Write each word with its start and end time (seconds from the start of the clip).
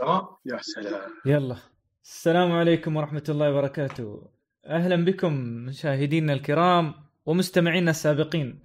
تمام 0.00 0.26
يا 0.46 0.58
سلام. 0.60 1.10
يلا. 1.26 1.56
السلام 2.04 2.52
عليكم 2.52 2.96
ورحمة 2.96 3.24
الله 3.28 3.50
وبركاته. 3.50 4.28
أهلا 4.66 5.04
بكم 5.04 5.32
مشاهدينا 5.66 6.32
الكرام 6.32 6.94
ومستمعينا 7.26 7.90
السابقين. 7.90 8.60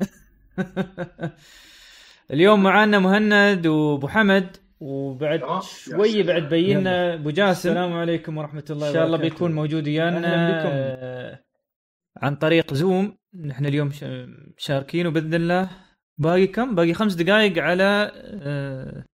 اليوم 2.34 2.64
معانا 2.64 3.00
مهند 3.00 3.68
وأبو 3.68 4.08
حمد 4.08 4.58
وبعد 4.80 5.40
تمام. 5.40 5.62
شوي. 5.62 6.24
بعد 6.24 6.50
بينا 6.50 7.14
أبو 7.14 7.30
جاسم. 7.30 7.70
السلام 7.70 7.94
عليكم 7.94 8.38
ورحمة 8.38 8.64
الله 8.70 8.90
وبركاته 8.90 8.90
إن 8.90 8.94
شاء 8.94 9.06
الله 9.06 9.18
بيكون 9.18 9.52
موجود 9.52 9.88
ويانا 9.88 11.40
عن 12.18 12.36
طريق 12.36 12.74
زوم. 12.74 13.18
نحن 13.46 13.66
اليوم 13.66 13.92
مشاركين 14.58 15.08
وباذن 15.08 15.34
الله. 15.34 15.70
باقي 16.18 16.48
كم؟ 16.48 16.76
باقي 16.76 16.94
خمس 16.94 17.14
دقائق 17.14 17.64
على 17.64 18.12
آه، 18.16 19.06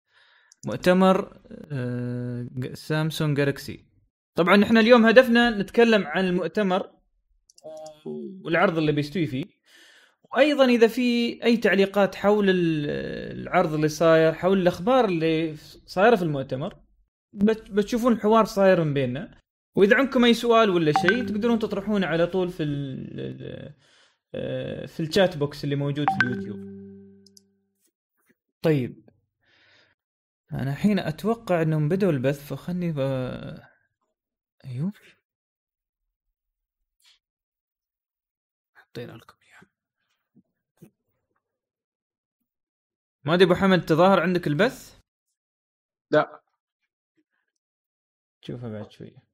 مؤتمر 0.66 1.40
آه، 1.72 2.46
سامسونج 2.74 3.36
جالكسي 3.36 3.84
طبعا 4.34 4.56
نحن 4.56 4.78
اليوم 4.78 5.06
هدفنا 5.06 5.50
نتكلم 5.50 6.06
عن 6.06 6.24
المؤتمر 6.26 6.90
والعرض 8.44 8.78
اللي 8.78 8.92
بيستوي 8.92 9.26
فيه. 9.26 9.44
وأيضا 10.32 10.64
إذا 10.64 10.86
في 10.86 11.38
أي 11.44 11.56
تعليقات 11.56 12.14
حول 12.14 12.50
ال- 12.50 13.40
العرض 13.40 13.74
اللي 13.74 13.88
صاير 13.88 14.32
حول 14.32 14.60
الأخبار 14.62 15.04
اللي 15.04 15.54
صايرة 15.86 16.16
في 16.16 16.22
المؤتمر 16.22 16.76
بت- 17.32 17.70
بتشوفون 17.70 18.12
الحوار 18.12 18.44
صاير 18.44 18.84
من 18.84 18.94
بيننا. 18.94 19.38
وإذا 19.76 19.96
عندكم 19.96 20.24
أي 20.24 20.34
سؤال 20.34 20.70
ولا 20.70 20.92
شيء 20.92 21.24
تقدرون 21.26 21.58
تطرحونه 21.58 22.06
على 22.06 22.26
طول 22.26 22.48
في 22.50 22.64
آه، 24.34 24.86
في 24.86 25.00
ال 25.00 25.07
chat 25.07 25.36
box 25.36 25.64
اللي 25.64 25.76
موجود 25.76 26.06
في 26.20 26.26
اليوتيوب. 26.26 26.60
طيب 28.62 29.09
أنا 30.52 30.70
الحين 30.70 30.98
أتوقع 30.98 31.62
إنهم 31.62 31.88
بدوا 31.88 32.12
البث 32.12 32.46
فخلني 32.46 32.92
ب... 32.92 32.98
أيوه 34.64 34.92
حطينا 38.74 39.12
لكم 39.12 39.34
اياه 39.42 39.70
ما 43.24 43.34
أدري 43.34 43.44
أبو 43.44 43.54
حمد 43.54 43.86
تظاهر 43.86 44.20
عندك 44.20 44.46
البث؟ 44.46 45.00
لا. 46.10 46.40
شوفها 48.42 48.68
بعد 48.68 48.90
شوية. 48.90 49.29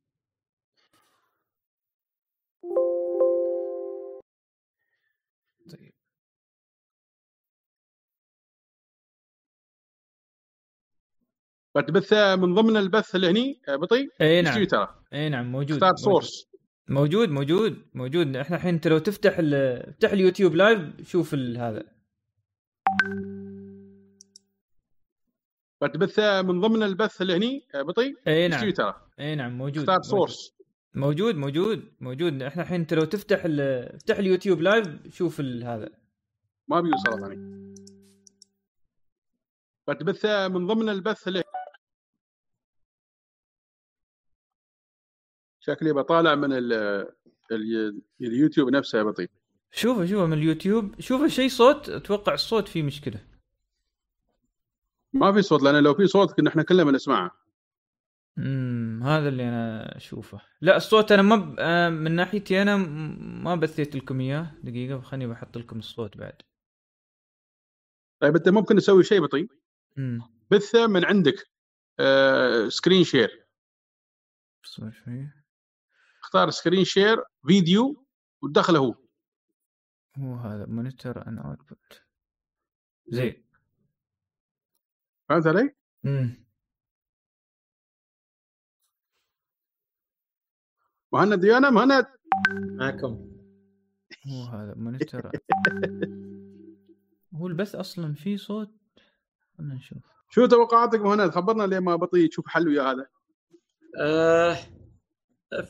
بتبث 11.76 12.12
من 12.12 12.54
ضمن 12.54 12.76
البث 12.76 13.14
اللي 13.14 13.30
هني 13.30 13.60
آه، 13.68 13.76
بطيء 13.76 14.08
إي 14.20 14.42
نعم. 14.42 14.64
ترى؟ 14.64 14.88
إي 15.12 15.28
نعم 15.28 15.52
موجود 15.52 15.84
موجود. 15.84 15.96
سورس 15.96 16.46
موجود 16.88 17.28
موجود 17.28 17.82
موجود. 17.94 18.36
إحنا 18.36 18.56
الحين 18.56 18.74
انت 18.74 18.88
لو 18.88 18.98
تفتح 18.98 19.36
افتح 19.38 20.12
اليوتيوب 20.12 20.54
لايف 20.54 20.80
شوف 21.02 21.34
هذا. 21.34 21.82
بتبث 25.82 26.18
من 26.20 26.60
ضمن 26.60 26.82
البث 26.82 27.22
اللي 27.22 27.36
هني 27.36 27.66
آه، 27.74 27.82
بطيء 27.82 28.14
إي 28.28 28.48
نعم. 28.48 28.70
ترى؟ 28.70 28.94
إي 29.20 29.34
نعم 29.34 29.58
موجود 29.58 29.90
موجود. 29.90 30.02
سورس 30.02 30.56
موجود 30.94 31.34
موجود 31.34 31.92
موجود. 32.00 32.42
إحنا 32.42 32.62
الحين 32.62 32.80
انت 32.80 32.94
لو 32.94 33.04
تفتح 33.04 33.42
افتح 33.44 34.18
اليوتيوب 34.18 34.60
لايف 34.60 34.86
شوف 35.10 35.40
هذا. 35.40 35.88
ما 36.68 36.80
بيوصل 36.80 37.20
ثاني 37.20 37.66
بتبث 39.88 40.26
من 40.26 40.66
ضمن 40.66 40.88
البث 40.88 41.28
اللي 41.28 41.42
شكلي 45.66 45.92
بطالع 45.92 46.34
من 46.34 46.52
ال 46.52 46.72
ال 47.52 48.02
اليوتيوب 48.20 48.68
نفسه 48.68 48.98
يا 48.98 49.02
بطيء. 49.02 49.30
شوفه 49.72 50.06
شوفه 50.06 50.26
من 50.26 50.32
اليوتيوب. 50.32 51.00
شوفه 51.00 51.28
شيء 51.28 51.48
صوت 51.48 51.88
أتوقع 51.88 52.34
الصوت 52.34 52.68
فيه 52.68 52.82
مشكلة. 52.82 53.20
ما 55.12 55.32
في 55.32 55.42
صوت 55.42 55.62
لأن 55.62 55.82
لو 55.82 55.94
في 55.94 56.06
صوت 56.06 56.32
كنا 56.32 56.50
إحنا 56.50 56.62
كلنا 56.62 56.84
بنسمعه. 56.84 57.30
امم 58.38 59.02
هذا 59.02 59.28
اللي 59.28 59.48
أنا 59.48 59.96
أشوفه. 59.96 60.40
لا 60.60 60.76
الصوت 60.76 61.12
أنا 61.12 61.22
ما 61.22 61.36
ب... 61.36 61.56
آه، 61.58 61.88
من 61.88 62.12
ناحيتي 62.12 62.62
أنا 62.62 62.76
ما 63.44 63.54
بثيت 63.54 63.96
لكم 63.96 64.20
إياه. 64.20 64.54
دقيقة 64.62 65.00
خليني 65.00 65.26
بحط 65.26 65.58
لكم 65.58 65.78
الصوت 65.78 66.16
بعد. 66.16 66.42
طيب 68.20 68.36
أنت 68.36 68.48
ممكن 68.48 68.76
تسوي 68.76 69.04
شيء 69.04 69.22
بطي؟ 69.22 69.48
بثه 70.50 70.86
من 70.86 71.04
عندك 71.04 71.50
آه 72.00 72.68
screen 72.68 73.04
share 73.04 73.46
اصبر 74.64 74.90
شوي 74.90 75.28
اختار 76.36 76.50
screen 76.50 76.84
share 76.84 77.24
فيديو 77.46 78.04
وتدخله 78.42 78.78
هو. 78.78 78.94
هو 80.18 80.34
هذا 80.34 80.66
monitor 80.66 81.26
and 81.26 81.38
output 81.38 82.02
زين. 83.08 83.44
فهمت 85.28 85.46
علي؟ 85.46 85.74
امم 86.04 86.46
مهند 91.12 91.40
ديانا 91.40 91.70
مهند. 91.70 92.06
معكم. 92.50 93.30
هو 94.26 94.44
هذا 94.44 94.74
monitor 94.74 95.30
هو 97.34 97.46
البث 97.46 97.74
أصلا 97.74 98.14
فيه 98.14 98.36
صوت. 98.36 98.70
خلنا 99.58 99.74
نشوف. 99.74 99.98
شو 100.30 100.46
توقعاتك 100.46 101.00
مهند؟ 101.00 101.30
خبرنا 101.30 101.62
ليه 101.62 101.78
ما 101.78 101.96
بطي 101.96 102.28
تشوف 102.28 102.48
حل 102.48 102.68
ويا 102.68 102.82
هذا. 102.82 103.06
آه 104.00 104.75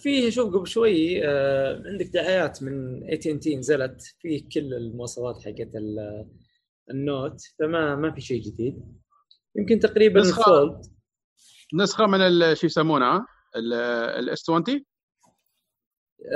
فيه 0.03 0.31
شوف 0.31 0.55
قبل 0.55 0.67
شوي 0.69 1.27
آه 1.29 1.83
عندك 1.87 2.07
دعايات 2.07 2.63
من 2.63 3.05
اي 3.05 3.17
تي 3.17 3.31
ان 3.31 3.41
تي 3.41 3.57
نزلت 3.57 4.03
فيه 4.21 4.49
كل 4.55 4.75
المواصفات 4.75 5.37
حقت 5.45 5.75
ال- 5.77 6.27
ال 6.91 7.01
Note 7.01 7.41
فما 7.59 7.95
ما 7.97 8.13
في 8.15 8.21
شيء 8.21 8.43
جديد. 8.43 8.83
يمكن 9.57 9.79
تقريبا 9.79 10.21
نسخة. 10.21 10.41
ال 10.41 10.50
Fold 10.50 10.87
نسخة 11.75 12.07
من 12.07 12.21
ال- 12.21 12.57
شو 12.57 12.67
يسمونها 12.67 13.27
ال 13.57 14.04
S 14.04 14.51
20 14.51 14.85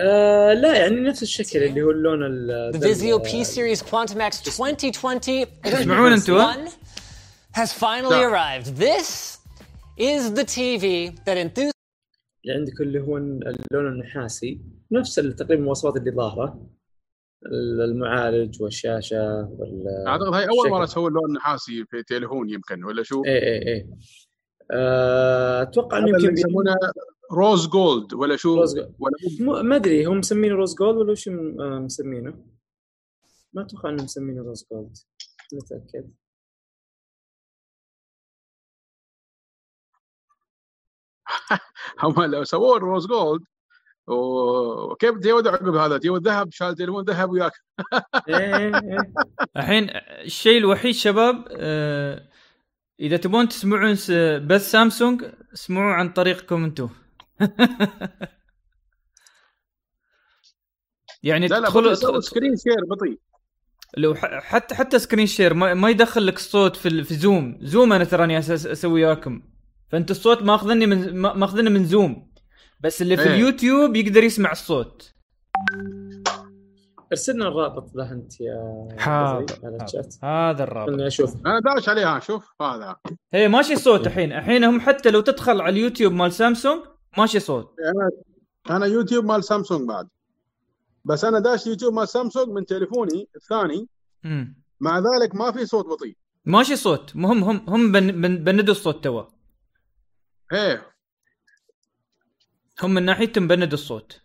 آه 0.01 0.53
لا 0.53 0.77
يعني 0.79 1.01
نفس 1.01 1.23
الشكل 1.23 1.63
اللي 1.63 1.83
هو 1.83 1.91
اللون 1.91 2.23
ال- 2.27 2.73
P 3.21 3.47
Series 3.47 3.83
Quantum 3.83 4.17
X 4.33 4.61
2020 4.61 5.47
تسمعون 5.65 6.17
one 6.19 6.71
has 7.57 7.73
finally 7.73 8.23
arrived. 8.23 8.67
This 8.79 9.39
is 9.99 10.23
the 10.39 10.45
TV 10.45 10.85
that 11.27 11.37
enthusiasts 11.37 11.80
اللي 12.45 12.55
عندك 12.55 12.81
اللي 12.81 13.01
هو 13.01 13.17
اللون 13.17 13.93
النحاسي 13.93 14.61
نفس 14.93 15.15
تقريبا 15.15 15.55
المواصفات 15.55 15.97
اللي 15.97 16.11
ظاهرة 16.11 16.67
ال- 17.47 17.81
المعالج 17.81 18.63
والشاشة 18.63 19.49
وال 19.59 19.85
أعتقد 20.07 20.35
هاي 20.35 20.45
أول. 20.49 20.71
مرة 20.71 20.85
تسوي 20.85 21.09
اللون 21.09 21.25
النحاسي 21.25 21.85
في 21.85 22.03
تليفون 22.03 22.51
يمكن 22.51 22.85
ولا 22.85 23.03
شو؟ 23.03 23.25
إيه 23.25 23.43
إيه 23.43 23.67
إيه 23.67 23.87
آه، 24.73 25.63
أتوقع 25.63 25.99
إنه 25.99 26.09
يمكن 26.09 26.33
يسمونه 26.33 26.77
rose 27.33 27.67
gold 27.69 28.15
ولا 28.15 28.37
شو؟ 28.37 28.61
rose 28.61 28.75
gold. 28.75 28.95
ولا 29.41 29.63
ما 29.63 29.77
أدري 29.77 30.05
هم 30.05 30.19
مسمينه 30.19 30.55
rose 30.55 30.75
gold 30.75 30.97
ولا 30.97 31.15
م- 31.29 31.61
آه، 31.61 31.79
مسمينه؟ 31.79 32.45
ما 33.53 33.63
أتوقع 33.63 33.89
انهم 33.91 34.05
مسمينه 34.05 34.43
rose 34.43 34.67
gold 34.73 34.97
متأكد 35.53 36.11
هم 42.03 42.23
لو 42.25 42.45
سووا 42.45 42.77
ال 42.77 42.83
rose 42.83 43.07
gold 43.07 43.43
وكيف 44.07 45.19
تجود 45.19 45.47
عقب 45.49 45.75
هذا؟ 45.75 45.99
تجود 45.99 46.29
ذهب 46.29 46.53
شال 46.53 46.75
تليفون 46.75 47.05
ذهب 47.05 47.31
وياك. 47.31 47.53
إيه 48.29 48.55
إيه 48.67 49.13
الحين 49.57 49.91
الشيء 50.25 50.59
الوحيد 50.59 50.95
شباب 50.95 51.45
آه، 51.51 52.29
إذا 53.01 53.17
تبون 53.17 53.49
تسمعون 53.49 53.95
س- 53.95 54.11
بث 54.47 54.71
سامسونج 54.71 55.25
اسمعوه 55.55 55.93
عن 55.95 56.09
طريقكم 56.13 56.65
أنتم 56.65 56.89
يعني 61.23 61.49
سوي 61.49 62.23
سكرين 62.23 62.57
شير 62.57 62.85
بطيء. 62.91 63.19
لو 63.97 64.15
حتى 64.15 64.75
حتى 64.75 64.99
screen 64.99 65.27
share 65.27 65.55
ما, 65.55 65.75
ما 65.75 65.91
يدخل 65.91 66.27
لك 66.27 66.37
الصوت 66.37 66.77
في 66.77 66.89
ال- 66.89 67.05
في 67.05 67.15
زوم 67.15 67.59
زوم 67.63 67.93
أنا 67.93 68.05
تراني 68.05 68.39
أسوي 68.39 68.93
وياكم. 68.93 69.43
فانت 69.91 70.11
الصوت 70.11 70.43
ماخذني 70.43 70.87
من 70.87 71.17
ما- 71.17 71.35
ماخذني 71.35 71.71
من 71.71 71.85
زوم. 71.85 72.31
بس 72.81 73.03
اللي 73.03 73.17
في 73.17 73.23
إيه. 73.23 73.35
اليوتيوب 73.35 73.97
يقدر 73.97 74.25
يسمع 74.25 74.53
الصوت. 74.53 75.15
ارسلنا 77.13 77.49
الرابط 77.49 77.95
له 77.95 78.13
انت 78.13 78.41
يا 78.41 78.89
حاضر 78.99 79.57
هذا 80.23 80.65
الرابط. 80.65 80.91
خلنا 80.91 81.07
أشوف 81.07 81.35
أنا 81.47 81.61
داش 81.61 81.89
عليها 81.89 82.19
شوف 82.19 82.45
هذا. 82.63 82.97
هي 83.35 83.49
ماشي 83.49 83.77
صوت 83.77 84.07
الحين. 84.07 84.33
الحين 84.33 84.65
هم 84.65 84.81
حتى 84.81 85.11
لو 85.11 85.21
تدخل 85.21 85.61
على 85.61 85.73
اليوتيوب 85.73 86.13
مال 86.13 86.33
سامسونج 86.33 86.83
ماشي 87.19 87.41
صوت. 87.41 87.75
أنا 87.81 88.11
أنا 88.77 88.87
يوتيوب 88.87 89.25
مال 89.25 89.45
سامسونج 89.45 89.89
بعد. 89.89 90.09
بس 91.05 91.25
أنا 91.25 91.39
داش 91.39 91.67
يوتيوب 91.67 91.95
مال 91.95 92.09
سامسونج 92.09 92.49
من 92.49 92.67
تليفوني 92.67 93.29
الثاني. 93.37 93.89
مم. 94.25 94.57
مع 94.81 94.99
ذلك 94.99 95.35
ما 95.35 95.53
في 95.53 95.67
صوت 95.67 95.87
بطيء. 95.87 96.17
ماشي 96.45 96.77
صوت. 96.77 97.17
مهم 97.17 97.45
هم 97.45 97.65
هم 97.69 97.93
بن 97.93 98.21
بن 98.21 98.45
بندوا 98.45 98.75
الصوت 98.75 99.05
توا. 99.05 99.23
إيه. 100.53 100.87
هم 102.83 102.95
من 102.95 103.03
ناحيتهم 103.03 103.45
مبند 103.45 103.73
الصوت. 103.73 104.21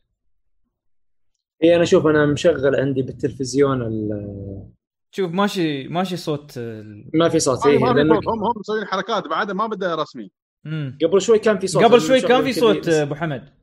اي 1.63 1.75
أنا 1.75 1.85
شوف 1.85 2.05
أنا 2.07 2.25
مشغل 2.25 2.75
عندي 2.75 3.01
بالتلفزيون 3.01 3.81
ال- 3.81 4.69
شوف 5.11 5.31
ماشي 5.31 5.87
ماشي 5.87 6.17
صوت 6.17 6.57
ال- 6.57 7.09
ما 7.13 7.29
في 7.29 7.39
صوت 7.39 7.65
ما 7.67 7.71
إيه 7.71 7.79
ما 7.79 7.93
في 7.93 8.25
صوت. 8.25 8.27
هم 8.27 8.43
هم 8.43 8.53
مسويين 8.59 8.85
حركات 8.85 9.27
بعد 9.27 9.51
ما 9.51 9.67
بدأ 9.67 9.95
رسمي. 9.95 10.31
مم. 10.63 10.97
قبل 11.03 11.21
شوي 11.21 11.39
كان 11.39 11.59
في 11.59 11.67
صوت 11.67 11.83
قبل 11.83 12.01
شوي 12.01 12.21
كان 12.21 12.43
في 12.43 12.53
صوت 12.53 12.87
أبو 12.89 13.15
حمد. 13.15 13.53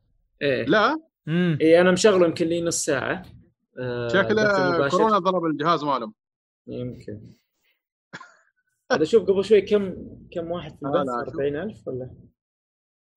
إيه. 0.42 0.64
لا؟ 0.64 0.98
امم 1.28 1.58
اي 1.60 1.80
أنا 1.80 1.90
مشغله 1.90 2.26
يمكن 2.26 2.46
لي 2.46 2.62
نص 2.62 2.84
ساعة. 2.84 3.22
آه، 3.78 4.08
شكله. 4.08 4.88
كورونا 4.88 5.18
ضرب 5.18 5.44
الجهاز 5.44 5.84
مالهم. 5.84 6.14
يمكن. 6.66 7.20
هذا 8.92 9.04
شوف 9.04 9.22
قبل 9.30 9.44
شوي 9.44 9.60
كم 9.60 9.94
كم 10.30 10.50
واحد 10.50 10.70
في 10.70 10.78
لا، 10.82 10.88
البث؟ 11.02 11.08
لا، 11.08 11.24
شوف. 11.24 11.34
40000 11.34 11.88
ولا؟ 11.88 12.10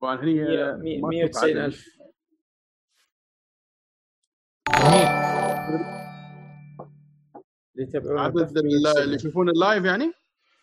طبعا 0.05 0.21
هني 0.23 0.45
مية- 0.45 0.77
مية- 0.77 1.01
ما 1.01 1.09
190000 1.09 1.85
اللي 7.75 7.87
يتابعون 7.87 8.19
عدد 8.19 8.37
البث 8.37 8.57
ال- 8.57 8.63
190,000. 8.65 8.97
اللي 9.03 9.15
يشوفون 9.15 9.49
اللايف 9.49 9.85
يعني؟ 9.85 10.11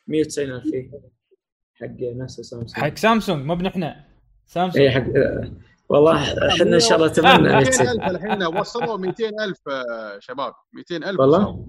190000 0.09 0.65
إيه. 0.75 0.91
حق 1.75 1.87
نفسه 2.01 2.43
سامسونج. 2.43 2.73
حق 2.73 2.95
سامسونج 2.97 3.45
مو 3.47 3.55
بنحنا 3.55 4.05
سامسونج. 4.47 4.83
اي 4.85 4.91
حق 4.91 5.05
آه، 5.17 5.53
والله 5.89 6.23
إحنا 6.49 6.75
إن 6.75 6.81
شاء 6.81 6.97
الله 6.99 7.07
اتمنى 7.07 7.59
ان 7.59 7.65
تصير 7.65 7.87
200000 7.87 8.11
الحين 8.11 8.43
وصلوا 8.59 8.97
200000 8.97 9.69
آه، 9.69 10.19
شباب. 10.19 10.53
200000 10.75 11.21
والله؟ 11.21 11.69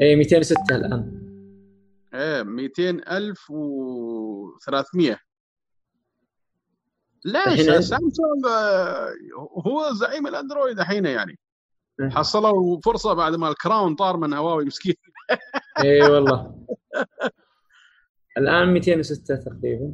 اي 0.00 0.16
206 0.16 0.76
الآن. 0.76 1.22
إيه 2.14 2.42
200300 2.42 5.18
ليش؟ 7.24 7.60
سامسونج 7.60 8.46
آه، 8.50 9.12
هو 9.66 9.92
زعيم 9.92 10.26
الأندرويد 10.26 10.80
الحين 10.80 11.06
يعني. 11.06 11.38
إيه. 12.00 12.08
حصلوا 12.10 12.80
فرصة 12.84 13.12
بعد 13.14 13.34
ما 13.34 13.48
الكراون 13.48 13.94
طار 13.94 14.16
من 14.16 14.32
هواوي 14.32 14.64
مسكين. 14.64 14.94
اي 15.84 16.02
والله. 16.02 16.66
الآن 18.38 18.72
206 18.72 19.36
تقريبا. 19.36 19.92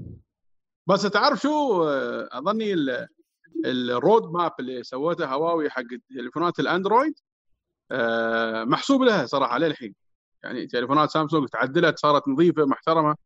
بس 0.88 1.02
تعرف 1.02 1.40
شو 1.40 1.84
آه، 1.88 2.28
أظني 2.32 2.72
ال- 2.72 3.06
الرود 3.66 4.32
ماب 4.32 4.52
اللي 4.60 4.82
سوته 4.82 5.26
هواوي 5.26 5.70
حق 5.70 5.82
تليفونات 6.10 6.60
الأندرويد 6.60 7.14
آه، 7.90 8.64
محسوب 8.64 9.02
لها 9.02 9.26
صراحة 9.26 9.58
للحين. 9.58 9.94
يعني 10.44 10.66
تليفونات 10.66 11.10
سامسونج 11.10 11.48
تعدلت 11.48 11.98
صارت 11.98 12.28
نظيفة 12.28 12.64
محترمة. 12.66 13.16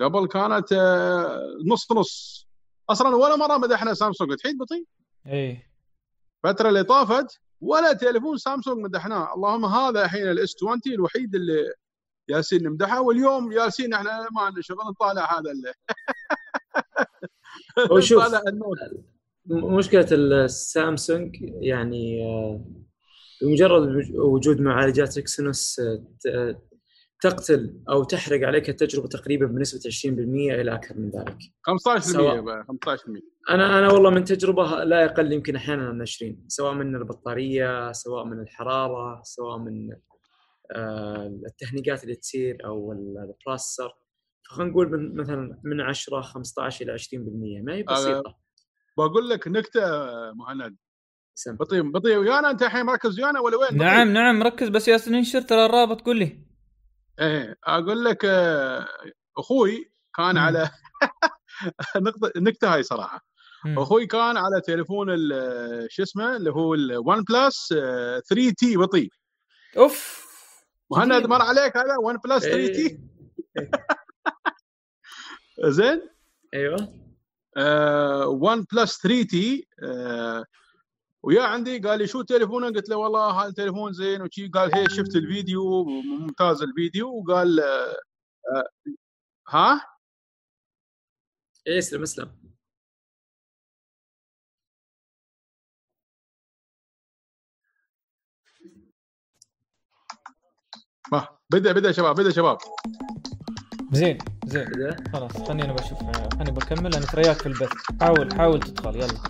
قبل 0.00 0.26
كانت 0.26 0.72
نص 1.66 1.92
نص. 1.92 2.46
أصلا 2.90 3.16
ولا 3.16 3.36
مرة 3.36 3.56
مدحنا 3.58 3.94
سامسونج. 3.94 4.34
تحيد 4.36 4.58
بطيء؟ 4.58 4.84
اي 5.26 5.62
الفترة 6.44 6.68
اللي 6.68 6.84
طافت 6.84 7.40
ولا 7.60 7.92
تليفون 7.92 8.36
سامسونج 8.36 8.78
مدحناه. 8.84 9.34
اللهم 9.34 9.64
هذا 9.64 10.04
الحين 10.04 10.30
ال 10.30 10.54
S20 10.56 10.80
الوحيد 10.86 11.34
اللي 11.34 11.72
جالسين 12.30 12.62
نمدحه 12.62 13.00
واليوم 13.00 13.52
جالسين 13.52 13.94
إحنا 13.94 14.28
ما 14.32 14.40
عندنا 14.42 14.62
شغل 14.62 14.78
نطالع 14.90 15.38
هذا 15.38 15.50
اللي 15.50 15.72
هو 17.90 18.00
شوف. 18.00 18.22
نطالع 18.22 18.42
النوت. 18.48 18.78
م- 19.46 19.74
مشكلة 19.76 20.06
السامسونج 20.12 21.36
يعني 21.40 22.22
آه، 22.26 22.64
بمجرد 23.42 24.10
وجود 24.14 24.60
معالجات 24.60 25.18
إكسينوس 25.18 25.80
آه، 26.28 26.62
تقتل 27.28 27.80
أو 27.90 28.04
تحرق 28.04 28.46
عليك 28.46 28.68
التجربة 28.68 29.08
تقريبا 29.08 29.46
بنسبة 29.46 29.80
20% 29.90 30.54
إلى 30.60 30.74
أكثر 30.74 30.94
من 30.98 31.10
ذلك. 31.10 31.36
15% 31.62 31.98
سواء. 31.98 32.40
بقى، 32.40 32.64
15% 32.64 33.22
أنا 33.50 33.78
أنا 33.78 33.92
والله 33.92 34.10
من 34.10 34.24
تجربة 34.24 34.84
لا 34.84 35.00
يقل 35.02 35.32
يمكن 35.32 35.56
أحيانا 35.56 35.88
عن 35.88 36.02
20 36.02 36.44
سواء 36.48 36.74
من 36.74 36.96
البطارية 36.96 37.92
سواء 37.92 38.24
من 38.24 38.40
الحرارة 38.40 39.20
سواء 39.22 39.58
من 39.58 39.90
آه، 40.76 41.26
التهنيجات 41.46 42.02
اللي 42.04 42.14
تصير 42.14 42.58
أو 42.64 42.92
ال- 42.92 43.18
البروسيسور. 43.30 43.90
فخلينا 44.48 44.70
نقول 44.70 44.90
من 44.90 45.16
مثلا 45.16 45.58
من 45.64 45.80
10 45.80 46.20
15 46.20 46.84
إلى 46.84 46.92
20% 46.92 47.62
ما 47.64 47.74
هي 47.74 47.82
بسيطة. 47.82 48.36
بقول 48.98 49.28
لك 49.28 49.48
نكتة 49.48 49.80
مهند. 50.32 50.76
بطيء 51.46 51.90
بطيء. 51.90 52.16
ويانا؟ 52.16 52.50
أنت 52.50 52.62
الحين 52.62 52.86
مركز 52.86 53.20
ويانا 53.20 53.40
ولا 53.40 53.56
وين؟ 53.56 53.78
نعم 53.78 54.12
نعم 54.12 54.38
مركز. 54.38 54.68
بس 54.68 54.88
ياسر 54.88 55.10
ننشر 55.12 55.40
ترى 55.40 55.66
الرابط 55.66 56.00
قول 56.00 56.16
لي. 56.18 56.53
إيه 57.20 57.56
أقول 57.64 58.04
لك 58.04 58.24
آه، 58.24 58.88
أخوي 59.38 59.90
كان. 60.16 60.36
على 60.38 60.70
نقطة 61.96 62.32
النكتة 62.36 62.74
هاي 62.74 62.82
صراحة. 62.82 63.24
أخوي 63.66 64.06
كان 64.06 64.36
على 64.36 64.60
تليفون 64.66 65.06
ال- 65.10 65.86
شو 65.90 66.02
اسمه 66.02 66.36
اللي 66.36 66.50
هو 66.50 66.74
ال 66.74 67.22
OnePlus 67.22 67.68
3T 68.28 68.76
بطيء 68.76 69.08
أوف 69.76 70.24
مهند. 70.90 71.26
مر 71.26 71.42
عليك 71.42 71.76
هذا 71.76 71.96
OnePlus 72.04 72.44
3T. 72.44 73.00
زين 75.64 76.00
أيوه 76.54 76.76
OnePlus 78.26 78.98
3T 79.02 79.68
ويا 81.24 81.42
عندي 81.42 81.78
قال 81.78 81.98
لي 81.98 82.06
شو 82.06 82.22
تليفونك؟ 82.22 82.76
قلت 82.76 82.88
له 82.88 82.96
والله 82.96 83.30
هذا 83.30 83.48
التليفون 83.48 83.92
زين 83.92 84.22
وشي. 84.22 84.48
قال 84.48 84.74
هي 84.74 84.88
شفت 84.90 85.16
الفيديو 85.16 85.84
ممتاز 85.84 86.62
الفيديو. 86.62 87.08
وقال 87.08 87.60
آه، 87.60 87.96
آه، 88.56 88.68
ها؟ 89.48 89.82
إيه، 91.66 91.78
اسلم 91.78 92.02
اسلم. 92.02 92.44
ما 101.12 101.28
بدأ 101.52 101.72
بدأ 101.72 101.92
شباب 101.92 102.16
بدأ 102.16 102.30
شباب. 102.30 102.58
زين 103.92 104.18
زين. 104.46 104.66
خلاص 105.12 105.32
خليني 105.48 105.72
بشوف 105.72 105.98
خليني 106.34 106.50
بكمل. 106.50 106.94
أنا 106.94 107.06
ترياك 107.06 107.36
في 107.36 107.46
البث. 107.46 107.72
حاول 108.00 108.34
حاول 108.34 108.60
تدخل 108.60 108.96
يلا. 108.96 109.22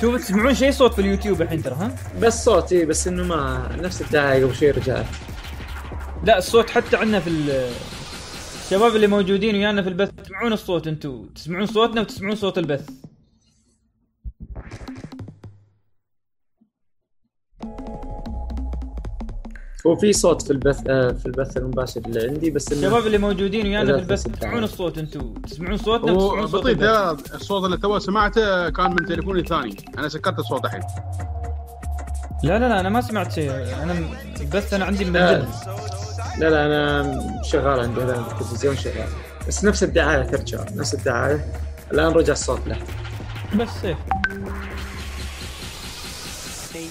شوف 0.00 0.16
تسمعون 0.16 0.54
شيء 0.54 0.70
صوت 0.70 0.92
في 0.94 1.00
اليوتيوب 1.00 1.42
الحين 1.42 1.62
ترى 1.62 1.74
ها؟ 1.74 1.96
بس 2.20 2.44
صوت 2.44 2.72
إيه، 2.72 2.86
بس 2.86 3.08
إنه 3.08 3.24
ما 3.24 3.68
نفس 3.82 4.02
الدعايه 4.02 4.44
قبل 4.44 4.54
شوي 4.54 4.70
رجعت 4.70 5.06
لا 6.24 6.38
الصوت 6.38 6.70
حتى 6.70 6.96
عندنا 6.96 7.20
في 7.20 7.30
ال- 7.30 7.70
الشباب 8.64 8.96
اللي 8.96 9.06
موجودين 9.06 9.54
ويانا 9.54 9.82
في 9.82 9.88
البث 9.88 10.10
تسمعون 10.24 10.52
الصوت 10.52 10.86
أنتم 10.86 11.26
تسمعون 11.34 11.66
صوتنا 11.66 12.00
وتسمعون 12.00 12.36
صوت 12.36 12.58
البث. 12.58 12.88
هو 19.86 19.96
في 19.96 20.12
صوت 20.12 20.42
في 20.42 20.50
البث 20.50 20.80
آه، 20.88 21.12
في 21.12 21.26
البث 21.26 21.56
المباشر 21.56 22.00
اللي 22.00 22.28
عندي 22.28 22.50
بس 22.50 22.72
إنه 22.72 22.80
الشباب 22.80 23.06
اللي 23.06 23.18
موجودين 23.18 23.66
ويانا 23.66 23.92
في 23.92 23.98
البث 23.98 24.22
تسمع. 24.22 24.34
تسمعون 24.34 24.64
الصوت 24.64 24.98
أنتم 24.98 25.34
تسمعون 25.34 25.76
صوتنا 25.76 26.12
وتسمعون 26.12 26.38
هو 26.40 26.46
صوت 26.46 26.60
بطيء 26.60 26.74
ده 26.74 27.10
الصوت 27.10 27.64
اللي 27.64 27.76
تو 27.76 27.98
سمعته 27.98 28.68
كان 28.68 28.90
من 28.90 29.06
تليفوني 29.06 29.40
الثاني. 29.40 29.76
أنا 29.98 30.08
سكرت 30.08 30.38
الصوت 30.38 30.64
الحين. 30.64 30.82
لا 32.42 32.58
لا 32.58 32.68
لا 32.68 32.80
أنا 32.80 32.88
ما 32.88 33.00
سمعت 33.00 33.32
شيء. 33.32 33.50
أنا 33.82 33.92
البث 34.40 34.74
أنا 34.74 34.84
عندي 34.84 35.04
لا 35.04 35.10
مبدل 35.10 35.48
لا 36.38 36.50
لا 36.50 36.66
أنا 36.66 37.42
شغال 37.42 37.80
عندي 37.80 38.02
الان 38.02 38.20
التلفزيون 38.20 38.76
شغال. 38.76 39.08
بس 39.48 39.64
نفس 39.64 39.82
الدعاية 39.82 40.22
ترجع 40.22 40.64
نفس 40.74 40.94
الدعاية. 40.94 41.52
الآن 41.92 42.12
رجع 42.12 42.32
الصوت 42.32 42.60
له. 42.66 42.78
بس 43.56 43.68
سيف 43.82 43.98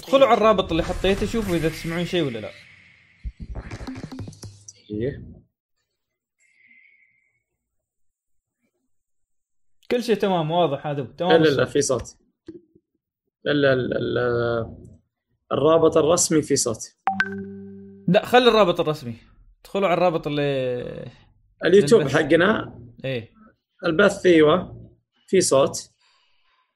ادخلوا 0.04 0.28
على 0.28 0.38
الرابط 0.38 0.72
اللي 0.72 0.84
حطيته 0.84 1.26
شوفوا 1.26 1.56
إذا 1.56 1.70
تسمعون 1.70 2.06
شيء 2.06 2.24
ولا 2.24 2.40
لا. 2.40 2.50
إيه. 4.92 5.38
كل 9.92 10.04
شيء 10.04 10.16
تمام 10.16 10.52
واضح 10.52 10.88
هذا. 10.88 11.04
تمام 11.04 11.44
لا 11.44 11.50
لا. 11.50 11.66
في 11.66 11.82
صوت. 11.82 12.18
لا 13.44 13.54
لا 13.54 13.76
لا 13.76 14.00
لا. 14.00 14.78
الرابط 15.52 15.98
الرسمي 15.98 16.42
في 16.42 16.56
صوت. 16.56 16.96
لا 18.08 18.26
خلي 18.26 18.50
الرابط 18.50 18.80
الرسمي. 18.80 19.16
ادخلوا 19.62 19.88
على 19.88 19.98
الرابط 19.98 20.28
اللي 20.28 21.12
اليوتيوب 21.66 22.02
البث. 22.02 22.16
حقنا. 22.16 22.80
إيه. 23.06 23.34
البث 23.86 24.26
أيوه 24.26 24.90
في 25.28 25.42
صوت. 25.42 25.92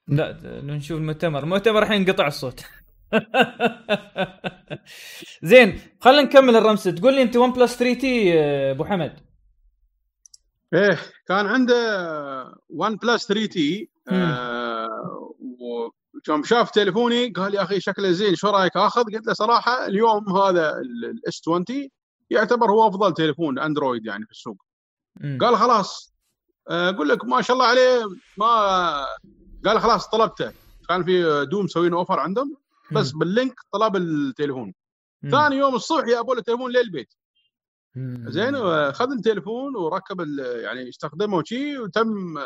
لا 0.08 0.60
نشوف 0.62 0.98
المؤتمر. 0.98 1.42
المؤتمر 1.42 1.82
الحين 1.82 2.00
انقطع 2.00 2.26
الصوت. 2.26 2.64
زين 5.42 5.80
خلينا 6.00 6.22
نكمل 6.22 6.56
الرمسة. 6.56 6.90
تقول 6.90 7.14
لي 7.14 7.22
أنت 7.22 7.36
OnePlus 7.36 7.76
3T 7.76 8.40
أبو 8.70 8.84
حمد. 8.84 9.20
إيه 10.74 10.98
كان 11.28 11.46
عنده 11.46 11.74
ون 12.70 12.96
بلس 12.96 13.26
3 13.26 13.46
تي 13.46 13.90
ويوم 16.28 16.44
شاف 16.44 16.70
تليفوني 16.70 17.28
قال 17.28 17.54
يا 17.54 17.62
أخي 17.62 17.80
شكله 17.80 18.10
زين 18.10 18.34
شو 18.34 18.50
رأيك 18.50 18.76
آخذ؟ 18.76 19.02
قلت 19.02 19.26
له 19.26 19.32
صراحة 19.32 19.86
اليوم 19.86 20.36
هذا 20.36 20.76
ال 20.78 21.42
S20 21.48 21.64
يعتبر 22.30 22.70
هو 22.70 22.88
أفضل 22.88 23.14
تليفون 23.14 23.58
Android 23.58 24.06
يعني 24.06 24.24
في 24.24 24.30
السوق. 24.30 24.56
مم. 25.20 25.38
قال 25.40 25.56
خلاص 25.56 26.12
آه، 26.70 26.90
أقول 26.90 27.08
لك 27.08 27.24
ما 27.24 27.42
شاء 27.42 27.54
الله 27.54 27.66
عليه 27.66 28.02
ما 28.38 29.04
قال 29.64 29.80
خلاص 29.80 30.08
طلبته. 30.08 30.52
كان 30.88 31.04
في 31.04 31.46
دوم 31.50 31.64
مسوين 31.64 31.92
offer 31.92 32.20
عندهم. 32.20 32.56
بس 32.92 33.12
مم. 33.14 33.18
بال 33.18 33.30
link 33.30 33.54
طلب 33.72 33.96
التليفون 33.96 34.74
مم. 35.22 35.30
ثاني 35.30 35.56
يوم 35.56 35.74
الصبح 35.74 36.08
يابوا 36.08 36.34
له 36.34 36.40
التليفون 36.40 36.72
للبيت. 36.72 37.14
مم. 37.94 38.24
زين 38.30 38.56
خذ 38.92 39.10
التليفون 39.12 39.76
وركب 39.76 40.20
ال- 40.20 40.60
يعني 40.64 40.88
استخدمه 40.88 41.42
شيء 41.44 41.80
وتم 41.80 42.38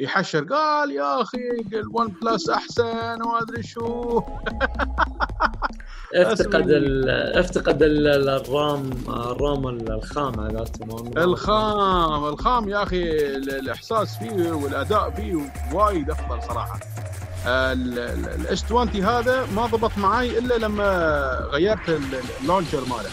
يحشر. 0.00 0.44
قال 0.44 0.90
يا 0.90 1.22
أخي 1.22 1.38
ال 1.72 2.08
OnePlus 2.22 2.50
أحسن 2.50 3.22
وما 3.22 3.42
أدري 3.42 3.62
شو. 3.62 4.20
افتقد 6.14 6.70
ال... 6.70 7.08
افتقد 7.38 7.82
ال... 7.82 8.06
ال- 8.06 8.28
الرام 8.28 8.90
الرام 9.08 9.68
الخام 9.68 10.36
مالتهم 10.36 11.18
الخام 11.18 12.24
الخام 12.24 12.68
يا 12.68 12.82
أخي 12.82 13.02
ال- 13.36 13.50
الإحساس 13.54 14.18
فيه 14.18 14.52
والأداء 14.52 15.10
فيه 15.10 15.52
وايد 15.72 16.10
أفضل 16.10 16.42
صراحة. 16.42 16.80
ال 17.46 18.64
S20 18.64 18.88
هذا 18.88 19.46
ما 19.56 19.66
ضبط 19.66 19.98
معي 19.98 20.38
الا 20.38 20.54
لما 20.58 20.84
غيرت 21.52 21.88
ال- 21.88 21.94
ال- 21.94 22.20
launcher 22.42 22.80
ماله 22.88 23.08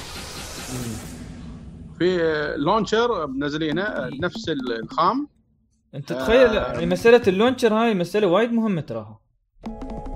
في 2.00 2.17
launcher 2.57 3.27
منزلينه 3.27 4.09
نفس 4.21 4.50
ال- 4.50 4.79
الخام 4.83 5.27
انت 5.95 6.13
تخيل 6.13 6.57
آه. 6.57 6.74
يعني 6.74 6.86
مساله 6.86 7.21
ال 7.27 7.33
launcher 7.33 7.73
هاي 7.74 7.93
مساله 7.93 8.27
وايد 8.27 8.51
مهمه 8.53 8.81
تراها 8.81 9.19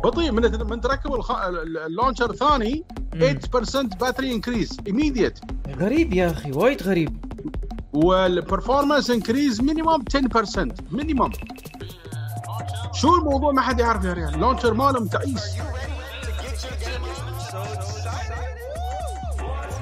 بطيء 0.04 0.32
من 0.32 0.42
من 0.70 0.82
تركب 0.82 1.12
ال 1.86 1.91
launcher 1.91 2.36
ثاني 2.36 2.86
8% 3.14 3.98
battery 4.00 4.34
increase 4.34 4.78
immediate 4.88 5.40
غريب 5.80 6.14
يا 6.14 6.32
أخي 6.32 6.52
وايد 6.52 6.84
غريب 6.84 7.26
وال 7.94 8.11
performance 8.11 9.10
increase 9.12 9.62
minimum 9.62 10.04
10% 10.16 10.68
minimum 10.92 11.30
شو 12.94 13.16
الموضوع؟ 13.16 13.52
ما 13.52 13.62
حد 13.62 13.80
يعرف 13.80 14.06
يا 14.06 14.14
ريال 14.14 14.34
ال 14.34 14.38
launcher 14.38 14.74
ماله 14.74 15.08
تعيس 15.08 15.58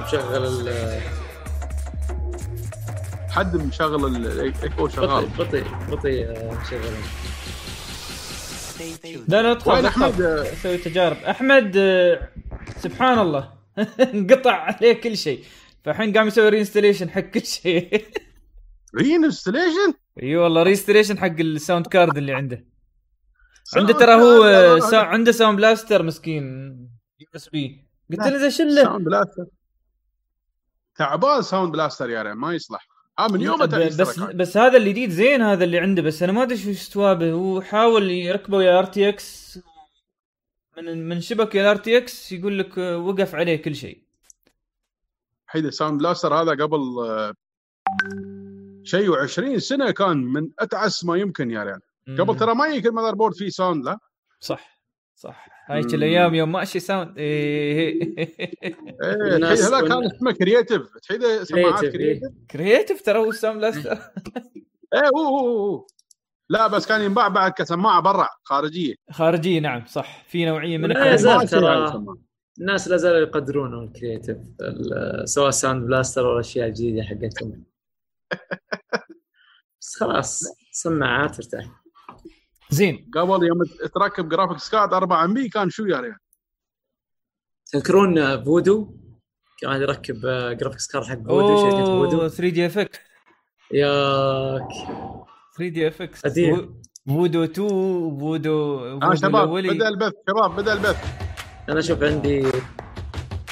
مشغل 0.01 0.45
ال... 0.45 1.01
حد 3.29 3.55
مشغل 3.55 4.15
الإيكو 4.15 4.87
شغال. 4.87 5.25
بطيء 5.39 5.65
بطيء 5.89 6.25
آه، 6.25 6.57
مشغل 6.61 6.93
لا 9.27 9.41
لا 9.41 9.51
ادخل 9.51 9.71
وين. 9.71 9.85
أحمد؟ 9.85 10.21
أسوي 10.21 10.77
تجارب. 10.77 11.17
أحمد 11.17 11.73
آه، 11.77 12.29
سبحان 12.77 13.19
الله. 13.19 13.49
انقطع 14.13 14.51
عليه 14.51 14.93
كل 14.93 15.17
شيء. 15.17 15.43
فالحين 15.85 16.17
قام 16.17 16.27
يسوي 16.27 16.49
reinstallation 16.49 17.09
حق 17.09 17.19
كل 17.19 17.45
شيء. 17.45 18.05
reinstallation 19.01 19.93
اي 20.23 20.35
والله 20.35 20.63
reinstallation 20.63 21.17
حق 21.19 21.39
ال 21.39 21.47
sound 21.47 21.87
card 21.87 22.17
اللي 22.17 22.33
عنده. 22.33 22.70
عنده 23.75 23.93
ترى 23.93 24.13
هو 24.13 24.79
سا... 24.79 24.97
عنده 24.97 25.31
Sound 25.31 25.57
Blaster 25.57 26.03
مسكين 26.03 26.43
USB 27.19 27.85
قلت 28.11 28.19
له 28.19 28.37
ذا 28.37 28.49
شله 28.49 28.83
Sound 28.83 29.05
Blaster. 29.05 29.45
تعبان 30.95 31.41
Sound 31.41 31.71
Blaster 31.71 32.09
يا 32.09 32.21
ريال 32.21 32.37
ما 32.37 32.53
يصلح. 32.53 32.87
ها 33.19 33.27
من 33.27 33.41
يوم 33.41 33.65
بس. 33.65 34.19
بس 34.19 34.57
هذا 34.57 34.77
الجديد 34.77 35.09
زين 35.09 35.41
هذا 35.41 35.63
اللي 35.63 35.79
عنده 35.79 36.01
بس 36.01 36.23
أنا 36.23 36.31
ما 36.31 36.43
أدري 36.43 36.57
شو 36.57 36.71
استوى 36.71 37.15
به 37.15 37.31
هو 37.31 37.61
حاول 37.61 38.11
يركبه 38.11 38.57
ويا 38.57 38.79
RTX 38.79 39.59
من 40.77 41.09
من 41.09 41.21
شبك 41.21 41.55
ال 41.57 41.75
RTX 41.75 42.31
يقول 42.31 42.59
لك 42.59 42.77
آه، 42.79 42.97
وقف 42.97 43.35
عليه 43.35 43.61
كل 43.61 43.75
شيء. 43.75 44.03
حيد 45.47 45.65
ال 45.65 45.71
Sound 45.71 45.99
Blaster 45.99 46.33
هذا 46.33 46.51
قبل 46.51 46.79
آه، 46.99 47.33
شيء 48.83 49.11
و20 49.11 49.57
سنة 49.57 49.91
كان 49.91 50.17
من 50.17 50.49
أتعس 50.59 51.05
ما 51.05 51.17
يمكن 51.17 51.51
يا 51.51 51.63
ريال 51.63 51.79
قبل 52.19 52.35
ترى 52.37 52.55
ما 52.55 52.67
يجيك 52.67 52.85
ال 52.85 53.15
motherboard 53.15 53.33
فيه 53.35 53.49
sound 53.49 53.85
لا؟ 53.85 53.97
صح 54.39 54.81
صح. 55.15 55.47
هايك. 55.65 55.93
الأيام 55.93 56.35
يوم 56.35 56.51
ماشي 56.51 56.79
sound 56.79 57.17
إيه. 57.17 58.01
إيه 58.17 59.37
تحيد 59.39 59.59
هذا 59.61 59.87
كان 59.87 60.05
اسمه 60.05 60.31
Creative 60.31 60.81
تحيد 61.03 61.43
سماعات 61.43 61.79
Creative، 61.79 61.83
إيه. 61.83 61.91
كرييتيف 61.91 62.29
كرييتيف 62.51 63.01
ترى 63.01 63.19
هو 63.19 63.29
الساوند 63.29 63.57
بلاستر 63.59 63.91
إيه 64.93 65.09
هو 65.15 65.19
هو 65.37 65.47
هو 65.49 65.85
لا 66.49 66.67
بس 66.67 66.87
كان 66.87 67.01
ينباع 67.01 67.27
بعد 67.27 67.51
كسماعة 67.51 68.01
برا 68.01 68.27
خارجية. 68.43 68.95
خارجية 69.11 69.59
نعم 69.59 69.85
صح. 69.85 70.23
في 70.27 70.45
نوعية 70.45 70.77
من 70.77 70.89
لا 70.89 71.13
يزال 71.13 71.47
ترى. 71.47 72.03
الناس 72.59 72.87
لا 72.87 72.97
زالوا 72.97 73.19
يقدرون 73.19 73.83
ال 73.83 73.89
Creative 73.89 74.37
ال- 74.61 75.29
سواء 75.29 75.49
Sound 75.49 75.85
Blaster 75.87 76.25
ولا 76.25 76.33
الاشياء 76.33 76.67
الجديده 76.67 77.03
حقتهم. 77.03 77.63
بس 79.81 79.95
خلاص 79.99 80.43
سماعات 80.71 81.35
ارتاح. 81.39 81.80
زين. 82.71 83.11
قبل 83.13 83.43
يوم 83.47 83.63
تركب 83.95 84.29
graphics 84.29 84.69
card 84.69 84.93
4 84.93 85.25
MB 85.25 85.49
كان 85.49 85.69
شو 85.69 85.85
يا 85.85 85.99
ريال 85.99 86.15
تذكرون 87.65 88.43
فودو؟ 88.43 88.95
كان 89.61 89.81
يركب 89.81 90.21
graphics 90.59 90.87
card 90.87 91.05
حق 91.05 91.17
فودو 91.17 91.57
شركة 91.57 91.85
فودو. 91.85 92.27
3 92.27 92.49
دي 92.49 92.65
اف 92.65 92.77
إكس 92.77 92.99
ياك 93.71 94.67
3dfx 95.57 96.21
قديم. 96.21 96.81
فودو 97.07 97.43
2 97.43 97.69
Voodoo 98.19 98.99
Voodoo 98.99 99.15
شباب. 99.15 99.49
بدأ 99.49 99.87
البث 99.87 100.13
شباب 100.29 100.55
بدأ 100.55 100.73
البث. 100.73 101.05
أنا 101.69 101.79
أشوف 101.79 102.03
عندي 102.03 102.51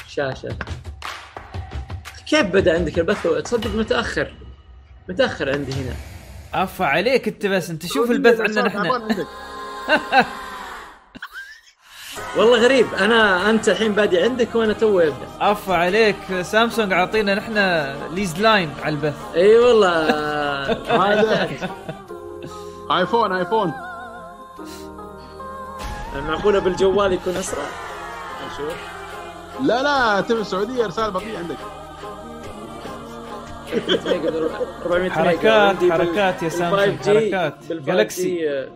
شاشة. 0.08 0.56
كيف 2.26 2.46
بدأ 2.46 2.74
عندك 2.74 2.98
البث؟ 2.98 3.26
تصدق 3.26 3.74
متأخر. 3.74 4.34
متأخر 5.08 5.52
عندي 5.52 5.72
هنا. 5.72 5.94
عفا 6.54 6.84
عليك 6.84 7.28
انت 7.28 7.46
بس 7.46 7.70
انت 7.70 7.86
شوف 7.86 8.10
البث 8.10 8.40
عندنا 8.40 8.66
إحنا. 8.68 8.90
والله 12.36 12.58
غريب 12.58 12.94
أنا 12.94 13.50
أنت 13.50 13.68
الحين 13.68 13.92
بادي 13.92 14.22
عندك 14.22 14.54
وأنا 14.54 14.72
تو 14.72 15.00
يبدأ. 15.00 15.28
عفا 15.40 15.74
عليك 15.74 16.16
سامسونج 16.42 16.92
عاطينا 16.92 17.34
نحن 17.34 17.54
leased 18.14 18.38
line 18.40 18.70
على 18.82 18.94
البث. 18.94 19.14
إي 19.34 19.58
والله. 19.58 20.10
هذا 21.06 21.48
آيفون 22.90 23.32
آيفون. 23.32 23.72
معقولة 26.14 26.58
بالجوال 26.58 27.12
يكون 27.12 27.36
أسرع؟ 27.36 27.62
نشوف 28.46 28.74
لا 29.60 29.82
لا 29.82 30.20
تبي 30.20 30.40
السعودية 30.40 30.84
ارسال 30.84 31.10
بطيء 31.10 31.36
عندك. 31.38 31.56
400 33.72 35.02
ميجا 35.02 35.14
حركات- 35.14 35.92
حركات 35.92 36.42
يا 36.42 36.48
سامسونج، 36.48 36.98
5G 37.00 37.06
حركات. 37.08 37.54
بال 37.68 37.80
5G، 37.82 37.86
جالكسي. 37.86 38.50
آه، 38.50 38.68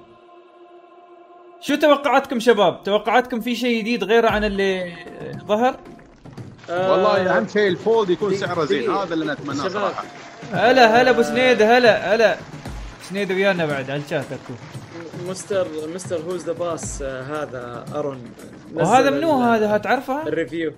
شو 1.61 1.75
توقعاتكم 1.75 2.41
شباب؟ 2.41 2.83
توقعاتكم 2.83 3.41
في 3.41 3.57
شيء 3.57 3.79
جديد 3.81 4.05
غير 4.05 4.27
عن 4.27 4.45
اللي 4.45 4.93
ظهر؟ 5.47 5.77
آه، 6.71 6.93
والله 6.93 7.37
أهم 7.37 7.49
شيء 7.49 7.69
الفولد 7.69 8.11
يكون 8.11 8.35
سعره 8.35 8.65
زين 8.65 8.91
هذا 8.91 9.15
اللي 9.15 9.33
نتمناه. 9.33 9.69
صراحة 9.69 10.05
هلا 10.53 11.03
هلا 11.03 11.11
أبو 11.11 11.23
سنيده 11.23 11.79
هلا 11.79 12.15
هلا 12.15 12.37
سنيده 13.03 13.35
ويانا 13.35 13.67
بعد 13.67 13.91
على 13.91 14.03
الشات 14.03 14.25
أكو 14.33 14.53
مستر 15.31 15.67
مستر 15.95 16.17
هوز 16.21 16.45
ذا 16.45 16.53
باس 16.53 17.03
هذا 17.03 17.85
أرون 17.95 18.23
وهذا 18.75 19.11
منو 19.11 19.31
هذا 19.43 19.77
هتعرفه؟ 19.77 20.23
الريفيو 20.29 20.73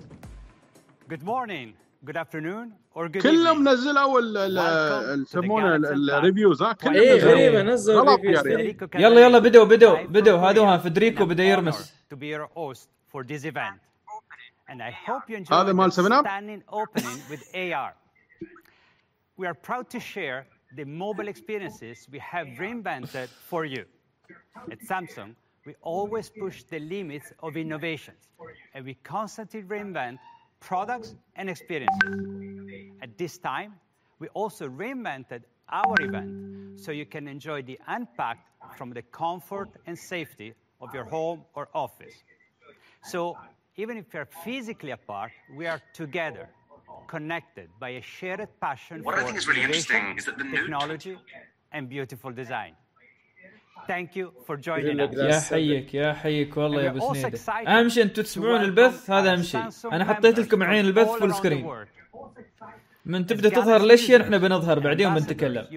Good 1.11 1.23
morning, 1.25 1.67
good 2.09 2.17
afternoon, 2.17 2.67
or 2.97 3.07
good 3.09 3.21
كلهم 3.23 3.57
evening. 3.57 3.67
نزلوا 3.73 4.19
ال- 4.19 4.37
ال- 4.37 4.57
Welcome 4.57 5.25
to 5.25 5.31
the 5.31 5.37
يسمونه 5.39 5.77
Galaxy 5.77 5.91
Unplugged. 5.91 6.13
الريفيوز 6.13 6.61
ها 6.61 6.73
كلهم 6.73 6.93
إيه 6.93 7.15
نزلوا. 7.15 7.31
غريبه 7.33 7.61
نزلوا 7.61 8.01
غلط 8.01 8.19
الريفيو 8.19 8.31
يا 8.31 8.41
ريال. 8.41 8.75
Federico 8.79 8.99
يلا 8.99 9.21
يلا 9.21 9.39
Calderoni, 9.39 9.43
بدوا 9.43 9.63
بدوا 9.65 9.95
live 9.97 9.99
from 10.07 10.07
بدوا 10.11 10.37
هذوها 10.37 10.77
Korea. 10.77 10.81
فدريكو 10.83 11.23
And 11.23 11.27
بدا 11.27 11.43
an 11.43 11.47
يرمس 11.47 11.91
honor 11.91 12.13
to 12.13 12.17
be 12.17 12.27
your 12.27 12.47
host 12.55 12.87
for 13.11 13.23
this 13.23 13.43
event. 13.45 13.79
And 14.69 14.81
I 14.81 14.91
hope 14.91 15.29
you 15.29 15.37
enjoy 15.37 15.53
هذا 15.55 15.73
مال 15.73 15.91
the 15.91 15.93
7 15.93 16.11
Up؟ 16.11 16.25
standing 16.25 16.63
opening 16.69 17.19
with 17.29 17.43
AR. 17.55 17.93
We 19.37 19.45
are 19.47 19.53
proud 19.69 19.89
to 19.95 19.99
share 19.99 20.47
the 20.75 20.85
mobile 20.85 21.27
experiences 21.27 22.07
we 22.11 22.19
have 22.19 22.47
reinvented 22.63 23.27
for 23.51 23.63
you. 23.65 23.83
At 24.73 24.79
Samsung, 24.91 25.29
we 25.67 25.73
always 25.93 26.27
push 26.43 26.57
the 26.73 26.79
limits 26.79 27.27
of 27.45 27.55
innovations, 27.65 28.21
and 28.73 28.81
we 28.89 28.93
constantly 29.15 29.61
reinvent 29.73 30.17
products 30.59 31.15
and 31.35 31.49
experiences. 31.49 32.91
At 33.01 33.17
this 33.17 33.37
time, 33.37 33.73
we 34.19 34.27
also 34.29 34.67
reinvented 34.67 35.43
our 35.69 35.95
event 36.01 36.79
so 36.79 36.91
you 36.91 37.05
can 37.05 37.27
enjoy 37.27 37.61
the 37.61 37.79
unpacked 37.87 38.47
from 38.77 38.91
the 38.91 39.01
comfort 39.01 39.69
and 39.85 39.97
safety 39.97 40.53
of 40.81 40.93
your 40.93 41.03
home 41.05 41.43
or 41.53 41.69
office. 41.73 42.13
So, 43.03 43.37
even 43.75 43.97
if 43.97 44.11
we 44.11 44.19
are 44.19 44.25
physically 44.43 44.91
apart, 44.91 45.31
we 45.55 45.67
are 45.67 45.81
together, 45.93 46.49
connected 47.07 47.69
by 47.79 47.89
a 47.89 48.01
shared 48.01 48.47
passion 48.59 49.03
What 49.03 49.15
for 49.15 49.21
I 49.21 49.25
think 49.25 49.37
is 49.37 49.47
really 49.47 49.61
innovation, 49.61 49.95
interesting 49.95 50.17
is 50.17 50.25
that 50.25 50.37
the 50.37 50.43
new 50.43 50.61
technology 50.61 51.17
and 51.71 51.87
beautiful 51.87 52.31
design. 52.31 52.73
thank 53.87 54.17
you 54.17 54.31
for 54.31 54.55
joining 54.55 55.13
يا 55.13 55.39
حيك 55.39 55.93
يا 55.93 56.13
حيك 56.13 56.57
والله 56.57 56.81
يا 56.81 56.89
أبو 56.89 57.13
سنيدة. 57.13 57.39
اهم 57.67 57.89
شيء 57.89 58.03
أنتم 58.03 58.21
تسمعون 58.23 58.61
البث؟ 58.61 59.11
هذا 59.11 59.33
اهم 59.33 59.41
شيء 59.41 59.61
أنا 59.91 60.05
حطيت 60.05 60.39
لكم 60.39 60.63
عين 60.63 60.85
البث 60.85 61.07
full 61.07 61.33
screen 61.33 61.85
من 63.05 63.25
تبدأ 63.25 63.49
تظهر 63.49 63.81
الاشياء 63.81 64.21
نحن 64.21 64.37
بنظهر؟ 64.37 64.79
بعدين 64.79 65.13
بنتكلم. 65.13 65.67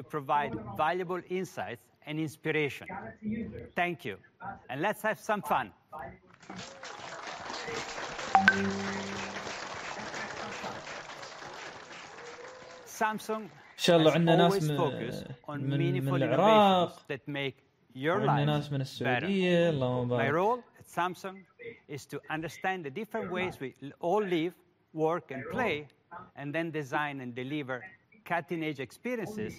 إن 13.81 13.85
شاء 13.85 13.97
الله 13.97 14.13
عندنا 14.13 14.37
ناس 14.37 14.71
من, 14.71 14.77
من, 16.05 16.15
العراق. 16.15 17.03
your 17.96 18.18
وعندنا 18.18 18.46
lives 18.46 18.50
ناس 18.50 18.72
من 18.72 18.78
better. 18.78 18.82
السعوديه 18.82 19.70
اللهم 19.70 20.08
My 20.08 20.12
بارك 20.12 20.34
role 20.34 20.64
at 20.80 20.86
Samsung 21.00 21.36
is 21.96 22.06
to 22.06 22.20
understand 22.36 22.86
the 22.86 22.90
different 22.90 23.32
ways 23.32 23.60
we 23.62 23.74
l- 23.84 23.92
all 24.02 24.24
live, 24.24 24.54
work, 24.94 25.32
and 25.32 25.44
play, 25.56 25.88
and 26.40 26.54
then 26.56 26.72
design 26.72 27.16
and 27.24 27.34
deliver 27.44 27.78
cutting 28.32 28.62
edge 28.70 28.80
experiences, 28.88 29.54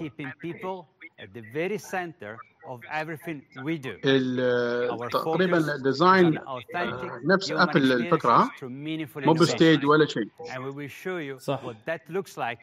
keeping 0.00 0.30
people 0.46 0.76
at 1.22 1.28
the 1.36 1.42
very 1.58 1.78
center 1.78 2.32
of 2.72 2.78
everything 3.00 3.38
we 3.68 3.74
do. 3.88 3.94
ال- 4.04 4.90
Our 4.90 5.08
تقريبا 5.08 5.60
focus 5.60 5.68
الديزاين 5.68 6.38
is 6.38 6.40
on 6.40 6.46
authentic 6.46 7.10
آه، 7.10 7.20
نفس 7.24 7.52
human 7.52 7.56
ابل 7.56 7.92
الفكره 7.92 8.30
ها؟ 8.32 8.44
experiences 8.48 8.58
through 8.60 8.70
meaningful 8.70 9.26
مو 9.26 9.32
بستيج 9.32 9.78
innovation. 9.80 9.84
ولا 9.88 10.06
شيء 10.06 10.28
And 10.40 10.58
we 10.58 10.70
will 10.76 10.88
show 11.04 11.18
you 11.18 11.38
صح. 11.44 11.60
what 11.64 11.76
that 11.90 12.14
looks 12.14 12.36
like 12.36 12.58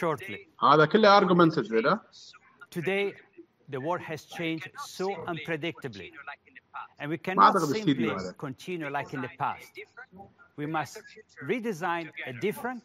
shortly. 0.00 0.38
هذا 0.62 0.84
كله 0.86 1.16
ارجمنتد 1.16 1.72
لا 1.72 2.00
Today, 2.74 3.12
the 3.69 3.79
world 3.79 4.01
has 4.01 4.23
changed 4.23 4.69
so 4.85 5.15
unpredictably, 5.27 6.11
and 6.99 7.09
we 7.09 7.17
cannot 7.17 7.59
simply 7.61 8.11
continue 8.37 8.89
like 8.89 9.13
in 9.13 9.21
the 9.21 9.29
past. 9.37 9.71
We 10.55 10.65
must 10.65 11.01
redesign 11.43 12.09
a 12.25 12.33
different, 12.33 12.83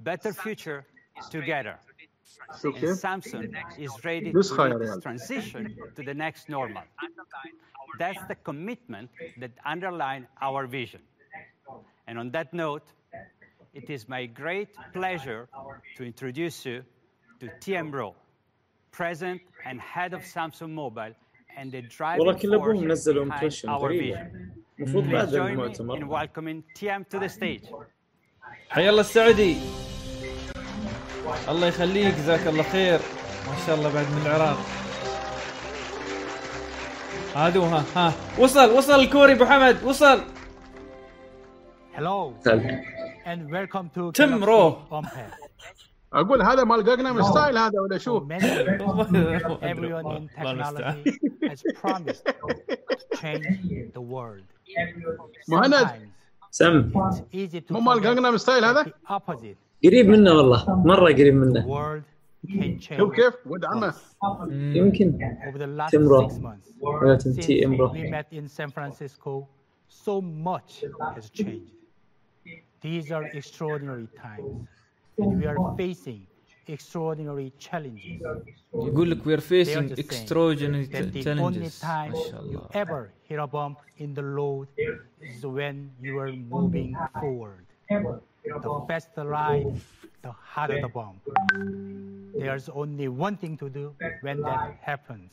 better 0.00 0.32
future 0.32 0.86
together. 1.30 1.78
And 2.62 2.74
Samsung 2.74 3.54
is 3.78 3.92
ready 4.04 4.32
to 4.32 4.38
lead 4.38 4.80
this 4.80 5.02
transition 5.02 5.76
to 5.96 6.02
the 6.02 6.14
next 6.14 6.48
normal. 6.48 6.82
That's 7.98 8.22
the 8.28 8.36
commitment 8.36 9.10
that 9.38 9.50
underlines 9.66 10.26
our 10.40 10.66
vision. 10.66 11.00
And 12.06 12.18
on 12.18 12.30
that 12.30 12.54
note, 12.54 12.84
it 13.74 13.90
is 13.90 14.08
my 14.08 14.26
great 14.26 14.70
pleasure 14.92 15.48
to 15.96 16.04
introduce 16.04 16.64
you 16.64 16.84
to 17.40 17.48
Tm 17.60 17.92
Roh, 17.92 18.14
present 18.92 19.40
and 19.66 19.80
head 19.80 20.12
of 20.14 20.22
Samsung 20.22 20.72
Mobile 20.82 21.14
and 21.56 21.72
the 21.72 21.82
driving 21.82 22.24
force 22.24 23.64
our 23.64 23.88
vision. 23.88 24.52
المفروض 24.78 25.04
بعد 25.04 25.34
المؤتمر 25.34 25.98
in 25.98 26.08
welcoming 26.08 26.62
TM 26.78 27.04
to 27.10 27.18
the 27.18 27.28
stage. 27.28 27.66
حيا 28.70 28.90
الله 28.90 29.00
السعودي. 29.00 29.56
الله 31.48 31.66
يخليك 31.66 32.14
جزاك 32.14 32.46
الله 32.46 32.62
خير. 32.62 32.98
ما 33.48 33.56
شاء 33.66 33.74
الله 33.76 33.94
بعد 33.94 34.06
من 34.06 34.22
العراق. 34.26 34.58
هادو 37.34 37.62
ها 37.62 37.84
ها 37.96 38.12
وصل 38.38 38.70
وصل 38.70 39.00
الكوري 39.00 39.32
أبو 39.32 39.44
حمد 39.44 39.84
وصل. 39.84 40.24
Hello. 41.96 42.32
تم 44.14 44.44
روح. 44.44 44.76
أقول 46.12 46.42
هذا 46.42 46.64
مال 46.64 46.84
Gangnam 46.84 47.22
Style 47.22 47.58
هذا 47.58 47.80
ولا 47.80 47.98
شو؟ 47.98 48.20
مهند. 55.48 55.90
سم. 56.50 56.90
مو 57.70 57.80
مال 57.80 58.00
Gangnam 58.02 58.36
Style 58.36 58.64
هذا؟ 58.64 58.86
قريب 59.84 60.08
منه 60.08 60.32
والله. 60.32 60.82
مرة 60.84 61.12
قريب 61.12 61.34
منه. 61.34 61.66
شوف 62.78 63.14
كيف؟ 63.14 63.34
ود 63.46 63.64
عمه. 63.64 63.90
Mm. 63.92 63.96
يمكن. 64.50 65.18
تمرو 65.92 66.28
ولا 66.82 67.16
تنتي 67.16 67.66
امرو 67.66 67.92
So 70.06 70.20
much 70.20 70.84
has 71.16 71.30
changed. 71.30 71.74
These 72.80 73.10
are 73.10 73.26
extraordinary 73.40 74.08
times. 74.26 74.79
and 75.19 75.39
we 75.39 75.45
are 75.45 75.57
facing 75.77 76.25
extraordinary 76.67 77.51
challenges. 77.59 78.21
يقول 78.73 79.11
لك 79.11 79.27
وير 79.27 79.39
They 79.39 79.41
are 79.41 79.45
فيسنج 79.45 79.89
just 79.89 79.95
saying 79.95 80.05
اكستروجيني 80.05 80.85
that 80.85 80.89
the 80.89 80.95
only 80.97 81.21
تشالنجز 81.21 81.81
time 81.81 81.85
ما 81.85 82.15
شاء 82.31 82.41
you 82.41 82.43
الله 82.43 82.69
ever 82.73 83.11
hit 83.29 83.39
a 83.39 83.47
bump 83.47 83.77
in 83.99 84.13
the 84.13 84.23
road 84.23 84.67
is 85.21 85.45
when 85.45 85.89
you 86.01 86.19
are 86.19 86.31
moving 86.31 86.95
forward. 87.19 87.65
The 87.89 88.85
faster 88.87 89.25
ride, 89.25 89.73
the 90.21 90.31
harder 90.31 90.81
the 90.81 90.87
bump. 90.99 91.19
There's 92.41 92.69
only 92.69 93.07
one 93.07 93.35
thing 93.37 93.57
to 93.57 93.69
do 93.69 93.85
when 94.21 94.41
that 94.41 94.77
happens. 94.81 95.29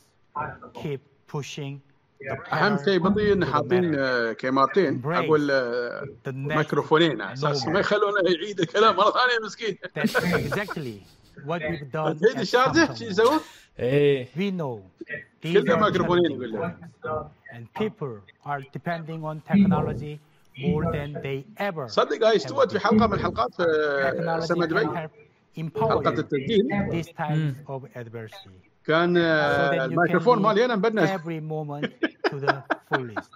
Keep 0.73 1.01
pushing 1.27 1.73
the 1.77 1.86
أهم 2.52 2.78
شيء 2.84 2.98
بطيء 2.98 3.32
إن 3.32 3.44
حاطين 3.44 3.92
كاميرتين 4.32 5.02
أقول 5.04 5.50
آه، 5.50 6.06
ميكروفونين 6.26 7.20
على 7.20 7.32
أساس 7.32 7.66
ما 7.66 7.80
يخلونا 7.80 8.30
يعيد 8.30 8.60
الكلام 8.60 8.96
مرة 8.96 9.10
ثانية 9.10 9.46
مسكين. 9.46 9.78
exactly 9.96 11.00
what 11.46 11.62
we 11.62 11.76
done 11.76 12.16
تدري 12.18 12.42
الشارجه 12.42 12.94
شو 12.94 13.04
يسوون؟ 13.04 13.40
إيه. 13.78 14.28
we 14.36 14.50
know 14.50 14.82
كلها 15.42 15.76
ميكروفونين 15.76 16.30
يقول 16.30 16.52
لهم 16.52 16.74
and 17.52 17.82
people 17.82 18.20
are 18.46 18.60
depending 18.78 19.24
on 19.24 19.40
technology 19.52 20.18
more 20.58 20.84
than 20.92 21.12
they 21.22 21.44
ever 21.68 21.86
صدق 21.86 22.26
هاي 22.26 22.36
استوت 22.36 22.72
في 22.72 22.80
حلقة 22.80 23.06
من 23.06 23.12
الحلقات 23.12 23.54
في 23.54 24.66
دبي 24.66 24.88
حلقة 25.80 26.10
التدين 26.10 26.68
كان 28.88 29.16
آه، 29.16 29.84
الميكروفون 29.84 30.42
مالي 30.42 30.64
أنا 30.64 30.74
fullest. 32.94 33.28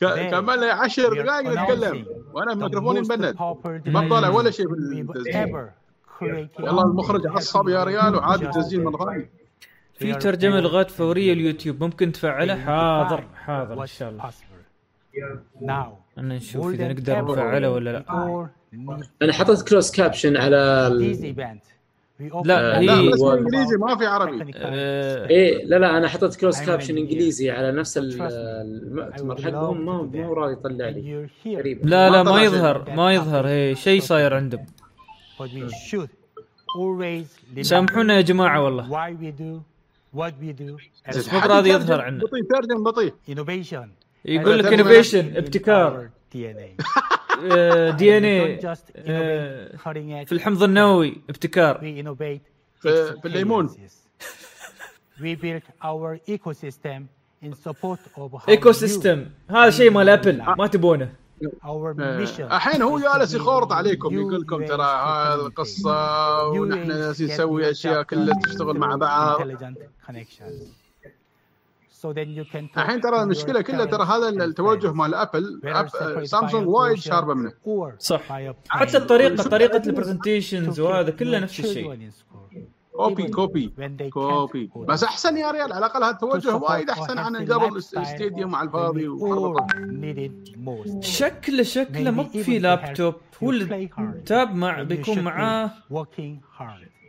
كان 0.00 0.38
مالي 0.38 0.66
10 0.70 1.08
We 1.10 1.12
are 1.12 1.22
دقائق 1.22 1.48
نتكلم 1.48 2.06
وأنا 2.32 2.54
ميكروفوني 2.54 3.00
مبند. 3.00 3.36
ما 3.86 4.08
طالع 4.08 4.28
ولا 4.28 4.50
شيء 4.50 4.66
في 4.68 4.74
we've 4.74 5.16
التسجيل 5.16 5.46
ever 5.46 5.68
created. 6.18 6.64
والله 6.64 6.82
المخرج 6.82 7.26
عصب 7.26 7.68
يا 7.68 7.84
ريال 7.84 8.16
وعاد 8.16 8.42
التسجيل 8.42 8.84
مره 8.84 9.04
ثانية 9.04 9.28
في 9.94 10.14
ترجمة 10.14 10.60
لغات 10.60 10.90
فورية 10.90 11.32
اليوتيوب. 11.32 11.82
ممكن 11.84 12.12
تفعله 12.12 12.56
حاضر 12.56 13.24
حاضر 13.34 13.82
إن 13.82 13.86
شاء 13.86 14.10
الله. 14.10 14.30
أنا 16.18 16.34
نشوف 16.36 16.66
إذا 16.66 16.88
نقدر 16.88 17.24
نفعله 17.32 17.70
ولا 17.70 17.90
لا. 17.90 18.48
أنا 19.22 19.32
حطيت 19.32 19.68
closed 19.68 19.90
caption 19.90 20.36
على 20.36 20.88
لا، 22.44 22.80
هي- 22.80 23.10
بس 23.10 23.22
إنجليزي 23.22 23.76
ما 23.76 23.96
في 23.98 24.06
عربي 24.06 24.52
آه، 24.56 25.28
إيه 25.28 25.64
لا 25.64 25.76
لا 25.76 25.98
أنا 25.98 26.08
حطيت 26.08 26.36
closed 26.36 26.60
caption. 26.62 26.96
إنجليزي 26.98 27.50
على 27.50 27.72
نفس. 27.72 27.98
المؤتمر 27.98 29.42
حقهم 29.42 29.84
ما 29.84 30.26
هو 30.26 30.32
راضي 30.34 30.52
يطلع 30.52 30.88
لي. 30.88 31.28
غريب 31.46 31.86
لا 31.86 32.10
لا 32.10 32.22
ما 32.22 32.42
يظهر. 32.42 32.90
ما 32.96 33.14
يظهر 33.14 33.46
هي 33.48 33.74
شيء 33.74 34.00
صاير 34.00 34.34
عندهم 34.34 34.66
سامحونا 37.62 38.16
يا 38.16 38.20
جماعة 38.20 38.64
والله 38.64 39.08
what 40.16 40.32
we 40.42 40.52
do 40.60 40.62
مو 41.32 41.40
براضي 41.44 41.70
يظهر 41.70 42.00
عندنا 42.00 42.24
بطيء 42.24 42.42
ترجم 42.44 42.84
بطيء 42.84 43.12
innovation. 43.30 43.88
يقول 44.24 44.58
لك. 44.58 44.72
innovation 44.72 45.36
ابتكار. 45.36 46.08
آه، 47.52 47.90
DNA 47.90 48.60
آه، 48.96 49.76
في 50.24 50.32
الحمض 50.32 50.62
النووي 50.62 51.20
ابتكار. 51.30 51.78
في 52.80 53.24
الليمون. 53.24 53.66
we 55.22 55.34
built 55.34 55.62
our 55.84 56.18
ecosystem 56.28 57.06
in 57.44 57.54
support 57.54 58.00
of 58.18 58.48
ecosystem 58.48 59.26
هذا 59.50 59.70
شيء 59.70 59.90
مال 59.90 60.08
ابل 60.08 60.42
ما 60.58 60.66
تبونه. 60.66 61.12
آه، 62.00 62.18
الحين 62.56 62.82
هو 62.82 62.98
جالس 62.98 63.34
يخورط 63.34 63.72
عليكم 63.72 64.14
يقول 64.14 64.40
لكم 64.40 64.64
ترى 64.64 64.82
هذا 64.82 65.34
القصة 65.34 66.48
ونحن 66.48 66.90
نسوي 67.10 67.70
أشياء 67.70 68.02
كلها 68.02 68.40
تشتغل 68.44 68.78
مع 68.78 68.96
بعض. 68.96 69.40
So 72.04 72.12
then 72.12 72.34
you 72.38 72.44
can 72.44 72.68
talk 72.68 72.78
الحين 72.78 73.00
ترى 73.00 73.22
المشكلة 73.22 73.60
كلها 73.60 73.84
ترى 73.84 74.04
هذا 74.04 74.28
التوجه 74.28 74.92
مال 74.92 75.14
ابل 75.14 75.60
سامسونج 76.24 76.66
a 76.66 76.68
وايد 76.68 76.98
شاربة 76.98 77.34
منه. 77.34 77.52
صح. 77.98 78.20
حتى 78.68 78.96
الطريقة 78.96 79.42
طريقة 79.42 79.82
ال 79.86 79.93
presentations 79.93 80.80
وهذا 80.80 81.10
كله 81.10 81.38
نفس 81.38 81.60
الشيء. 81.60 82.10
copy 82.92 83.28
copy 83.28 83.72
copy 84.10 84.70
بس. 84.76 85.04
أحسن 85.04 85.36
يا 85.36 85.50
ريال 85.50 85.72
على 85.72 85.78
الأقل 85.78 86.02
هذا 86.04 86.12
التوجه 86.12 86.56
وايد 86.56 86.90
أحسن. 86.90 87.18
عن 87.18 87.36
قبل 87.36 87.82
الاستديوم 87.96 88.54
على 88.54 88.66
الفاضي. 88.66 89.08
شكله 91.00 91.62
شكله 91.62 92.10
مو 92.10 92.24
في 92.24 92.58
لابتوب 92.58 93.14
هو 93.42 93.50
you 93.50 93.50
اللي 93.50 93.88
play 93.88 93.90
hard. 93.98 94.24
تاب 94.26 94.54
مع 94.54 94.82
بيكون 94.82 95.20
معاه 95.20 95.70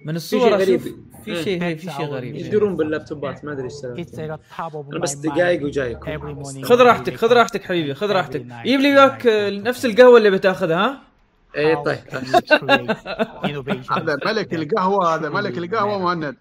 working 0.05 0.09
hard. 0.09 0.13
من 0.13 0.19
شيء 0.19 0.39
الصور 0.39 0.53
غريب. 0.53 0.81
في 1.25 1.31
إيه. 1.31 1.43
شيء 1.43 1.63
هي 1.63 1.75
في 1.75 1.91
شيء 1.91 2.05
غريب. 2.05 2.35
يدورون 2.35 2.75
باللابتوبات 2.75 3.45
ما 3.45 3.51
أدري 3.51 3.65
إيش 3.65 4.19
أنا 4.19 4.99
بس 4.99 5.13
دقائق 5.13 5.63
وجايكم 5.63 6.43
خذ 6.63 6.81
راحتك 6.81 7.15
خذ. 7.15 7.33
راحتك 7.33 7.63
حبيبي 7.63 7.93
خذ 7.93 8.11
راحتك 8.11 8.45
جيب 8.63 8.79
لي 8.79 8.93
وياك 8.93 9.21
to 9.23 9.27
نفس. 9.67 9.85
القهوة 9.85 10.17
اللي 10.17 10.29
بتاخذها 10.29 10.77
ها 10.77 11.01
إيه، 11.55 11.75
how 11.75 11.83
طيب. 11.83 11.97
هذا 13.91 14.17
ملك 14.25 14.53
القهوة 14.53 15.15
هذا 15.15 15.29
ملك 15.29 15.57
القهوة 15.57 15.97
مهند 15.97 16.35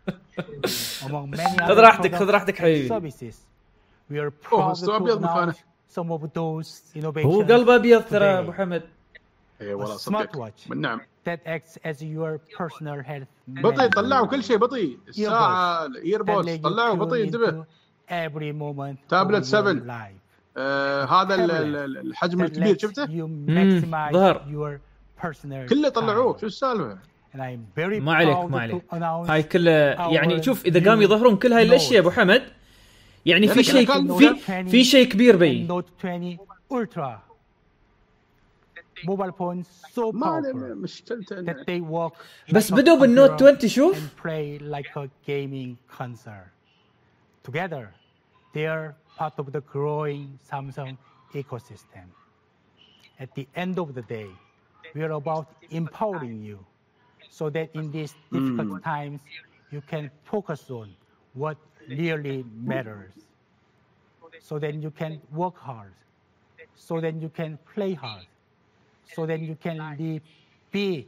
خذ 1.61 1.79
راحتك، 1.81 2.15
خذ 2.15 2.31
راحتك 2.31 2.59
حبيبي. 2.59 2.89
services. 2.89 3.35
We 4.11 4.15
are 4.15 4.53
أوه، 4.53 4.69
proud 4.69 4.71
استوى 4.71 4.99
to 4.99 5.03
أبيض 5.03 5.23
مكانه. 5.23 5.53
announce 5.53 5.57
some 5.97 6.11
of 6.11 6.23
those 6.39 6.99
هو 7.19 7.43
قلبه 7.43 7.75
أبيض 7.75 8.03
ترى. 8.03 8.25
أبو 8.25 8.53
حمد 8.53 8.83
اي 9.61 9.75
والله 9.75 9.95
A 9.95 9.99
صدق. 9.99 10.33
smartwatch 10.33 10.71
من 10.71 10.81
نعم. 10.81 11.01
that 11.29 11.39
acts 11.47 11.77
as 11.91 11.97
your 12.03 12.39
personal 12.59 13.03
health. 13.09 13.27
بطيء. 13.49 13.89
طلعوا 13.89 14.27
كل 14.27 14.45
شيء 14.45 14.57
بطيء. 14.57 14.99
الساعة 15.09 15.87
الايربودز 15.87 16.55
طلعوا 16.57 16.95
بطيء 16.95 17.25
انتبه. 17.25 17.65
every 18.11 18.53
moment 18.53 18.97
your 19.11 19.45
7. 19.45 19.73
life. 19.87 20.15
آه 20.57 21.05
هذا 21.05 21.35
ال- 21.35 21.51
ال- 21.51 21.77
ال- 21.77 21.99
الحجم 21.99 22.43
الكبير 22.43 22.79
شفته؟ 22.79 23.05
ظهر. 24.13 24.45
كله 25.67 25.89
طلعوه. 25.89 26.37
شو 26.39 26.47
السالفة؟ 26.47 26.99
ما 28.03 28.15
عليك 28.15 28.37
ما 28.37 28.61
عليك. 28.61 28.83
هاي 29.31 29.43
كلها 29.43 30.09
يعني 30.11 30.43
شوف 30.43 30.65
إذا 30.67 30.91
قام 30.91 31.03
يظهرون 31.03 31.37
كل 31.37 31.53
هاي 31.53 31.63
الاشياء 31.63 32.01
أبو 32.01 32.11
حمد 32.11 32.43
يعني 33.27 33.49
في 33.49 33.55
لأنك 33.55 33.67
شيء 33.67 33.87
في 34.19 34.65
في 34.71 34.85
شيء 34.85 35.09
كبير 35.09 35.37
and 35.39 37.34
mobile 39.06 39.32
phones 39.32 39.68
so 39.96 40.12
ما 40.14 40.28
عليه 40.28 40.52
powerful 40.54 40.78
مشكلته 40.78 41.36
that 41.46 41.56
إنه- 41.58 41.66
they 41.66 41.82
work 41.82 42.14
بس 42.54 42.70
like 42.72 42.74
a 42.74 42.76
بدوا 42.76 42.98
بالنوت 43.00 43.32
computer 43.32 43.58
20 43.58 43.68
شوف 43.68 43.98
and 43.98 44.22
play 44.22 44.60
like 44.60 44.96
a 45.04 45.08
gaming 45.28 45.78
console. 45.98 46.48
Together, 47.44 47.94
they 48.54 48.66
are 48.68 48.94
part 49.18 49.34
of 49.38 49.52
the 49.52 49.62
growing 49.74 50.38
Samsung 50.52 50.98
ecosystem. 51.34 52.08
At 53.20 53.30
the 53.36 53.48
end 53.56 53.76
of 53.84 53.94
the 53.98 54.02
day, 54.18 54.30
we 54.96 55.02
are 55.04 55.12
about 55.24 55.48
empowering 55.72 56.42
you 56.50 56.60
so 57.30 57.50
that 57.50 57.68
in 57.80 57.86
these 57.92 58.14
difficult 58.32 58.84
times, 58.84 59.20
you 59.74 59.82
can 59.92 60.10
focus 60.32 60.62
on 60.70 60.88
what 61.34 61.58
really 61.88 62.40
matters. 62.74 63.14
So 64.48 64.54
then 64.60 64.82
you 64.82 64.92
can 65.02 65.14
work 65.42 65.58
hard. 65.58 65.94
So 66.76 66.94
then 67.06 67.16
you 67.24 67.30
can 67.40 67.52
play 67.74 67.94
hard. 67.94 68.26
So 69.16 69.26
then 69.26 69.44
you 69.44 69.56
can 69.66 69.78
live 70.02 70.22
big 70.74 71.06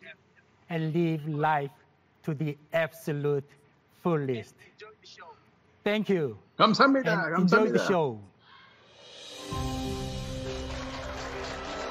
and 0.69 0.81
live 0.95 1.23
life 1.49 1.75
to 2.25 2.33
the 2.33 2.51
absolute 2.73 3.49
fullest. 4.03 4.55
Thank 5.83 6.09
you. 6.09 6.35
كم 6.57 6.73
سمي 6.73 6.99
ذا 6.99 7.13
And 7.15 7.35
كم 7.37 7.47
enjoy 7.47 7.51
سمي 7.51 7.69
the 7.69 7.77
ذا 7.77 7.87
show. 7.87 8.15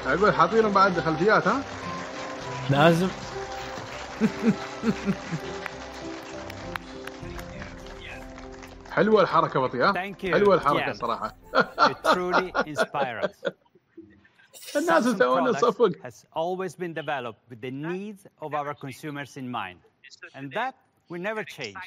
اقول 0.06 0.34
حاطينهم 0.34 0.72
بعد 0.72 1.00
خلفيات 1.00 1.48
ها 1.48 1.62
لازم 2.70 3.08
حلوه 8.90 9.22
الحركه 9.22 9.60
بطيئه 9.60 9.92
Thank 9.92 10.22
you. 10.24 10.30
حلوه 10.32 10.54
الحركه 10.54 10.92
Yeah. 10.92 10.96
صراحه 10.96 11.34
Samsung 14.81 15.17
products 15.17 16.01
has 16.03 16.25
always 16.33 16.75
been 16.75 16.93
developed 16.93 17.39
with 17.49 17.61
the 17.61 17.71
needs 17.71 18.27
of 18.41 18.53
our 18.53 18.73
consumers 18.73 19.37
in 19.37 19.49
mind, 19.49 19.79
and 20.33 20.51
that 20.51 20.75
will 21.09 21.21
never 21.21 21.43
change. 21.43 21.77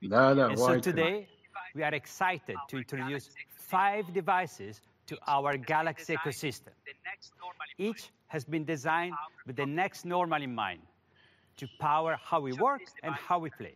No, 0.00 0.32
no, 0.34 0.48
and 0.48 0.58
so 0.58 0.78
today, 0.78 1.26
we 1.74 1.82
are 1.82 1.94
excited 1.94 2.56
to 2.68 2.76
introduce 2.78 3.30
five 3.56 4.12
devices 4.14 4.80
to 5.06 5.18
our 5.26 5.56
Galaxy 5.56 6.16
ecosystem. 6.16 6.72
Each 7.78 8.10
has 8.28 8.44
been 8.44 8.64
designed 8.64 9.14
with 9.46 9.56
the 9.56 9.66
next 9.66 10.04
normal 10.04 10.42
in 10.42 10.54
mind 10.54 10.80
to 11.56 11.68
power 11.80 12.18
how 12.22 12.40
we 12.40 12.52
work 12.52 12.82
and 13.02 13.14
how 13.14 13.38
we 13.38 13.50
play. 13.50 13.74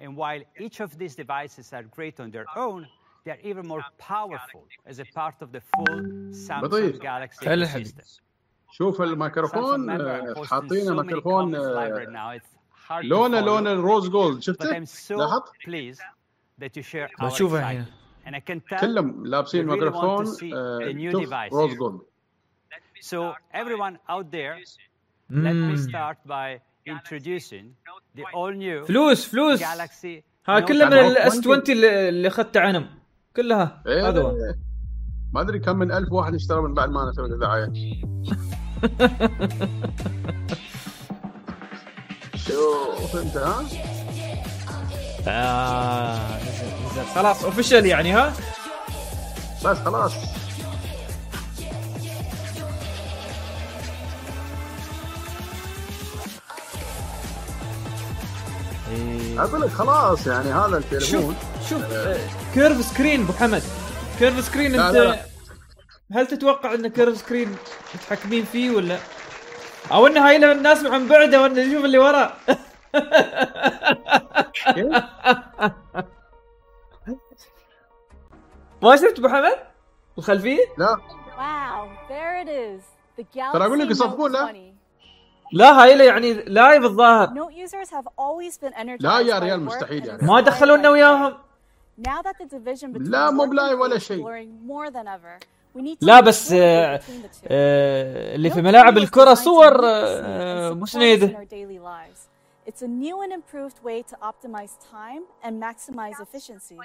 And 0.00 0.16
while 0.16 0.42
each 0.58 0.80
of 0.80 0.98
these 0.98 1.14
devices 1.16 1.72
are 1.72 1.82
great 1.82 2.20
on 2.20 2.30
their 2.30 2.46
own, 2.56 2.86
they 3.28 3.34
are 3.36 3.44
even 3.50 3.66
more 3.66 3.84
powerful 3.98 4.62
as 4.86 4.98
a 4.98 5.04
part 5.04 5.36
of 5.44 5.52
the 5.52 5.60
full 5.70 6.00
Samsung. 6.46 6.98
Galaxy 7.00 7.44
ecosystem. 7.46 8.20
شوف 8.70 9.02
الميكروفون 9.02 9.90
آه، 9.90 10.44
حاطين 10.44 10.92
ميكروفون 10.96 11.54
آه، 11.54 12.40
لونه. 13.02 13.40
لون 13.40 13.66
الروز 13.66 14.08
gold 14.08 14.42
شفته 14.42 14.64
لاحظت 14.64 15.52
بشوفها 17.22 17.84
excitement. 17.84 18.26
هنا. 18.26 18.38
كلهم 18.80 19.26
لابسين 19.26 19.66
ميكروفون 19.66 20.26
آه، 20.54 21.10
شوف. 21.12 21.32
rose 21.52 21.74
gold 21.74 22.00
So 23.00 23.34
everyone 23.54 23.96
out 24.08 24.30
there, 24.30 24.56
let 25.30 25.56
me 25.68 25.76
start 25.76 26.16
by 26.26 26.60
introducing 26.86 27.66
the 28.16 28.24
all 28.34 28.52
new 28.52 28.86
فلوس 28.86 29.26
فلوس 29.28 29.62
Galaxy 29.62 30.22
ها 30.46 30.60
Note 30.60 30.64
كلها 30.64 30.88
من 30.88 30.94
20. 30.94 31.10
ال 31.10 31.24
S 31.24 31.38
20 31.38 31.62
اللي 31.68 32.08
اللي 32.08 32.28
اخذته 32.28 32.60
عنهم 32.60 32.97
كلها 33.38 33.82
إيه، 33.86 34.08
هذا 34.08 34.22
هو 34.22 34.34
ما 35.32 35.40
أدري 35.40 35.58
كم 35.58 35.76
من 35.76 35.92
ألف 35.92 36.12
واحد 36.12 36.34
اشترى 36.34 36.62
من 36.62 36.74
بعد 36.74 36.90
ما 36.90 37.10
نسوي 37.10 37.38
دعايه 37.38 37.72
شوف 42.46 43.16
أنت 43.16 43.36
ها؟ 43.36 43.64
آه 45.28 46.36
نزل 46.36 46.66
نزل 46.86 47.04
خلاص 47.14 47.44
official 47.44 47.86
يعني 47.86 48.12
ها؟ 48.12 48.32
بس 49.64 49.76
خلاص. 49.76 50.12
أقول 59.38 59.60
لك 59.60 59.68
خلاص 59.70 60.26
يعني 60.26 60.52
هذا 60.52 60.78
التليفون. 60.78 61.34
شوف 61.60 61.68
شوف 61.68 61.82
آه، 61.92 62.18
curve 62.58 62.84
screen 62.84 63.22
أبو 63.22 63.32
حمد 63.32 63.62
curve 64.18 64.44
screen 64.44 64.72
لا، 64.72 64.88
أنت 64.88 64.96
لا، 64.96 65.04
لا. 65.04 65.18
هل 66.12 66.26
تتوقع 66.26 66.74
إن 66.74 66.88
curve 66.88 67.16
screen 67.16 67.56
متحكمين 67.94 68.44
فيه 68.44 68.70
ولا 68.70 68.98
أو 69.92 70.06
إن 70.06 70.16
هاي 70.16 70.38
له 70.38 70.52
الناس 70.52 70.86
عن 70.86 71.08
بعده 71.08 71.42
ولا 71.42 71.66
نشوف 71.66 71.84
اللي 71.84 71.98
ورا 71.98 72.32
ما 78.82 78.96
شفت 78.96 79.18
أبو 79.18 79.28
حمد 79.28 79.58
الخلفيه 80.18 80.58
لا 80.78 80.96
there 82.08 82.42
it 82.44 82.48
is. 82.48 82.82
The 83.20 83.24
ترى 83.52 83.66
أقول 83.66 83.78
لك 83.78 83.90
يصفقون. 83.90 84.36
20. 84.36 84.76
لا 85.52 85.82
هاي 85.82 85.96
له 85.96 86.04
يعني 86.04 86.32
live 86.32 86.84
الظاهر 86.84 87.32
لا 89.00 89.20
يا 89.20 89.38
ريال 89.38 89.60
مستحيل 89.60 90.06
يعني. 90.06 90.26
ما 90.26 90.40
دخلونا 90.40 90.90
وياهم. 90.90 91.47
Now 91.98 92.22
that 92.22 92.36
the 92.38 92.46
division 92.46 92.92
between 92.92 93.10
لا، 93.10 93.30
مو 93.30 93.46
play 93.46 93.74
ولا 93.74 93.98
شيء. 93.98 94.22
blurring 94.24 94.66
more 94.68 94.90
than 94.90 95.06
ever, 95.08 95.38
we 95.74 95.82
need 95.82 95.98
to 96.00 96.06
لا 96.06 96.20
بس 96.20 96.52
آه، 96.52 96.96
between 96.98 97.22
the 97.22 97.28
two. 97.28 97.46
آه، 97.46 98.34
اللي 98.34 98.50
في 98.50 98.62
ملاعب 98.62 98.92
20 98.98 99.00
was 99.00 99.02
الكرة 99.08 99.34
صور 99.34 99.80
آه، 99.84 100.74
lives. 100.74 102.18
It's 102.70 102.82
a 102.82 102.88
new 102.88 103.16
and 103.22 103.32
improved 103.32 103.78
way 103.82 104.02
to 104.02 104.16
optimize 104.30 104.74
time 104.92 105.22
and 105.42 105.52
maximize 105.58 106.20
efficiency. 106.20 106.76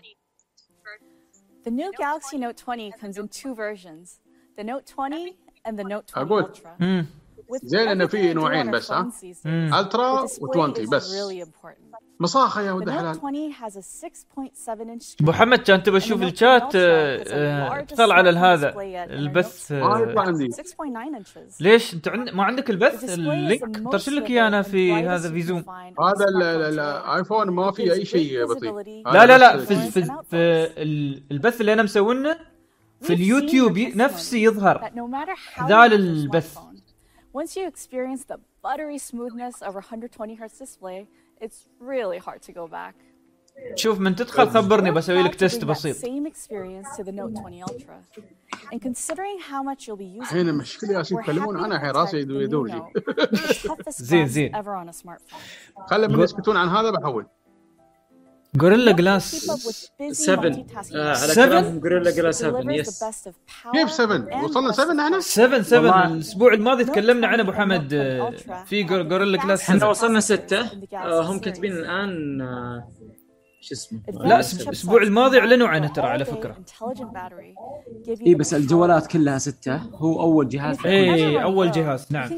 The 1.65 1.71
new 1.71 1.91
Galaxy 1.97 2.37
Note 2.37 2.57
20 2.57 2.91
comes 3.01 3.17
in 3.17 3.27
two 3.27 3.53
versions, 3.55 4.19
the 4.57 4.63
Note 4.63 4.85
20 4.85 5.35
and 5.65 5.77
the 5.77 5.83
Note 5.83 6.07
20 6.07 6.27
أقول. 6.27 6.43
Ultra. 6.43 6.75
مم. 6.79 7.05
With 7.49 7.65
زين 7.65 7.87
إنه 7.87 8.07
في 8.07 8.33
نوعين 8.33 8.71
بس، 8.71 8.91
ها؟ 8.91 9.11
الترا 9.45 10.25
the 10.27 10.29
display 10.29 10.57
و20 10.57 10.77
is 10.77 10.89
بس 10.89 11.11
really 11.13 11.41
important. 11.41 12.02
مصاخة 12.19 12.61
يا 12.61 12.71
ولد 12.71 12.89
حلال 12.89 13.19
محمد 15.21 15.59
كان 15.59 15.83
تبى 15.83 15.99
تشوف 15.99 16.21
الشات 16.23 16.75
اطلع 16.75 18.15
على 18.15 18.29
هذا 18.29 18.73
البث. 19.13 19.71
آه، 19.71 20.03
ليش؟ 21.59 21.93
انت 21.93 22.09
ما 22.09 22.43
عندك 22.43 22.69
البث؟ 22.69 23.03
ال 23.13 23.26
link. 23.26 23.91
ترسل 23.91 24.15
لك 24.15 24.29
اياه 24.29 24.47
أنا 24.47 24.61
في 24.61 24.93
هذا 24.93 25.29
في 25.29 25.41
زوم 25.41 25.63
هذا 25.99 26.25
الايفون 26.69 27.49
ما 27.49 27.71
في 27.71 27.93
أي 27.93 28.05
شيء 28.05 28.45
بطيء. 28.45 28.71
لا 29.13 29.25
لا 29.25 29.37
لا 29.37 29.57
في, 29.57 29.87
البث 31.31 31.61
اللي 31.61 31.73
أنا 31.73 31.83
مسوينه 31.83 32.37
في 33.01 33.13
اليوتيوب 33.13 33.77
نفسي 33.79 34.43
يظهر. 34.43 34.91
ذال 35.67 35.93
البث. 35.93 36.57
Once 37.35 37.55
you 37.57 37.65
experience 37.67 38.23
the 38.31 38.37
buttery 38.63 38.99
smoothness 38.99 39.61
of 39.67 39.75
120 39.75 40.37
Hz 40.37 40.59
display, 40.61 41.07
it's 41.41 41.67
really 41.79 42.19
hard 42.19 42.41
to 42.41 42.51
go 42.51 42.67
back. 42.67 42.95
شوف 43.75 43.99
من 43.99 44.15
تدخل 44.15 44.49
خبرني 44.49 44.91
بسوي 44.91 45.21
لك 45.23 45.35
تيست 45.35 45.65
بسيط 45.65 45.95
same 45.95 46.27
experience 46.27 46.97
to 46.97 47.03
the 47.03 47.11
Note 47.11 47.33
20 47.35 47.63
Ultra. 47.63 47.95
And 48.73 48.81
considering 48.81 49.39
how 49.51 49.63
much 49.63 49.87
you'll 49.87 49.97
be 49.97 50.19
using 50.21 50.21
الحين 50.21 50.45
it, 50.45 50.49
المشكلة 50.49 50.93
يا 50.93 50.99
يتكلمون 50.99 51.57
to 51.57 51.71
الحين 51.71 51.91
راسي 51.91 52.17
يدور 52.17 52.67
لي 52.67 52.83
زين، 53.89 54.27
زين. 54.27 54.55
ever 54.55 54.75
on 54.85 54.89
a 54.89 54.93
smartphone. 54.93 55.87
خلي 55.89 56.07
من 56.07 56.19
يسكتون 56.19 56.57
عن 56.57 56.67
هذا 56.69 56.91
بحول 56.91 57.25
غوريلا 58.61 58.91
جلاس 58.91 59.45
keep 59.45 59.53
up 59.53 59.59
with 59.59 60.13
busy 60.13 60.25
7 60.25 60.53
multitasking 60.53 60.95
آه 60.95 61.17
على 61.17 61.33
Seven? 61.33 61.35
كلام 61.35 61.79
جوريلا 61.79 62.11
جلاس 62.11 62.39
7 62.39 62.61
delivers 62.61 62.65
the 62.65 62.69
يس 62.79 63.03
كيف 63.73 63.91
7 63.91 64.25
and 64.31 64.43
وصلنا 64.43 64.71
best 64.71 64.75
7 64.75 65.05
إحنا؟ 65.05 65.19
7 65.19 65.61
7 65.61 65.79
والله. 65.81 66.07
الأسبوع 66.13 66.53
الماضي 66.53 66.85
تكلمنا 66.85 67.27
20 67.27 67.33
عنه 67.33 67.43
أبو 67.43 67.51
حمد 67.51 67.89
Note 67.89 68.41
20 68.41 68.57
آه، 68.57 68.63
في 68.63 68.83
غوريلا 68.85 69.43
جلاس 69.43 69.61
fastest 69.61 69.65
7 69.65 69.75
إحنا 69.77 69.87
وصلنا 69.89 70.19
processors 70.19 70.23
6 70.23 70.63
in 70.63 70.65
the 70.65 70.85
Galaxy 70.85 70.93
آه 70.95 71.21
هم. 71.21 71.39
كاتبين 71.39 71.71
الآن 71.71 72.41
آه 72.41 72.87
شو 73.61 73.73
اسمه؟ 73.75 73.99
لا، 74.09 74.39
الأسبوع 74.39 75.01
الماضي 75.01 75.39
أعلنوا 75.39 75.67
عنه 75.67 75.87
ترى 75.87 76.05
على 76.07 76.25
you 76.25 76.29
اي 78.27 78.35
بس 78.35 78.53
الجوالات 78.53 79.07
كلها 79.07 79.37
ستة. 79.37 79.75
هو 79.75 80.21
أول 80.21 80.49
جهاز 80.49 80.77
أول 81.43 81.71
low, 81.71 81.75
جهاز، 81.75 82.05
نعم. 82.09 82.29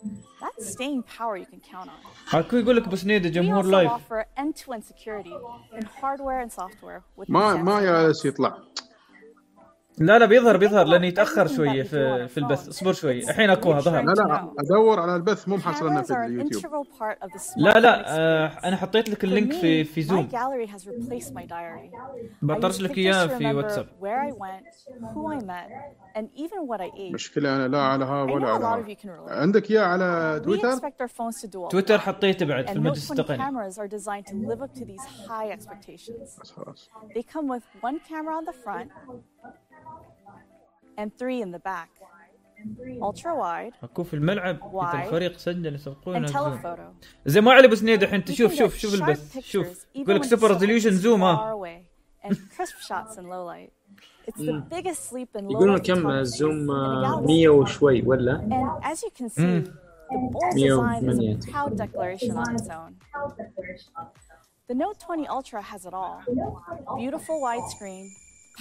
Can 0.00 0.10
get 0.10 0.24
more 0.24 0.36
than 0.36 0.36
50% 0.36 0.38
charge 0.38 0.38
in 0.38 0.38
just 0.38 0.38
30 0.38 0.40
minutes. 0.40 0.40
That's 0.40 0.72
staying 0.72 1.02
power 1.18 1.36
you 1.36 1.46
can 1.46 1.60
count 1.72 1.88
on. 1.88 2.00
هاكو 2.30 2.56
يقول 2.56 2.76
لك 2.76 2.86
ابو 2.86 2.96
سنيد 2.96 3.26
We 3.26 3.30
جمهور 3.30 3.62
also 3.62 3.66
لايف 3.66 3.90
offer 3.90 4.24
end-to-end 4.40 4.84
security 4.84 5.34
in 5.78 5.84
hardware 5.86 6.40
and 6.46 6.52
software 6.52 7.02
with 7.20 7.30
ما 7.30 7.52
the 7.54 7.56
ما 7.64 7.80
Samsung 7.80 7.82
جالس 7.82 8.22
Galaxy. 8.22 8.26
يطلع 8.26 8.58
لا 9.98 10.18
لا 10.18 10.26
بيظهر 10.26 10.56
بيظهر 10.56 10.86
لاني 10.86 11.08
يتأخر 11.08 11.46
شوية 11.46 11.82
في 11.82 12.28
في 12.28 12.38
البث. 12.38 12.68
اصبر 12.68 12.92
شوي 12.92 13.18
الحين 13.30 13.50
اكوها 13.50 13.80
ظهر 13.80 14.02
لا 14.02 14.12
لا 14.12 14.52
أدور 14.58 15.00
على 15.00 15.16
البث 15.16 15.48
مو 15.48 15.56
محصل 15.56 15.86
في 16.04 16.12
اليوتيوب. 16.26 16.62
لا 17.56 17.80
لا 17.80 18.18
آه، 18.18 18.46
أنا 18.68 18.76
حطيت 18.76 19.08
لك 19.10 19.24
ال 19.24 19.30
link 19.30 19.52
في 19.52 19.84
في 19.84 20.02
زوم 20.02 20.28
بطرش 22.42 22.80
لك 22.80 22.98
إياه 22.98 23.26
في 23.38 23.44
واتساب 23.56 23.86
مشكلة 27.14 27.56
أنا 27.56 27.68
لا 27.68 27.78
على 27.82 28.04
ها 28.04 28.22
ولا 28.22 28.48
على 28.48 28.64
ها. 28.64 28.76
عندك 29.28 29.70
إياه 29.70 29.82
على 29.82 30.40
تويتر 30.44 30.68
تويتر 31.68 31.98
حطيته 31.98 32.46
بعد 32.46 32.64
في 32.66 32.72
المجلس 32.78 33.10
التقني. 33.20 33.38
خلاص. 36.56 36.90
and 40.97 41.09
three 41.19 41.41
in 41.41 41.51
the 41.51 41.59
back. 41.59 41.89
Ultra 43.01 43.33
wide 43.35 43.73
اكو 43.83 44.03
في 44.03 44.13
الملعب 44.13 44.59
Why? 44.73 44.95
اذا 44.95 45.03
الفريق 45.03 45.37
سجل 45.37 45.71
and 45.71 45.75
يسبقون 45.75 46.27
زوم 46.27 46.61
telephoto. 46.61 47.05
زي 47.25 47.41
ما 47.41 47.51
علي 47.51 47.65
ابو 47.67 47.75
سنيد 47.75 48.03
الحين 48.03 48.21
You 48.21 48.25
تشوف 48.25 48.51
can 48.51 48.57
شوف 48.57 48.73
get 48.75 48.77
شوف 48.79 48.91
sharp 48.91 49.03
البث 49.03 49.37
pictures 49.37 49.45
شوف 49.45 49.83
even 49.83 49.99
يقول 49.99 50.15
لك 50.15 50.21
when 50.23 50.27
سوبر 50.27 50.47
sunlight 50.47 50.51
ريزوليوشن 50.51 50.89
is 50.89 50.93
زوم 50.93 51.19
far 51.21 51.23
ها 51.39 51.53
away 51.55 51.85
and 52.27 52.33
crisp 52.35 52.75
shots 52.89 53.17
in 53.17 53.23
low 53.23 53.45
light. 53.51 53.71
It's 54.27 54.37
the 54.39 54.61
biggest 54.75 55.09
sleep 55.11 55.35
in 55.39 55.43
low 55.45 55.51
يقولون 55.51 55.77
light 55.77 55.81
كم 55.81 55.95
photography 55.95 56.05
الزوم 56.07 56.67
in 56.67 56.69
a 56.69 56.73
آه، 56.73 57.21
galaxy. 57.21 57.27
100 57.27 57.47
وشوي 57.49 58.01
ولا 58.01 58.37
And 58.81 58.85
as 58.85 58.97
you 59.01 59.09
can 59.21 59.29
see, 59.29 59.41
the 59.41 60.17
bold 60.33 60.53
Mio 60.55 60.77
design 60.77 61.09
is 61.09 61.17
Maniac. 61.17 61.47
a 61.47 61.51
proud 61.51 61.77
declaration 61.77 62.31
on 62.37 62.55
its 62.55 62.69
own. 62.69 62.91
The 64.69 64.75
Note 64.75 64.99
20 64.99 65.27
Ultra 65.27 65.61
has 65.61 65.85
it 65.85 65.93
all. 65.93 66.17
Beautiful 66.97 67.35
widescreen. 67.47 68.05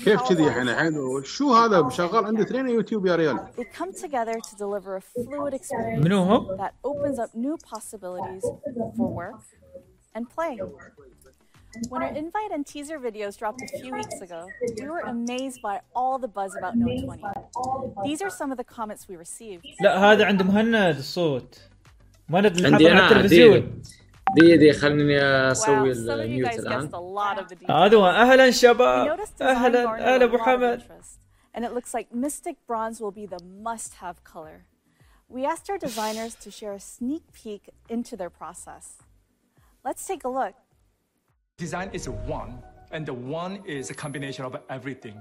كيف 0.04 0.22
كذي 0.22 0.48
الحين 0.48 0.70
الحين 0.70 1.24
شو 1.24 1.54
هذا 1.54 1.90
شغال 1.90 2.26
عندي 2.26 2.42
اثنين 2.42 2.70
يوتيوب 2.70 3.06
يا 3.06 3.16
ريال 3.16 3.40
منو 5.98 6.24
هو؟ 6.24 6.58
that 6.58 6.72
opens 6.84 7.20
up 7.20 7.30
new 7.36 7.58
possibilities 7.74 8.44
for 8.98 9.08
work 9.08 9.42
and 10.16 10.30
play. 10.30 10.58
When 11.90 12.02
our 12.04 12.14
invite 12.24 12.52
and 12.56 12.66
teaser 12.66 13.00
videos 13.00 13.38
dropped 13.38 13.62
a 13.68 13.70
few 13.80 13.92
weeks 14.00 14.18
ago, 14.22 14.42
we 14.82 14.88
were 14.94 15.04
amazed 15.16 15.60
by 15.62 15.76
all 15.98 16.18
the 16.18 16.32
buzz 16.38 16.52
about 16.60 16.74
Note 16.78 17.04
20. 17.04 17.24
These 18.08 18.22
are 18.26 18.30
some 18.30 18.50
of 18.54 18.58
the 18.58 18.68
comments 18.78 19.02
we 19.10 19.16
received. 19.26 19.66
لا 19.82 19.98
هذا 20.12 20.26
عند 20.26 20.42
مهند 20.42 20.98
الصوت 20.98 21.62
ندري 22.30 22.66
عندي 22.66 22.86
نحطه 22.86 23.06
على 23.06 23.08
التلفزيون 23.08 23.82
دي 24.41 24.57
دي 24.57 24.73
خليني 24.73 25.21
Wow, 25.21 25.23
اسوي 25.53 25.95
some 25.95 25.99
of 25.99 26.07
you 26.07 26.11
الميوت 26.11 26.51
guys 26.51 26.59
الان 26.59 26.89
guessed 26.89 26.93
a 26.93 26.97
lot 26.97 27.43
of 27.43 27.49
the 27.49 27.55
details. 27.55 27.71
هذا 27.71 27.97
هو 27.97 28.07
اهلا 28.09 28.51
We 28.51 28.55
شباب 28.55 29.19
noticed 29.19 29.39
design 29.39 29.43
اهلا 29.43 29.85
garnered 29.85 30.01
اهلا 30.01 30.19
a 30.21 30.23
ابو 30.29 30.37
lot 30.37 30.41
of 30.41 30.45
حمد 30.45 30.81
interest, 30.81 31.19
and 31.57 31.65
it 31.65 31.73
looks 31.73 31.95
like 31.95 32.07
Mystic 32.15 32.57
Bronze 32.69 33.01
will 33.01 33.13
be 33.13 33.27
the 33.27 33.43
must-have 33.69 34.25
color. 34.33 34.65
We 35.37 35.45
asked 35.53 35.69
our 35.73 35.79
designers 35.79 36.35
to 36.45 36.51
share 36.51 36.73
a 36.73 36.81
sneak 36.81 37.25
peek 37.33 37.63
into 37.95 38.13
their 38.21 38.33
process. 38.41 38.87
Let's 39.89 40.03
take 40.11 40.23
a 40.25 40.33
look. 40.41 40.55
Design 41.65 41.89
is 41.99 42.05
one, 42.39 42.53
and 42.95 43.03
the 43.11 43.17
one 43.43 43.55
is 43.77 43.85
a 43.95 43.97
combination 44.05 44.43
of 44.49 44.53
everything. 44.77 45.17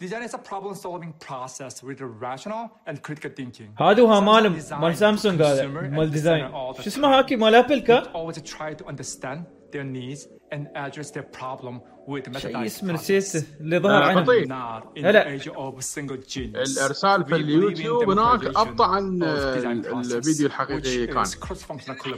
Design 0.00 0.22
is 0.22 0.34
a 0.34 0.38
problem-solving 0.38 1.12
process 1.28 1.82
with 1.82 2.00
a 2.00 2.06
rational 2.06 2.70
and 2.86 3.02
critical 3.02 3.30
thinking. 3.30 3.74
هذا 3.78 4.02
هو 4.02 4.20
مال 4.20 4.60
Design 4.60 4.72
مال 4.72 4.94
to 4.94 4.98
سامسونج 4.98 5.42
هذا 5.42 5.62
consumer 5.62 5.84
and 5.84 5.92
مال 5.92 6.10
ديزاين 6.10 6.48
designer 6.48 6.54
all 6.54 6.76
the 6.76 6.82
شو 6.82 6.88
اسمه 6.88 7.08
time. 7.08 7.14
هاكي 7.14 7.36
مال 7.36 7.54
ابل 7.54 7.80
كان 7.80 8.02
Always 8.04 8.36
try 8.36 8.82
to 8.82 8.86
understand 8.86 9.38
their 9.75 9.83
needs 9.83 10.27
and 10.55 10.67
address 10.85 11.09
their 11.11 11.27
problem 11.39 11.81
with 12.07 12.25
methodized 12.29 12.83
اللي 13.61 13.79
ظهر 13.79 14.03
عنه. 14.03 14.21
هلا. 14.97 15.39
single 15.81 16.19
الإرسال 16.37 17.25
في 17.25 17.35
اليوتيوب 17.35 18.09
هناك 18.09 18.45
أبطأ 18.45 18.87
عن 18.87 19.23
آه، 19.23 19.55
الفيديو 19.55 20.47
الحقيقي 20.47 21.07
كان. 21.07 21.23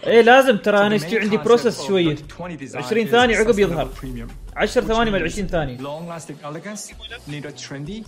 اي 0.07 0.21
لازم 0.21 0.57
ترى 0.57 0.87
أنا 0.87 0.95
استوى 0.95 1.19
عندي 1.19 1.37
بروسس 1.37 1.87
شوية. 1.87 2.15
20 2.75 3.07
ثانية 3.07 3.37
عقب 3.37 3.59
يظهر 3.59 3.89
10 4.55 4.81
ثواني 4.81 5.11
بال 5.11 5.23
20 5.23 5.47
ثانية. 5.47 5.77
لونج 5.77 6.09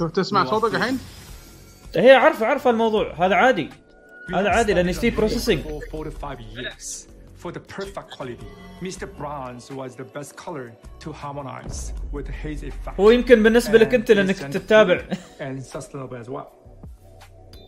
تسمع 0.10 0.46
صوتك 0.46 0.76
الحين؟ 0.76 1.00
هي 1.96 2.12
عارفه 2.12 2.46
عارفه 2.46 2.70
الموضوع 2.70 3.26
هذا 3.26 3.36
عادي. 3.36 3.70
هذا 4.34 4.50
عادي 4.50 4.74
لأن 4.74 4.94
ستي 4.94 5.10
بروسيسنج 5.10 5.60
for 7.39 7.53
four 7.53 7.53
to 7.53 7.61
five 7.61 7.79
years 7.79 7.91
for 7.95 7.95
the 7.95 7.95
perfect 7.95 8.11
quality. 8.17 8.47
Mr. 8.81 9.07
Bronze 9.19 9.71
was 9.71 9.97
the 9.97 10.05
best 10.05 10.37
color 10.37 10.73
to 11.01 11.13
harmonize 11.13 11.93
with 12.13 12.27
the 12.27 12.33
haze 12.33 12.63
effect. 12.63 13.01
هو 13.01 13.11
يمكن 13.11 13.43
بالنسبه 13.43 13.79
لك 13.79 13.91
and 13.91 13.95
انت 13.95 14.11
لانك 14.11 14.37
is 14.37 14.41
تتابع 14.41 15.01
and 15.41 15.63
sustainable 15.63 16.17
as 16.17 16.29
well. 16.29 16.65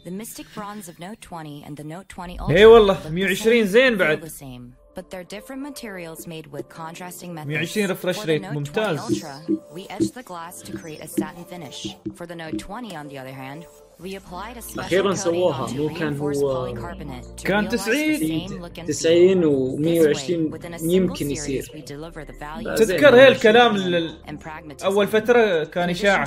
The 0.04 0.10
Mystic 0.10 0.46
Bronze 0.54 0.88
of 0.88 1.00
Note 1.00 1.20
20 1.20 1.64
and 1.66 1.76
the 1.76 1.84
Note 1.84 2.08
20 2.08 2.38
Ultra 2.38 2.56
اي 2.56 2.64
والله 2.64 2.94
look 2.94 3.02
the 3.02 3.10
120 3.10 3.36
same, 3.36 3.66
زين 3.66 3.94
feel 3.94 3.98
بعد 3.98 4.20
the 4.20 4.30
same, 4.30 4.74
but 4.94 5.10
they're 5.10 5.24
different 5.24 5.62
materials 5.62 6.26
made 6.26 6.46
with 6.46 6.68
contrasting 6.68 7.34
methods. 7.34 7.76
120 7.76 7.86
refresh 7.86 8.16
For 8.20 8.26
the 8.26 8.32
rate، 8.32 8.42
Note 8.42 8.52
ممتاز. 8.54 8.98
20 8.98 9.14
Ultra, 9.14 9.40
we 9.74 9.86
etched 9.88 10.14
the 10.14 10.22
glass 10.22 10.62
to 10.62 10.72
create 10.72 11.00
a 11.02 11.08
satin 11.08 11.44
finish. 11.44 11.96
For 12.14 12.26
the 12.26 12.36
Note 12.36 12.58
20, 12.58 12.96
on 12.96 13.08
the 13.08 13.18
other 13.18 13.32
hand, 13.32 13.66
أخيرا 14.79 15.13
سووها. 15.13 15.71
مو 15.73 15.89
كان 15.93 16.17
هو 16.17 16.73
كان 17.43 17.69
90 17.69 18.85
90 18.87 19.45
و 19.45 19.75
120 19.77 20.51
يمكن 20.81 21.31
يصير. 21.31 21.63
تذكر 22.77 23.15
هي 23.15 23.27
الكلام 23.27 23.75
أول 24.85 25.07
فترة 25.07 25.63
كان 25.63 25.89
اشاعه 25.89 26.25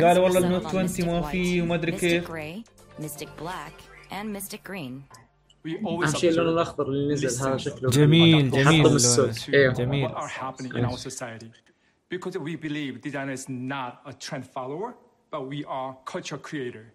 قالوا 0.00 0.24
والله 0.24 0.38
النوت 0.38 0.66
20 0.66 0.88
ما 1.10 1.22
في 1.22 1.60
وما 1.62 1.74
أدري 1.74 1.92
كيف. 1.92 2.30
أهم 4.12 6.06
شيء 6.06 6.30
اللون 6.30 6.48
الأخضر 6.48 6.88
اللي 6.88 7.12
نزل 7.14 7.46
هذا 7.48 7.56
شكله 7.56 7.90
جميل 7.90 8.50
جميل 8.50 8.86
إيه. 9.54 9.68
جميل. 9.68 10.08
Because 12.14 12.36
we 12.38 12.54
believe 12.66 13.00
designer 13.00 13.32
is 13.32 13.46
not 13.48 13.92
a 14.06 14.12
trend 14.12 14.44
follower, 14.56 14.90
but 15.32 15.42
we 15.52 15.64
are 15.64 15.90
culture 16.12 16.38
creator. 16.48 16.86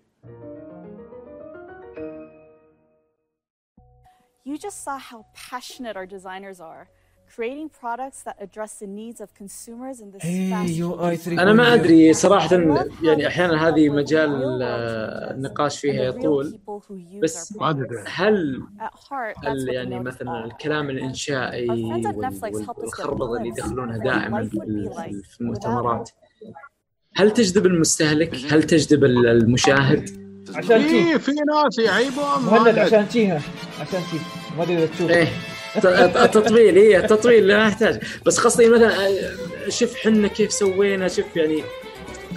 You 4.43 4.57
just 4.57 4.84
saw 4.84 4.97
how 4.97 5.25
passionate 5.34 5.95
our 5.95 6.07
designers 6.07 6.60
are, 6.60 6.89
creating 7.36 7.69
products 7.69 8.23
that 8.23 8.36
address 8.39 8.79
the 8.79 8.88
needs 8.88 9.21
of 9.21 9.34
consumers 9.34 10.01
in 10.01 10.12
this 10.12 10.21
fast 10.21 10.69
يو 10.69 11.07
اي 11.10 11.17
3 11.17 11.41
أنا 11.41 11.53
ما 11.53 11.73
ادري 11.73 12.13
صراحة 12.13 12.55
يعني 13.03 13.27
أحيانا 13.27 13.67
هذه 13.67 13.89
مجال 13.89 14.60
آه، 14.63 15.31
النقاش 15.34 15.79
فيها 15.79 16.03
يطول 16.03 16.60
بس 17.23 17.55
ما 17.57 17.69
أدري. 17.69 18.03
هل 18.07 18.63
هل 19.43 19.69
يعني 19.69 19.99
مثلا. 19.99 20.45
الكلام 20.45 20.89
الانشائي 20.89 21.69
والخربطه 22.77 23.38
اللي 23.38 23.47
يدخلونها 23.47 23.97
دائما 23.97 24.43
في 24.43 25.41
المؤتمرات 25.41 26.10
هل 27.15 27.32
تجذب 27.32 27.65
المستهلك؟ 27.65 28.36
هل 28.52 28.63
تجذب 28.63 29.04
ال- 29.04 29.28
المشاهد؟ 29.28 30.10
عشان 30.56 30.82
شي 30.89 31.04
في 31.04 31.19
في 31.19 31.32
ناس 31.32 31.80
يعيبون 31.80 32.24
مهند. 32.45 32.78
عشان 32.80 33.06
شيها 33.13 33.41
عشان 33.82 34.00
شي 34.12 34.17
ما 34.58 34.63
ادري 34.63 34.78
اذا 34.78 34.86
تشوف. 34.95 35.10
إيه. 35.12 35.28
التطبيل 36.26 36.76
إيه 36.76 36.97
التطبيل 36.97 37.47
لا 37.47 37.67
يحتاج 37.67 38.00
بس 38.26 38.39
قصدي 38.39 38.69
مثلا 38.69 39.08
آه، 39.08 39.32
شوف 39.69 39.95
حنا 39.95 40.28
كيف 40.28 40.52
سوينا 40.54 41.08
شوف 41.08 41.26
يعني 41.36 41.63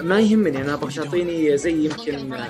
ما 0.00 0.20
يهمني 0.20 0.62
أنا 0.62 0.74
أبغى 0.74 0.92
تعطيني 0.94 1.56
زي 1.56 1.84
يمكن 1.84 2.44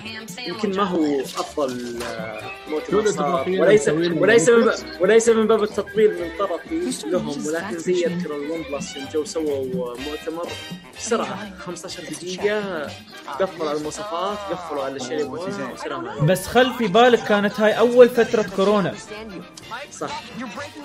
يمكن 0.49 0.77
ما 0.77 0.83
هو 0.83 1.21
أفضل 1.21 2.03
آه، 2.03 2.41
مؤتمر 2.69 3.11
صار 3.11 3.45
وليس 3.49 3.89
اللي 3.89 4.21
وليس 4.21 4.49
من؟ 4.49 4.71
وليس 5.01 5.29
من 5.29 5.47
باب 5.47 5.63
التطبيل 5.63 6.11
من 6.11 6.29
طرفي 6.39 7.09
لهم 7.09 7.47
ولكن 7.47 7.79
زي 7.79 8.07
اذكر 8.07 8.37
الون 8.37 8.63
بلس 8.73 8.97
يوم 8.97 9.07
جو 9.15 9.25
سووا 9.25 9.97
مؤتمر 9.99 10.49
بسرعة 10.99 11.59
15 11.59 12.03
دقيقة 12.03 12.91
قفلوا 13.41 13.69
على 13.69 13.79
المواصفات 13.79 14.39
قفلوا 14.39 14.85
على 14.85 14.97
الاشياء 14.97 15.13
اللي 15.13 15.23
يبغوا 15.23 15.71
والسلام 15.71 16.09
عليكم. 16.09 16.27
بس 16.27 16.47
خل 16.47 16.73
في 16.79 16.87
بالك 16.87 17.25
كانت 17.25 17.61
هاي 17.61 17.79
أول 17.79 18.09
فترة 18.09 18.47
كورونا. 18.57 18.95
صح. 19.93 20.23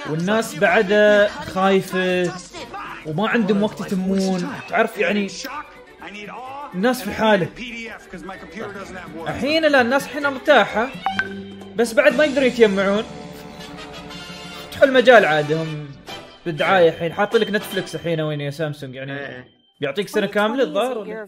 والناس 0.10 0.56
بعدها 0.56 1.28
خايفة 1.28 2.34
وما 3.06 3.30
عندهم 3.30 3.64
وقت 3.64 3.82
يتمون. 3.82 4.50
تعرف 4.70 4.98
يعني 4.98 5.28
الناس 6.74 7.04
في 7.04 7.12
حالة. 7.12 7.48
الحين 9.28 9.66
لا 9.66 9.82
الناس 9.82 10.06
الحين 10.06 10.24
مرتاحة 10.24 10.90
بس 11.76 11.94
بعد 11.94 12.16
ما 12.16 12.26
يقدروا 12.26 12.46
يتجمعون. 12.48 13.04
فتحوا 14.72 14.88
المجال 14.88 15.26
عاد 15.26 15.52
هم 15.52 15.88
بالدعاية 16.46 16.90
الحين. 16.90 17.14
حاطين 17.14 17.42
لك 17.42 17.50
Netflix 17.50 17.96
الحين 17.96 18.22
وين 18.22 18.42
يا 18.42 18.50
سامسونج 18.50 18.96
يعني 18.96 19.46
بيعطيك 19.82 20.08
سنة 20.08 20.28
كاملة 20.28 20.64
الظاهر؟ 20.64 21.26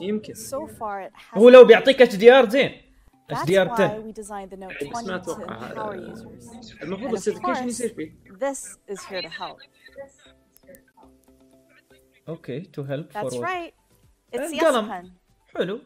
يمكن. 0.00 0.34
هو 1.34 1.48
لو 1.48 1.64
بيعطيك 1.64 2.02
HDR 2.02 2.48
زين. 2.48 2.72
HDR 3.30 3.68
why 3.68 3.72
10 3.72 4.02
we 4.02 4.12
designed 4.12 4.50
the 4.50 4.56
Note 4.56 4.90
بس 4.90 4.96
20 4.96 5.06
ما 5.06 5.22
to 5.22 5.22
أتوقع 5.22 5.56
هذا. 5.56 6.14
المفروض 6.82 7.12
ال 7.12 7.16
certification 7.16 7.68
يصير 7.68 7.94
فيه. 7.94 8.12
this 8.30 8.58
is 8.94 9.00
here 9.00 9.22
to 9.22 9.30
help. 9.30 9.68
أوكي 12.28 12.60
تو 12.60 12.82
هيلب 12.82 13.06
That's 13.12 13.34
right. 13.34 13.83
It's 14.33 14.51
the 14.51 14.57
S 14.57 14.63
القلم 14.63 14.89
Pen. 14.89 15.11
حلو 15.57 15.79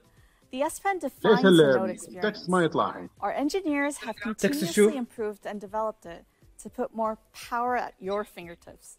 The 0.53 0.61
S 0.69 0.79
Pen 0.79 0.99
ليش 1.03 1.11
defines 1.11 1.41
the 1.41 1.43
Note 1.43 1.89
التكست 1.89 2.09
experience. 2.09 2.49
ما 2.49 2.63
يطلع 2.63 2.89
الحين؟ 2.89 3.09
Our 3.21 3.33
engineers 3.33 3.97
have 3.97 4.15
Text 4.15 4.59
to 4.59 4.65
shoe. 4.65 4.89
continuously 4.89 4.97
improved 4.97 5.45
and 5.45 5.59
developed 5.61 6.05
it 6.05 6.23
to 6.63 6.69
put 6.69 6.89
more 6.95 7.17
power 7.49 7.75
at 7.77 7.93
your 7.99 8.23
fingertips. 8.23 8.97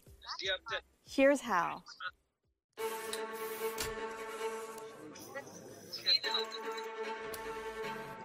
Here's 1.17 1.41
how. 1.41 1.81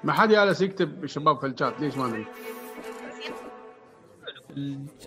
ما 0.04 0.12
حد 0.12 0.28
جالس 0.28 0.60
يكتب 0.60 1.06
شباب 1.06 1.38
في 1.40 1.46
الشات 1.46 1.80
ليش 1.80 1.96
ما 1.96 2.06
ادري 2.06 2.26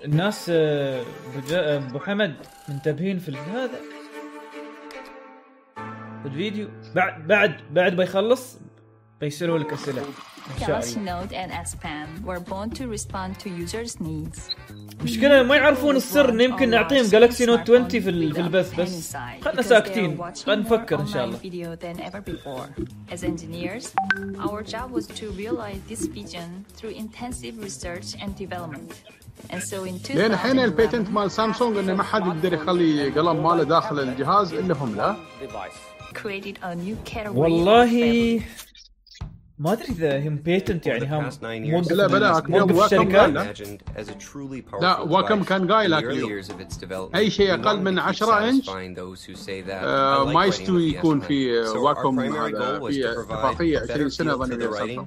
الناس 0.05 0.49
آه، 0.49 1.01
أبو 1.01 1.47
جا- 1.47 1.77
ابو 1.77 1.99
حمد 1.99 2.35
منتبهين 2.69 3.19
في 3.19 3.37
هذا 3.37 3.67
في 3.77 3.96
الفيديو 6.24 6.68
بعد 6.94 7.26
بعد 7.26 7.56
بعد 7.70 7.94
ما 7.94 8.02
يخلص 8.04 8.56
بيسألوا 9.20 9.58
لك 9.58 9.72
إن 9.72 9.78
and 11.32 11.52
were 12.24 12.40
born 12.40 12.70
to 12.70 12.86
respond 12.86 13.38
to 13.38 13.48
users' 13.50 14.00
needs. 14.00 14.38
مشكلة 15.02 15.42
ما 15.42 15.56
يعرفون 15.56 15.96
السر 15.96 16.28
إن 16.28 16.40
يمكن 16.40 16.70
نعطيهم 16.70 17.06
جالكسي 17.06 17.46
نوت 17.46 17.60
20 17.60 17.88
في 17.88 17.98
ال- 18.10 18.32
في 18.34 18.40
البث 18.40 18.80
بس 18.80 19.16
خلنا 19.44 19.62
ساكتين 19.62 20.18
خلنا 20.46 20.62
نفكر 20.62 21.00
إن 21.00 21.06
شاء 21.06 21.24
الله. 21.24 21.38
As 23.10 23.22
engineers, 23.22 23.84
our 24.38 24.62
job 24.62 24.90
was 24.92 25.06
to 25.06 25.24
realize 25.38 25.80
this 25.92 26.06
vision 26.06 26.64
through 26.78 26.94
intensive 27.04 27.54
research 27.62 28.14
and 28.22 28.30
development. 28.38 28.92
And 29.50 29.62
so 29.62 29.84
in 29.84 30.16
لين 30.16 30.32
الحين 30.32 30.58
2011, 30.58 30.64
البيتنت 30.64 31.10
مال 31.10 31.30
سامسونج 31.30 31.76
انه 31.76 31.94
ما 31.94 32.02
حد 32.02 32.26
يقدر 32.26 32.52
يخلي 32.52 33.10
قلم 33.10 33.42
ماله 33.42 33.62
داخل 33.62 33.98
الجهاز 34.00 34.52
إلا 34.54 34.74
هم 34.74 34.96
لا 34.96 35.16
created 36.22 36.56
a 36.62 36.74
new 36.74 36.96
category 37.04 37.36
والله 37.36 38.42
ما 39.58 39.72
أدري 39.72 39.88
إذا 39.88 40.28
هم 40.28 40.36
بيتنت 40.36 40.86
يعني 40.86 41.06
هم 41.06 41.30
موقف 41.42 41.92
لا 41.92 42.06
بلا 42.06 42.42
موقف 42.48 42.84
الشركات 42.84 43.58
لا 44.80 45.00
واكم 45.00 45.42
كان 45.42 45.72
قايل 45.72 45.94
هاك 45.94 46.04
اليوم 46.04 46.40
أي 47.14 47.30
شيء 47.30 47.54
أقل 47.54 47.80
من 47.80 47.98
10 47.98 48.48
إنش؟ 48.48 48.70
آه، 49.70 50.24
ما 50.32 50.44
يستوي 50.44 50.88
يكون 50.88 51.20
في 51.20 51.58
واكم 51.58 52.20
هذا 52.20 52.78
في 52.78 53.10
اتفاقية 53.10 53.78
20 53.78 54.08
سنة 54.10 54.34
ظني 54.34 54.56
بين 54.56 54.72
سامسونج 54.72 55.06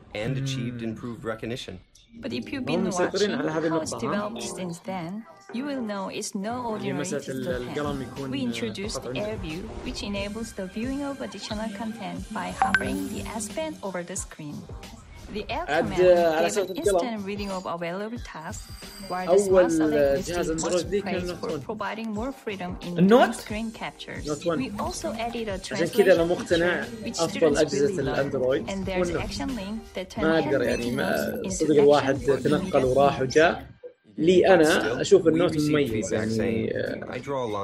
But 2.16 2.34
if 2.34 2.52
you've 2.52 2.66
been 2.66 2.90
watching 2.90 3.32
how 3.32 3.80
it's 3.80 3.94
developed 3.94 4.44
since 4.44 4.80
then, 4.80 5.26
you 5.54 5.66
will 5.66 5.82
know 5.82 6.10
it's 6.10 6.36
no 6.36 6.66
ordinary 6.66 7.04
display. 7.04 7.68
We 8.30 8.42
introduced 8.44 9.02
AirView, 9.02 9.64
which 9.84 10.04
enables 10.04 10.54
the 10.54 10.68
viewing 10.68 11.04
of 11.04 11.22
additional 11.22 11.70
content 11.78 12.32
by 12.34 12.52
hovering 12.52 13.10
the 13.10 13.22
S 13.28 13.48
Pen 13.50 13.78
over 13.84 14.04
the 14.04 14.16
screen. 14.16 14.62
عاد، 15.70 16.02
آه، 16.02 16.36
على 16.36 16.50
an 16.52 16.58
القلم. 16.58 16.84
instant 16.84 17.26
reading 17.26 17.52
of 17.52 17.66
available 17.66 18.24
tasks, 18.24 18.62
while 19.10 19.28
the 19.28 19.30
أول 19.30 20.24
جهاز 20.24 20.66
much 20.66 20.76
ذي 20.86 21.02
كان 21.02 21.14
praise 21.14 21.24
النوت 21.24 21.38
for 21.42 21.50
1. 21.50 21.62
providing 21.72 22.08
more 22.18 22.32
freedom 22.46 22.86
in 22.86 22.98
النوت؟ 23.00 23.30
doing 23.30 23.38
screen 23.38 23.80
captures. 23.80 24.28
نوت 24.28 24.46
1. 24.46 24.60
We 24.60 24.82
also 24.82 25.08
added 25.08 25.48
a 25.48 25.74
عشان 25.74 25.88
كذا 25.88 26.14
أنا 26.14 26.26
translation 26.26 26.32
مقتنع 26.32 26.86
وال 29.00 29.07
Note 29.07 29.22
link 29.50 29.98
that 29.98 30.16
turn 30.16 30.20
ما 30.24 30.40
أقدر 30.40 30.60
handwritten 30.60 30.68
يعني 30.68 30.92
ما 30.92 31.42
صدق 31.50 31.72
الواحد 31.72 32.20
تنقل 32.44 32.86
وراح 32.86 33.22
وجاء 33.22 33.66
لي 34.18 34.48
أنا 34.54 35.02
أشوف 35.02 35.28
ال 35.28 35.34
Note 35.34 35.58
مميز 35.70 36.14
يعني 36.14 36.78
آه، 36.78 36.96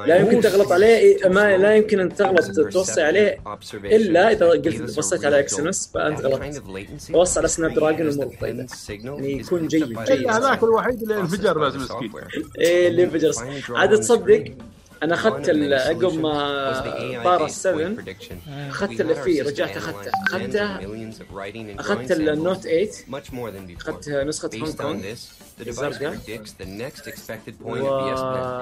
لا 0.08 0.16
يمكن 0.18 0.42
تغلط 0.42 0.72
عليه 0.72 1.18
ما 1.30 1.58
لا 1.58 1.76
يمكن 1.76 2.00
أن 2.00 2.16
تغلط 2.16 2.60
توصي 2.74 3.02
عليه 3.02 3.40
إلا 3.96 4.32
إذا 4.32 4.46
قلت 4.50 4.98
بصيت 4.98 5.26
على 5.26 5.40
Exynos 5.40 5.92
فأنت 5.94 6.20
غلطت 6.26 6.62
توصل 7.14 7.40
على 7.40 7.48
Snapdragon 7.48 8.08
الأمور 8.08 8.36
طيبه 8.42 8.66
يعني 9.16 9.32
يكون 9.40 9.68
جيد 9.68 9.84
جيد 9.84 9.98
الا 10.12 10.38
هذاك 10.38 10.64
الوحيد 10.64 11.02
اللي 11.02 11.18
انفجر 11.18 11.58
بس 11.58 11.74
مسكين. 11.76 12.12
إيه 12.60 12.88
اللي 12.88 13.04
انفجر. 13.04 13.32
عاد 13.76 14.00
تصدق 14.00 14.44
أنا 15.04 15.14
أخذت 15.14 15.50
ال- 15.50 15.74
عقب 15.74 16.14
ما 16.20 17.24
طار 17.24 17.46
ال 17.46 17.54
seven 17.54 17.96
أخذت 18.70 19.02
اللي 19.02 19.16
فيه 19.16 19.44
رجعت 19.44 19.78
اخذته 19.78 20.12
اخذته 20.28 20.76
أخذت 21.80 22.12
ال 22.12 22.23
Note 22.23 22.68
8 22.68 22.90
أخذت 23.80 24.10
نسخة 24.10 24.50
هونغ 25.62 25.74
كونغ 25.74 26.14
الزرقاء 28.14 28.58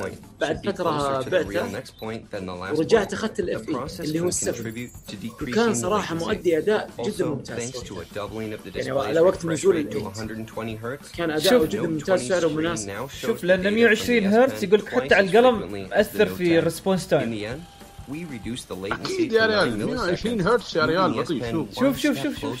و 0.00 0.08
بعد 0.40 0.66
فترة 0.66 0.90
بعته 1.30 1.60
ورجعت 2.78 3.12
أخذت 3.12 3.40
ال 3.40 3.68
FE 3.68 3.74
اللي 4.00 4.20
هو 4.20 4.28
ال 4.28 4.35
seven 4.35 4.72
وكان 5.42 5.74
صراحة 5.74 6.14
مؤدي 6.14 6.58
أداء 6.58 6.90
جدا 7.06 7.26
ممتاز. 7.26 7.72
يعني 8.76 8.90
على 9.08 9.20
وقت 9.20 9.44
نزول 9.46 9.76
الاي 9.76 10.02
كان 11.16 11.30
اداؤه 11.30 11.66
جدا 11.66 11.82
ممتاز 11.88 12.28
سعره 12.28 12.48
مناسب. 12.48 12.88
شوف 13.26 13.44
لأن 13.44 13.74
120 13.74 14.26
هرتز 14.26 14.64
يقول 14.64 14.78
لك 14.80 14.88
حتى 14.88 15.14
على 15.14 15.26
القلم 15.38 15.62
أثر 15.92 16.26
في 16.26 16.58
ال 16.58 16.64
response 16.64 17.08
time 17.08 17.30
أكيد 18.92 19.32
يا 19.32 19.46
ريال. 19.46 19.86
120 19.86 20.40
هرتز 20.40 20.76
يا 20.76 20.84
ريال. 20.86 21.10
لطيف. 21.20 21.50
شوف. 21.50 21.74
شوف 21.98 21.98
شوف 21.98 22.16
شوف 22.22 22.38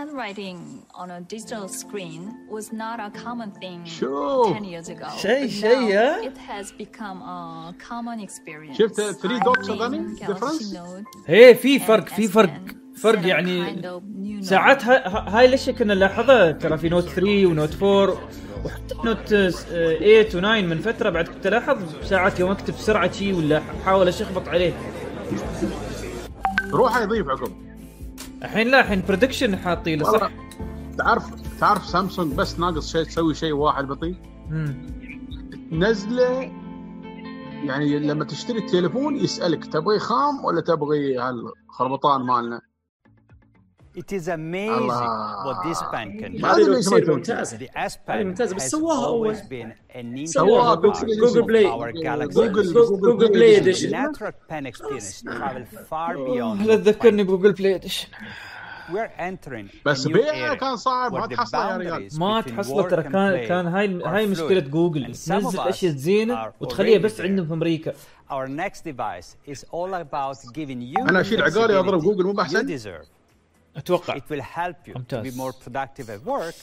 Handwriting 0.00 0.58
on 0.94 1.10
a 1.10 1.20
digital 1.34 1.68
screen 1.68 2.20
was 2.48 2.66
not 2.72 2.98
a 3.00 3.10
common 3.24 3.50
thing 3.60 3.84
شوف. 3.84 4.56
10 4.56 4.64
years 4.64 4.88
ago. 4.88 5.08
شيء- 5.22 5.46
but 5.46 5.50
شيء، 5.50 5.90
now 5.90 5.94
ها؟ 5.94 6.22
It 6.22 6.36
has 6.38 6.72
become 6.72 7.18
a 7.22 7.74
common 7.88 8.20
experience. 8.26 8.78
شفت 8.78 9.00
3 9.00 9.40
I 9.40 9.44
dots 9.44 9.70
Galaxy 9.70 10.26
difference 10.26 10.76
إيه 11.28 11.54
في 11.54 11.78
فرق 11.78 12.08
في 12.08 12.28
فرق 12.28 12.50
فرق 12.96 13.26
يعني 13.26 13.82
ساعات 14.42 14.84
هاي 14.84 15.46
الأشياء 15.46 15.76
كنا 15.76 15.94
نلاحظها 15.94 16.52
ترى 16.52 16.78
في 16.78 16.88
Note 16.88 17.04
3 17.08 17.46
و 17.46 17.53
Note 17.53 17.82
4 17.82 18.18
وحتى 18.64 18.94
Note 19.04 19.32
آه، 19.32 20.22
8 20.22 20.30
و9 20.30 20.64
من 20.64 20.78
فترة 20.78 21.10
بعد 21.10 21.28
كنت 21.28 21.46
ألاحظ 21.46 21.78
ساعات 22.04 22.40
يوم 22.40 22.50
أكتب 22.50 22.74
بسرعة 22.74 23.12
شي 23.12 23.32
ولا 23.32 23.62
أحاول 23.82 24.08
أشخبط 24.08 24.48
عليه 24.48 24.72
روح 26.72 26.96
يضيف 26.96 27.28
عقب 27.28 27.69
الحين 28.42 28.68
لا 28.68 28.80
الحين 28.80 29.02
prediction 29.08 29.56
حاطين 29.56 29.98
له 29.98 30.04
صح؟ 30.04 30.30
تعرف 30.98 31.30
تعرف 31.60 31.86
سامسونج 31.86 32.34
بس 32.34 32.58
ناقص 32.58 32.92
شيء 32.92 33.02
تسوي 33.04 33.34
شيء 33.34 33.52
واحد 33.52 33.88
بطيء. 33.88 34.14
تنزله 35.70 36.40
يعني 37.64 37.98
لما 37.98 38.24
تشتري 38.24 38.58
التليفون 38.58 39.16
يسألك 39.16 39.64
تبغي 39.64 39.98
خام 39.98 40.44
ولا 40.44 40.60
تبغي 40.60 41.18
هالخربطان 41.18 42.20
مالنا 42.26 42.60
It 44.00 44.12
is 44.12 44.28
amazing 44.28 44.82
الله. 44.82 45.44
what 45.46 45.58
this 45.66 45.80
pen 45.92 46.08
can 46.20 46.30
do. 46.36 46.44
هذه 46.44 46.66
ممتازة. 46.68 47.14
ممتازة. 47.14 47.58
ممتازة 48.08 48.56
بس 48.56 48.70
سواها 48.70 49.06
اول. 49.06 49.36
سواها 50.24 50.74
Google 50.74 51.42
Play. 51.42 51.64
Google 52.26 52.72
Google 52.72 53.28
Play 53.28 53.56
edition. 53.56 53.90
لا 56.66 56.76
تذكرني 56.76 57.22
ب 57.22 57.26
Google 57.26 57.52
Play 57.52 57.74
edition. 57.74 58.08
بس 59.86 60.06
بيعها 60.06 60.54
كان 60.54 60.76
صعب 60.76 61.12
ما 61.12 61.26
تحصل 61.26 61.58
يا 61.58 61.76
ريال. 61.76 62.08
ما 62.18 62.40
تحصل 62.40 62.88
ترى 62.88 63.02
كان 63.02 63.46
كان 63.48 63.66
هاي 63.66 64.02
هاي 64.04 64.26
مشكلة 64.26 64.60
جوجل 64.60 65.14
تنزل 65.14 65.60
أشياء 65.60 65.92
زينة 65.92 66.52
وتخليها 66.60 66.98
بس 66.98 67.20
عندهم 67.20 67.46
في 67.46 67.52
أمريكا 67.52 67.92
Our 68.30 68.48
next 68.48 68.84
device 68.84 69.36
is 69.52 69.64
all 69.72 69.92
about 69.94 70.38
giving 70.54 70.80
you 70.80 71.08
أنا 71.08 71.20
أشيل 71.20 71.42
عقالي 71.42 71.78
أضرب 71.78 72.00
جوجل 72.00 72.24
مو 72.24 72.32
بحسن 72.32 72.66
أتوقع 73.76 74.16
It 74.16 74.22
will 74.30 74.42
help 74.42 74.88
you 74.88 74.94
to 74.94 74.96
be 74.96 75.30
ممتاز. 75.30 75.36
more 75.36 75.52
productive 75.52 76.10
at 76.10 76.24
work, 76.24 76.54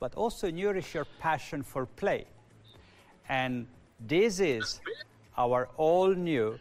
but 0.00 0.14
also 0.16 0.50
nourish 0.50 0.94
your 0.94 1.06
passion 1.22 1.62
for 1.74 1.86
play. 2.02 2.24
And 3.28 3.66
this 4.12 4.40
is 4.40 4.80
our 5.38 5.68
all 5.78 6.14
new 6.14 6.58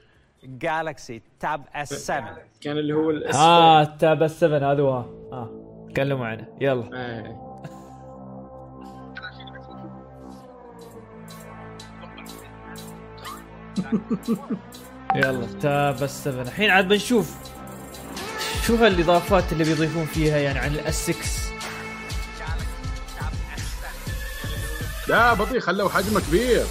Galaxy 0.60 1.22
Tab 1.44 1.62
S7. 1.76 2.24
كان 2.62 2.78
اللي 2.78 2.94
هو 2.94 3.10
الاس 3.10 3.36
آه 3.36 3.84
تاب 3.84 4.24
اس 4.24 4.40
7 4.40 4.72
هذا 4.72 4.82
هو 4.82 4.98
آه 5.32 5.86
تكلموا 5.90 6.26
عنه 6.26 6.48
يلا 6.62 6.90
آه. 6.94 7.42
يلا 15.16 15.48
Tab 15.62 16.04
S7 16.04 16.42
الحين 16.42 16.70
عاد 16.70 16.88
بنشوف 16.88 17.55
شو 18.68 18.76
هالاضافات 18.76 19.52
اللي 19.52 19.64
بيضيفون 19.64 20.06
فيها 20.06 20.38
يعني 20.38 20.60
عن 20.60 20.72
ال 20.72 21.12
S6 21.12 21.16
لا 25.08 25.34
بطيء 25.34 25.60
خلوا 25.60 25.90
حجمه 25.90 26.20
كبير. 26.20 26.66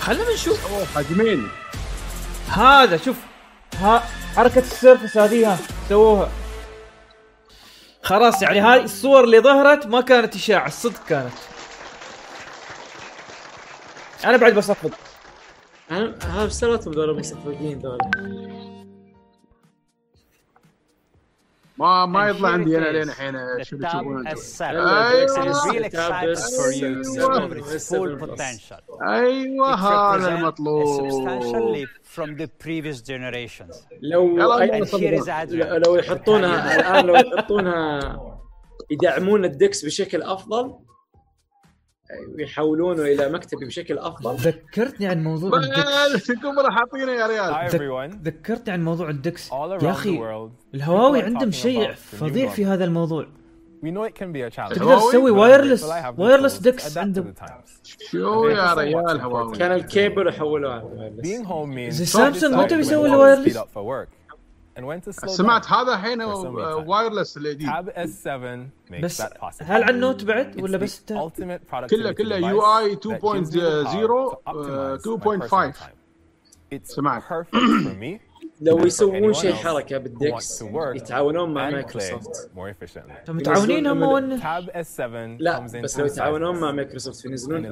خلينا 0.00 0.34
نشوف. 0.34 0.72
اوه 0.72 0.84
حجمين. 0.84 1.48
هذا 2.48 2.96
شوف 2.96 3.16
ها 3.80 4.02
حركة 4.36 4.58
ال 4.58 4.65
Surface 4.65 5.16
هذه 5.16 5.52
ها 5.52 5.58
سووها. 5.88 6.30
خلاص 8.02 8.42
يعني 8.42 8.60
هاي 8.60 8.84
الصور 8.84 9.24
اللي 9.24 9.40
ظهرت 9.40 9.86
ما 9.86 10.00
كانت 10.00 10.34
إشاعة 10.34 10.66
الصدق 10.66 11.06
كانت. 11.08 11.34
أنا 14.24 14.36
بعد 14.36 14.54
بصفق. 14.54 14.90
أنا 15.90 16.14
هذا 16.22 16.46
بسالتهم 16.46 16.94
ذولا 16.94 17.12
مصفقين 17.12 17.78
ذولا. 17.78 18.65
ما 21.78 22.06
ما 22.06 22.28
يطلع 22.28 22.48
عندي 22.48 22.78
أنا 22.78 22.84
لين 22.84 23.02
الحين 23.02 23.36
أيوه. 29.08 29.08
أيوه 29.08 29.74
هذا 29.74 30.28
المطلوب. 30.34 31.86
from 32.16 32.28
the 32.40 32.46
previous 32.64 33.02
generations. 33.02 33.76
لو 34.02 34.38
لو 35.78 35.96
يحطونها 35.96 36.74
الآن 36.80 37.06
لو 37.06 37.14
يحطونها 37.16 38.20
يدعمون 38.90 39.44
الدكس 39.44 39.84
بشكل 39.84 40.22
أفضل 40.22 40.74
ويحولونه 42.34 43.02
إلى 43.02 43.28
مكتبي 43.28 43.66
بشكل 43.66 43.98
أفضل 43.98 44.34
ذكرتني 44.34 45.06
عن 45.06 45.24
موضوع 45.24 45.58
ال 45.58 45.76
DeX 45.76 46.30
حاطينه 46.70 47.12
يا 47.12 47.26
ريال. 47.26 48.20
ذكرتني 48.22 48.72
عن 48.72 48.84
موضوع 48.84 49.10
ال 49.10 49.20
DeX 49.20 49.52
يا 49.52 49.90
أخي 49.90 50.40
الهواوي 50.74 51.22
عندهم 51.22 51.50
شيء 51.50 51.92
فظيع 51.92 52.48
في. 52.48 52.66
هذا 52.66 52.84
الموضوع. 52.84 53.26
تقدر؟ 54.74 54.98
تسوي 54.98 55.30
wireless 55.30 55.92
wireless 56.16 56.58
DeX 56.58 56.98
عندهم. 56.98 57.34
شو 58.10 58.48
يا 58.48 58.74
ريال. 58.74 59.20
هواوي 59.20 59.56
كان 59.56 59.72
ال 59.72 59.81
cable 59.81 60.28
means 61.76 61.90
زي 61.90 62.04
سامسونج 62.04 62.54
متى 62.54 62.76
بيسوي 62.76 63.08
ال 63.08 63.13
wireless؟ 63.13 63.58
speed 63.58 63.60
up 63.60 63.64
for 63.64 63.82
work 63.82 64.08
and 64.76 64.86
when 64.86 65.00
to 65.00 65.12
slow 65.12 65.26
سمعت 65.28 65.66
هذا 65.66 65.94
الحين 65.94 66.22
wireless 66.22 67.36
الجديد 67.36 67.68
Tab 67.68 67.88
S7 67.88 68.66
بس 69.02 69.22
هل 69.62 69.82
عن 69.82 70.00
نوت 70.00 70.24
بعد 70.24 70.62
ولا 70.62 70.78
بس 70.78 71.00
انت؟ 71.00 71.12
كله 71.90 72.12
كله 72.12 72.60
UI 72.60 72.96
2.0 72.96 73.00
2.5 75.72 75.76
سمعت. 76.82 77.22
لو 78.60 78.86
يسوون 78.86 79.32
شيء 79.32 79.52
حركة 79.54 79.98
بالدكس 79.98 80.62
يتعاونون 80.94 81.54
مع 81.54 81.70
مايكروسوفت. 81.70 82.50
متعاونين 83.28 83.86
هم 83.86 84.36
تاب 84.38 84.84
لا 85.40 85.58
بس 85.60 85.98
لو 85.98 86.06
يتعاونون 86.06 86.60
مع 86.60 86.72
مايكروسوفت 86.72 87.24
ينزلون 87.24 87.66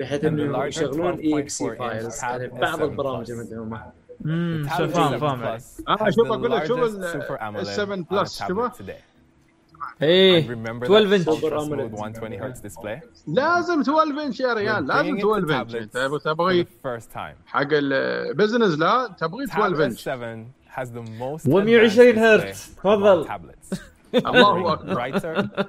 بحيث 0.00 0.24
انهم 0.24 0.66
يشغلون 0.66 1.18
اي 1.18 1.38
إكس 1.38 1.58
سي 1.58 1.76
فايلز 1.76 2.20
بعض 2.52 2.82
البرامج 2.82 3.30
اللي 3.30 3.42
عندهم 3.42 3.80
امم 4.24 4.68
فاهم 4.68 4.90
S7 4.90 5.20
فاهم 5.20 5.58
has 5.58 6.14
شوف 6.14 6.26
أقول 6.26 6.50
لك 6.50 6.64
شوف 6.66 6.78
ال 6.78 7.22
AMOLED 7.40 7.62
7 7.62 7.96
on 7.96 7.98
a 8.04 8.08
بلس 8.10 8.42
شوفه 8.48 8.68
today. 8.68 9.00
إيه 10.02 10.42
And 10.42 10.50
remember 10.50 10.86
12 10.86 11.10
that 11.10 11.14
inch 11.14 11.24
Super 11.24 11.52
ultra 11.54 11.60
AMOLED. 11.60 11.66
smooth 11.66 11.92
120 11.92 12.38
hertz 12.38 12.60
display? 12.60 13.00
لازم 13.26 13.82
12 13.82 14.18
انش 14.26 14.40
يا 14.40 14.52
ريال 14.54 14.86
لازم 14.86 15.16
bringing 15.16 15.18
it 15.18 15.22
to 15.22 15.24
12 15.24 15.50
انش 15.60 15.74
انت 15.74 15.96
تبغي 16.24 16.64
the 16.64 16.86
first 16.86 17.06
time. 17.14 17.34
حق 17.46 17.68
ال 17.72 17.84
business 17.84 18.78
لا 18.78 19.14
تبغي 19.18 19.46
Tab 19.46 19.50
12 19.50 19.84
انش 19.84 20.08
S7 20.08 20.46
has 20.78 20.86
the 20.88 21.02
most 21.20 21.46
120 21.48 22.12
advanced 22.12 22.18
هرتز. 22.18 22.74
تفضل. 22.76 23.26
الله 24.14 24.72
اكبر 24.72 24.92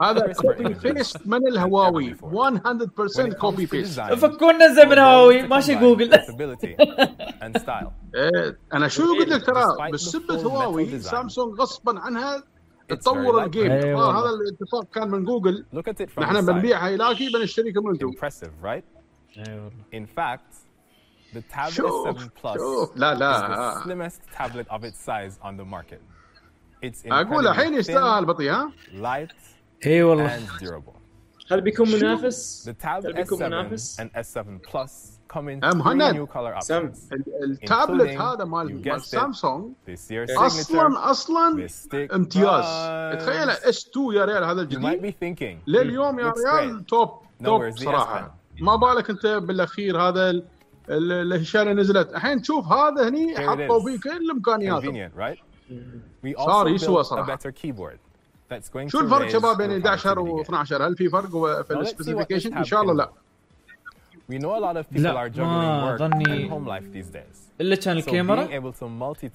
هذا 0.02 0.34
copy 0.34 0.94
paste 0.94 1.28
من 1.28 1.48
الهواوي 1.48 2.16
100% 2.16 3.34
copy 3.40 3.66
paste 3.66 4.02
فكونا 4.02 4.74
زي 4.74 4.86
من 4.86 5.00
هواوي 5.00 5.42
ماشي 5.42 5.76
جوجل 5.76 6.14
أنا 8.74 8.88
شو 8.88 9.04
قلت 9.20 9.30
لك 9.30 9.46
ترى؟ 9.46 9.92
بسبة 9.94 10.36
هواوي 10.36 11.00
سامسونج 11.00 11.60
غصبا 11.60 12.00
عنها 12.00 12.44
تطور 12.90 13.44
الجيم. 13.44 13.72
أيوة 13.72 14.02
آه، 14.02 14.20
هذا 14.22 14.30
الاتفاق 14.30 14.84
كان 14.94 15.12
من 15.12 15.24
جوجل. 15.24 15.66
نحن 16.20 16.46
بنبيعها 16.46 16.90
إلى 16.90 17.16
شيء 17.16 17.34
بنشتريكم 17.34 17.90
أنتم 17.90 18.12
In 19.94 20.06
fact, 20.06 20.54
the 21.34 21.42
Tab 21.42 21.72
S7 21.72 22.30
Plus 22.36 22.58
is 22.58 22.90
the 22.96 23.04
آه. 23.04 23.84
slimmest 23.84 24.20
tablet 24.34 24.68
of 24.70 24.84
its 24.84 25.00
size 25.00 25.40
on 25.42 25.56
the 25.58 25.66
market. 25.66 26.02
أقول 27.06 27.48
الحين 27.48 27.74
يستاهل 27.74 28.26
بطيء 28.26 28.52
ها 28.52 28.72
light, 29.02 29.32
اي 29.86 30.04
والله. 30.04 30.40
هل 31.52 31.62
بيكون 31.62 31.92
منافس؟ 31.92 32.72
هل 32.84 33.14
بيكون 33.14 33.40
S7 33.40 33.42
منافس؟ 33.42 34.02
and 34.02 34.06
S7 34.18 34.70
Plus 34.72 34.92
come 35.34 35.48
in 35.48 35.64
أم 35.66 35.84
three 35.84 35.88
هند. 35.88 36.28
new 36.28 36.30
color 36.34 36.60
سام. 36.60 36.92
options. 36.94 37.14
ال- 37.14 37.44
التابلت 37.44 38.10
هذا 38.22 38.46
مال 38.46 39.02
سامسونج 39.02 39.72
أصلا 40.20 41.12
أصلا 41.12 41.68
امتياز. 42.16 42.66
تخيل 43.26 43.50
اس 43.50 43.88
2 43.88 44.14
يا 44.14 44.26
ريال 44.26 44.44
هذا 44.44 44.62
الجديد 44.62 45.16
لليوم 45.68 46.20
يا 46.20 46.34
ريال. 46.60 46.86
توب 46.86 47.10
توب 47.44 47.72
صراحة 47.78 48.36
ما 48.62 48.76
بالك 48.76 49.10
أنت 49.10 49.26
بالأخير 49.28 50.02
هذا 50.02 50.30
ال- 50.30 50.44
ال- 50.90 51.12
الأشياء 51.12 51.64
اللي 51.64 51.74
نزلت 51.74 52.14
الحين 52.16 52.42
تشوف 52.42 52.66
هذا 52.68 53.10
هني 53.10 53.38
حطوا. 53.38 53.80
فيه 53.86 54.00
كل 54.00 54.32
إمكانياته? 54.32 55.10
We 55.10 55.51
صار 56.38 56.68
يسوى 56.68 57.04
صراحة. 57.04 57.40
شو 58.88 59.00
الفرق 59.00 59.28
شباب 59.28 59.58
بين 59.58 59.72
11 59.72 60.20
و 60.20 60.42
12 60.42 60.88
هل 60.88 60.96
في 60.96 61.10
فرق 61.10 61.62
في 61.62 61.74
ال 61.74 61.80
specification 61.80 62.58
إن 62.58 62.64
شاء 62.64 62.82
الله 62.82 62.94
لا. 62.94 63.12
We 64.30 64.34
know 64.40 64.56
a 64.56 64.60
lot 64.60 64.78
of 64.78 64.90
people 64.90 65.18
are 65.18 65.30
juggling 65.30 65.84
work 65.84 65.98
ظني... 65.98 66.24
and 66.26 66.52
home 66.52 66.66
life 66.66 66.92
these 66.94 67.10
days. 67.10 67.38
إلا 67.62 67.76
كان 67.76 67.98
الكاميرا. 67.98 68.44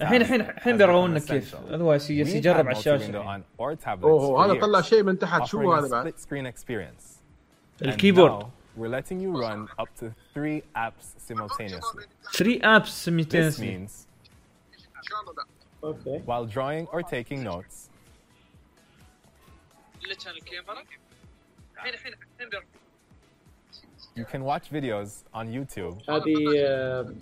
الحين 0.01 0.21
الحين 0.21 0.41
الحين 0.41 0.77
بيرون 0.77 1.19
كيف؟ 1.19 1.55
هذا 1.55 1.83
هو 1.83 1.93
يجرب 2.09 2.67
على 2.67 2.77
الشاشه 2.77 3.41
أوه 4.03 4.45
هذا 4.45 4.59
طلع 4.61 4.81
شيء 4.81 5.03
من 5.03 5.19
تحت. 5.19 5.45
شو 5.45 5.73
هذا 5.73 5.87
بعد؟ 5.87 6.13
ال 7.81 7.88
keyboard. 7.88 8.47
We're 8.77 8.89
letting 8.89 9.19
you 9.19 9.31
run 9.31 9.67
up 9.79 9.89
to 9.99 10.05
three 10.35 10.61
apps 10.75 11.05
simultaneously. 11.27 12.05
Three 12.39 12.59
apps 12.59 12.91
simultaneously. 13.05 13.67
This 13.67 13.77
means... 13.77 14.07
اوكي 15.86 16.22
while 16.26 16.46
drawing 16.46 16.86
or 16.92 17.02
taking 17.02 17.42
notes, 17.42 17.88
you 24.16 24.24
can 24.24 24.42
watch 24.44 24.70
videos 24.70 25.24
on 25.34 25.46
YouTube 25.52 26.10
هذه 26.10 26.34
آه، 26.58 27.14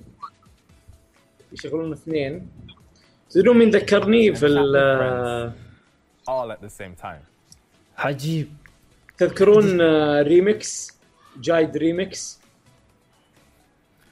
يشغلون 1.52 1.92
اثنين 1.92 2.48
تدرون 3.30 3.58
مين 3.58 3.70
ذكرني 3.70 4.34
في 4.34 4.46
ال 4.46 4.76
آه، 4.76 5.52
all 6.30 6.56
at 6.56 6.60
the 6.60 6.70
same 6.70 7.02
time. 7.02 7.24
عجيب 7.98 8.56
تذكرون 9.18 9.80
آه، 9.80 10.22
ريمكس 10.22 10.98
جايد 11.36 11.76
ريمكس 11.76 12.40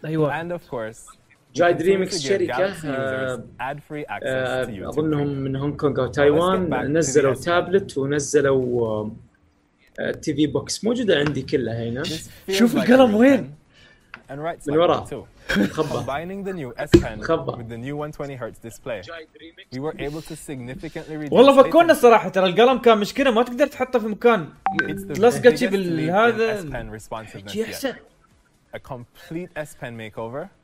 ايوه 0.04 0.42
And 0.42 0.52
of 0.52 0.62
course, 0.70 1.16
Jide 1.55 1.73
Remix 1.73 2.21
شركة 2.21 2.63
آه، 2.85 3.43
آه، 4.23 4.89
أظنهم 4.89 5.27
من 5.27 5.55
هونغ 5.55 5.75
كونغ 5.75 6.01
أو 6.01 6.07
تايوان 6.07 6.97
نزلوا 6.97 7.33
تابلت 7.33 7.97
ونزلوا 7.97 9.09
TV 10.21 10.47
box 10.47 10.83
موجودة 10.83 11.19
عندي 11.19 11.41
كلها 11.41 11.89
هنا. 11.89 12.03
شوف 12.49 12.75
القلم 12.75 13.15
وين؟ 13.15 13.55
من 14.67 14.77
وراء 14.77 15.25
Combining 15.79 16.43
the 16.45 16.53
والله 21.31 21.63
فكونا 21.63 21.93
صراحة 21.93 22.29
ترى 22.29 22.45
القلم 22.45 22.77
كان 22.77 22.97
مشكلة 22.97 23.31
ما 23.31 23.43
تقدر 23.43 23.67
تحطه 23.67 23.99
في 23.99 24.07
مكان. 24.07 24.49
لصقتي 25.09 25.67
بالهذا. 25.67 26.61
A 28.75 28.79
complete 28.79 29.51
S 29.55 29.75
Pen 29.81 29.93
makeover. 29.97 30.62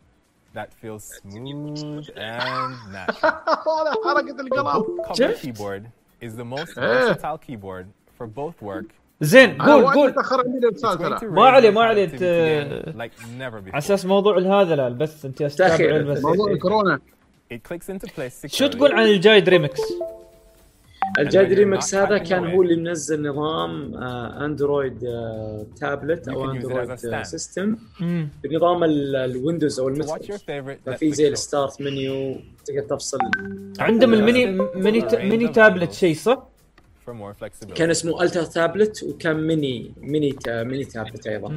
That 0.55 0.69
feels 0.81 1.03
smooth 1.21 2.09
and 2.09 2.73
natural. 2.91 3.33
هذا 3.67 3.93
حركه 4.05 4.41
القلم 4.41 4.83
Cover 5.03 5.13
شفت؟ 5.13 5.45
keyboard 5.45 5.83
is 6.23 6.31
the 6.35 6.45
most 6.57 6.77
إيه. 6.79 7.13
versatile 7.13 7.37
keyboard 7.37 7.85
for 8.19 8.25
both 8.27 8.61
work. 8.65 8.85
زين 9.21 9.49
أنا 9.61 9.73
قول 9.73 9.83
وايد 9.83 9.97
قول 9.97 10.09
متاخر 10.09 10.39
عندي 10.45 10.57
الارسال 10.57 10.89
It's 10.89 11.01
going 11.01 11.19
ترى 11.19 11.29
to 11.29 11.33
ما 11.33 11.51
raise 11.51 11.53
عليه 11.53 11.69
your 11.69 11.73
ما 11.73 11.81
عليه 11.83 12.07
productivity 12.07 12.19
ت- 12.19 12.89
game 12.89 12.97
like 12.99 13.21
never 13.39 13.61
before. 13.67 13.73
على 13.73 13.77
أساس 13.77 14.05
موضوع 14.05 14.39
هذا 14.61 14.75
لا 14.75 14.87
البث 14.87 15.25
انت 15.25 15.37
تأخير. 15.43 15.77
تتابع 15.77 15.95
البث 15.95 16.25
موضوع 16.25 16.51
الكورونا 16.51 16.99
It 17.53 17.57
clicks 17.57 17.89
into 17.95 18.07
place 18.07 18.47
شو 18.47 18.67
securely. 18.67 18.69
تقول 18.71 18.91
عن 18.93 19.03
الجايد 19.05 19.49
ريمكس؟ 19.49 19.79
You're 21.17 21.35
ريمكس 21.57 21.95
هذا 21.95 22.17
كان. 22.17 22.45
هو 22.47 22.61
اللي 22.61 22.75
منزل 22.75 23.29
نظام 23.29 23.95
آه، 23.95 24.45
اندرويد 24.45 25.03
آه، 25.03 25.65
تابلت 25.79 26.29
You 26.29 26.33
أو 26.33 26.51
اندرويد 26.51 26.89
آه،. 27.05 27.23
سيستم. 27.23 27.75
بنظام 28.43 28.83
ال- 28.83 29.15
الويندوز 29.15 29.79
أو 29.79 29.95
favorite 29.95 30.77
ففي 30.85 31.11
زي. 31.11 31.27
الستارت 31.27 31.81
منيو 31.81 32.35
تقدر 32.65 32.81
تفصل 32.81 33.17
عندهم 33.79 34.13
آه، 34.13 34.17
ال 34.17 34.23
mini 34.23 34.45
mini 34.75 35.05
mini 35.13 35.47
tablet. 35.47 35.91
شيء 35.93 36.15
صح؟ 36.15 36.47
كان 37.75 37.89
اسمه 37.89 38.23
Ultra 38.23 38.43
tablet 38.43 39.03
وكان 39.03 39.47
mini 39.47 39.93
mini 39.97 40.35
mini 40.47 40.83
tablet 40.85 41.27
أيضا. 41.27 41.49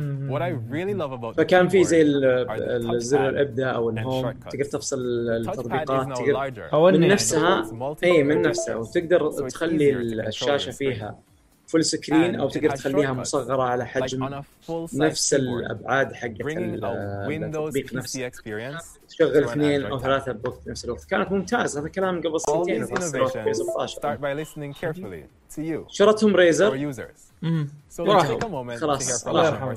فكان 1.37 1.69
في 1.69 1.85
زي 1.85 2.03
الزر 2.03 3.29
الابدا 3.29 3.67
أو 3.67 3.91
ال 3.91 3.98
home. 3.98 4.33
تقدر 4.33 4.65
تفصل 4.65 4.99
التطبيقات 5.31 6.19
تقدر 6.19 6.51
من 6.93 7.03
يعني. 7.03 7.15
نفسها 7.15 7.71
اي 8.05 8.23
من 8.23 8.43
نفسها 8.43 8.77
وتقدر 8.77 9.31
تخلي 9.31 9.91
الشاشة 10.29 10.71
فيها. 10.71 11.19
full 11.73 11.85
screen 11.85 12.35
أو 12.41 12.49
تقدر 12.49 12.69
تخليها 12.77 13.13
مصغرة 13.21 13.63
على 13.63 13.87
حجم 13.87 14.25
نفس 14.95 15.35
الابعاد 15.35 16.13
حقت 16.13 16.41
آه، 16.85 17.27
التطبيق 17.69 17.95
نفسه. 17.95 18.21
تشغل 19.09 19.45
اثنين 19.45 19.85
أو 19.85 19.99
ثلاثة 20.01 20.33
بوقت 20.33 20.69
نفس 20.69 20.85
الوقت. 20.85 21.05
كانت 21.05 21.33
ممتازه 21.33 21.81
هذا 21.81 21.89
كلام 21.89 22.21
قبل 22.21 22.41
سنتين 22.41 22.85
في 22.87 22.93
2016 23.37 24.01
شرتهم 25.89 26.37
Razer 26.37 26.77
وراحوا 27.99 28.39
خلاص. 28.81 29.27
الله 29.29 29.47
يرحمهم 29.49 29.75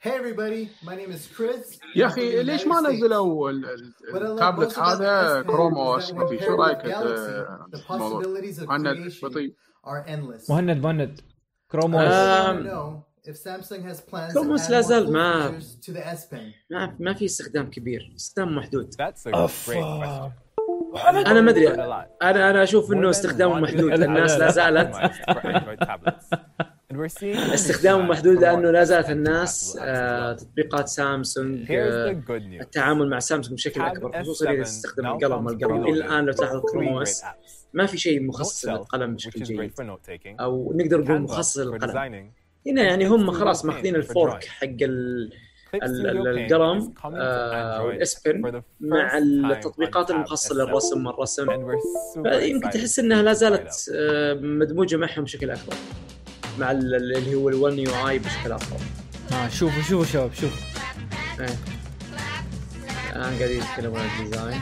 Hey 0.00 0.12
everybody, 0.12 0.70
my 0.84 0.94
name 0.94 1.10
is 1.10 1.26
Chris. 1.26 1.80
يا 1.96 2.06
أخي 2.06 2.42
ليش 2.42 2.66
ما 2.66 2.80
نزلوا 2.80 3.50
التابلت 3.50 4.78
هذا 4.78 5.42
Chrome 5.42 5.78
OS 5.78 6.12
ما 6.12 6.40
شو 6.40 6.54
رايك 6.54 6.78
مهند 8.60 9.12
بطيء 9.22 9.54
مهند 10.48 10.82
مهند 10.86 11.20
كروم 11.70 11.96
أو 11.96 12.08
كروم 14.32 14.56
لا 14.70 14.80
زال 14.80 15.12
ما 15.12 15.60
ما 16.98 17.14
في 17.14 17.24
استخدام 17.24 17.70
كبير 17.70 18.12
استخدام 18.16 18.56
محدود 18.56 18.94
أنا 21.26 21.40
ما 21.40 21.50
ادري 21.50 21.68
أنا 21.68 22.50
أنا 22.50 22.62
أشوف 22.62 22.92
انه 22.92 23.10
استخدامه 23.10 23.60
محدود 23.60 23.92
الناس 23.92 24.32
لا 24.32 24.50
زالت 24.50 24.96
استخدامه 27.54 28.02
محدود 28.02 28.40
لأنه 28.40 28.70
لا 28.70 28.84
زالت 28.84 29.10
الناس 29.10 29.78
آه،. 29.80 30.32
تطبيقات 30.32 30.88
سامسونج 30.88 31.72
آه،. 31.72 32.22
التعامل 32.60 33.10
مع 33.10 33.18
سامسونج 33.18 33.54
بشكل 33.54 33.80
أكبر 33.80 34.22
خصوصا 34.22 34.50
إذا 34.50 34.64
S7 34.64 34.66
تستخدم 34.66 35.04
now 35.04 35.06
القلم 35.06 35.46
والقلم 35.46 35.86
إلى 35.86 36.04
الآن 36.04 36.24
لو 36.24 36.32
تلاحظ 36.32 36.60
Chrome 36.72 37.02
OS. 37.02 37.24
ما 37.72 37.86
في 37.86 37.98
شيء 37.98 38.22
مخصص 38.22 38.64
للقلم 38.64 39.14
بشكل 39.14 39.42
جيد. 39.42 39.72
أو 40.40 40.72
نقدر 40.76 41.00
نقول 41.00 41.20
مخصص 41.20 41.58
للقلم. 41.58 42.30
هنا 42.66 42.82
يعني 42.82 43.06
هم 43.06 43.30
خلاص 43.30 43.64
ماخذين 43.64 43.96
الفورك. 43.96 44.44
حق 44.44 44.66
القلم 45.74 46.92
آه، 47.04 47.84
وال 47.84 48.10
S 48.10 48.23
Pen 48.23 48.62
مع 48.80 49.18
التطبيقات 49.18 50.10
المخصصة 50.10 50.54
S7. 50.54 50.58
للرسم 50.58 51.06
والرسم 51.06 51.46
excited 51.46 52.70
تحس 52.72 52.98
إنها 52.98 53.22
لا 53.22 53.32
زالت 53.32 53.90
مدموجة 54.42 54.96
معهم 54.96 55.24
بشكل 55.24 55.50
أكبر 55.50 55.74
مع 56.58 56.70
ال- 56.70 56.94
ال- 56.94 57.16
اللي 57.16 57.34
هو 57.34 57.50
ال1 57.50 57.78
يو 57.78 58.08
اي 58.08 58.18
بشكل 58.18 58.52
أفضل. 58.52 58.76
آه 59.32 59.48
شوفوا 59.48 59.82
شوفوا 59.82 60.04
شباب 60.04 60.34
شوفوا. 60.34 60.66
إيه. 61.40 61.56
الآن 63.16 63.38
قاعدين 63.38 63.62
يتكلمون 63.62 64.00
عن 64.00 64.06
ال 64.20 64.25
design. 64.25 64.60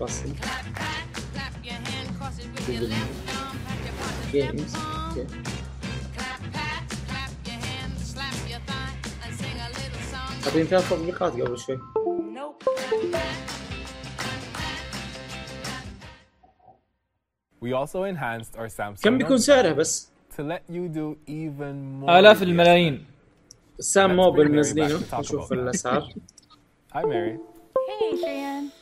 رسم 0.00 0.32
games 4.32 4.74
أوكي 4.76 5.26
حاطين 10.44 10.66
ثلاث 10.66 10.90
تطبيقات 10.90 11.32
قبل 11.32 11.58
شوي. 11.58 11.78
We 17.60 17.72
also 17.72 18.04
enhanced 18.04 18.56
our 18.56 18.68
Samsung 18.68 19.02
كم 19.04 19.18
بيكون 19.18 19.38
سعرها 19.38 19.72
بس؟ 19.72 20.10
to 20.36 20.42
let 20.42 20.62
you 20.72 20.88
do 20.88 21.16
even 21.26 22.00
more. 22.02 22.10
the 22.38 22.42
الملايين 22.42 23.04
سام 23.80 24.10
Let's 24.10 24.14
موبل 24.14 24.52
منزلينه 24.52 25.00
نشوف. 25.18 25.52
الاسعار 25.52 26.02
Hi, 26.94 27.00
Mary. 27.02 27.38
Hey, 27.88 28.12
Adrian. 28.12 28.72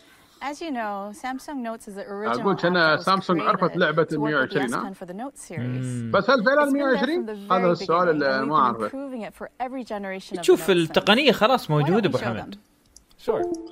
As 0.43 0.61
you 0.61 0.71
know, 0.71 1.13
Samsung 1.23 1.59
Notes 1.69 1.89
is 1.89 1.95
the 1.95 2.07
original 2.09 2.41
أقول 2.41 2.57
was 2.57 3.05
سامسونج 3.05 3.41
عرفت 3.41 3.77
لعبة 3.77 4.05
to 4.05 4.07
work 4.07 4.11
with 4.11 4.51
the 4.51 4.59
120 4.59 4.65
S 4.67 4.75
ها؟ 4.75 4.83
Pen 4.83 4.95
for 4.95 5.07
the 5.09 5.15
Note 5.15 5.39
series. 5.39 6.13
بس 6.15 6.31
هل 6.31 6.45
فعلا 6.45 6.65
It's 6.65 6.73
been 6.73 7.27
there 7.27 7.37
from 7.37 7.49
120 7.49 7.49
the 7.49 7.53
هذا 7.53 7.73
السؤال 7.73 8.09
اللي 8.09 8.27
ما 8.29 8.43
we've 8.43 8.49
been 8.49 8.53
اعرفه 8.53 8.89
improving 8.89 9.23
it 9.31 9.35
for 9.35 9.49
every 9.61 9.85
generation 9.85 10.37
of 10.37 10.41
the 10.41 10.43
شوف 10.43 10.61
Note 10.61 10.67
since. 10.67 10.71
التقنيه 10.71 11.33
خلاص 11.33 11.71
ابو 11.71 12.19
show 12.19 12.21
حمد. 12.23 12.59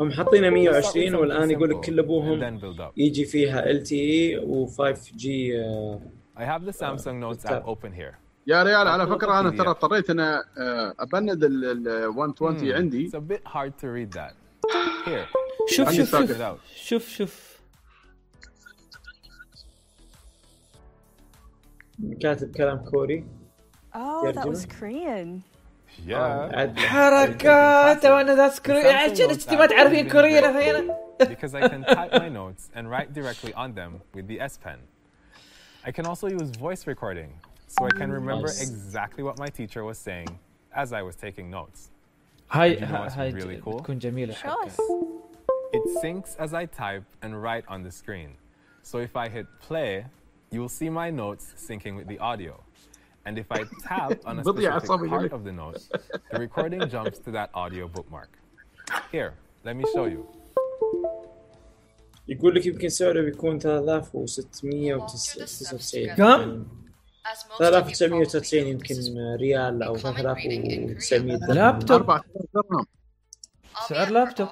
هم 0.01 0.11
حاطينها 0.11 0.51
120 0.51 1.15
والآن 1.15 1.51
يقول 1.51 1.71
لك 1.71 1.81
كل 1.81 1.99
أبوهم 1.99 2.61
يجي 2.97 3.25
فيها 3.25 3.71
LTE 3.71 4.01
و5G 4.01 5.63
I 6.39 6.45
have 6.45 6.63
the 6.63 6.71
Samsung 6.71 7.21
Notes 7.21 7.47
app 7.47 7.63
open 7.67 7.93
here 7.93 8.15
يا 8.47 8.63
ريال 8.63 8.89
على 8.89 9.07
فكرة 9.07 9.41
أنا 9.41 9.51
ترى 9.51 9.69
اضطريت 9.69 10.11
إن 10.11 10.21
آه، 10.21 10.43
أبند 10.99 11.45
ال 11.45 12.09
120 12.15 12.73
عندي. 12.73 13.07
It's 13.07 13.15
a 13.15 13.19
bit 13.19 13.41
hard 13.47 13.73
to 13.73 13.89
read 13.89 14.15
that 14.15 14.35
شوف 15.69 15.91
شوف 15.91 16.23
شوف 16.77 17.09
شوف. 17.09 17.55
كاتب 22.21 22.57
كلام 22.57 22.79
كوري. 22.79 23.25
Oh, 23.95 24.33
that 24.33 24.49
was 24.49 24.67
Korean. 24.67 25.54
Yeah. 26.08 26.14
عدل. 26.56 26.80
حركات 26.80 28.06
وانا 28.06 28.36
ذات 28.36 28.60
كوري 28.60 28.82
The 28.84 28.86
Samsung 28.86 29.12
عشان 29.12 29.28
Notes 29.28 29.32
انت 29.32 29.54
ما 29.54 29.66
app 29.68 29.70
تعرفين 29.70 30.06
has 30.06 30.10
been 30.10 30.12
كوريين 30.12 30.42
great 30.44 30.46
هنا 30.46 30.98
because 31.22 31.54
I 31.56 31.68
can 31.68 31.84
type 31.84 32.14
my 32.14 32.30
notes 32.30 32.70
and 32.76 32.90
write 32.90 33.14
directly 33.14 33.54
on 33.54 33.74
them 33.74 33.92
with 34.16 34.28
the 34.28 34.40
S 34.40 34.58
Pen. 34.64 34.80
I 35.86 35.92
can 35.92 36.06
also 36.06 36.28
use 36.28 36.50
voice 36.68 36.88
recording, 36.88 37.32
so 37.68 37.86
I 37.86 37.92
can 38.00 38.10
remember 38.20 38.48
Nice. 38.48 38.62
exactly 38.68 39.24
what 39.28 39.36
my 39.44 39.50
teacher 39.60 39.84
was 39.84 39.98
saying 39.98 40.30
as 40.74 40.94
I 40.94 41.02
was 41.02 41.16
taking 41.16 41.50
notes. 41.50 41.80
هاي 42.52 42.76
You 42.80 42.86
know 42.86 43.02
what's 43.02 43.14
هاي 43.18 43.32
really 43.34 43.62
cool? 43.62 43.80
تكون 43.82 44.00
جميله 44.00 44.34
Show 44.34 44.48
حركة. 44.48 44.66
us. 44.68 44.80
It 45.74 45.84
syncs 46.04 46.36
as 46.40 46.54
I 46.54 46.66
type 46.66 47.04
and 47.22 47.44
write 47.44 47.66
on 47.68 47.84
the 47.84 47.92
screen. 47.92 48.30
So 48.82 48.98
if 49.00 49.16
I 49.18 49.28
hit 49.30 49.46
play, 49.68 50.06
you 50.52 50.60
will 50.62 50.70
see 50.80 50.90
my 50.90 51.10
notes 51.12 51.46
syncing 51.68 51.96
with 51.96 52.08
the 52.08 52.20
audio. 52.20 52.54
And 53.26 53.38
if 53.38 53.52
I 53.52 53.64
tap 53.88 54.12
on 54.26 54.40
a 54.40 54.44
بضيع 54.44 54.80
specific 54.80 54.90
أعصابي 54.90 55.10
part 55.10 55.22
قلت. 55.22 55.34
of 55.34 55.44
the 55.44 55.52
note, 55.52 55.82
the 56.32 56.40
recording 56.40 56.80
jumps 56.90 57.20
to 57.20 57.32
that 57.32 57.50
audio 57.54 57.88
bookmark. 57.88 58.30
Here, 59.12 59.34
let 59.66 59.76
me 59.76 59.84
show 59.96 60.06
you. 60.06 60.26
يقول 62.28 62.56
لك 62.56 62.66
يمكن 62.66 62.90
سعره 62.90 63.22
بيكون 63.22 63.60
3699 63.60 66.16
كم؟ 66.16 66.66
3999 67.58 68.68
يمكن 68.68 68.96
ريال 69.40 69.84
او 69.84 69.98
3900 69.98 71.38
درهم 71.38 71.54
لابتوب 71.58 72.02
4000 72.02 72.26
درهم 72.54 72.86
سعر 73.88 74.10
لابتوب 74.10 74.48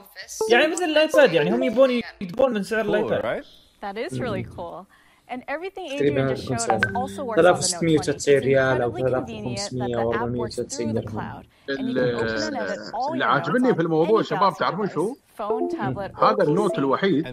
يعني 0.51 0.67
مثل 0.67 0.83
الايباد 0.83 1.33
يعني 1.33 1.51
هم 1.51 1.63
يبون 1.63 1.89
يجيبون 2.21 2.53
من 2.53 2.63
سعر 2.63 2.83
Cool, 2.83 2.87
الايباد 2.89 3.21
right? 3.21 3.45
That 3.81 3.97
is 3.97 4.19
really 4.19 4.43
cool. 4.43 4.85
And 5.32 5.44
everything 5.48 5.86
Adrian 5.86 6.28
just 6.28 6.46
showed 6.46 6.68
us 6.70 6.84
also 6.94 7.24
works 7.24 7.48
on 7.48 7.62
the 7.62 7.68
Note 7.68 7.88
20. 7.94 8.20
It's 8.26 8.44
incredibly 8.44 9.02
convenient 9.02 9.78
that 9.78 9.94
the 9.94 10.04
app 10.12 10.28
works 10.28 10.60
through 10.68 10.92
the 10.92 11.02
cloud. 11.02 11.48
اللي 13.12 13.24
عاجبني 13.24 13.74
في 13.74 13.82
الموضوع 13.82 14.22
شباب 14.22 14.54
تعرفون 14.58 14.88
شو؟ 14.88 15.14
هذا 16.22 16.42
النوت 16.42 16.78
الوحيد. 16.78 17.26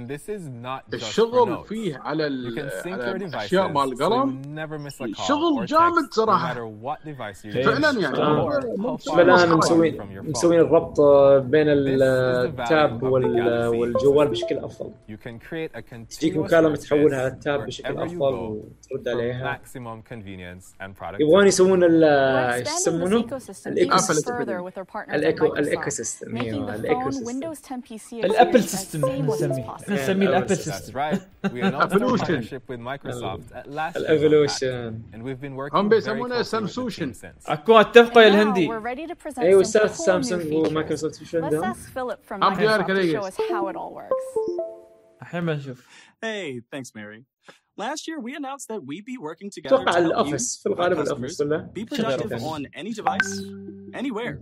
الشغل 0.93 1.63
فيه 1.65 1.97
على, 1.97 2.27
الأشياء 3.25 3.67
مال 3.67 3.83
القلم 4.01 4.41
شغل 5.27 5.65
جامد 5.65 6.11
صراحة. 6.11 6.53
فعلا 7.63 7.99
يعني. 7.99 8.17
الان 9.19 9.49
مسوين 9.57 9.97
مسوين 10.31 10.59
الربط 10.59 10.99
آه، 10.99 11.37
بين 11.39 11.65
التاب 11.69 13.03
آه، 13.05 13.69
والجوال 13.69 14.27
بشكل 14.27 14.57
أفضل. 14.57 14.91
تجيك 16.05 16.37
مكالمة 16.37 16.75
تحولها 16.75 17.19
على 17.19 17.27
التاب 17.27 17.65
بشكل 17.65 17.87
أفضل 18.05 18.33
وترد 18.91 19.07
عليها. 19.07 19.43
يبغون 21.21 21.47
يسوون 21.47 21.83
إيش 21.83 22.67
يسمونه؟ 22.67 23.17
الابل 23.67 24.18
further 24.25 24.63
with 24.63 24.73
their 24.75 24.85
partners 24.95 25.13
الايكو 25.13 25.45
الايكو 25.45 25.89
سيستم 25.89 26.39
making 26.39 26.71
the 26.71 26.87
phone 26.87 27.25
Windows 27.25 27.61
10 27.61 27.81
PC 27.81 28.13
الابل 28.13 28.63
سيستم 28.63 28.99
نسميه 29.05 29.75
نسميه 29.89 30.27
الابل 30.27 30.57
سيستم 30.57 30.99
ايفولوشن 31.45 32.43
الايفولوشن 33.95 35.01
هم 35.73 35.89
بيسمونه 35.89 36.41
سامسوشن 36.41 37.13
اكو 37.47 37.77
اتفقوا 37.77 38.21
يا 38.21 38.27
الهندي 38.27 38.69
أيوه 39.39 39.61
أستاذ 39.61 39.87
سامسونج 39.87 40.53
ومايكروسوفت 40.53 41.19
إيش 41.19 41.35
عندهم؟ 41.35 41.73
هم 42.31 42.53
جارك 42.53 42.89
الحين 45.21 45.45
بنشوف 45.45 45.87
Hey, 46.21 46.59
thanks, 46.69 46.93
Mary. 46.93 47.23
Last 47.85 48.01
year, 48.09 48.19
we 48.19 48.35
announced 48.35 48.67
that 48.71 48.81
we'd 48.89 49.05
be 49.13 49.17
working 49.17 49.49
together 49.57 49.77
to 49.85 49.91
help 49.91 50.29
customers, 50.29 51.41
be 51.79 51.85
productive 51.85 52.43
on 52.53 52.67
any 52.81 52.91
device, 52.91 53.31
anywhere. 54.01 54.35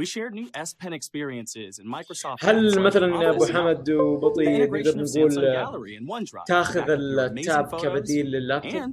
We 0.00 0.04
shared 0.14 0.32
new 0.40 0.48
S 0.54 0.70
Pen 0.80 0.92
experiences 0.92 1.78
in 1.78 1.86
Microsoft. 1.86 2.44
هل 2.44 2.80
مثلا 2.80 3.30
ابو 3.30 3.46
حمد 3.46 3.90
وبطي 3.90 4.58
نقدر 4.58 4.96
نقول 4.96 6.24
تاخذ 6.46 6.90
التاب 6.90 7.76
كبديل 7.80 8.26
لللابتوب؟ 8.26 8.92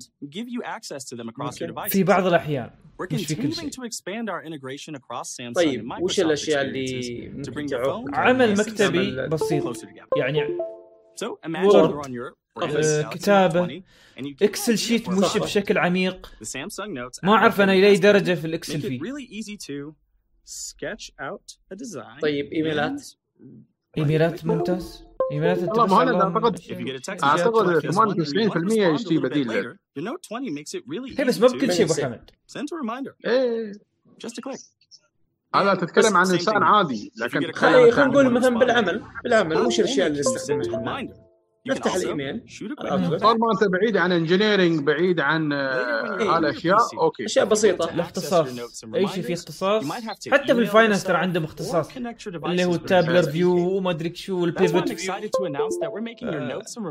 في 1.88 2.04
بعض 2.04 2.26
الاحيان 2.26 2.70
We're 3.02 3.14
مش 3.14 3.26
continuing 3.26 3.28
في 3.28 3.36
كل 3.36 3.54
شيء. 3.54 3.70
to 3.70 3.84
expand 3.84 4.30
our 4.30 4.44
integration 4.44 4.96
across 4.96 5.36
Samsung 5.36 5.54
طيب 5.56 5.82
and 5.82 5.94
Microsoft 5.94 6.02
وش 6.02 6.20
الاشياء 6.20 6.62
اللي 6.62 7.30
ممكن 7.30 7.66
تعوق؟ 7.66 8.16
عمل 8.16 8.58
مكتبي 8.58 9.30
So 11.20 11.40
imagine 11.44 11.72
you're 11.72 12.06
on 12.08 12.14
Europe 12.14 12.38
آه، 12.64 13.10
كتابة 13.10 13.84
Excel 14.42 14.78
sheet 14.78 15.10
مش 15.10 15.38
بشكل 15.38 15.78
عميق. 15.78 16.32
ما 17.24 17.34
أعرف 17.34 17.62
أنا 17.62 17.74
إلى 17.74 17.98
درجة 17.98 18.34
في 18.36 18.48
الإكسل 18.48 18.82
فيه. 18.82 19.00
طيب 22.22 22.46
إيميلات. 22.54 23.12
إيميلات 23.98 24.46
ممتاز. 24.46 25.04
إيميلات 25.32 25.58
ال 25.64 25.69
tabs 25.69 25.92
أعتقد 26.24 26.60
أعتقد 27.24 27.82
98% 27.92 28.72
يشتري 28.94 29.18
بديل. 29.20 29.48
هي 29.52 31.20
إيه، 31.20 31.26
بس 31.26 31.40
ما 31.40 31.48
بكل 31.48 31.74
شيء 31.74 31.86
أبو 31.86 31.94
حمد. 32.04 32.30
إيه. 33.26 33.72
هذا 35.56 35.76
تتكلم 35.76 36.18
عن 36.18 36.26
انسان 36.32 36.64
عادي. 36.64 37.12
لكن 37.18 37.40
خلينا 37.54 38.06
نقول 38.06 38.34
مثلا 38.34 38.60
بالعمل. 38.60 39.04
بالعمل 39.24 39.58
وش 39.58 39.80
الأشياء 39.80 40.08
اللي 40.08 40.20
نستخدمها. 40.20 41.27
نفتح 41.70 41.96
الإيميل. 41.96 42.42
أه. 42.82 43.16
أه. 43.16 43.18
طالما 43.18 43.52
أنت 43.54 43.72
بعيد 43.72 43.98
عن 43.98 44.12
engineering 44.12 44.80
آه، 44.80 44.84
بعيد 44.84 45.20
عن 45.20 45.52
هالأشياء 45.54 46.78
أوكي. 47.00 47.26
أشياء 47.26 47.46
بسيطة. 47.46 47.94
الاختصاص. 47.94 48.48
أي 48.96 49.08
شيء 49.08 49.24
فيه 49.24 49.34
اختصاص. 49.34 49.92
حتى 50.32 50.56
في 50.56 50.62
ال 50.62 50.67
finance 50.67 51.04
ترى 51.04 51.18
عندهم 51.18 51.44
اختصاص. 51.44 51.90
اللي 52.46 52.66
هو 52.66 52.76
ال 52.76 52.82
tabular 52.82 53.24
view 53.24 53.56
وما 53.78 53.92
أدري 53.92 54.16
شو 54.16 54.42
وال 54.42 54.56
pivot 54.56 54.92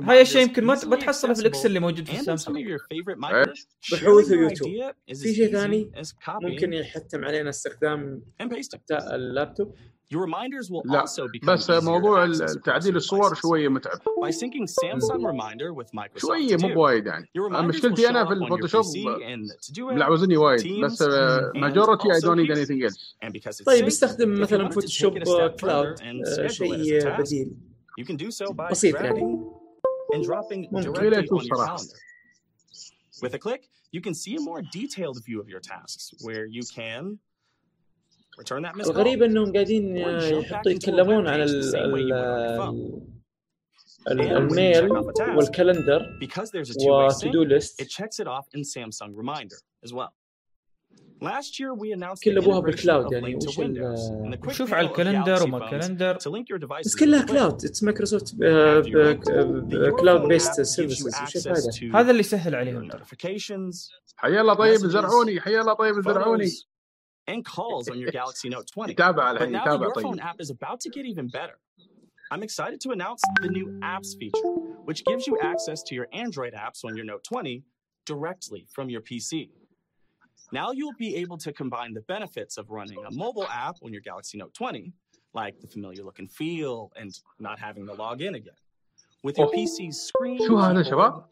هاي 0.09 0.17
الاشياء 0.17 0.43
يمكن 0.43 0.65
ما 0.65 0.75
تحصلها 0.75 1.35
في 1.35 1.41
الاكسل 1.41 1.69
اللي 1.69 1.81
موجود 1.81 2.07
في 2.07 2.21
السامسونج 2.21 2.67
بحوث 3.93 4.31
ويوتيوب 4.31 4.93
في 5.09 5.35
شيء 5.35 5.53
ثاني 5.53 5.91
ممكن 6.43 6.73
يحتم 6.73 7.25
علينا 7.25 7.51
استخدام 7.51 8.23
اللابتوب؟ 9.15 9.75
Your 10.09 10.23
reminders 10.23 10.71
will 10.71 10.83
لا. 10.85 11.01
also 11.01 11.27
be 11.27 11.41
بس 11.45 11.71
By 14.21 14.31
syncing 14.31 14.67
Samsung 14.69 15.25
reminder 15.25 15.75
with 15.75 15.91
Microsoft. 15.93 16.21
شوية 16.21 16.57
مو 16.57 16.75
بوايد 16.75 17.07
يعني. 17.07 17.29
مشكلتي 17.69 18.09
أنا 18.09 18.25
في 18.25 18.33
الفوتوشوب 18.33 18.85
You 27.99 28.05
can 28.05 28.17
do 28.17 28.31
so 28.31 28.53
by 28.53 28.71
بسيط 28.71 28.97
And 30.15 30.23
dropping 30.23 30.69
directly 30.71 31.39
on 31.39 31.47
your 31.47 31.57
calendar. 31.67 31.99
With 33.23 33.35
a 33.35 33.39
click, 33.39 33.63
you 33.91 34.01
can 34.01 34.15
see 34.15 34.37
a 34.37 34.41
more 34.41 34.63
detailed 34.63 35.19
view 35.27 35.41
of 35.41 35.49
your 35.49 35.61
tasks 35.61 36.05
where 36.27 36.47
you 36.47 36.63
can 36.79 37.19
الغريب 38.91 39.23
إنهم 39.23 39.53
قاعدين 39.53 39.97
يحطوا 39.97 40.71
يتكلمون 40.73 41.27
عن 41.29 41.41
ال 41.41 41.75
ال 44.11 44.27
mail 44.27 44.91
وال 45.37 45.53
calendar 45.53 46.19
و 47.29 47.31
to-do 47.31 47.43
list. 47.43 47.81
كل 52.25 52.39
أبوها 52.39 52.61
بال 52.61 52.76
cloud 52.76 53.13
يعني 53.13 53.39
شوف 54.53 54.75
على 54.75 54.87
الكالندر 54.87 55.43
وما 55.45 55.59
الكالندر. 55.65 56.19
بس 56.85 56.97
كلها 56.97 57.27
كلاود 57.27 57.53
اتس 57.65 57.83
مايكروسوفت 57.83 58.35
كلاود 60.01 60.29
بيست 60.29 60.61
سيرفيسز 60.63 61.15
هذا 61.95 62.11
اللي 62.11 62.23
سهل 62.23 62.55
عليهم 62.55 62.89
حيا 64.17 64.41
الله 64.41 64.55
طيب 64.55 64.77
زرعوني 64.77 65.41
حيا 65.41 65.61
الله 65.61 65.75
طيب 65.75 65.95
زرعوني. 66.15 66.45
and 67.27 67.45
calls 67.45 67.89
on 67.89 67.99
your 67.99 68.11
Galaxy 68.11 68.49
Note 68.49 68.67
20. 68.73 68.95
but 69.39 69.51
now 69.51 69.65
the 69.79 69.85
Your 69.85 69.95
Phone 70.05 70.21
app 70.21 70.41
is 70.41 70.51
about 70.51 70.81
to 70.81 70.91
get 70.91 71.07
even 71.07 71.29
better. 71.29 71.59
I'm 72.31 72.43
excited 72.43 72.81
to 72.83 72.91
announce 72.91 73.23
the 73.41 73.49
new 73.49 73.79
apps 73.83 74.19
feature, 74.19 74.49
which 74.85 75.05
gives 75.05 75.27
you 75.27 75.39
access 75.41 75.83
to 75.85 75.95
your 75.95 76.09
Android 76.13 76.55
apps 76.55 76.85
on 76.85 76.97
your 76.97 77.05
Note 77.05 77.23
20 77.25 77.63
directly 78.05 78.67
from 78.73 78.89
your 78.91 79.01
PC. 79.01 79.51
Now 80.53 80.71
you'll 80.73 80.95
be 80.99 81.17
able 81.17 81.39
to 81.39 81.53
combine 81.53 81.95
the 81.95 82.03
benefits 82.03 82.57
of 82.57 82.71
running 82.71 82.99
a 83.07 83.11
mobile 83.13 83.47
app 83.49 83.77
on 83.83 83.93
your 83.93 84.01
Galaxy 84.03 84.39
Note 84.39 84.55
20, 84.55 84.93
like 85.35 85.61
the 85.61 85.67
familiar 85.69 86.03
look 86.05 86.19
and 86.19 86.31
feel 86.31 86.91
and 86.97 87.13
not 87.39 87.59
having 87.59 87.87
to 87.87 87.93
log 87.93 88.23
in 88.23 88.35
again, 88.35 88.55
with 89.25 89.39
your 89.39 89.49
PC 89.49 89.93
screen 89.93 90.47
شو 90.47 90.57
هذا 90.57 90.83
شباب؟ 90.83 91.25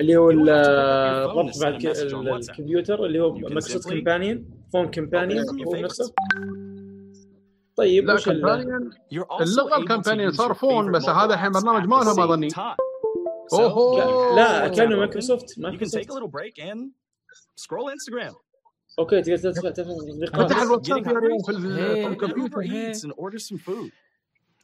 اللي 0.00 0.16
هو 0.16 0.30
الضغط 0.30 1.58
بعد 1.62 1.86
الكمبيوتر 1.86 3.06
اللي 3.06 3.20
هو 3.20 3.34
مقصود 3.34 3.92
كمبانيون 3.92 4.44
فون 4.72 4.90
كمبانيون 4.90 5.44
هو 5.66 5.74
نفسه. 5.74 6.14
طيب 7.76 8.08
وش 8.08 8.28
اللغة 8.28 9.76
الكمبانيون 9.76 10.32
صار 10.32 10.54
فون 10.54 10.92
بس 10.92 11.08
هذا 11.08 11.34
الحين 11.34 11.50
برنامج 11.52 11.88
ما 11.88 11.96
لهم 11.96 12.20
اظني 12.20 12.48
أوه. 13.52 14.36
لا 14.36 14.68
كانوا 14.68 14.98
مايكروسوفت 14.98 15.58
مايكروسوفت 15.58 16.10
أوكي 18.98 19.22
تقدر 19.22 19.52
تفتح 19.52 20.62
الواتساب 20.62 21.04
في 21.04 21.10
الكمبيوتر. 22.06 22.62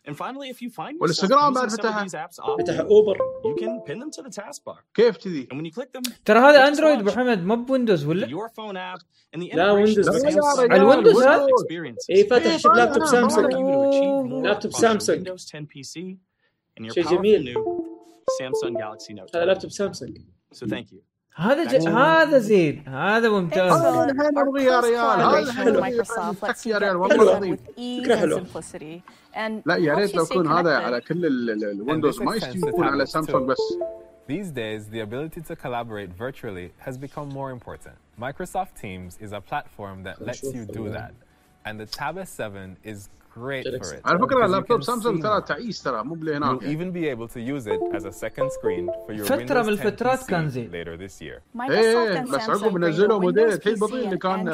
And 0.08 0.16
finally, 0.16 0.48
if 0.48 0.62
you 0.62 0.70
find 0.70 1.00
والاستجرام 1.00 1.54
بعد 1.54 1.70
فتحها 1.70 2.06
فتح 2.58 2.80
اوبر 2.80 3.16
you 3.44 3.60
can 3.60 3.90
pin 3.90 3.98
them 3.98 4.10
to 4.10 4.22
the 4.22 4.42
taskbar. 4.42 4.76
كيف 4.94 5.16
كذي؟ 5.16 5.48
And 5.52 5.56
when 5.56 5.64
you 5.64 5.80
click 5.80 5.92
them 5.92 6.12
ترى 6.24 6.38
هذا 6.38 6.68
اندرويد 6.68 6.98
ابو 6.98 7.10
حمد 7.10 7.44
مو 7.44 7.56
بويندوز 7.56 8.06
ولا؟ 8.06 8.26
your 8.26 8.48
phone 8.48 8.76
app 8.76 9.02
and 9.36 9.42
the 9.42 9.56
لا 9.56 9.72
ويندوز 9.72 10.08
على 10.08 10.76
الويندوز 10.76 11.22
هذا؟ 11.22 11.46
اي 12.10 12.24
فتح 12.24 12.56
شوف 12.56 12.72
لابتوب 12.72 13.04
سامسونج 13.04 13.54
لابتوب 14.46 14.72
سامسونج 14.72 15.36
شيء 16.88 17.04
جميل 17.04 17.54
Samsung 18.28 18.74
Galaxy 18.76 19.14
Note. 19.14 19.36
هذا 19.36 19.44
لابتوب 19.44 19.70
سامسونج. 19.70 20.18
So 20.54 20.66
thank 20.66 20.92
you. 20.92 21.07
هذا 21.38 21.64
ج... 21.64 21.88
هذا 21.88 22.38
زين. 22.38 22.88
هذا 22.88 23.28
ممتاز. 23.28 23.82
يا 24.62 24.80
ريال 24.80 25.20
هذا 25.20 25.40
لا 29.66 29.76
يا 29.76 29.94
ريت 29.94 30.14
لو 30.14 30.24
يكون 30.24 30.46
هذا 30.48 30.76
على 30.76 31.00
كل 31.00 31.26
الويندوز 31.50 32.22
ما 32.22 32.38
على 32.78 33.06
سامسونج 33.06 33.48
بس. 33.48 33.58
These 34.28 34.50
days, 34.50 34.88
the 34.94 35.00
ability 35.00 35.40
to 35.40 35.56
collaborate 35.56 36.10
virtually 36.26 36.68
has 36.86 36.98
become 36.98 37.28
more 37.38 37.50
important. 37.50 37.96
Microsoft 38.20 38.72
Teams 38.84 39.16
is 39.24 39.32
a 39.32 39.40
platform 39.40 40.02
that 40.02 40.16
lets 40.20 40.42
you 40.56 40.64
do 40.66 40.84
that. 40.90 41.12
And 41.66 41.74
the 41.82 41.86
Tab 41.86 42.14
S7 42.16 42.76
is 42.92 42.98
great 43.34 43.64
for 43.64 43.94
it. 43.94 44.06
على 44.06 44.18
فكرة 44.18 44.44
اللابتوب 44.46 44.82
سامسونج 44.82 45.22
ترى 45.22 45.40
تعيس 45.40 45.82
ترى 45.82 46.02
مو 46.04 46.14
بلي 46.14 46.36
هناك. 46.36 46.60
You'll 46.60 46.62
يعني. 46.62 46.76
even 46.76 46.92
be 46.92 47.06
able 47.16 47.28
to 47.34 47.40
use 47.40 47.66
it 47.66 47.80
as 47.96 48.04
a 48.04 48.12
second 48.12 48.50
screen 48.50 48.90
for 49.06 49.12
your 49.12 49.24
فترة 49.24 49.62
من 49.62 49.68
الفترات 49.68 50.26
كان 50.26 50.48
زين. 50.48 50.70
Later 50.70 50.96
this 50.96 51.22
year. 51.22 51.60
إيه 51.70 52.22
بس 52.22 52.50
عقب 52.50 52.78
نزلوا 52.78 53.20
موديل 53.20 53.48
الحين 53.48 53.74
بطيء 53.74 54.04
اللي 54.04 54.18
كان. 54.18 54.44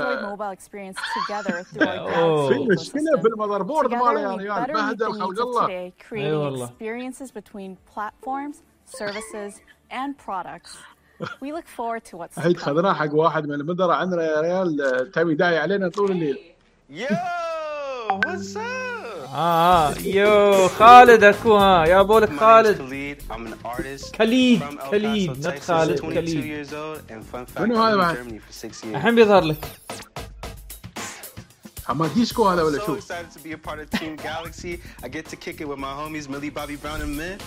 في 2.48 2.66
مشكلة 2.70 3.20
في 3.22 3.28
ال 3.28 3.62
motherboard 3.62 3.90
ماله 3.90 4.42
يعني 4.42 4.72
بهدل 4.72 5.12
خلق 5.12 5.40
الله. 5.40 5.68
اي 5.68 5.92
أيوة 6.12 6.44
والله. 6.44 6.66
Experiences 6.66 7.30
between 7.30 7.76
platforms, 7.96 8.56
services 8.86 9.52
and 9.90 10.18
products. 10.26 10.76
We 11.40 11.52
look 11.52 11.68
forward 11.78 12.04
to 12.10 12.16
what's 12.16 12.34
coming. 12.34 12.56
خذناه 12.56 12.92
حق 12.92 13.14
واحد 13.14 13.46
من 13.46 13.54
المدراء 13.54 13.96
عندنا 13.96 14.22
يا 14.22 14.40
ريال 14.40 15.10
تبي 15.12 15.34
داعي 15.34 15.58
علينا 15.58 15.88
طول 15.88 16.10
الليل. 16.10 16.38
Yeah! 16.90 17.43
آه 18.24 19.88
آه. 19.88 19.94
يو 20.04 20.68
خالد 20.68 21.24
اكو 21.24 21.56
ها 21.56 21.86
يا 21.86 22.02
بولك 22.02 22.40
خالد 22.40 22.78
Khalid. 22.78 23.34
I'm 23.34 23.46
an 23.46 23.54
artist. 23.64 24.16
Khalid, 24.16 24.58
from 24.62 24.78
El 24.78 24.90
Khalid, 24.90 25.28
Paso, 25.28 25.40
not 25.42 25.52
Texas, 25.54 25.66
Khalid, 25.66 25.96
22 25.98 26.14
Khalid. 26.14 26.44
years 26.44 26.72
old, 26.72 26.98
and 27.10 27.24
fun 27.26 27.46
fact, 27.46 27.60
منو 27.60 27.82
هذا 27.82 27.96
بعد؟ 27.96 28.40
الحين 28.84 29.14
بيظهر 29.14 29.44
لك 29.44 29.56
حماد 31.86 32.14
ديسكو 32.14 32.48
هذا 32.48 32.62
ولا 32.62 32.78
so 32.78 32.86
شو؟ 32.86 32.96
excited 32.96 33.38
to 33.38 33.42
be 33.44 33.52
a 33.52 33.58
part 33.68 33.78
of 33.78 34.00
Team 34.00 34.16
Galaxy. 34.16 34.80
I 35.04 35.08
get 35.08 35.26
to 35.30 35.36
kick 35.36 35.60
it 35.60 35.68
with 35.68 35.78
my 35.78 35.92
homies 36.00 36.28
Millie 36.28 36.50
Bobby 36.50 36.76
Brown 36.76 37.00
and 37.02 37.16
Mid. 37.16 37.42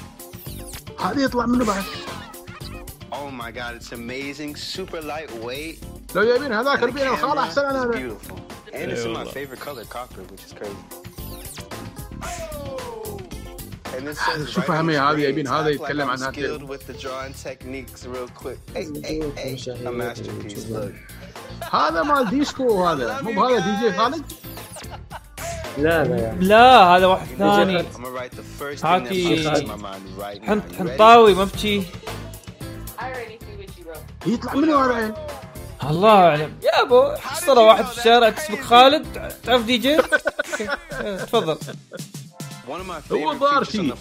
هذا 1.00 1.24
يطلع 1.24 1.46
منه 1.46 1.66
بعد 1.66 1.84
Oh 3.12 3.32
my 3.32 3.52
god, 3.52 3.76
it's 3.80 3.92
amazing. 3.94 4.56
Super 4.56 5.02
lightweight. 5.02 5.84
لو 6.16 6.24
جايبين 6.24 6.54
هذاك 6.54 6.84
ال 6.84 6.90
pen 6.90 7.08
الخال 7.08 7.38
احسن 7.38 7.92
beautiful. 7.92 8.57
And 8.77 8.93
it's 8.93 9.05
in 9.05 9.13
my 9.13 9.25
والله. 9.25 9.33
favorite 9.33 9.61
color, 9.61 9.85
copper, 9.85 10.23
which 10.31 10.45
is 10.45 10.53
crazy. 10.53 10.77
And 13.97 14.07
this 14.07 14.19
هذا 14.19 14.45
says 14.45 14.51
شوف 14.51 14.65
right 14.65 14.69
on 14.69 14.71
أهمية 14.71 14.99
the 14.99 15.01
هذا 15.01 15.17
screen, 15.17 15.29
يبين 15.29 15.47
so 15.47 15.51
هذا 15.51 15.71
I 15.71 15.73
feel 15.73 15.81
like 15.81 15.91
يتكلم 15.91 16.09
I'm 16.09 16.11
عن 16.11 16.19
هذا 16.23 16.33
skilled 16.33 16.63
with 16.63 16.87
the 16.87 16.95
drawing 16.95 17.35
techniques 17.35 18.07
real 18.07 18.29
quick. 18.29 18.59
Hey, 18.75 18.87
hey, 19.05 19.21
hey. 19.37 19.87
A 19.87 19.93
masterpiece, 19.93 20.69
look. 20.69 20.93
هذا 21.73 22.03
مال 22.03 22.31
ديسكو 22.31 22.85
هذا 22.85 23.21
مو 23.23 23.33
بهذا 23.33 23.59
دي 23.59 23.91
جي 23.91 23.93
خالد؟ 23.99 24.25
لا 25.79 26.05
لا 26.05 26.17
يا 26.17 26.37
لا 26.41 26.97
هذا 26.97 27.07
واحد 27.07 27.27
ثاني 27.39 27.79
I'm 27.79 27.85
gonna 27.85 28.11
write 28.11 28.33
the 28.33 28.43
first 28.43 28.83
thing 28.83 29.05
that 29.05 29.13
هاكي 29.13 29.45
pops 29.45 29.61
in 29.61 29.67
my 29.69 29.77
mind 29.77 30.19
right 30.19 30.43
now. 30.43 30.49
حنط 30.49 30.63
You 30.63 30.75
ready? 30.75 30.79
حنطاوي 30.79 31.35
ما 31.35 31.45
بشي 31.45 31.83
يطلع 34.27 34.55
منه 34.55 34.85
هذا 34.85 34.95
عين 34.95 35.15
الله 35.88 36.10
أعلم. 36.30 36.54
يا 36.64 36.82
أبو 36.82 37.04
حصله 37.16 37.62
واحد 37.62 37.86
في 37.86 37.98
الشارع 37.98 38.30
تسبق 38.30 38.60
خالد 38.62 39.06
تعرف 39.44 39.66
دي 39.66 39.78
جي؟ 39.78 39.98
تفضل. 41.28 41.58
هو 43.12 43.34
on 43.40 43.64
شيء 43.64 43.94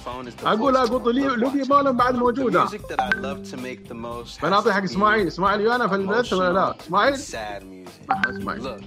أقول 0.45 0.77
أقول 0.77 1.15
لي 1.15 1.21
لوبي 1.23 1.63
مالهم 1.63 1.97
بعد 1.97 2.15
The 2.15 2.19
موجود 2.19 2.57
ها 2.57 2.67
music 2.67 2.81
that 2.81 3.01
I 3.01 3.11
love 3.17 3.51
to 3.53 3.57
make 3.57 3.89
the 3.89 3.95
most 3.95 4.37
has 4.39 4.43
بنعطي 4.43 4.73
حق 4.73 4.83
إسماعيل. 4.83 5.27
إسماعيل 5.27 5.61
ويانا 5.61 5.89
في 5.89 5.95
البيت 5.95 6.33
ولا 6.33 6.53
لا؟ 6.53 6.75
إسماعيل؟ 6.81 7.15
إسماعيل. 7.15 8.85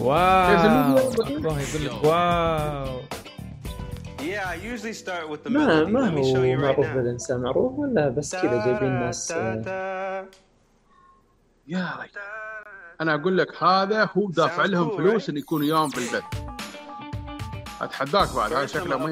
واو. 0.00 0.98
يقول 1.28 1.84
لك 1.84 2.04
واو. 2.04 3.00
Yeah, 4.18 4.44
I 4.54 4.56
usually 4.72 4.92
start 4.92 5.24
with 5.30 5.44
the 5.44 5.50
ما 5.50 5.84
melody. 5.84 5.88
ما 5.90 6.10
Let 6.10 6.14
me 6.14 6.22
show 6.32 6.36
هو 6.36 6.42
you 6.42 6.58
right 6.58 6.62
معروف 6.62 6.86
now. 6.86 6.90
بالإنسان 6.96 7.40
معروف 7.40 7.78
ولا 7.78 8.08
بس 8.08 8.36
كذا 8.36 8.64
جايبين 8.66 8.92
ناس؟ 8.92 9.32
يا 11.68 11.96
ريت. 12.00 12.10
أنا 13.00 13.14
أقول 13.14 13.38
لك 13.38 13.62
هذا 13.62 14.10
هو 14.16 14.30
دافع 14.30 14.64
لهم 14.64 14.96
فلوس 14.96 15.28
ان 15.28 15.36
يكونوا 15.36 15.66
يوم 15.66 15.88
في 15.88 15.98
البيت. 15.98 16.24
أتحداك 17.80 18.34
بعد 18.36 18.52
هذا 18.52 18.66
شكله 18.66 18.96
ما 18.98 19.06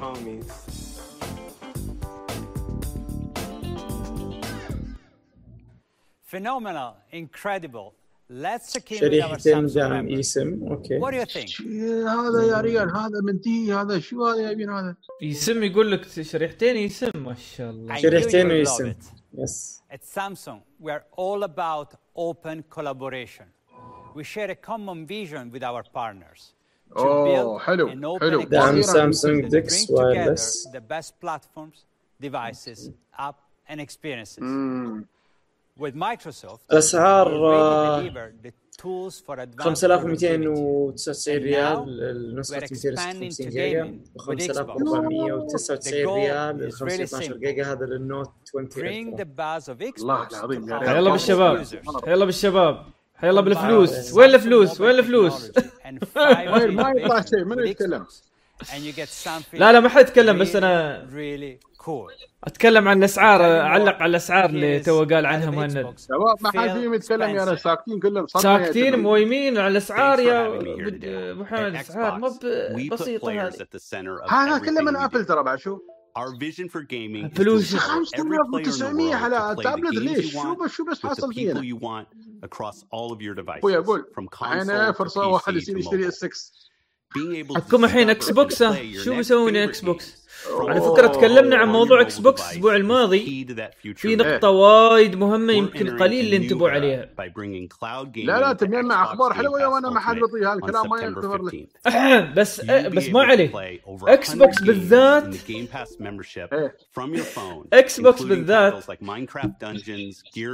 homies. 0.00 0.52
Phenomenal, 6.32 6.90
incredible. 7.12 7.94
Let's 8.30 8.72
check 8.72 8.92
in 8.92 9.00
with 9.00 9.22
our 9.22 9.38
شريحتين 9.38 9.68
Samsung 9.68 9.74
دعم. 9.74 10.08
ايسم 10.08 10.68
أوكي. 10.70 11.00
What 11.00 11.10
do 11.12 11.16
you 11.16 11.26
think? 11.32 11.62
هذا 12.08 12.42
يا 12.42 12.60
ريال 12.60 12.96
هذا 12.96 13.20
من 13.22 13.40
تي 13.40 13.72
هذا 13.72 13.98
شو 13.98 14.26
هذا 14.26 14.42
جايبين 14.42 14.70
هذا. 14.70 14.96
يسم 15.22 15.62
يقول 15.62 15.92
لك 15.92 16.22
شريحتين 16.22 16.76
يسم 16.76 17.10
ما 17.14 17.34
شاء 17.34 17.70
الله. 17.70 17.96
شريحتين 17.96 18.50
ويسم. 18.50 18.94
يس 19.38 19.77
At 19.91 20.01
Samsung, 20.15 20.61
we're 20.79 21.03
all 21.23 21.43
about 21.43 21.89
open 22.15 22.63
collaboration. 22.75 23.47
We 24.15 24.23
share 24.23 24.49
a 24.51 24.59
common 24.69 24.99
vision 25.07 25.51
with 25.53 25.63
our 25.63 25.83
partners. 25.83 26.41
to 26.93 26.99
أوه، 26.99 27.57
build 27.59 27.61
حلو، 27.61 27.89
an 27.89 28.05
open 28.05 28.21
حلو. 28.21 28.43
دعم 28.43 28.81
ecosystem 28.81 28.85
سامسونج 28.85 29.45
that 29.45 29.49
ديكس 29.49 29.85
bring 29.85 29.87
together 29.87 29.93
وايرلس 29.93 30.67
the 30.67 30.79
best 30.93 31.11
platforms, 31.25 31.77
devices, 32.25 32.89
app, 33.19 33.35
and 33.69 33.79
experiences. 33.79 34.39
مم. 34.39 35.05
With 35.79 35.93
Microsoft, 35.95 36.59
الأسعار، 36.71 37.27
5299 39.58 41.36
ريال 41.36 42.00
النسخة 42.10 42.60
250 42.72 43.28
جيجا. 43.48 43.98
و5499 44.18 45.88
ريال 45.94 46.64
ال 46.64 46.72
512 46.72 47.36
جيجا. 47.36 47.72
هذا 47.72 47.86
لل 47.86 48.01
Note 48.01 48.30
20 48.48 48.68
الله 49.98 50.28
العظيم 50.32 50.68
يا 50.70 50.78
ريال. 50.78 50.96
يلا 50.96 51.10
بالشباب. 51.10 51.66
يلا 52.06 52.24
بالشباب. 52.24 52.84
يلا 53.22 53.40
بالفلوس. 53.40 54.14
وين 54.14 54.34
الفلوس؟ 54.34 54.80
وين 54.80 54.98
الفلوس؟ 54.98 55.52
ما 56.76 56.90
يطلع 56.96 57.20
شيء 57.20 57.44
من 57.44 57.66
يتكلم؟ 57.66 58.06
لا 59.52 59.72
لا 59.72 59.80
ما 59.80 59.88
حد 59.88 60.02
يتكلم 60.08 60.38
بس 60.38 60.56
أنا 60.56 61.04
cool. 61.88 62.28
اتكلم 62.44 62.88
عن 62.88 62.98
الاسعار 62.98 63.42
اعلق 63.60 63.94
على 63.94 64.10
الاسعار 64.10 64.44
اللي 64.50 64.80
تو 64.80 65.04
قال 65.04 65.26
عنها 65.26 65.50
مهند 65.50 65.94
ما 66.42 66.50
حد 66.62 66.70
فيهم 66.78 66.94
يتكلم 66.94 67.36
يا 67.36 67.54
ساكتين 67.54 68.00
كلهم 68.00 68.26
ساكتين. 68.26 68.98
مويمين 68.98 69.58
على 69.58 69.68
الاسعار 69.68 70.20
يا. 70.20 70.46
ابو 70.46 71.42
محمد 71.42 71.74
اسعار 71.74 72.18
ما 72.18 72.28
Xbox, 72.28 72.32
ب- 72.32 72.76
we 72.76 72.90
put 72.90 72.92
بسيطه 72.92 73.30
هذا 74.30 74.58
كله 74.58 74.82
من. 74.82 74.96
ابل 74.96 75.24
ترى 75.24 75.42
بعد 75.42 75.58
شو 75.58 75.78
Our 76.18 76.34
vision 76.44 76.68
for 76.68 76.82
gaming 76.82 77.24
is 77.26 77.32
to 77.32 77.36
فلوس. 77.36 77.74
empower 77.74 77.78
every 77.78 78.08
player 78.18 78.60
in 78.60 78.64
the 78.64 78.72
5900 78.72 79.10
world 79.10 79.14
على 79.14 79.56
تابلت 79.62 79.94
games 79.94 79.98
ليش؟ 79.98 80.32
شو 80.32 80.54
بس 80.54 80.70
شو 80.70 80.84
بس 80.84 81.02
حاصل 81.02 81.34
فينا؟ 81.34 81.60
you 81.60 81.78
want 81.80 82.06
across 82.48 82.76
all 82.76 83.14
of 83.14 83.20
your 83.22 83.34
devices, 83.42 83.60
الحين 83.64 84.64
console 84.64 84.94
to 84.94 84.98
فرصه 84.98 85.26
واحد 85.26 85.54
يصير 85.56 85.74
to 85.74 85.78
يشتري. 85.78 86.08
اس 86.08 86.14
6 86.24 86.52
Being 87.18 87.46
able 87.46 87.54
to 87.54 87.58
حكم 87.60 87.84
الحين 87.84 88.10
إكس 88.10 88.30
بوكس 88.30 88.62
شو 89.04 89.14
بيسوون 89.16 89.52
favorite 89.52 89.56
إكس 89.68 89.80
بوكس 89.80 90.10
games 90.12 90.17
على 90.68 90.80
فكرة 90.80 91.06
تكلمنا 91.06 91.56
عن 91.56 91.68
موضوع 91.68 92.00
إكس 92.00 92.18
بوكس 92.18 92.40
الأسبوع 92.52 92.76
الماضي. 92.76 93.18
في 93.96 94.16
نقطة 94.16 94.48
وايد 94.50 95.16
مهمة 95.16 95.52
يمكن 95.52 95.96
قليل 95.98 96.24
اللي 96.24 96.36
انتبهوا 96.36 96.70
عليها. 96.70 97.10
لا 98.26 98.40
لا 98.40 98.52
تبي 98.52 98.82
مع 98.82 99.04
أخبار 99.04 99.32
حلوة 99.34 99.56
اليوم 99.58 99.74
أنا 99.74 99.90
ما 99.90 100.00
حد 100.00 100.14
بيطيع 100.16 100.52
هالكلام 100.54 100.90
ما 100.90 100.96
ينتظر 101.06 101.42
لك 101.42 101.68
بس 102.38 102.60
بس 102.96 103.08
ما 103.08 103.22
عليه. 103.22 103.50
إكس 104.14 104.34
بوكس 104.34 104.62
بالذات 104.62 105.24
إكس 107.72 107.98
إيه. 107.98 108.04
بوكس 108.04 108.22
بالذات. 108.28 108.72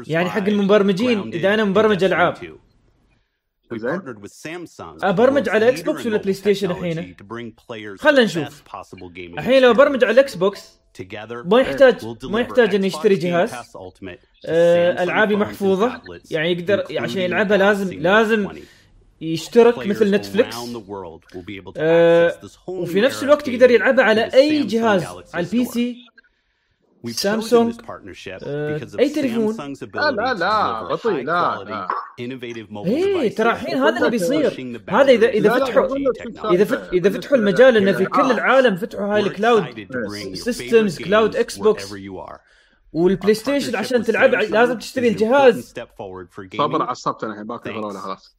يعني 0.08 0.30
حق 0.30 0.46
المبرمجين 0.48 1.18
إذا 1.34 1.54
أنا 1.54 1.64
مبرمج 1.64 2.04
ألعاب. 2.04 2.34
ابرمج 5.02 5.48
أه، 5.48 5.52
على 5.52 5.68
إكس 5.68 5.80
بوكس 5.82 6.06
ولا 6.06 6.16
بلاي 6.18 6.32
ستيشن 6.34 6.70
الحين؟ 6.70 7.14
خلينا 7.98 8.24
نشوف. 8.24 8.62
الحين 9.38 9.62
لو 9.62 9.70
ابرمج 9.70 10.04
على 10.04 10.12
الاكس 10.14 10.34
بوكس 10.34 10.80
ما 11.44 11.60
يحتاج 11.60 11.94
ما 12.30 12.40
يحتاج 12.40 12.74
اني 12.74 12.86
اشتري 12.86 13.14
جهاز. 13.14 13.50
أه، 14.46 15.02
العابي 15.02 15.36
محفوظة. 15.36 15.86
يعني 16.30 16.52
يقدر 16.52 16.84
عشان 17.02 17.20
يلعبها 17.22 17.56
لازم 17.56 17.88
لازم 18.02 18.48
يشترك 19.20 19.78
مثل 19.86 20.10
نتفلكس 20.14 20.56
أه، 21.76 22.26
وفي 22.82 23.00
نفس 23.00 23.22
الوقت 23.22 23.48
يقدر 23.48 23.70
يلعبها 23.70 24.04
على 24.04 24.20
أي 24.34 24.62
جهاز 24.62 25.02
على 25.34 25.46
ال 25.46 25.64
PC. 25.64 25.96
سامسونج 27.12 27.74
آه، 28.44 28.80
اي 28.98 29.08
تليفون. 29.08 29.56
لا 29.94 30.10
لا 30.10 30.34
لا 30.34 30.82
بطيء 30.82 31.24
لا 31.24 31.64
اي 32.86 33.30
ترى 33.30 33.50
الحين 33.52 33.76
هذا 33.78 33.96
اللي 33.98 34.10
بيصير. 34.10 34.50
هذا 34.90 35.10
اذا 35.12 35.28
إذا 35.28 35.50
فتحوا 35.64 35.96
إذا 36.52 36.88
إذا 36.92 37.10
فتحوا 37.10 37.36
المجال 37.36 37.76
إنه 37.76 37.92
في 37.92 38.04
كل 38.04 38.30
العالم 38.30 38.76
فتحوا 38.76 39.14
هاي 39.14 39.20
ال 39.20 39.28
cloud 39.28 39.64
systems 40.34 40.98
cloud 41.02 41.36
إكس 41.36 41.56
بوكس 41.56 41.92
والبلاي 42.92 43.34
ستيشن 43.34 43.76
عشان 43.76 44.02
تلعب 44.02 44.30
لازم 44.34 44.78
تشتري 44.78 45.08
الجهاز. 45.08 45.74
صبر 46.58 46.82
عصبت 46.82 47.24
أنا 47.24 47.32
الحين 47.32 47.46
باكل 47.46 47.70
خلاص. 48.00 48.36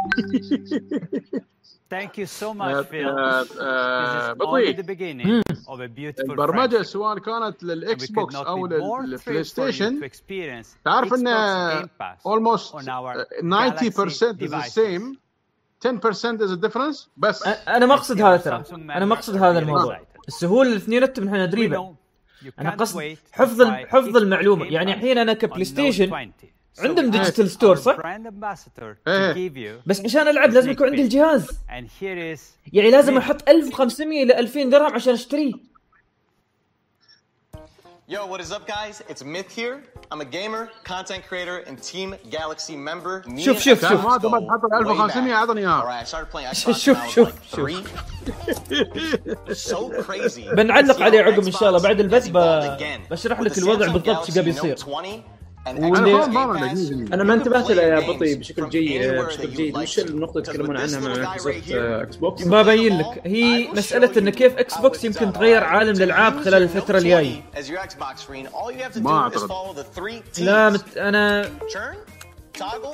Thank 1.90 2.18
you 2.18 2.26
so 2.26 2.54
much, 2.54 2.74
آه، 2.74 2.82
Phil. 2.82 3.06
آه، 3.06 3.42
This 3.44 3.56
آه، 3.60 4.32
is 4.32 4.36
only 4.36 4.38
بطيء 4.38 4.76
the 4.76 4.86
beginning 4.86 5.42
of 5.66 5.80
a 5.80 5.88
beautiful 5.88 6.30
البرمجه 6.30 6.78
friendship. 6.78 6.82
سواء 6.82 7.18
كانت 7.18 7.62
للاكس 7.62 8.10
بوكس 8.10 8.34
أو 8.34 8.66
للبلاي 8.66 9.44
ستيشن 9.44 10.10
تعرف 10.84 11.14
ان 11.14 11.28
almost 12.28 12.74
our 12.74 13.26
90% 13.40 14.36
Galaxy 14.38 14.44
is 14.44 14.50
the 14.50 14.62
same 14.62 15.16
10% 15.80 16.40
is 16.40 16.50
a 16.52 16.56
difference 16.56 17.08
بس 17.16 17.46
أنا 17.46 17.86
ما 17.86 17.94
اقصد 17.94 18.22
هذا 18.22 18.36
ترى 18.36 18.64
أنا 18.74 19.04
ما 19.04 19.14
اقصد 19.14 19.36
هذا 19.36 19.58
الموضوع 19.58 20.00
السهوله 20.28 20.70
الاثنين 20.72 21.02
أنتم 21.02 21.26
إحنا 21.26 21.46
ندريبه 21.46 21.94
أنا 22.58 22.70
قصد 22.70 23.16
حفظ 23.32 23.62
حفظ 23.62 24.16
المعلومه 24.16 24.66
يعني 24.66 24.94
الحين 24.94 25.18
أنا 25.18 25.32
كبلاي 25.32 25.64
ستيشن 25.64 26.32
عندهم 26.78 27.10
digital 27.10 27.50
store 27.50 27.76
صح؟ 27.76 27.96
إيه. 29.08 29.80
بس 29.86 30.00
عشان 30.00 30.28
العب 30.28 30.50
لازم 30.50 30.70
يكون 30.70 30.88
عندي 30.88 31.02
الجهاز 31.02 31.50
يعني 32.72 32.90
لازم 32.90 33.16
أحط 33.18 33.48
1500 33.48 34.22
إلى 34.22 34.38
2000 34.38 34.62
درهم 34.64 34.94
عشان 34.94 35.12
اشتريه 35.12 35.52
Yo, 38.16 38.26
what 38.26 38.40
is 38.40 38.50
up, 38.50 38.64
guys? 38.66 38.96
It's 39.08 39.22
Myth 39.22 39.50
here. 39.60 39.76
I'm 40.10 40.20
a 40.20 40.24
gamer, 40.38 40.62
content 40.92 41.22
creator, 41.28 41.58
and 41.68 41.76
Team 41.90 42.08
Galaxy 42.38 42.76
member. 42.88 43.14
Me 43.28 43.40
شوف- 43.44 43.60
شوف- 43.62 43.88
شوف. 43.88 44.04
ما 44.06 44.18
تبغى 44.18 44.40
go 44.40 44.46
تحط 44.46 44.64
ال 44.64 44.70
way 44.70 44.90
1500 44.90 45.32
back. 45.32 45.36
اعطني 45.36 45.60
اياها 45.60 45.82
Alright, 45.82 46.06
I 46.06 46.10
started 46.10 46.32
playing 46.34 46.54
Xbox 46.56 46.70
شوف- 46.70 47.06
شوف- 47.08 47.08
شوف. 47.14 47.32
three. 47.54 47.84
so 49.52 50.02
crazy. 50.06 50.54
بنعلق 50.54 51.02
عليه 51.02 51.20
عقب 51.22 51.46
ان 51.46 51.52
شاء 51.52 51.68
الله 51.68 51.82
بعد 51.82 52.00
البث. 52.00 52.28
بشرح 53.10 53.40
لك 53.40 53.58
الوضع 53.58 53.86
بالضبط 53.86 54.08
إيش 54.26 54.34
قاعد 54.34 54.46
يصير 54.46 54.76
20 55.66 55.96
and 55.96 55.98
واللي- 55.98 56.22
Xbox 56.24 56.28
Game 56.28 57.08
Pass, 57.08 57.12
أنا 57.14 57.24
ما 57.24 57.34
انتبهت 57.34 57.66
play 57.66 57.70
له 57.70 57.82
يا 57.82 58.00
بطيء 58.12 58.36
بشكل 58.38 58.68
جيد 58.68 59.02
بشكل 59.12 59.50
جيد. 59.50 59.76
وش. 59.78 60.00
'Cause 60.00 60.36
يتكلمون 60.36 60.76
عنها 60.76 61.00
مع 61.00 61.08
مايكروسوفت 61.08 61.70
إكس 61.72 62.16
بوكس 62.16 62.46
ما 62.46 62.60
ابين 62.60 62.98
لك 62.98 63.20
هي 63.24 63.68
مسألة 63.72 64.18
إن 64.18 64.30
كيف 64.30 64.56
إكس 64.56 64.78
بوكس 64.78 65.04
يمكن 65.04 65.32
تغير 65.32 65.64
عالم 65.64 65.90
الالعاب 65.96 66.40
خلال 66.44 66.62
الفترة 66.62 67.00
to 67.00 67.02
ما 69.00 69.30
T's. 69.30 69.38
لا 70.40 70.70
مت... 70.70 70.96
أنا 70.96 71.50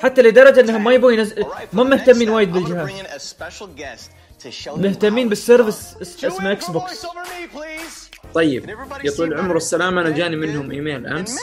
حتى 0.03 0.21
لدرجة 0.21 0.59
انهم 0.59 0.83
ما 0.83 0.93
يبون 0.93 1.13
ينزل 1.13 1.45
ما 1.73 1.83
مهتمين 1.83 2.29
وايد 2.29 2.53
بالجهاز. 2.53 2.89
مهتمين 4.87 5.29
بالسيرفس 5.29 5.95
اس- 6.01 6.25
اسمه 6.25 6.51
إكس 6.51 6.69
بوكس 6.71 7.05
طيب 8.33 8.69
يا 9.03 9.11
طويل 9.11 9.33
العمر 9.33 9.53
والسلامة 9.53 10.01
أنا 10.01 10.09
جاني 10.09 10.35
منهم 10.35 10.71
إيميل. 10.71 11.07
امس 11.07 11.37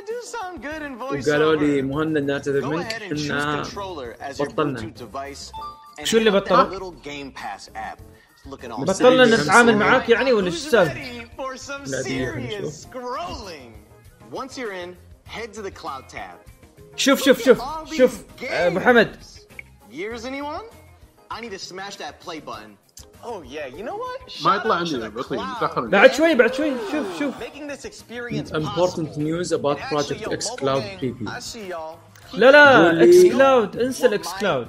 I 0.00 0.02
do 0.06 0.18
sound 0.36 0.62
good 0.62 0.82
in 0.82 0.96
voice 0.98 1.28
وقالوا 1.28 1.54
over. 1.54 1.62
لي 1.62 1.82
مهند 1.82 2.18
نعتذر 2.18 2.60
Go 2.62 2.66
منك 2.66 2.86
ahead 2.92 3.02
and 3.02 3.16
choose 3.18 3.30
إحنا 3.30 3.64
controller 3.64 4.16
as 4.22 4.38
your 4.38 4.48
بطلنا 4.48 4.80
Bluetooth 4.80 4.98
device 4.98 5.52
and 6.00 6.04
شو 6.04 6.18
اللي 6.18 6.30
hit 6.30 6.34
that 6.34 6.36
بطلوا؟ 6.52 6.78
little 6.78 6.92
Game 7.04 7.32
Pass 7.40 7.68
app. 7.74 7.98
It's 7.98 8.50
looking 8.50 8.70
all 8.70 8.84
بطلنا 8.84 9.36
serious. 9.36 9.40
نتعامل 9.40 9.76
معاك 9.76 10.08
يعني 10.08 10.32
ولا 10.32 10.46
إيش 10.46 10.54
السالفه؟ 10.54 11.24
For 11.24 11.56
some 11.58 11.88
لا، 11.90 12.02
دقيقة، 12.02 12.32
خلينا 12.32 12.50
serious 12.50 12.64
نشوف. 12.64 12.86
scrolling. 12.86 13.72
Once 14.36 14.56
you're 14.58 14.72
in, 14.72 14.96
head 15.36 15.52
to 15.54 15.62
the 15.62 15.70
cloud 15.82 16.08
tab. 16.08 16.50
شوف 16.96 17.22
شوف 17.22 17.42
شوف 17.44 17.58
شوف 17.92 18.24
آه، 18.44 18.66
ابو 18.66 18.80
حمد 18.80 19.16
Years 19.92 20.24
anyone? 20.24 20.64
I 21.30 21.40
need 21.40 21.52
to 21.52 21.58
smash 21.72 21.96
that 21.96 22.14
play 22.26 22.40
button. 22.40 22.70
Oh 23.24 23.42
yeah, 23.42 23.66
you 23.66 23.82
know 23.82 23.96
what? 23.96 24.44
ما 24.44 24.56
يطلع 24.56 24.74
عندي 24.74 25.08
بطيء 25.08 25.40
متاخر 25.40 25.86
بعد 25.86 26.12
شوي 26.12 26.34
بعد 26.34 26.54
شوي 26.54 26.72
شوف 26.92 27.18
شوف. 27.18 27.34
Making 27.40 27.68
this 27.72 27.84
experience 27.84 28.50
important 28.50 29.16
news 29.16 29.52
about 29.52 29.78
Project 29.78 30.32
X 30.32 30.50
Cloud 30.50 30.82
preview. 31.00 31.30
لا 32.34 32.50
لا 32.50 33.04
إكس 33.04 33.26
كلاود 33.32 33.76
انسى 33.76 34.06
الاكس 34.06 34.28
كلاود 34.40 34.68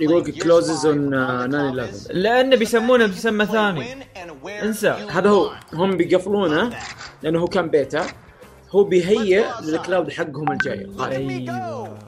يقول 0.00 0.22
لك 0.22 0.34
on 0.34 0.38
uh, 0.38 2.06
9/11 2.06 2.10
لأنه 2.10 2.56
بيسمونه 2.56 3.06
بمسمى 3.06 3.46
ثاني. 3.46 4.06
انسى. 4.62 4.88
هذا 4.88 5.30
هو 5.30 5.50
هم 5.72 5.96
بيقفلونه 5.96 6.78
لأنه 7.22 7.40
هو 7.40 7.46
كان 7.46 7.68
بيتا. 7.68 8.06
هو 8.70 8.84
بيهيئ 8.84 9.44
لل 9.62 9.76
cloud 9.76 10.10
حقهم 10.12 10.52
الجاي. 10.52 10.90
أيوه 11.00 11.98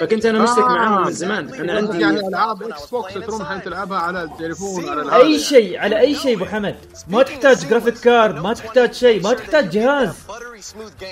فكنت 0.00 0.26
أنا 0.26 0.38
مشترك 0.38 0.64
معاهم 0.64 1.06
من 1.06 1.12
زمان. 1.12 1.54
أنا 1.54 1.76
قصدك 1.76 1.90
عندي 1.90 2.00
يعني 2.00 2.28
ألعاب 2.28 2.62
إكس 2.62 2.86
بوكس 2.86 3.14
تروح 3.14 3.40
الحين 3.40 3.62
تلعبها 3.62 3.98
على 3.98 4.22
التليفون 4.22 4.88
على 4.88 5.16
أي 5.16 5.38
شيء 5.38 5.78
على 5.78 6.00
أي 6.00 6.14
شيء 6.14 6.36
أبو 6.36 6.44
حمد. 6.44 6.76
ما 7.08 7.22
تحتاج 7.22 7.68
graphics 7.68 7.94
card 7.94 8.34
ما 8.34 8.54
تحتاج 8.54 8.92
شيء 8.92 9.22
ما 9.22 9.34
تحتاج 9.34 9.70
جهاز. 9.70 10.14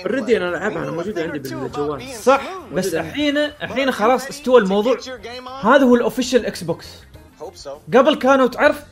already 0.05 0.37
أنا 0.37 0.49
ألعبها 0.49 0.83
أنا 0.83 0.91
موجوده 0.91 1.23
عندي 1.23 1.55
بالجوال. 1.55 2.03
صح 2.23 2.41
بس 2.73 2.93
الحين 2.93 3.37
الحين 3.37 3.91
خلاص 3.91 4.27
استوى 4.27 4.61
الموضوع. 4.61 4.97
هذا 5.61 5.83
هو 5.83 5.95
ال 5.95 6.01
official 6.01 6.45
إكس 6.45 6.63
بوكس 6.63 6.87
قبل 7.93 8.15
كانوا 8.15 8.47
تعرف 8.47 8.83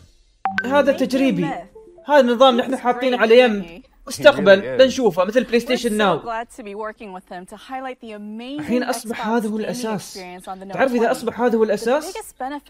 هذا 0.65 0.91
تجريبي. 0.91 1.49
هذا 2.05 2.19
النظام 2.19 2.57
نحن 2.57 2.75
حاطينه 2.75 3.17
على 3.17 3.39
يم. 3.39 3.83
مستقبل 4.07 4.77
بنشوفه 4.77 5.23
مثل 5.23 5.43
بلاي 5.43 5.59
ستيشن 5.59 5.97
ناو 5.97 6.19
الحين 8.59 8.83
أصبح 8.83 9.27
هذا 9.27 9.49
هو 9.49 9.57
الأساس. 9.57 10.19
تعرف 10.73 10.93
إذا 10.93 11.11
أصبح 11.11 11.41
هذا 11.41 11.57
هو 11.57 11.63
الأساس؟ 11.63 12.13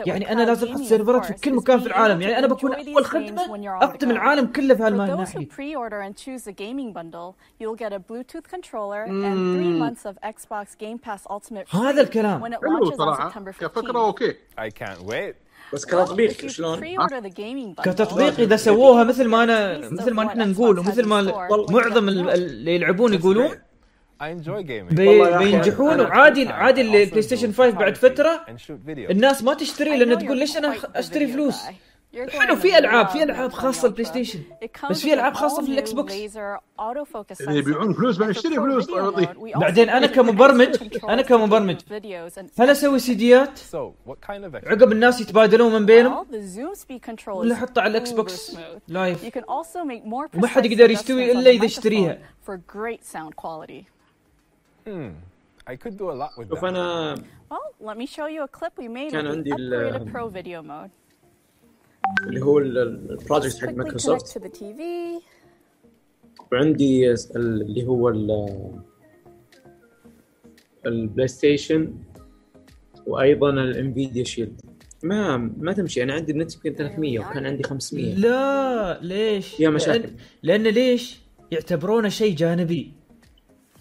يعني 0.06 0.32
أنا 0.32 0.42
لازم 0.46 0.68
أحط 0.68 0.82
سيرفرات 0.82 1.26
في 1.26 1.34
كل 1.34 1.56
مكان 1.56 1.80
في 1.80 1.88
العالم. 1.88 2.22
يعني 2.22 2.38
أنا 2.40 2.48
بكون 2.48 2.74
أول 2.74 3.06
خدمة 3.06 3.42
أقدم 3.84 4.12
العالم 4.12 4.46
كله 4.48 4.76
في 4.76 4.84
هالناحيه 4.84 5.14
هذا 11.74 12.02
الكلام. 12.02 12.42
حلو 12.78 12.92
صراحة. 12.98 13.30
كفكره 13.60 14.00
okay. 14.06 14.34
I 14.60 14.70
can't 14.70 15.02
wait. 15.10 15.43
بس 15.74 15.86
كتطبيق 15.86 16.48
شلون؟ 16.48 16.80
كتطبيق 17.84 18.40
إذا 18.40 18.56
سووها 18.56 19.04
مثل 19.04 19.28
ما 19.28 19.44
أنا 19.44 19.78
مثل 19.92 20.14
ما 20.14 20.24
نحن 20.24 20.52
نقول 20.52 20.80
ومثل 20.80 21.06
ما 21.06 21.22
معظم 21.70 22.10
ال- 22.10 22.30
اللي 22.30 22.76
يلعبون 22.76 23.14
يقولون 23.14 23.50
بينجحون 25.38 26.00
وعادي 26.02 26.48
عادي 26.48 26.82
البلاي 26.82 27.22
ستيشن 27.22 27.52
5 27.52 27.70
بعد 27.70 27.98
فترة. 27.98 28.46
الناس 29.12 29.44
ما 29.44 29.54
تشتري 29.54 29.98
لأن 29.98 30.18
تقول 30.26 30.38
ليش 30.38 30.58
أنا 30.58 30.74
أشتري 30.96 31.28
فلوس؟ 31.28 31.56
حلو 32.30 32.56
في 32.56 32.78
ألعاب 32.78 33.08
في 33.08 33.24
ألعاب 33.24 33.52
خاصة 33.52 33.88
البلاي 33.88 34.06
ستيشن. 34.06 34.40
بس 34.90 35.02
في 35.02 35.14
ألعاب 35.14 35.34
خاصة 35.34 35.62
في 35.66 35.72
الاكس 35.72 35.92
بوكس 35.92 36.14
اللي 37.42 37.60
يبيعون 37.60 37.94
فلوس 37.94 38.18
بنشتري 38.18 38.56
فلوس 38.56 38.86
طيب 38.86 39.30
بعدين 39.60 39.90
أنا 39.90 40.08
كمبرمج 40.08 40.76
أنا 41.10 41.22
كمبرمج 41.22 41.82
هل 42.60 42.70
أسوي 42.70 43.00
سيديات؟ 43.00 43.60
عقب 44.68 44.92
الناس 44.92 45.22
يتبادلون 45.22 45.74
من 45.74 45.86
بينهم؟ 45.86 46.26
ولا 47.28 47.54
احطها 47.56 47.82
على 47.82 47.92
الاكس 47.92 48.12
بوكس. 48.12 48.58
لايف 48.88 49.24
وما 50.36 50.48
حد 50.48 50.66
يقدر 50.66 50.92
يستوي 50.92 51.32
إلا 51.32 51.50
إذا 51.50 51.66
quality. 53.42 53.84
Hmm. 54.88 55.12
I 55.70 55.76
could 55.76 55.98
do 55.98 56.10
a 56.12 56.16
lot 56.24 56.32
with 56.38 56.50
شوف 56.50 56.60
that. 56.60 56.64
أنا 56.64 57.16
Well, 57.52 57.88
let 57.88 57.98
me 57.98 58.06
show 58.06 58.28
you 58.28 58.42
a 58.44 58.60
clip 58.60 58.74
we 58.80 58.88
made 58.88 59.12
كان 59.12 59.28
عندي 59.28 59.54
ال- 59.56 59.74
اللي 62.28 62.42
هو 62.42 62.60
ال- 62.60 62.78
ال- 62.78 63.12
البروجكت 63.12 63.58
حق 63.58 63.70
مايكروسوفت. 63.78 64.28
وعندي 66.52 67.12
ال- 67.12 67.18
اللي 67.36 67.88
هو 67.88 68.10
ال- 68.10 68.80
البلاي 70.86 71.28
ستيشن 71.28 71.94
وأيضا 73.08 73.50
الانفيديا 73.50 74.24
شيلد 74.24 74.62
ما 75.04 75.38
ما 75.38 75.74
تمشي 75.74 76.04
أنا 76.04 76.14
عندي 76.14 76.32
النت 76.32 76.56
يمكن 76.56 76.74
300 76.76 77.20
وكان 77.20 77.46
عندي 77.46 77.64
500 77.64 78.16
لا 78.16 79.00
ليش؟ 79.02 79.60
يا 79.60 79.70
مشاكل. 79.70 80.00
لأن, 80.02 80.16
لأن 80.44 80.64
ليش؟ 80.74 81.20
يعتبرونه 81.52 82.10
شيء 82.10 82.36
جانبي 82.36 82.92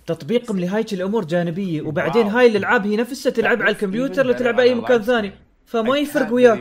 تطبيقهم 0.06 0.60
لهايك 0.60 0.92
الأمور 0.92 1.24
جانبية 1.24 1.82
وبعدين 1.82 2.26
هاي 2.26 2.46
الألعاب 2.46 2.86
هي 2.86 2.96
نفسها 2.96 3.30
تلعب 3.30 3.62
على 3.62 3.70
الكمبيوتر 3.70 4.26
ولا 4.26 4.32
تلعب 4.32 4.60
أي 4.60 4.74
مكان 4.74 5.02
ثاني 5.02 5.32
فما 5.64 5.96
يفرق 5.98 6.32
وياك 6.32 6.58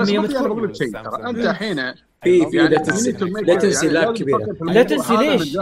بس 0.00 0.08
أمي 0.08 0.18
بطيء 0.18 0.38
أنا 0.38 0.48
بقول 0.48 0.64
لك 0.68 0.74
شيء. 0.76 0.92
ترى 0.92 1.28
أنت 1.30 1.38
الحين 1.38 1.92
في 2.24 2.50
في 2.50 2.56
يعني 2.56 2.76
to 2.76 2.80
make- 3.20 3.46
latency 3.46 3.86
يعني 3.86 3.98
لاب 3.98 4.14
كبيره 4.16 4.38
في 4.38 4.64
latency 4.64 5.16
ليش؟ 5.16 5.56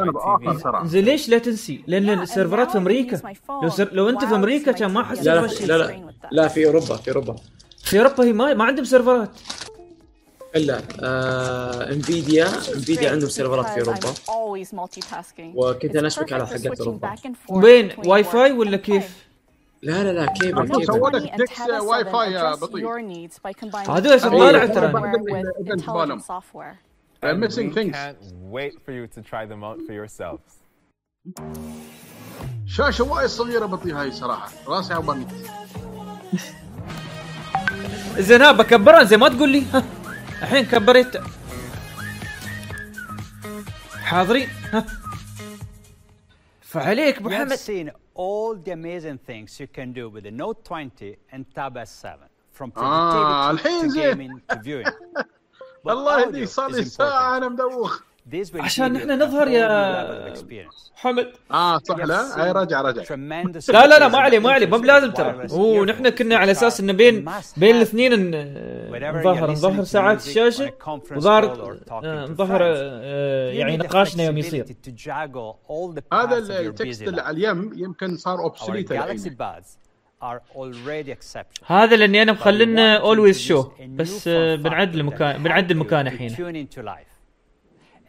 زين 0.85 1.05
ليش 1.05 1.29
latency؟ 1.29 1.85
لأن 1.87 2.09
السيرفرات 2.09 2.71
في 2.71 2.79
أمريكا 2.79 3.21
لو 3.63 3.69
سر... 3.69 3.89
لو 3.93 4.09
أنت 4.09 4.25
في 4.25 4.35
أمريكا 4.35 4.73
كان 4.73 4.91
ما 4.91 5.05
حسيت 5.05 5.25
لا 5.27 5.35
لا 5.41 5.47
لا 5.67 5.79
لا. 5.79 6.05
لا 6.33 6.49
في 6.49 6.67
أوروبا 6.67 6.97
في 6.97 7.09
أوروبا. 7.11 7.37
في 7.85 7.99
أوروبا 7.99 8.25
هي 8.25 8.33
ما, 8.33 8.55
ما 8.55 8.65
عندهم 8.65 8.85
سيرفرات. 8.85 9.31
إلا 10.57 10.81
آه 11.01 11.93
Nvidia 11.93 12.47
Nvidia 12.75 13.11
عندهم 13.11 13.29
سيرفرات 13.29 13.67
في 13.67 13.81
أوروبا. 13.81 14.13
وكنت 15.55 15.97
أنا 15.97 16.07
أشبك 16.07 16.33
على 16.33 16.47
حقات 16.47 16.61
switching 16.61 16.81
أوروبا. 16.81 17.15
وين؟ 17.51 17.91
واي 18.07 18.25
فاي 18.25 18.53
ولا. 18.53 18.77
كيف؟ 18.77 19.32
لا 19.83 20.05
لا 20.05 20.13
لا 20.13 20.27
كيبل 20.33 20.69
كيبل. 20.69 21.13
لك 21.13 21.33
and 21.33 21.37
ديكس 21.37 21.51
Tab 21.53 21.67
7 21.67 21.83
واي 21.83 22.05
فاي 22.05 22.33
يا 22.33 22.55
بطيء. 22.55 22.85
your 22.87 23.01
needs 23.01 23.35
by 23.39 23.53
combining 23.65 23.91
هذول 23.91 24.21
control 24.21 24.31
طالع 24.31 26.19
hardware 26.19 26.77
ترى. 27.23 27.33
and 27.33 27.41
missing 27.41 27.75
things. 27.75 27.97
can't 27.97 28.23
wait 28.53 28.75
for 28.85 28.93
you 28.93 29.07
to 29.07 29.21
try 29.31 29.45
them 29.47 29.63
out 29.65 29.79
for 29.87 29.93
yourselves. 29.93 30.53
شاشة 32.67 33.05
وايد 33.05 33.29
صغيرة 33.29 33.67
بطيء 33.67 33.95
هاي 33.95 34.11
صراحة. 34.13 34.49
راسي 34.69 34.95
عبان 34.95 35.27
زين 38.19 38.43
ها 38.43 38.53
بكبرها. 38.53 39.05
زين 39.05 39.19
ما 39.19 39.29
تقول 39.29 39.49
لي. 39.49 39.63
ها 39.75 39.85
الحين 40.43 40.65
كبريت 40.65 41.17
حاضرين. 44.03 44.49
ها. 44.73 44.85
فعليك 46.61 47.17
ابو 47.19 47.29
You 48.12 48.12
have 48.12 48.12
حمد 48.12 48.12
seen 48.12 48.16
all 48.16 48.56
the 48.56 48.72
amazing 48.72 49.18
things 49.18 49.60
you 49.60 49.68
can 49.68 49.94
do 49.94 50.10
with 50.10 50.24
the 50.24 50.32
Note 50.32 50.64
20 50.66 51.16
and 51.32 51.46
Tab 51.56 51.76
S7, 51.78 52.18
from 52.52 52.72
آه، 52.78 53.52
productivity 53.52 53.60
الحين 53.60 53.82
to 53.82 53.90
زين. 53.90 54.16
gaming 54.18 54.42
to 54.50 54.60
viewing. 54.62 54.86
But 55.84 55.92
الله 55.92 56.24
audio 56.24 56.28
يهديك 56.28 56.48
صار 56.50 56.70
is 56.70 56.74
لي 56.76 56.82
important. 56.84 56.88
ساعه 56.88 57.38
انا 57.38 57.50
مدوخ 57.50 58.00
This 58.00 58.02
will 58.02 58.11
عشان 58.55 58.97
إحنا 58.97 59.15
a 59.15 59.19
نظهر 59.19 59.49
يا. 59.49 60.35
حمد. 60.95 61.33
آه 61.51 61.79
صح 61.79 61.97
لا 61.97 62.45
أي 62.45 62.53
رجع 62.53 62.81
رجع 62.81 63.03
لا 63.69 63.87
لا 63.87 63.99
لا 63.99 64.09
ما 64.09 64.19
عليه 64.19 64.39
ما 64.39 64.51
عليه 64.51 64.67
features 64.67 64.71
بلازم 64.71 65.11
ترى. 65.11 65.49
wireless 65.49 65.53
هو 65.53 65.85
earphones 65.85 65.89
نحن 65.89 66.09
كنا 66.09 66.37
على 66.37 66.53
أساس 66.53 66.81
إنه 66.81 66.93
بين 66.93 67.31
بين 67.57 67.77
الاثنين 67.77 68.31
نظهر 69.21 69.51
نظهر 69.51 69.85
ساعات 69.85 70.27
الشاشه 70.27 70.73
وظهر 71.11 71.79
نظهر 72.31 72.63
يعني 73.53 73.77
نقاشنا 73.77 74.25
يوم 74.25 74.39
يصير. 74.39 74.67
هذا 76.13 76.39
ال 76.39 76.52
text 76.52 77.03
اللي. 77.03 77.21
على 77.21 77.37
اليم 77.37 77.73
يمكن 77.77 78.17
صار 78.17 78.39
obsolete. 78.39 78.93
هذا 81.67 81.97
لاني 81.97 82.23
أنا 82.23 82.33
مخلينا 82.33 82.97
always 82.97 83.41
show 83.41 83.71
بس 83.89 84.29
بنعدل 84.29 85.01
المكان 85.01 85.43
بنعدل 85.43 85.75
to 85.75 86.07
الحين. 86.07 86.31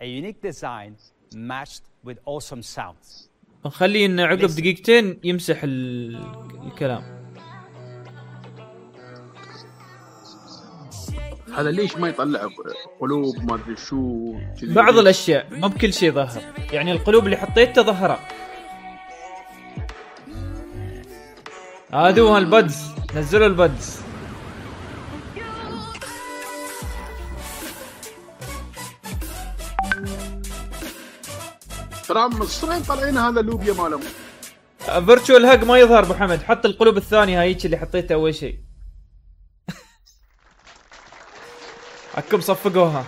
A 0.04 0.06
unique 0.06 0.42
design 0.52 0.92
matched 1.52 1.84
with 2.08 2.18
awesome 2.26 2.62
sounds. 2.62 3.30
نخليه 3.66 4.06
انه 4.06 4.24
عقب 4.24 4.48
دقيقتين 4.48 5.20
يمسح 5.24 5.64
ال- 5.64 6.16
الكلام. 6.66 7.24
هذا 11.58 11.72
ليش 11.72 11.96
ما 11.98 12.08
يطلع 12.10 12.50
قلوب 13.00 13.36
ما 13.52 13.56
أدري 13.56 13.76
شو 13.76 14.34
بعض 14.64 14.98
الأشياء 14.98 15.48
مو 15.52 15.68
بكل 15.68 15.94
شيء 15.94 16.12
ظهر. 16.12 16.42
يعني 16.72 16.92
القلوب 16.92 17.26
اللي 17.26 17.38
حطيتها 17.38 17.82
ظهرها 17.84 18.20
هادو 21.94 22.38
البدز. 22.38 22.92
نزلوا 23.16 23.48
البدز. 23.48 24.03
ترى 32.14 32.28
مصرين 32.28 32.84
طالعين 32.84 33.18
هذا 33.18 33.40
اللوبيا 33.40 33.74
مالهم 33.74 34.02
فيرتشوال 34.80 35.46
هاج 35.46 35.64
ما 35.64 35.80
يظهر 35.80 36.04
أبو 36.04 36.14
حمد 36.14 36.44
حط 36.44 36.66
القلوب 36.66 36.98
الثانية 36.98 37.42
هايك 37.42 37.66
اللي 37.66 37.78
حطيتها 37.78 38.16
أول 38.16 38.36
شيء 38.36 38.60
عكم 42.18 42.42
صفقوها 42.42 43.06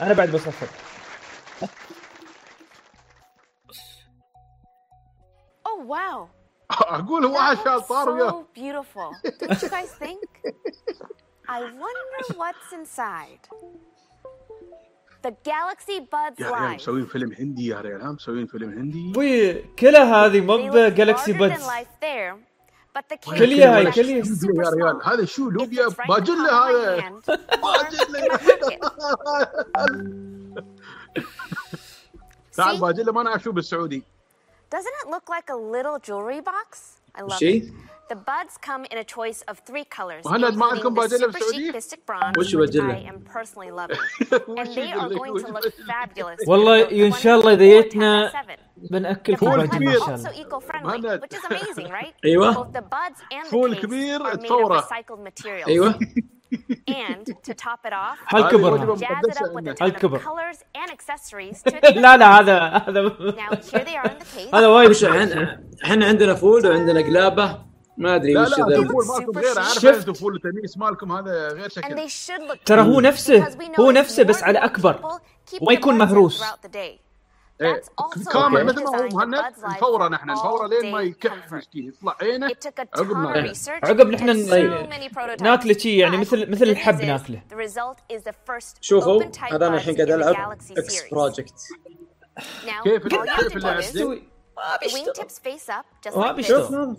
أنا 0.00 0.14
بعد 0.14 0.32
بصفق 0.32 0.68
Oh 5.68 5.84
wow. 5.86 6.28
أقول 6.98 7.24
هو 7.24 7.54
طار 7.88 8.10
وياه 8.10 8.30
So 8.30 8.34
beautiful. 8.60 9.10
Don't 9.40 9.62
you 9.62 9.68
guys 9.68 9.92
think? 10.04 10.28
I 11.48 11.60
wonder 11.82 12.10
what's 12.40 12.72
inside. 12.72 13.42
The 15.22 15.30
Galaxy 15.30 16.00
Buds 16.00 16.40
يا 16.40 16.50
ريال 16.50 16.70
Live. 16.70 16.74
مسوين 16.74 17.06
فيلم 17.06 17.32
هندي 17.32 17.66
يا 17.66 17.80
ريال 17.80 18.02
ها 18.02 18.12
مسوين 18.12 18.46
فيلم 18.46 18.70
هندي. 18.70 19.10
أبوي 19.10 19.62
كلها 19.78 20.26
هذه 20.26 20.46
larger 20.46 20.70
than 20.72 22.42
بادز 22.94 23.24
كلية 23.24 23.76
هاي 23.76 23.92
is 23.92 23.94
كلية. 23.94 24.22
يا 24.64 24.70
ريال 24.70 25.00
هذا 25.04 25.24
شو 25.24 25.50
لوبيا؟ 25.50 25.88
باجله 26.08 26.50
هذا. 26.52 27.20
باجله 27.62 28.38
تعال 32.56 32.80
باجله 32.80 33.12
ما 33.12 33.22
نعرف 33.22 33.42
شو 33.42 33.52
بالسعودي. 33.52 34.02
Doesn't 34.74 34.96
it 35.02 35.10
look 35.10 35.28
like 35.28 35.48
a 35.50 35.56
little 35.56 35.98
jewelry 35.98 36.40
box? 36.40 37.00
I 37.14 37.22
love 37.22 37.42
it. 37.42 37.64
The 38.12 38.16
buds 38.16 38.58
come 38.58 38.84
in 38.92 38.98
a 38.98 39.04
choice 39.04 39.40
of 39.48 39.60
three 39.60 39.84
colors, 39.84 40.22
including 40.26 40.58
the 40.58 41.08
super 41.08 41.38
chic 41.50 41.72
Mystic 41.72 42.04
Bronze, 42.04 42.36
which؟ 42.36 42.54
I 42.54 43.04
am 43.12 43.20
personally 43.24 43.70
loving. 43.70 43.96
and 44.58 44.68
they 44.76 44.92
are 44.92 45.08
going 45.08 45.34
to 45.42 45.50
look 45.50 45.74
fabulous. 45.86 46.38
والله 46.46 46.88
the 46.88 47.16
شاء 47.16 47.40
الله 47.40 47.52
اذا 47.52 47.64
جيتنا 47.64 48.32
بناكلكم 48.76 49.36
فول 49.36 49.66
باجل. 49.66 49.88
ان 49.88 49.98
شاء 49.98 50.14
الله 50.84 51.18
which 51.20 51.34
is 51.34 51.44
amazing, 51.44 51.88
right? 51.88 52.14
أيوة. 52.24 52.54
Both 52.54 52.72
the 52.72 52.82
buds 52.82 53.20
and 53.32 53.46
the 53.46 53.50
فول 53.50 53.74
case 53.74 53.80
كبير 53.80 54.20
are 54.20 54.36
made 54.36 54.36
of 54.36 54.42
تفوره. 54.42 54.80
recycled 54.80 55.20
materials. 55.22 55.68
أيوة. 55.68 55.98
and 56.88 57.26
to 57.42 57.54
top 57.54 57.80
it 57.86 57.94
off, 57.94 58.18
colors 60.20 60.58
and 60.74 60.90
accessories 60.90 61.62
to 61.62 61.70
لا 61.94 62.16
لا 62.16 62.40
هذا 62.40 62.58
هذا 62.68 63.08
Now 63.36 63.56
here 63.56 63.84
they 63.84 63.96
are 63.96 64.06
in 64.06 64.18
the 64.18 64.24
case. 64.24 64.54
هذا 64.54 64.66
وايد 64.66 65.04
إحنا 65.84 66.06
عندنا 66.06 66.34
فول 66.34 66.66
وعندنا 66.66 67.00
قلابه 67.00 67.71
ما 67.96 68.16
أدري 68.16 68.36
وش 68.36 68.48
ذا 68.48 69.62
شفت 69.62 70.10
فول 70.10 70.40
تنس 70.40 70.78
مالكم 70.78 71.12
هذا 71.12 71.48
غير 71.48 71.68
شكل. 71.68 72.08
ترى 72.64 72.82
هو 72.82 73.00
نفسه 73.00 73.56
هو 73.80 73.90
نفسه 73.90 74.22
بس 74.22 74.42
على 74.42 74.58
أكبر. 74.58 75.20
وما 75.60 75.72
يكون 75.72 75.98
مهروس. 75.98 76.44
إيه، 77.60 77.82
كامل 78.32 78.64
مثل 78.64 78.84
ما 78.84 78.98
هو 78.98 79.08
مهند 79.08 79.34
نفوره 79.64 80.08
نحن 80.08 80.30
نفوره 80.30 80.66
لين 80.66 80.92
ما 80.92 81.00
يكح 81.00 81.32
يطلع 81.74 82.16
عينه. 82.20 82.46
عقب 82.94 83.54
عقب 83.82 84.08
نحن 84.08 84.26
ناكله. 85.40 85.78
شيء 85.78 85.98
يعني 85.98 86.16
مثل 86.16 86.50
مثل 86.50 86.64
الحب 86.64 87.02
ناكله. 87.02 87.42
شوفوا 88.80 89.22
هذا 89.52 89.66
أنا 89.66 89.76
الحين 89.76 89.96
قاعد 89.96 90.10
ألعب 90.10 90.52
X 90.52 91.04
Project 91.12 91.60
كيف 92.84 93.06
كيف 93.06 93.56
اللي 93.56 93.60
ما 93.64 93.76
بيشتغل 93.76 94.22
ما 96.16 96.32
بيشتغل 96.32 96.96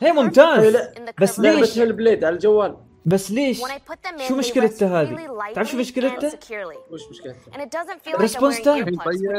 هي 0.00 0.12
ممتاز. 0.12 0.76
the 0.76 0.80
بس 1.20 1.40
ليش؟ 1.40 1.78
Hellblade 1.78 2.24
على 2.24 2.34
الجوال. 2.34 2.76
بس 3.06 3.30
ليش؟ 3.30 3.62
When 3.62 3.68
I 3.68 3.92
put 3.92 3.96
them 4.08 4.20
in, 4.20 4.22
شو 4.22 4.34
they 4.34 4.38
مشكلته 4.38 4.78
rest 4.78 4.82
هذه؟ 4.82 5.16
really 5.16 5.54
تعرف 5.54 5.68
شو 5.68 5.72
lightly 5.72 5.76
and 5.76 5.80
مشكلته 5.80 6.30
securely. 6.30 6.92
وش 6.92 7.00
مشكلته؟ 7.10 7.52
And 7.52 7.56
it 7.56 7.70
doesn't 7.70 8.08
feel 8.08 8.12
like 8.12 8.16
I'm 8.16 8.20
response 8.20 8.62
time 8.62 8.88
يتغير 8.88 9.38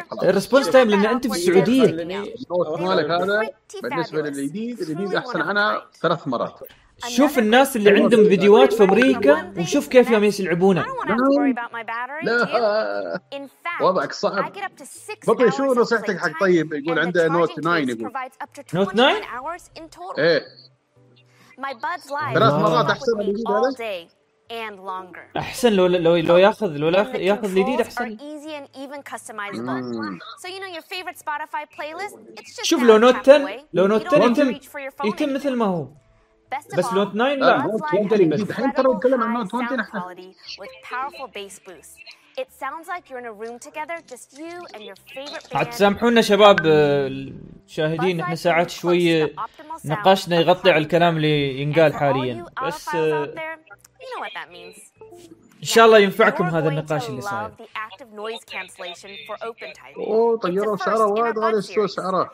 خلاص. 0.00 0.24
ال 0.24 0.29
response 0.29 0.70
time 0.70 0.88
لأن 0.88 1.06
أنت 1.06 1.26
في 1.26 1.32
السعودية. 1.32 1.92
مالك 2.80 3.10
هذا 3.10 3.50
بالنسبة 3.82 4.22
للجديد 4.22 4.80
الجديد 4.80 5.14
أحسن. 5.14 5.40
عنها 5.40 5.86
ثلاث 6.00 6.28
مرات. 6.28 6.60
شوف 7.06 7.38
الناس 7.38 7.76
اللي 7.76 7.90
عندهم 7.90 8.24
فيديوهات 8.28 8.72
في 8.72 8.84
أمريكا 8.84 9.52
وشوف 9.58 9.88
كيف 9.88 10.10
يوم 10.10 10.24
يلعبونه. 10.24 10.84
نعم. 11.06 11.42
لا. 12.24 13.20
وضعك 13.82 14.12
صعب. 14.12 14.52
بطي 15.28 15.50
شو 15.50 15.74
نصيحتك 15.74 16.18
حق 16.18 16.40
طيب؟ 16.40 16.72
يقول 16.72 16.98
عنده 16.98 17.28
Note 17.28 17.50
9 17.60 17.76
يقول. 17.76 18.12
Note 18.74 18.94
9؟ 18.94 19.22
إيه. 20.18 20.44
ثلاث 22.34 22.52
مرات 22.52 22.90
أحسن 22.90 23.12
من 23.18 23.20
الجديد 23.20 23.46
أحسن 25.36 25.72
لو 25.72 25.86
لو 25.86 26.16
لو 26.16 26.36
ياخذ 26.36 26.66
لو 26.76 26.88
ياخذ 27.14 27.44
الجديد 27.44 27.80
أحسن. 27.80 28.16
شوف 32.62 32.82
لو 32.82 32.98
Note 32.98 33.14
10 33.14 33.38
لو 33.72 33.86
Note 33.86 34.06
10 34.06 34.60
يتم 35.04 35.34
مثل 35.34 35.56
ما 35.56 35.64
هو. 35.64 35.88
بس 36.78 36.92
Note 36.92 37.14
9 37.14 37.34
لا 37.34 37.56
Note 37.62 37.82
20 37.82 38.72
ترى 38.72 38.94
نتكلم 38.94 39.22
عن 39.22 39.32
Note 39.32 39.54
20 39.54 39.68
It 42.38 42.50
sounds 42.64 42.86
like 42.92 43.04
you're 43.10 43.22
in 43.24 43.28
a 43.34 43.36
room 43.42 43.56
together, 43.68 43.96
just 44.12 44.28
you 44.38 44.54
and 44.74 44.82
your 44.88 44.96
favorite 45.14 45.68
تسامحونا 45.70 46.20
شباب 46.20 46.56
آه، 46.66 47.06
الشاهدين 47.06 48.20
إحنا 48.20 48.34
ساعات 48.34 48.70
شوي 48.70 49.22
آه، 49.24 49.30
نقاشنا 49.84 50.36
يغطي 50.40 50.70
على 50.70 50.82
الكلام 50.82 51.16
اللي 51.16 51.60
ينقال 51.62 51.94
حاليا. 51.94 52.44
بس. 52.66 52.88
آه،. 55.58 55.62
ان 55.62 55.64
شاء 55.64 55.86
الله 55.86 55.98
ينفعكم 55.98 56.44
هذا 56.44 56.68
النقاش 56.68 57.08
اللي 57.08 57.20
صاير. 57.20 57.50
اوه 59.96 60.38
طيروا 60.38 60.76
سعره 60.76 61.06
وايد 61.06 61.38
غالي 61.38 61.58
السوق 61.58 61.86
سعره 61.86 62.30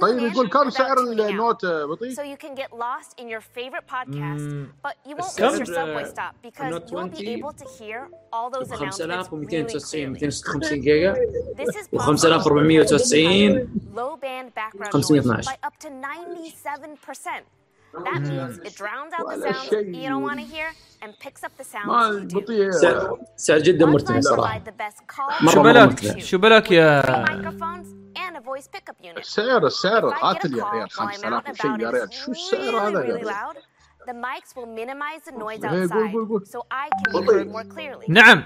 طيب 0.00 0.18
يقول 0.18 0.48
كم 0.48 0.70
سعر. 0.70 0.98
النوت 0.98 1.66
بطيء؟ 1.66 2.14
So 2.14 2.22
you 2.22 2.36
can 2.36 2.54
get 2.54 2.70
lost 2.72 3.20
in 3.20 3.28
your 3.28 3.40
favorite 3.40 3.86
podcast, 3.86 4.44
but 4.84 4.94
you 5.06 5.16
won't 5.16 5.36
كم؟ 5.36 5.50
miss 5.50 5.58
your 5.58 5.66
subway 5.66 6.04
stop 6.04 6.34
because 6.42 6.60
النوت 6.60 6.90
you'll 6.90 7.08
be 7.08 7.16
20 7.16 7.34
able 7.34 7.52
to 7.52 7.66
hear 7.78 8.08
all 8.32 8.50
those 8.50 8.70
announcements 8.70 9.28
5299 9.28 10.12
really 10.12 10.32
clearly. 10.32 10.32
256 10.32 10.80
جيجا 10.80 11.14
و 11.92 11.98
possible 11.98 12.02
5490 12.02 13.68
low 13.94 14.16
band 14.16 14.54
background 14.54 14.92
512. 14.92 15.26
noise 15.26 15.46
by 15.46 15.56
up 15.68 15.76
to 15.78 15.88
97%. 15.88 17.59
That 17.94 18.20
means 18.22 18.58
it 18.58 18.74
drowns 18.76 19.12
out 19.12 19.26
the 19.26 19.36
ولا 19.38 19.52
sounds 19.52 19.68
شيء. 19.70 19.94
you 19.94 20.08
don't 20.08 20.22
want 20.22 20.38
to 20.40 20.46
hear 20.56 20.68
and 21.02 21.12
picks 21.18 21.42
up 21.44 21.52
the 21.58 21.64
sounds 21.64 21.86
ما 21.86 22.20
you 22.20 22.26
do. 22.28 22.40
بطيء 22.40 22.70
سعر 22.70 23.18
سعر 23.36 23.58
جدا 23.58 23.86
Buds 23.86 23.88
مرتفع 23.88 24.14
Live 24.20 24.22
صراحة 24.24 24.58
provide 24.58 24.64
the 24.64 24.72
best 24.82 24.98
call 25.16 25.42
مرة 25.42 25.52
شو 25.52 25.62
مرة 25.62 25.72
بلاك 25.72 25.88
مرتفع 25.88 26.18
شو 26.18 26.38
بلاك 26.38 26.70
يا 26.70 27.02
microphones 27.26 27.86
and 28.16 28.36
a 28.36 28.40
voice 28.40 28.68
pickup 28.68 28.96
unit. 29.04 29.18
السعر 29.18 29.66
السعر 29.66 30.10
If 30.10 30.14
I 30.14 30.16
get 30.16 30.20
a 30.20 30.22
قاتل 30.22 30.54
يا 30.58 30.64
call 30.64 30.72
ريال 30.74 30.88
while 30.90 31.08
I'm 31.08 31.32
out 31.32 31.46
5000 31.46 31.46
and 31.46 31.50
وشيء 31.50 31.74
about 31.74 31.80
يا 31.80 31.90
and 31.90 31.94
ريال 31.94 32.08
it's 32.08 32.14
شو 32.14 32.32
السعر 32.32 32.60
really, 32.60 32.74
هذا 32.74 33.04
يا 33.04 33.14
really 33.14 33.24
ريال؟ 33.24 33.26
loud, 33.26 33.56
The 34.10 34.12
mics 34.26 34.50
will 34.56 34.70
minimize 34.82 35.22
the 35.28 35.34
noise 35.44 35.60
Hey, 35.62 35.68
go, 35.68 35.82
outside, 35.82 36.12
go, 36.14 36.24
go. 36.30 36.38
so 36.54 36.58
I 36.70 36.86
can 36.96 37.20
be 37.22 37.26
heard 37.32 37.48
more 37.56 37.64
clearly. 37.74 38.06
نعم 38.08 38.38
Now 38.38 38.44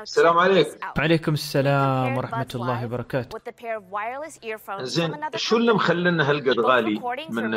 السلام 0.00 0.38
عليكم. 0.38 0.70
this 0.70 0.74
out. 0.74 0.98
عليكم 0.98 1.32
السلام 1.32 2.16
ورحمة 2.16 2.48
الله 2.54 2.84
وبركاته. 2.84 3.38
زين 4.80 5.20
شو 5.36 5.56
اللي 5.56 5.72
مخلينا 5.72 6.30
هالقد 6.30 6.60
غالي 6.60 7.00
من 7.30 7.54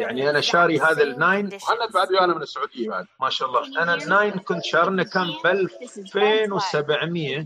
يعني 0.00 0.30
أنا 0.30 0.40
شاري 0.40 0.80
هذا 0.80 1.02
ال 1.02 1.09
nine؟ 1.09 1.46
أنا 1.46 1.86
بعد 1.94 2.12
أنا 2.12 2.34
من 2.34 2.42
السعودية 2.42 2.88
بعد. 2.88 3.06
ما 3.20 3.30
شاء 3.30 3.48
الله. 3.48 3.82
أنا 3.82 3.94
ال 3.94 4.01
nine 4.01 4.30
كنت 4.30 4.64
شارنه 4.64 5.02
كان 5.02 5.26
ب 5.44 5.46
2700 5.46 7.44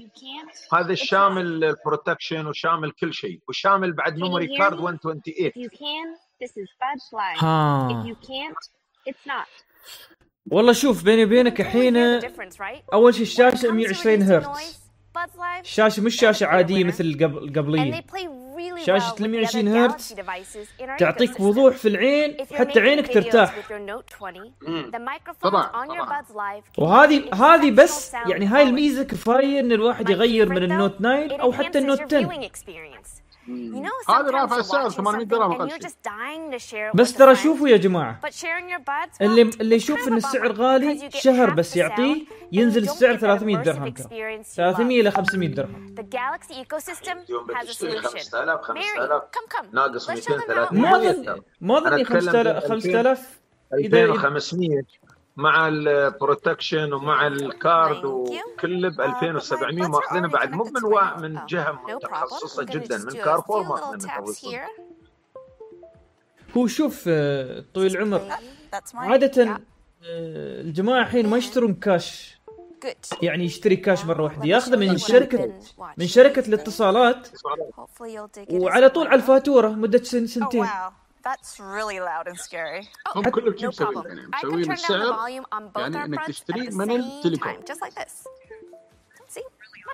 هذا 0.72 0.92
الشامل 0.92 1.64
ال 1.64 1.72
protection 1.72 2.46
وشامل 2.46 2.90
كل 2.90 3.14
شيء. 3.14 3.40
وشامل 3.48 3.92
بعد 3.92 4.18
memory 4.18 4.58
card 4.58 4.80
128 4.80 5.52
You 5.56 5.68
can. 5.68 6.16
This 6.42 6.50
is 6.50 6.68
Buds 6.80 7.06
Live. 7.12 7.44
ها. 7.44 8.04
والله 10.50 10.72
شوف 10.72 11.04
بيني 11.04 11.24
وبينك 11.24 11.60
الحين? 11.60 11.96
أول 12.92 13.14
شيء 13.14 13.22
الشاشة 13.22 13.70
120 13.72 14.22
هرتز. 14.22 14.84
الشاشة 15.60 16.02
مش 16.02 16.16
شاشة 16.16 16.46
عادية 16.46 16.84
مثل 16.84 17.04
القبليه 17.04 18.04
شاشة 18.86 19.10
well 19.10 19.14
with 19.14 19.16
the 19.16 19.20
other 19.20 19.28
120 19.28 19.68
هرتز 19.68 20.14
تعطيك. 20.98 21.40
وضوح 21.40 21.76
في 21.76 21.88
العين 21.88 22.36
حتى 22.54 22.80
عينك 22.80 23.08
ترتاح. 23.14 23.54
with 23.56 23.70
your 23.70 23.90
Note 23.90 24.14
20, 24.14 24.52
مم. 24.62 24.90
the 24.94 24.98
microphones 24.98 25.40
طبعاً، 25.42 25.70
وهذه 26.78 27.34
هذه 27.34 27.70
بس 27.70 28.14
يعني 28.14 28.46
هاي 28.46 28.62
الميزة 28.62 29.02
كفاية 29.02 29.60
إن 29.60 29.72
الواحد 29.72 30.10
يغير 30.10 30.48
من 30.48 30.62
النوت 30.62 30.98
9 30.98 31.36
أو 31.40 31.52
حتى 31.52 31.78
النوت 31.78 32.00
10 32.14 32.20
You 32.20 32.24
know, 32.24 33.13
Hmm. 33.46 33.74
هذا 34.08 34.30
رافع 34.30 34.56
السعر 34.58 34.90
800 34.90 35.24
درهم 35.26 35.68
بس 36.94 37.14
ترى 37.14 37.34
شوفوا 37.36 37.68
يا 37.68 37.76
جماعة. 37.76 38.20
اللي 39.22 39.42
اللي 39.60 39.76
يشوف 39.76 40.08
إن 40.08 40.16
السعر 40.16 40.52
غالي 40.52 41.10
شهر 41.10 41.50
بس 41.50 41.76
يعطيه 41.76 42.24
ينزل 42.52 42.82
السعر 42.82 43.16
300 43.16 43.56
درهم. 43.56 43.84
300 44.56 45.00
إلى 45.00 45.10
500 45.10 45.48
درهم. 45.48 45.94
ناقص 49.72 50.10
200 50.10 50.22
300 50.46 50.82
ما 51.60 51.78
اظن 51.78 52.04
5000 52.04 52.64
مع 55.36 55.68
ال 55.68 55.80
protection 55.80 56.92
ومع 56.92 57.26
ال 57.26 57.42
card 57.42 58.04
وكله 58.04 58.88
ب 58.88 59.00
2700 59.00 59.88
ماخذينه 59.88 60.28
بعد. 60.28 60.52
مو 60.52 60.64
من. 60.64 61.16
من 61.22 61.46
جهة 61.46 61.72
متخصصة 61.88 62.64
جدا 62.64 62.98
من 62.98 63.10
كارفور 63.12 63.62
ماخذينه 63.62 64.14
هو 66.56 66.66
شوف 66.66 67.04
آه، 67.08 67.64
طويل 67.74 67.96
العمر. 67.96 68.20
عادة 68.94 69.42
آه، 69.42 70.60
الجماعة 70.60 71.02
الحين 71.02 71.26
ما 71.26 71.36
يشترون 71.36 71.74
كاش. 71.74 72.38
يعني 73.22 73.44
يشتري 73.44 73.76
كاش 73.76 74.04
مرة 74.04 74.22
واحدة. 74.22 74.46
ياخذه 74.46 74.76
من 74.76 74.98
شركة 74.98 75.52
من 75.98 76.06
شركة 76.06 76.48
الاتصالات. 76.48 77.28
وعلى 78.50 78.88
طول 78.88 79.06
على 79.06 79.16
الفاتورة 79.16 79.68
مدة 79.68 80.02
سن 80.02 80.24
Oh 80.26 80.28
سنتين. 80.28 80.66
That's 81.24 81.58
really 81.60 82.00
loud 82.00 82.26
and 82.32 82.38
scary. 82.38 82.86
هم 83.16 83.22
كلهم 83.30 83.52
كذي 83.52 83.68
no 83.68 83.72
problem. 83.72 84.06
يعني 84.06 84.30
I 84.32 84.40
can 84.40 84.46
مسوين 84.46 84.64
turn 84.64 84.68
down 84.68 84.68
the 84.68 84.72
السعر 84.72 85.12
volume 85.12 85.44
on 85.54 85.62
both 85.76 85.80
يعني 85.80 85.96
our 85.96 86.04
إنك 86.04 86.20
fronts 86.20 86.26
تشتري 86.26 86.66
at 86.66 86.70
the 86.70 86.74
من 86.74 86.86
same 86.86 87.04
التليكوم. 87.04 87.52
Time, 87.52 87.72
just 87.72 87.78
like 87.80 87.94
this. 88.02 88.28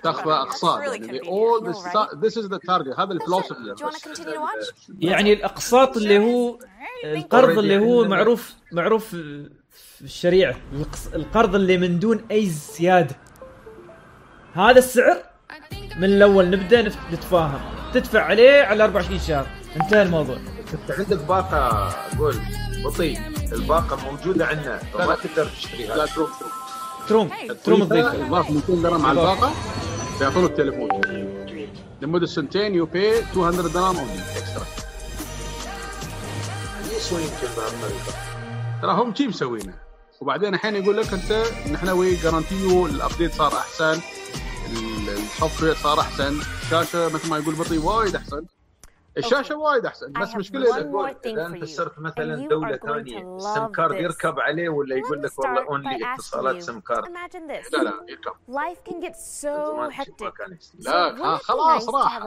تاخذ 0.03 0.31
اقساط 0.31 0.79
يعني 0.81 1.19
all 1.19 1.61
this, 1.63 1.77
this 2.13 2.43
is 2.43 2.47
the 2.49 2.59
target. 2.59 2.99
هذا 2.99 3.11
ال 3.13 3.17
philosophy 3.17 3.53
Do 3.53 3.79
you 3.79 3.85
want 3.85 3.95
to 3.95 3.99
continue 4.09 4.33
to 4.33 4.39
watch? 4.41 4.91
يعني 4.99 5.33
الأقساط 5.33 5.97
اللي 5.97 6.19
هو 6.19 6.57
القرض 7.03 7.57
اللي 7.57 7.77
هو 7.79 8.03
معروف 8.05 8.53
معروف 8.71 9.07
في 9.09 10.01
الشريعة. 10.01 10.55
القص- 10.73 11.13
القرض 11.15 11.55
اللي 11.55 11.77
من 11.77 11.99
دون 11.99 12.25
أي 12.31 12.45
زيادة. 12.49 13.15
هذا 14.53 14.79
السعر؟ 14.79 15.23
من 15.97 16.03
الأول 16.03 16.49
نبدأ 16.49 16.81
نتفاهم. 17.11 17.61
تدفع 17.93 18.23
عليه 18.23 18.61
على 18.63 18.83
24 18.83 19.19
شهر. 19.19 19.47
انتهى 19.75 20.01
الموضوع. 20.03 20.37
انت 20.73 20.91
عندك 20.99 21.17
باقة 21.25 21.57
أقول 22.13 22.35
بطيء. 22.85 23.19
الباقة 23.51 23.95
موجودة 24.11 24.45
عندنا. 24.45 24.77
فما 24.77 25.15
تقدر 25.15 25.45
تشتريها. 25.45 25.95
لا 25.97 26.05
تروم. 26.05 26.27
تروم. 27.07 27.29
تروم 27.63 27.83
تضيف 27.83 28.05
اضاف 28.05 28.49
200 28.51 28.73
درهم 28.81 29.05
على 29.05 29.19
الباقة. 29.21 29.51
بيعطونك 30.19 30.51
تليفون 30.57 30.89
لمدة 32.01 32.25
سنتين 32.25 32.75
you 32.75 32.85
pay 32.85 33.11
200 33.35 33.51
درهم 33.67 33.97
only 33.97 34.13
extra 34.37 34.65
يسوى 36.97 37.21
يمكن 37.21 37.47
بامريكا 37.57 38.11
ترى 38.81 38.91
هم 38.91 39.15
شي 39.15 39.27
مسوينه 39.27 39.73
وبعدين 40.21 40.53
الحين 40.53 40.75
يقول 40.75 40.97
لك 40.97 41.13
أنت 41.13 41.43
نحن 41.71 41.89
we 41.89 42.15
guarantee 42.15 42.55
you 42.61 42.85
ال 42.85 42.92
update 42.92 43.33
صار 43.33 43.53
أحسن 43.57 43.99
ال- 44.71 45.09
ال 45.09 45.63
software 45.63 45.75
صار 45.75 45.99
أحسن 45.99 46.39
الشاشة 46.63 47.09
مثل 47.13 47.29
ما 47.29 47.37
يقول 47.37 47.55
بطيء 47.55 47.79
وايد 47.85 48.15
أحسن. 48.15 48.41
الشاشة 49.17 49.55
وايد 49.55 49.85
أحسن 49.85 50.11
بس 50.11 50.35
مشكلة 50.35 50.77
إذا 51.25 51.45
أنت 51.47 51.63
صرت 51.63 51.99
مثلا 51.99 52.47
دولة 52.47 52.77
ثانية 52.77 53.35
ال 53.35 53.42
SIM 53.42 53.65
card 53.67 53.95
يركب 53.95 54.39
عليه 54.39 54.69
ولا 54.69 54.95
يقول 54.95 55.21
لك 55.23 55.39
والله 55.39 55.67
only 55.67 56.13
اتصالات 56.13 56.61
SIM 56.61 56.79
card 56.79 57.05
لا 57.71 57.83
لا 57.83 57.93
يركب. 58.09 58.31
live 60.79 61.19
لا 61.19 61.37
خلاص 61.37 61.89
راح. 61.89 62.17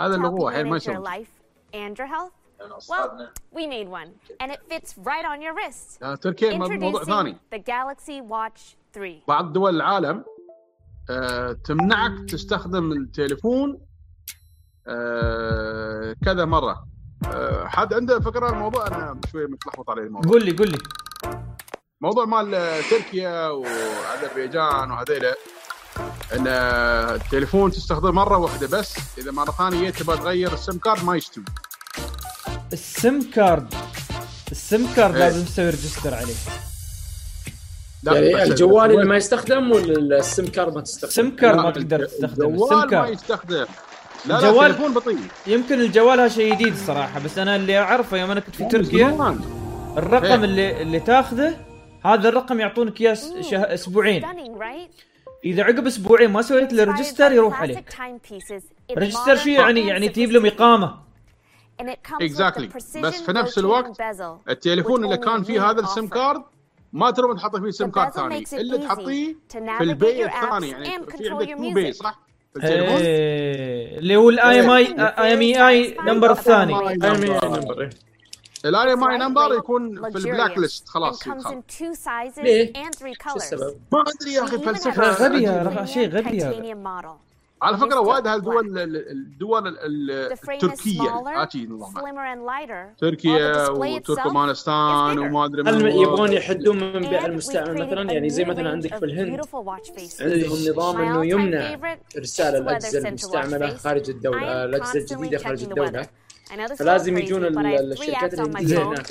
هذا 0.00 0.14
اللي 0.14 0.28
هو 0.28 0.48
الحين 0.48 0.66
ما 0.70 0.76
يسوي 0.76 0.94
Well, 2.88 3.28
we 3.56 3.66
made 3.66 3.88
one, 4.00 4.10
and 4.40 4.48
it 4.52 4.60
fits 4.70 4.90
right 5.10 5.24
on 5.32 5.42
your 5.42 5.54
wrist. 5.54 6.00
تركيا 6.20 6.50
موضوع 6.58 7.04
ثاني. 7.04 7.36
The 7.54 7.58
Galaxy 7.58 8.20
Watch 8.30 8.76
3. 8.94 9.22
بعض 9.28 9.52
دول 9.52 9.76
العالم 9.76 10.24
آه، 11.10 11.52
تمنعك 11.52 12.30
تستخدم 12.30 12.92
التليفون 12.92 13.80
آه، 14.88 16.14
كذا 16.24 16.44
مرة. 16.44 16.86
آه، 17.26 17.66
حد 17.66 17.94
عنده 17.94 18.20
فكرة 18.20 18.46
عن 18.46 18.52
الموضوع؟ 18.52 18.86
أنا 18.86 19.20
شوي 19.32 19.46
متلخبط 19.46 19.90
عليه 19.90 20.02
الموضوع. 20.02 20.32
قول 20.32 20.44
لي 20.44 20.56
قول 20.56 20.70
لي. 20.70 20.78
موضوع 22.00 22.24
مال 22.24 22.50
تركيا 22.90 23.48
واذربيجان 23.48 24.90
وهذيلا 24.90 25.34
إن 26.32 26.46
التليفون 26.46 27.70
تستخدمه 27.70 28.10
مرة 28.10 28.36
واحدة 28.38 28.66
بس 28.78 28.94
إذا 29.18 29.30
مرة 29.30 29.50
ثانية 29.50 29.90
تبغى 29.90 30.16
تغير 30.16 30.52
ال 30.52 30.59
SIM 30.59 30.78
card 30.78 31.04
ما 31.04 31.16
يستوي 31.16 31.44
ال 32.72 32.87
SIM 32.87 33.30
card 33.30 33.74
ال 34.50 34.61
SIM 34.61 34.94
card 34.96 35.14
إيه. 35.14 35.20
لازم 35.20 35.44
تسوي 35.44 35.64
register 35.70 36.14
عليه. 36.14 36.34
يعني 38.04 38.42
الجوال 38.42 38.90
اللي 38.90 39.04
ما 39.04 39.16
يستخدم 39.16 39.70
ولا 39.72 40.18
ال 40.18 40.25
SIM 40.25 40.46
card 40.46 40.74
ما 40.74 40.80
تستخدم؟ 40.80 41.12
سم 41.12 41.36
كارد 41.36 41.56
لا، 41.56 41.62
ما 41.62 41.70
تقدر 41.70 42.04
تستخدمه. 42.04 42.26
السم 42.32 42.42
الجوال 42.44 42.76
ما 42.76 42.86
card 42.86 43.08
يستخدم. 43.12 43.66
لا 44.26 44.32
لا 44.32 44.38
الجوال- 44.48 44.70
التليفون 44.70 44.94
بطيء. 44.94 45.18
يمكن 45.46 45.80
الجوال 45.80 46.20
هذا 46.20 46.28
شيء 46.28 46.54
جديد 46.54 46.72
الصراحه 46.72 47.20
بس 47.24 47.38
أنا 47.38 47.56
اللي 47.56 47.78
أعرفه 47.78 48.16
يوم 48.16 48.30
أنا 48.30 48.40
كنت 48.40 48.56
في 48.56 48.64
تركيا. 48.64 49.08
الرقم 49.96 50.24
إيه. 50.24 50.34
اللي 50.34 50.82
اللي 50.82 51.00
تاخذه 51.00 51.56
هذا 52.04 52.28
الرقم 52.28 52.60
يعطونك 52.60 53.00
إياه 53.00 53.14
شه- 53.14 53.74
أسبوعين? 53.74 54.24
إذا 55.44 55.62
عقب 55.62 55.86
أسبوعين 55.86 56.30
ما 56.30 56.42
سويت 56.42 56.72
له 56.72 56.84
register 56.84 57.32
يروح 57.32 57.60
عليك. 57.62 57.88
register 58.98 59.36
شو 59.36 59.48
يعني 59.50 59.86
يعني 59.86 60.08
تجيب 60.08 60.30
لهم 60.32 60.46
إقامة. 60.46 60.94
exactly 62.20 62.66
بس 62.66 62.96
في 63.22 63.32
نفس 63.32 63.58
الوقت 63.58 64.00
التليفون 64.48 65.04
اللي 65.04 65.16
كان 65.16 65.42
فيه 65.42 65.70
هذا 65.70 65.80
ال 65.80 65.87
SIM 65.87 66.06
card 66.06 66.42
ما 66.92 67.10
ترى 67.10 67.34
تحط 67.34 67.56
فيه 67.56 67.70
SIM 67.70 67.90
card 67.90 68.12
ثاني. 68.12 68.44
إلا 68.52 68.76
تحطيه 68.76 69.34
في 69.50 69.58
البي 69.80 70.24
الثاني. 70.26 70.68
يعني 70.70 70.84
في 70.84 71.28
عندك 71.30 71.48
تو 71.58 71.72
بي 71.74 71.92
صح؟ 71.92 72.23
اللي 73.98 74.16
هو 74.16 74.30
الاي 74.30 74.60
ام 74.60 74.70
اي 74.70 74.86
اي 75.18 75.34
ام 75.34 75.40
اي 75.40 75.68
اي 75.68 75.96
نمبر 76.06 76.32
الثاني 76.32 76.74
الاي 78.64 78.92
ام 78.92 79.04
اي 79.04 79.18
نمبر 79.18 79.54
يكون 79.54 80.10
في 80.10 80.18
البلاك 80.18 80.58
ليست 80.58 80.88
خلاص 80.88 81.22
ليه؟ 82.42 82.72
ما 83.92 84.04
أدري 84.20 84.32
يا 84.32 84.44
أخي 84.44 84.58
فلسفة. 84.58 85.14
have 85.14 85.18
a 85.18 85.22
غبي 85.22 85.42
يا 85.42 85.64
premium 85.64 85.78
رخ- 85.78 85.84
شيء 85.84 86.08
غبي 86.08 86.42
هذا. 86.42 86.52
titanium 86.52 86.76
model. 86.86 87.33
على 87.62 87.78
فكرة 87.78 88.00
وايد 88.00 88.26
هالدول 88.26 88.78
ال- 88.78 89.10
الدول 89.10 89.78
التركية 89.78 91.00
lighter. 92.46 92.98
تركيا 92.98 93.68
وتركمانستان. 93.68 95.18
وما 95.18 95.44
أدري 95.44 95.62
هل 95.62 95.86
يبغون. 95.86 96.32
يحدون 96.32 96.76
من 96.92 97.00
بيع 97.08 97.26
المستعمل 97.26 97.86
مثلا 97.86 98.12
يعني 98.12 98.30
زي 98.30 98.44
مثلا 98.44 98.70
عندك 98.70 98.96
في 98.98 99.04
الهند. 99.04 99.40
عندهم 100.20 100.58
نظام 100.68 101.00
إنه 101.00 101.26
يمنع 101.26 101.76
ارسال 102.18 102.56
الأجهزة 102.56 103.08
المستعمله. 103.08 103.76
خارج 103.76 104.10
الدولة 104.10 104.64
الأجهزة 104.64 105.00
الجديدة 105.00 105.38
خارج 105.38 105.62
الدولة 105.62 106.06
فلازم 106.78 107.18
يجون 107.18 107.44
الشركات 107.92 108.34
اللي 108.34 108.76
هناك. 108.76 109.06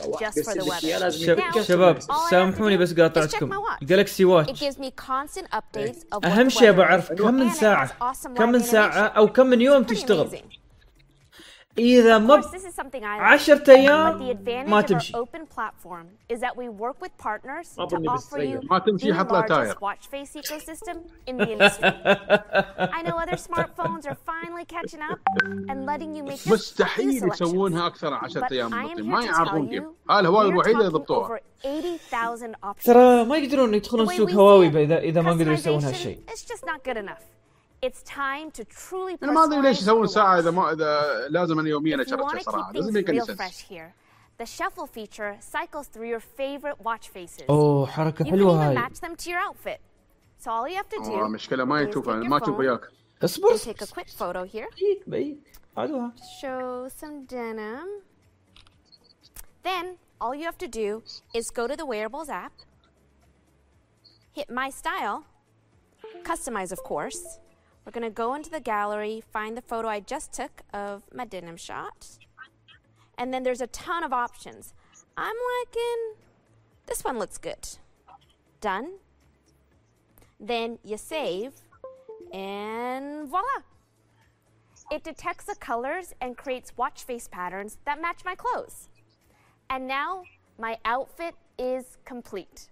شباب 1.61 1.99
سامحوني 2.29 2.77
بس 2.77 2.93
قاطعتكم 2.93 3.49
جالكسي 3.81 4.25
واتش 4.25 4.63
أهم 6.25 6.49
شيء 6.49 6.71
بعرف 6.71 7.11
كم 7.11 7.33
من 7.33 7.49
ساعة 7.49 7.91
كم 8.37 8.49
من 8.51 8.59
ساعة 8.59 9.05
أو 9.07 9.27
كم 9.27 9.45
من 9.47 9.61
يوم 9.61 9.83
تشتغل. 9.83 10.29
إذا 11.77 12.17
ما 12.17 12.35
ب... 12.35 12.41
10 13.21 13.63
أيام 13.69 14.17
ما 14.69 14.81
تمشي. 14.81 15.13
ما 18.71 18.79
تمشي 18.79 19.13
حط 19.13 19.31
لها 19.31 19.41
تاير. 19.47 19.75
مستحيل 26.51 27.09
يسوونها 27.33 27.87
أكثر 27.87 28.09
من 28.09 28.17
10 28.23 28.47
أيام. 28.51 28.69
ما 29.09 29.19
يعرفون 29.25 29.67
كيف. 29.69 29.83
هاي 30.09 30.19
الهواوي 30.19 30.49
الوحيده 30.49 30.79
اللي 30.79 30.91
ضبطوها 30.91 31.27
ترى 32.83 33.25
ما 33.25 33.37
يقدرون 33.37 33.73
يدخلون 33.73 34.05
سوق 34.07 34.29
هواوي 34.31 34.67
إذا 35.09 35.21
ما 35.21 35.31
قدروا 35.31 35.53
يسوون 35.53 35.83
هالشيء. 35.83 36.19
It's 37.82 38.02
just 38.02 38.16
not 38.16 38.40
good 38.40 38.42
enough. 38.44 38.48
It's 38.50 38.50
time 38.50 38.50
to 38.50 38.64
truly 38.64 39.18
انا 39.22 39.32
ما 39.32 39.44
ادري 39.44 39.60
ليش 39.62 39.78
personalize 39.78 39.82
يسوون 39.82 40.06
your 40.06 40.10
ساعه 40.10 40.38
اذا 40.38 40.50
ما 40.50 40.72
اذا 40.72 41.28
لازم 41.28 41.58
انا 41.58 41.68
يوميا 41.68 41.96
If 41.96 42.00
you 42.00 42.02
اشرب 42.02 42.20
want 42.20 42.30
شيء 42.32 42.40
to 42.40 42.44
صراحه 42.44 42.72
keep 42.72 42.74
لازم 42.74 42.92
things 42.92 42.96
يكون 42.96 43.20
real 43.20 43.24
سنس 43.24 43.38
fresh 43.40 43.64
here, 43.68 43.94
the 44.42 44.46
shuffle 44.46 44.86
feature 44.86 45.36
cycles 45.40 45.86
through 45.86 46.08
your 46.14 46.20
favorite 46.20 46.80
watch 46.84 47.08
faces. 47.08 47.44
اوه 47.50 47.86
حركه 47.86 48.24
You 48.24 48.28
can 48.28 48.30
حلوه 48.30 48.52
even 48.52 48.78
هاي 48.78 48.88
match 48.88 49.00
them 49.00 49.16
to 49.24 49.30
your 49.30 49.40
outfit. 49.48 49.80
So 50.44 50.50
all 50.50 50.68
you 50.68 50.76
have 50.76 50.88
to 50.88 51.04
do 51.04 51.08
والله 51.08 51.28
مشكله 51.28 51.64
ما 51.64 51.84
is 51.84 51.88
يشوفها 51.88 52.20
take 52.20 52.24
your 52.24 52.30
ما 52.30 52.38
تشوف 52.38 52.56
phone 52.56 52.58
وياك 52.58 52.80
اصبر 53.24 53.48
and 53.48 53.60
take 53.60 53.82
a 53.82 53.86
quick 53.86 54.08
photo 54.08 54.44
here. 54.44 54.68
بعيد 55.06 55.42
عادوها 55.76 56.12
Show 56.40 56.88
some 56.88 57.24
denim. 57.26 57.88
Then 59.62 59.84
all 60.20 60.34
you 60.34 60.44
have 60.44 60.58
to 60.58 60.68
do 60.68 61.02
is 61.34 61.50
go 61.50 61.66
to 61.66 61.76
the 61.76 61.86
wearables 61.86 62.28
app, 62.28 62.52
hit 64.32 64.48
my 64.50 64.70
style, 64.70 65.18
customize 66.24 66.72
of 66.72 66.80
course. 66.82 67.38
We're 67.85 67.91
gonna 67.91 68.09
go 68.09 68.33
into 68.33 68.49
the 68.49 68.59
gallery, 68.59 69.23
find 69.31 69.57
the 69.57 69.61
photo 69.61 69.87
I 69.87 69.99
just 69.99 70.33
took 70.33 70.61
of 70.73 71.03
my 71.13 71.25
denim 71.25 71.57
shot. 71.57 72.17
And 73.17 73.33
then 73.33 73.43
there's 73.43 73.61
a 73.61 73.67
ton 73.67 74.03
of 74.03 74.13
options. 74.13 74.73
I'm 75.15 75.35
liking 75.59 76.23
this 76.85 77.03
one 77.03 77.17
looks 77.17 77.37
good. 77.37 77.67
Done. 78.61 78.93
Then 80.39 80.79
you 80.83 80.97
save 80.97 81.53
and 82.33 83.27
voila. 83.29 83.63
It 84.91 85.03
detects 85.03 85.45
the 85.45 85.55
colors 85.55 86.13
and 86.19 86.37
creates 86.37 86.75
watch 86.77 87.03
face 87.03 87.27
patterns 87.27 87.77
that 87.85 88.01
match 88.01 88.25
my 88.25 88.35
clothes. 88.35 88.89
And 89.69 89.87
now 89.87 90.23
my 90.59 90.77
outfit 90.83 91.35
is 91.57 91.97
complete. 92.03 92.67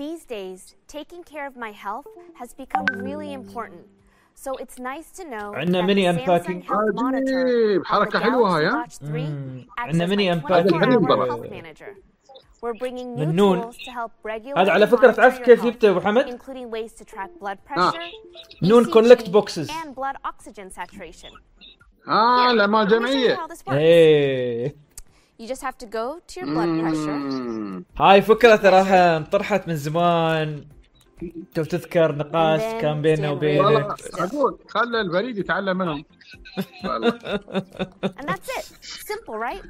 These 0.00 0.24
days, 0.24 0.60
taking 0.98 1.22
care 1.32 1.46
of 1.50 1.54
my 1.66 1.72
health 1.84 2.06
has 2.40 2.50
become 2.54 2.86
really 3.08 3.30
important. 3.40 3.84
So 4.34 4.50
it's 4.62 4.78
nice 4.78 5.08
to 5.18 5.24
know 5.24 5.54
عندنا 5.54 5.80
that 5.80 5.84
ميني 5.86 6.12
the 6.12 6.18
Samsung 6.18 6.28
unpacking. 6.28 6.62
Health 6.62 6.94
Monitor 6.94 7.46
عجيب 7.46 7.82
on 7.82 7.84
the 7.84 7.86
حركه 7.86 8.18
حلوة 8.18 8.56
هاي 8.56 8.70
Galaxy 8.70 8.74
ها 8.74 8.84
Watch 8.84 8.98
3 8.98 9.66
acts 9.70 9.78
عندنا 9.78 10.06
as 10.06 10.08
ميني 10.08 10.34
my 10.34 10.36
unpacking 10.36 10.70
24-hour 10.70 11.10
آه، 11.10 11.26
health 11.28 11.50
manager. 11.50 11.94
We're 12.62 12.78
bringing 12.78 13.14
new 13.16 13.26
من 13.26 13.36
نون. 13.36 13.62
tools 13.62 13.76
to 13.76 13.90
help 13.90 14.10
regulate 14.24 14.58
هذا 14.58 14.70
على 14.72 14.86
and 14.86 14.88
فكره 14.90 15.12
monitor 15.12 15.16
تعرف 15.16 15.38
your 15.38 15.44
كيف 15.44 15.60
health, 15.60 15.66
جبته 15.66 15.86
يا 15.86 15.90
ابو 15.90 16.00
حمد؟ 16.00 16.26
including 16.38 16.70
ways 16.70 16.92
to 17.02 17.04
track 17.04 17.30
blood 17.44 17.56
آه. 17.78 17.90
pressure, 17.90 18.00
نون 18.62 18.84
ECG, 18.84 18.90
كولكت 18.92 19.30
بوكسز 19.30 19.70
and 19.70 19.94
blood 19.94 20.16
oxygen 20.30 20.70
saturation. 20.80 21.32
آه 22.08 22.52
لا 22.52 22.66
مال 22.66 22.88
Let 22.88 22.90
me 22.90 22.94
show 22.94 22.96
you 22.96 23.08
جمعيه 23.08 23.36
how 23.36 23.48
this 23.48 23.58
works. 23.66 23.72
إيه 23.72 24.74
You 25.40 25.46
just 25.48 25.62
have 25.68 25.78
to 25.84 25.86
go 25.86 26.06
to 26.28 26.34
your 26.40 26.48
blood 26.54 26.70
pressure. 26.80 27.84
هاي 27.96 28.22
فكره 28.22 28.56
تراها 28.56 29.16
انطرحت 29.16 29.68
من 29.68 29.76
زمان 29.76 30.64
تو 31.54 31.64
تذكر 31.64 32.14
نقاش 32.14 32.60
كان 32.60 33.02
بيننا 33.02 33.30
وبينك 33.30 33.94
أقول 34.14 34.58
خلى 34.68 35.00
البريد 35.00 35.38
يتعلم 35.38 35.78
منهم. 35.78 36.04
And 38.02 38.28
that's 38.28 38.48
it. 38.58 38.66
Simple, 38.82 39.38
right? 39.38 39.62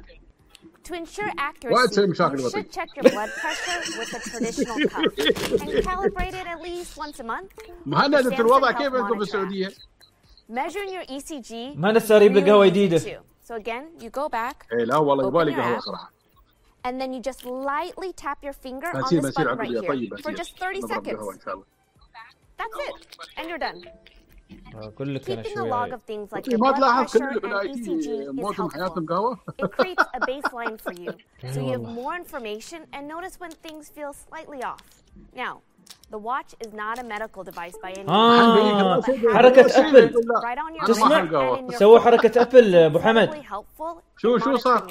To 0.83 0.93
ensure 0.93 1.31
accuracy, 1.37 2.01
you 2.01 2.49
should 2.49 2.71
check 2.77 2.89
your 2.97 3.11
blood 3.15 3.29
pressure 3.41 3.79
with 3.99 4.11
a 4.17 4.21
traditional 4.29 4.77
cuff 4.93 5.13
and 5.61 5.69
calibrate 5.89 6.35
it 6.41 6.47
at 6.53 6.59
least 6.67 6.97
once 6.97 7.19
a 7.19 7.23
month. 7.23 7.51
Samsung 7.87 8.39
الوضع 8.39 8.71
كيف 8.71 8.93
عندكم 8.93 9.17
في. 9.17 9.23
السعوديه؟ 9.23 9.67
Measuring 10.49 10.91
your 10.97 11.05
ECG 11.05 11.53
ما 11.75 11.93
is 11.93 11.95
نسى 11.95 12.15
يجيب 12.15 12.37
له 12.37 12.45
قهوة 12.45 12.65
really 12.65 12.69
easy 12.69 12.73
جديدة. 12.73 13.23
too. 13.40 13.40
So 13.48 13.54
again, 13.62 14.02
you 14.04 14.10
go 14.10 14.28
back 14.28 14.66
اي 14.72 14.84
لا 14.84 14.96
والله 14.96 15.24
Open 15.24 15.28
يبالي 15.28 15.52
your 15.54 15.60
قهوه 15.60 15.76
app. 15.78 15.82
صراحه 15.84 16.12
and 16.88 17.00
then 17.00 17.12
you 17.12 17.20
just 17.30 17.42
lightly 17.44 18.12
tap 18.24 18.38
your 18.48 18.52
finger 18.66 18.90
on 18.96 19.02
بصير 19.02 19.22
this 19.22 19.26
بصير 19.26 19.46
button 19.46 19.58
right 19.58 19.60
عقب 19.60 19.72
يا 19.72 19.80
here 19.80 19.88
طيب 19.88 20.14
for 20.14 20.20
بصير 20.20 20.36
just 20.36 20.58
30 20.58 20.84
نضرب 20.84 21.04
seconds. 21.04 21.16
قهوه 21.16 21.34
ان 21.34 21.40
شاء 21.40 21.54
الله 21.54 21.64
That's 22.58 22.78
it. 22.88 23.38
And 23.38 23.48
you're 23.50 23.58
done. 23.68 23.88
اقول 24.74 25.14
لك 25.14 25.30
انا 25.30 25.42
Keeping 25.42 25.46
a 25.46 25.54
شوي 25.54 25.70
log 25.70 25.74
هاي. 25.74 25.90
of 25.92 26.00
things 26.00 26.32
like 26.38 26.44
طيب، 26.44 26.56
your 26.56 26.60
ما 26.60 26.72
blood 26.72 26.76
تلاحظ 26.76 27.12
كل 27.12 27.18
pressure 27.18 27.22
اللي 27.28 27.40
and 27.40 27.42
بالاي 27.42 27.72
ECG 27.74 28.04
تي 28.04 28.26
is 28.26 28.30
موتهم 28.34 28.68
helpful. 28.70 28.74
حياتهم 28.74 29.06
قهوه 29.06 29.38
It 29.62 29.64
creates 29.66 30.04
a 30.16 30.20
baseline 30.20 30.76
for 30.86 30.92
you 30.92 31.10
so 31.42 31.56
you 31.56 31.72
have 31.72 31.80
والله. 31.80 31.94
more 32.02 32.16
information 32.24 32.80
and 32.96 33.02
notice 33.08 33.34
when 33.40 33.50
things 33.66 33.84
feel 33.90 34.12
slightly 34.12 34.62
off. 34.64 34.84
Now, 35.36 35.54
the 36.11 36.17
watch 36.17 36.51
is 36.65 36.73
not 36.73 36.99
a 36.99 37.03
medical 37.03 37.43
device 37.43 37.75
by 37.83 37.91
any 37.91 38.09
آه 38.09 38.55
means. 38.55 39.05
but 39.05 39.15
has 39.15 39.33
حركة 39.35 39.61
your 39.61 40.87
تسمع 40.87 41.77
سووا. 41.79 41.99
حركة 41.99 42.41
ابل 42.41 42.75
ابو 42.75 42.99
Incredibly 42.99 43.01
حمد 43.01 43.43
شو 44.17 44.37
شو 44.37 44.55
صار؟ 44.57 44.87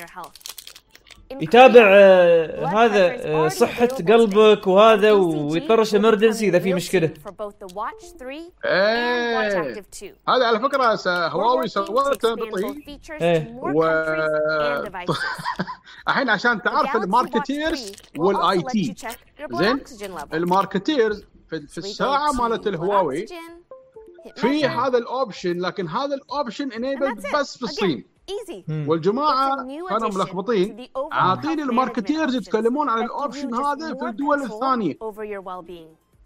يتابع 1.41 1.87
آه، 1.93 2.67
هذا 2.67 3.27
آه، 3.27 3.49
صحة 3.49 3.87
قلبك 3.87 4.67
وهذا 4.67 5.13
ويطرش 5.13 5.95
امرجنسي 5.95 6.49
إذا 6.49 6.59
في 6.59 6.75
مشكلة. 6.75 7.11
إيه. 8.65 9.39
هذا 10.29 10.47
على 10.47 10.61
فكرة 10.61 10.99
هواوي 11.29 11.69
سوته 11.69 12.35
بطيء. 12.35 13.01
إيه. 13.23 13.61
الحين 16.09 16.29
عشان 16.31 16.63
تعرف 16.63 16.97
الماركتيرز 16.97 17.93
والاي 18.19 18.63
تي. 18.63 18.95
زين؟ 19.53 19.81
الماركتيرز 20.35 21.25
في 21.49 21.79
الساعة 21.79 22.33
مالت 22.33 22.67
الهواوي 22.67 23.27
في 24.37 24.67
هذا 24.67 24.99
الاوبشن 24.99 25.61
لكن 25.61 25.89
هذا 25.89 26.15
الاوبشن 26.15 26.73
انيبل 26.73 27.15
بس 27.35 27.57
في 27.59 27.63
الصين. 27.63 28.05
Hmm. 28.67 28.89
والجماعة 28.89 29.57
كانوا 29.89 30.09
ملخبطين. 30.19 30.77
عاطيني 31.13 31.63
الماركتيرز 31.63 32.35
يتكلمون 32.35 32.89
عن 32.89 33.05
الاوبشن 33.05 33.55
هذا 33.55 33.95
في 33.95 34.05
الدول 34.11 34.39
الثانية. 34.43 34.95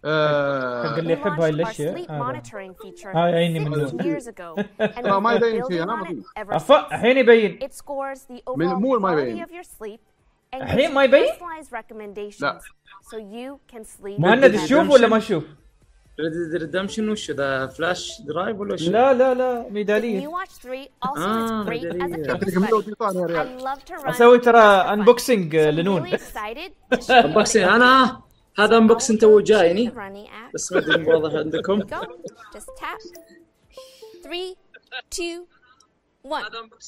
آه، 0.07 0.83
حق 0.89 0.97
اللي 0.97 1.13
يحب 1.13 1.41
هاي 1.41 1.49
الأشياء 1.49 1.93
هاي 3.17 3.33
عيني 3.33 3.59
من 3.59 3.71
نوم 3.77 3.97
لا 5.03 5.19
ما 5.19 5.33
يبين 5.33 5.63
فيها 5.67 5.83
أنا 5.83 5.93
افا 6.55 6.87
الحين 6.95 7.17
يبين. 7.17 7.57
من 8.57 8.65
مو 8.67 8.99
ما 8.99 9.11
يبين. 9.21 9.37
الحين 10.53 10.93
ما 10.93 11.03
يبين؟ 11.03 11.23
لا. 12.41 12.59
مهند 14.21 14.45
تشوف 14.65 14.79
ولا 14.93 15.07
ما 15.07 15.19
تشوف؟ 15.19 15.43
ريد 16.19 16.55
ريدمشن 16.61 17.09
وش 17.09 17.31
ذا 17.31 17.67
فلاش 17.67 18.21
درايف 18.21 18.59
ولا 18.59 18.73
وش؟ 18.73 18.87
لا 18.89 19.13
لا 19.13 19.33
لا 19.33 19.65
The 19.69 19.71
ميدالية 19.71 20.27
new 20.27 20.31
Watch 20.31 20.51
3 20.61 20.87
also 21.05 21.19
is 21.19 21.67
great 21.67 21.83
as 21.83 21.91
a 21.91 21.93
ميدالية. 21.93 22.23
fitness 22.23 22.27
يعطيك 22.27 22.57
مليون 22.57 22.81
buddy. 22.81 22.85
ديطان 22.85 23.15
يا 23.15 23.27
I 23.27 23.29
ريال 23.29 23.59
love 23.61 23.79
to 23.89 24.03
run 24.03 24.09
أسوي 24.09 24.39
ترى. 24.39 24.59
انبوكسنج 24.59 25.55
لنون 25.55 26.07
انبوكسنج 27.09 27.63
أنا 27.75 28.21
هذا 28.59 28.77
انبوكسنج 28.77 29.19
تو 29.21 29.39
جايني. 29.39 29.91
بس 30.53 30.71
ما 30.73 30.79
أدري 30.79 31.03
واضح 31.13 31.33
عندكم. 31.39 31.79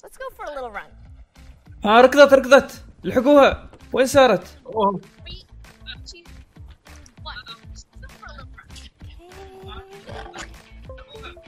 Let's 0.04 0.18
go 0.18 0.28
for 0.38 0.46
a 0.46 0.54
little 0.56 0.72
run. 0.72 0.92
ها 1.86 2.02
ركضت 2.02 2.34
ركضت 2.34 2.84
الحقوها 3.06 3.70
وين 3.94 4.06
صارت؟ 4.06 4.58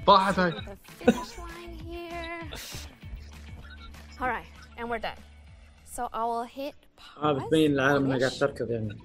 طاحت 0.10 0.40
هاي 0.40 0.54
Alright, 4.20 4.52
and 4.78 4.92
العالم 7.54 8.06
انها 8.06 8.20
قاعد 8.20 8.32
تركض 8.32 8.72
يعني. 8.72 8.98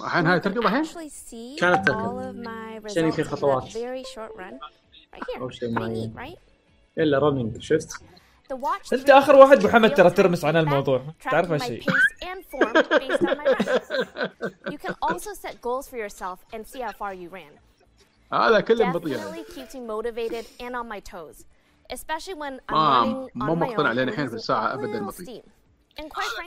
الحين 0.00 0.26
هاي 0.26 0.40
تركض 0.40 0.58
الحين؟ 0.58 0.84
كانت 1.58 1.86
تركض. 1.88 2.32
شنو 2.86 2.94
يعني 2.96 3.12
في 3.12 3.24
خطوات؟ 3.24 3.76
أو 5.40 5.50
شيء 5.50 5.74
run. 5.74 6.10
Right 6.16 6.38
إلا 6.98 7.18
رننج 7.18 7.60
شفت؟ 7.60 8.02
انت 8.92 9.10
آخر 9.10 9.36
واحد 9.36 9.66
محمد 9.66 9.94
ترى 9.94 10.10
ترمس 10.10 10.44
عن 10.44 10.56
الموضوع 10.56 11.02
تعرف 11.22 11.50
هالشيء 11.50 11.82
You 14.72 14.78
can 14.78 14.94
also 15.02 15.30
set 15.44 15.60
goals 15.60 15.88
for 15.88 15.96
yourself 15.96 16.38
and 16.52 16.66
see 16.66 16.80
how 16.80 16.92
far 16.92 17.12
you 17.14 17.28
ran. 17.28 17.52
هذا 18.32 18.60
كله 18.60 18.92
بطيء 18.92 19.16
يعني. 19.16 19.30
ما 23.34 23.46
مو 23.46 23.54
مقتنع 23.54 23.92
لين 23.92 24.08
الحين 24.08 24.28
في 24.28 24.34
الساعة 24.34 24.74
ابدا 24.74 25.06
بطيء. 25.06 25.42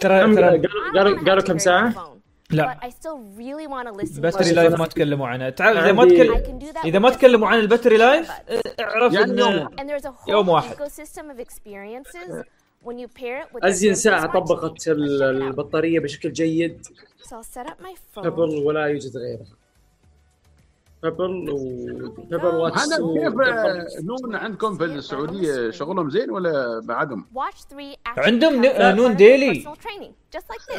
ترى 0.02 0.36
ترى 0.94 1.14
قالوا 1.30 1.42
كم 1.42 1.58
ساعة؟ 1.58 2.16
لا. 2.52 2.80
الباتري 4.16 4.52
لايف 4.52 4.80
ما 4.80 4.86
تكلموا 4.88 5.28
عنها. 5.28 5.50
تعال 5.50 5.78
إذا 5.78 5.92
ما 5.92 6.06
تكلم 6.06 6.44
إذا 6.86 7.00
ما 7.00 7.10
تكلموا 7.10 7.48
عن 7.48 7.60
الباتري 7.60 7.98
لايف 7.98 8.32
اعرف 8.80 9.14
انه 9.14 9.70
يوم 10.28 10.50
واحد. 10.50 10.76
أزين 13.64 13.96
ساعة 13.96 14.40
طبقت 14.40 14.88
البطارية 14.88 16.00
بشكل 16.00 16.34
جيد. 16.34 16.88
قبل 18.16 18.64
ولا 18.64 18.86
يوجد 18.86 19.18
غيرها. 19.18 19.59
بيبل 21.04 21.50
وبيبل 21.50 22.46
واتس 22.46 22.82
هذا 22.82 22.98
كيف 22.98 23.40
آه، 23.40 23.88
نون 24.02 24.36
عندكم 24.36 24.78
في 24.78 24.86
السعودية 24.86 25.72
شغلهم 25.72 26.10
زين 26.10 26.32
ولا 26.32 26.82
بعدهم؟ 26.84 27.26
عندهم 28.18 28.66
نون 28.96 29.16
ديلي 29.16 29.64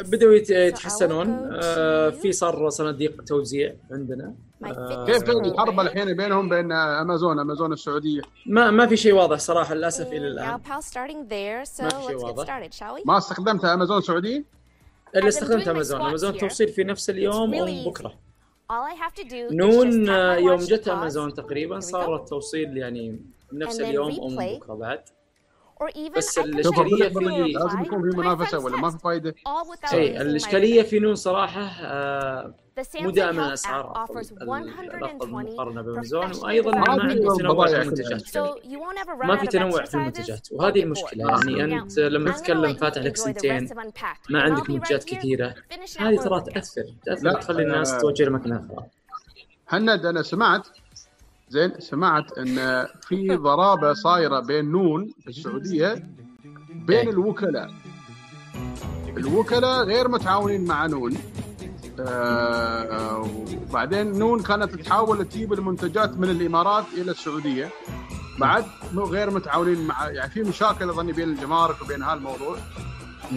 بدأوا 0.03 0.33
يتحسنون. 0.33 1.49
آه، 1.53 2.09
في 2.09 2.31
صار 2.31 2.69
صناديق 2.69 3.23
توزيع 3.23 3.73
عندنا. 3.91 4.33
آه، 4.65 5.05
كيف 5.05 5.29
الحرب 5.29 5.79
الحين 5.79 6.13
بينهم 6.17 6.49
بين 6.49 6.71
امازون 6.71 7.39
امازون 7.39 7.73
السعودية؟ 7.73 8.21
ما 8.45 8.71
ما 8.71 8.87
في 8.87 8.97
شيء 8.97 9.13
واضح 9.13 9.37
صراحة 9.39 9.73
للأسف 9.75 10.07
إلى 10.07 10.27
الآن. 10.27 10.45
ما 11.83 11.89
في 11.89 11.95
شيء 12.07 12.15
واضح. 12.25 12.43
ما 13.05 13.17
استخدمت 13.17 13.65
امازون 13.65 14.01
سعوديه؟ 14.01 14.43
اللي 15.15 15.27
استخدمت 15.27 15.67
امازون 15.67 16.01
امازون 16.01 16.37
توصيل 16.37 16.67
في 16.67 16.83
نفس 16.83 17.09
اليوم 17.09 17.53
أو 17.53 17.65
بكرة. 17.89 18.30
نون 19.51 20.09
آه، 20.09 20.35
يوم 20.35 20.59
جت 20.59 20.87
امازون 20.87 21.33
تقريبا 21.33 21.79
صار 21.79 22.15
التوصيل 22.15 22.77
يعني 22.77 23.19
نفس 23.53 23.81
اليوم 23.81 24.19
أو 24.19 24.29
بكره 24.57 24.73
بعد 24.73 25.01
بس 26.17 26.37
الإشكالية 26.37 27.09
في 27.09 27.19
لازم 27.53 27.81
يكون 27.81 28.11
في 28.11 28.17
منافسة 28.17 28.59
ولا 28.59 28.77
ما 28.77 28.89
في 28.89 28.97
فائده؟ 28.97 29.35
اي 29.93 30.21
الإشكالية 30.21 30.81
في 30.81 30.99
نون 30.99 31.15
صراحة 31.15 31.71
مو 32.95 33.09
دائما 33.09 33.53
اسعار 33.53 34.05
الرقم 34.79 35.33
مقارنه 35.33 35.81
بامازون 35.81 36.31
وأيضا 36.43 36.71
يعني 36.71 36.87
ما 36.87 37.03
عندك 37.03 37.37
تنوع 37.37 37.67
في 37.67 37.81
المنتجات 37.81 38.37
ما 39.23 39.37
في 39.37 39.47
تنوع 39.47 39.85
في 39.85 39.95
المنتجات 39.95 40.47
وهذه 40.51 40.83
المشكلة. 40.83 41.39
يعني 41.57 41.79
أنت 41.79 41.99
لما 41.99 42.31
تتكلم 42.31 42.73
فاتح 42.73 43.01
لك 43.01 43.17
سنتين 43.17 43.69
ما 44.29 44.41
عندك 44.41 44.69
منتجات 44.69 45.03
كثيرة. 45.03 45.55
هذه 45.99 46.15
ترى 46.15 46.41
تأثر 46.41 46.83
تأثر 47.05 47.41
تخلي 47.41 47.63
الناس 47.63 47.93
آه، 47.93 47.99
توجه 47.99 48.23
لمكان 48.23 48.53
آخر. 48.53 48.83
هند 49.69 50.05
أنا 50.05 50.21
سمعت 50.21 50.67
زين 51.51 51.71
سمعت 51.79 52.37
إن 52.37 52.85
في 53.07 53.35
ضرابة 53.35 53.93
صايرة 53.93 54.39
بين 54.39 54.71
نون 54.71 55.11
في 55.21 55.27
السعودية 55.27 56.07
بين 56.71 56.97
إيه. 56.97 57.09
الوكلاء. 57.09 57.71
الوكلاء 59.17 59.83
غير 59.83 60.07
متعاونين 60.07 60.65
مع 60.65 60.85
نون. 60.85 61.17
آه 61.99 63.29
وبعدين 63.69 64.19
نون 64.19 64.43
كانت 64.43 64.75
تحاول 64.75 65.25
تجيب 65.25 65.53
المنتجات 65.53 66.17
من 66.17 66.29
الإمارات 66.29 66.85
إلى 66.97 67.11
السعودية. 67.11 67.69
بعد 68.39 68.65
مو 68.93 69.03
غير 69.03 69.29
متعاونين 69.31 69.87
مع 69.87 70.09
يعني 70.09 70.31
في 70.31 70.43
مشاكل 70.43 70.89
اظني 70.89 71.11
بين 71.11 71.29
الجمارك 71.29 71.81
وبين 71.81 72.03
هالموضوع. 72.03 72.57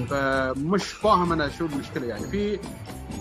فمش 0.09 0.85
فاهم 0.85 1.33
أنا 1.33 1.49
شو 1.49 1.67
المشكلة 1.67 2.07
يعني 2.07 2.27
في 2.27 2.59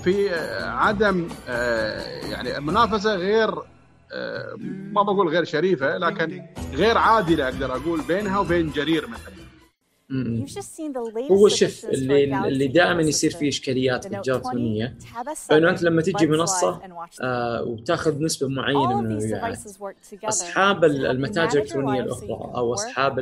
في 0.03 0.29
عدم 0.61 1.27
آه، 1.47 2.01
يعني 2.25 2.59
منافسة 2.65 3.15
غير 3.15 3.72
آه، 4.13 4.55
ما 4.93 5.01
بقول 5.01 5.27
غير 5.27 5.43
شريفة 5.43 5.97
لكن 5.97 6.41
غير 6.73 6.97
عادلة 6.97 7.43
أقدر 7.45 7.75
أقول 7.75 8.01
بينها 8.01 8.39
وبين 8.39 8.69
جرير 8.71 9.07
مثلا. 9.07 9.42
هو 11.31 11.47
شف 11.47 11.85
اللي, 11.85 12.47
اللي 12.47 12.67
دائما 12.67 13.01
يصير 13.01 13.31
فيه 13.31 13.49
إشكاليات 13.49 14.07
بالجرثوميه 14.07 14.97
انه 15.51 15.69
أنت 15.69 15.83
لما 15.83 16.01
تجي 16.01 16.27
منصة 16.27 16.81
آه 17.21 17.63
وتاخذ 17.63 18.23
نسبة 18.23 18.47
معينة 18.47 19.01
من 19.01 19.11
المبيعات 19.11 19.59
أصحاب 20.23 20.83
المتاجر 20.83 21.59
الإلكترونية 21.59 22.01
الأخرى 22.01 22.51
أو 22.55 22.73
أصحاب 22.73 23.19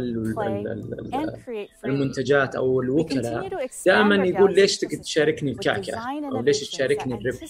المنتجات 1.86 2.56
أو 2.56 2.82
الوكلاء 2.82 3.68
دائما 3.86 4.16
يقول 4.16 4.56
ليش 4.56 4.78
تشاركني 4.78 5.52
الكعكه 5.52 5.98
أو 6.32 6.42
ليش 6.42 6.70
تشاركني 6.70 7.14
الربح 7.14 7.46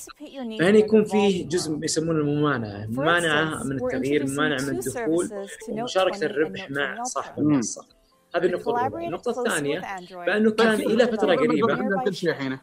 فهنا 0.60 0.78
يكون 0.78 1.04
فيه 1.04 1.48
جزء 1.48 1.80
يسمونه 1.84 2.20
الممانعه 2.20 2.86
ممانعه 2.90 3.64
من 3.64 3.72
التغيير 3.86 4.28
ممانعه 4.28 4.62
من 4.62 4.70
الدخول 4.70 5.30
ومشاركة 5.70 6.26
الربح 6.26 6.72
مع 6.72 7.04
صاحب 7.04 7.40
المنصة. 7.40 8.01
هذه 8.36 8.46
النقطة 8.46 8.88
النقطة 8.88 9.42
الثانية 9.42 9.82
بأنه 10.26 10.52
كان 10.52 10.74
إلى 10.74 11.08
فترة 11.08 11.36
قريبة. 11.36 12.04
كل 12.04 12.14
شيء 12.16 12.30
الحين 12.30 12.60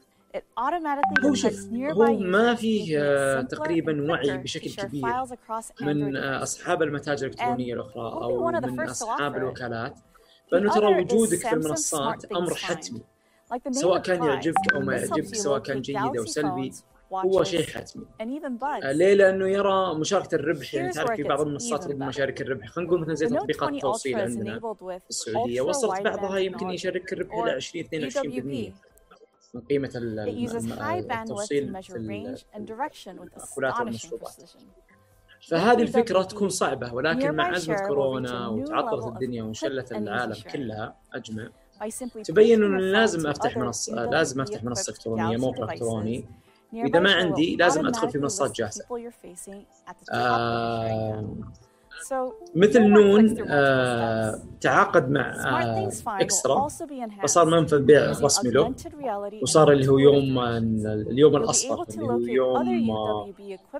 هو 1.24 1.34
شوف 1.34 1.68
هو 1.74 2.18
ما 2.18 2.54
فيه 2.54 3.40
تقريبا 3.40 4.10
وعي 4.10 4.38
بشكل 4.38 4.70
كبير 4.70 5.04
من 5.80 6.16
أصحاب 6.16 6.82
المتاجر 6.82 7.26
الإلكترونية 7.26 7.74
الأخرى 7.74 8.02
أو 8.02 8.50
من 8.50 8.80
أصحاب 8.80 9.36
الوكالات. 9.36 9.94
بأنه 10.52 10.72
ترى 10.74 11.00
وجودك 11.02 11.38
في 11.38 11.52
المنصات 11.52 12.24
أمر 12.32 12.54
حتمي 12.54 13.00
سواء 13.70 13.98
كان 13.98 14.24
يعجبك 14.24 14.72
أو 14.74 14.80
ما 14.80 14.96
يعجبك 14.96 15.34
سواء 15.34 15.58
كان 15.58 15.80
جيد 15.80 15.96
أو 15.96 16.24
سلبي. 16.26 16.72
هو 17.12 17.44
شيء 17.44 17.66
حتمي. 17.66 18.04
ليه؟ 18.92 19.10
آه، 19.12 19.14
لأنه 19.14 19.48
يرى 19.48 19.94
مشاركة 19.94 20.34
الربح 20.34 20.74
يعني 20.74 20.92
تعرف 20.92 21.10
في 21.10 21.22
بعض 21.22 21.40
المنصات 21.40 21.82
تقدر 21.84 21.94
مشارك 22.06 22.40
الربح. 22.40 22.66
خلينا 22.66 22.88
نقول 22.90 23.00
مثلا 23.00 23.14
زي 23.14 23.26
تطبيقات 23.40 23.68
التوصيل 23.76 24.14
عندنا. 24.20 24.58
في 24.98 25.08
السعودية 25.10 25.60
وصلت 25.60 26.00
بعضها 26.04 26.38
يمكن 26.38 26.70
يشارك 26.70 27.12
الربح 27.12 27.34
إلى 27.34 27.50
20 27.50 27.84
22% 27.84 28.72
من 29.54 29.60
قيمة 29.60 29.90
التوصيل 31.22 31.64
المأكولات 33.36 33.74
المشروبات. 33.88 34.28
فهذه 35.48 35.82
الفكرة 35.82 36.22
تكون 36.22 36.48
صعبة 36.48 36.94
ولكن 36.94 37.34
مع 37.34 37.56
أزمة 37.56 37.74
كورونا 37.88 38.48
وتعطلت 38.48 39.06
الدنيا 39.06 39.42
وانشلت 39.42 39.92
العالم 39.92 40.34
كلها 40.52 40.96
أجمع. 41.14 41.48
تبين 42.24 42.62
أنه 42.64 42.78
لازم 42.80 43.26
أفتح 43.26 43.56
منصة 43.56 44.04
لازم 44.10 44.40
أفتح 44.40 44.64
منصة 44.64 44.90
إلكترونية 44.90 45.36
موقع 45.36 45.64
إلكتروني. 45.72 46.24
واذا 46.82 47.00
ما 47.00 47.14
عندي 47.14 47.56
لازم 47.56 47.86
أدخل 47.86 48.10
في 48.10 48.18
منصات 48.18 48.52
جاهزة. 48.56 48.84
آه 50.12 51.24
مثل 52.54 52.82
نون 52.82 53.36
آه، 53.48 54.38
تعاقد 54.60 55.10
مع 55.10 55.34
اكسترا 56.06 56.68
فصار 57.22 57.46
منفذ 57.46 57.78
بيع 57.78 58.10
رسمي 58.10 58.50
له. 58.50 58.74
وصار 59.42 59.72
اللي 59.72 59.88
هو 59.88 59.98
يوم 59.98 60.38
اليوم 60.38 61.36
الأصفر 61.36 61.84
اللي 61.90 62.04
هو 62.04 62.18
يوم 62.18 62.90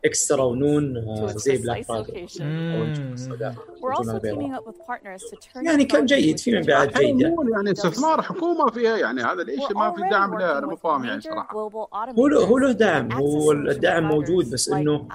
اكسترا 0.05 0.42
آه، 0.42 0.46
ونون 0.46 0.96
آه، 0.96 1.26
زي 1.26 1.56
Black 1.56 1.85
Friday 1.85 2.28
يعني 5.56 5.84
كان 5.84 6.06
جيد 6.06 6.18
يعني. 6.18 6.26
يعني 6.26 6.38
في 6.38 6.59
مبيعات 6.59 6.98
جيده 6.98 7.36
يعني. 7.52 7.72
استثمار 7.72 8.22
حكومه 8.22 8.70
فيها 8.70 8.96
يعني 8.96 9.22
هذا 9.22 9.42
الشيء 9.42 9.78
ما 9.78 9.92
في 9.92 10.00
دعم 10.10 10.38
له 10.38 10.59
أنا 10.59 10.66
مو 10.66 10.76
فاهم 10.76 11.05
يعني 11.05 11.20
صراحة. 11.20 11.56
هو 12.18 12.26
له 12.26 12.44
هو 12.44 12.59
له 12.59 12.72
دعم. 12.72 13.12
هو 13.12 13.52
الدعم 13.52 14.05
موجود 14.05 14.50
بس 14.50 14.68
إنه 14.68 15.09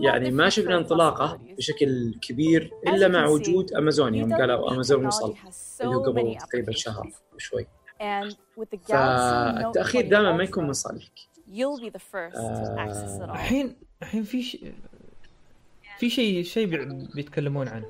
يعني 0.00 0.30
ما 0.30 0.48
شفنا 0.48 0.78
انطلاقة. 0.78 1.23
آه، 1.24 1.34
البيئه 1.34 1.56
بشكل 1.56 2.14
كبير 2.22 2.70
إلا 2.88 3.08
مع 3.08 3.26
وجود 3.26 3.72
امازون 3.72 4.14
يوم 4.14 4.34
قالوا 4.34 4.72
امازون 4.72 5.06
وصل 5.06 5.34
اللي 5.80 5.94
هو 5.94 6.02
قبل 6.02 6.36
تقريبا 6.40 6.72
شهر 6.72 7.10
وشوي 7.34 7.66
فالتأخير 8.88 10.08
دائما 10.08 10.32
ما 10.32 10.44
يكون 10.44 10.66
من 10.66 10.72
صالحك 10.72 11.12
آه، 12.36 13.32
الحين 13.32 13.76
الحين 14.02 14.22
في 14.22 14.42
شيء 14.42 14.72
في 15.98 16.10
شيء 16.10 16.42
شيء 16.42 16.66
بيتكلمون 17.14 17.68
عنه. 17.68 17.86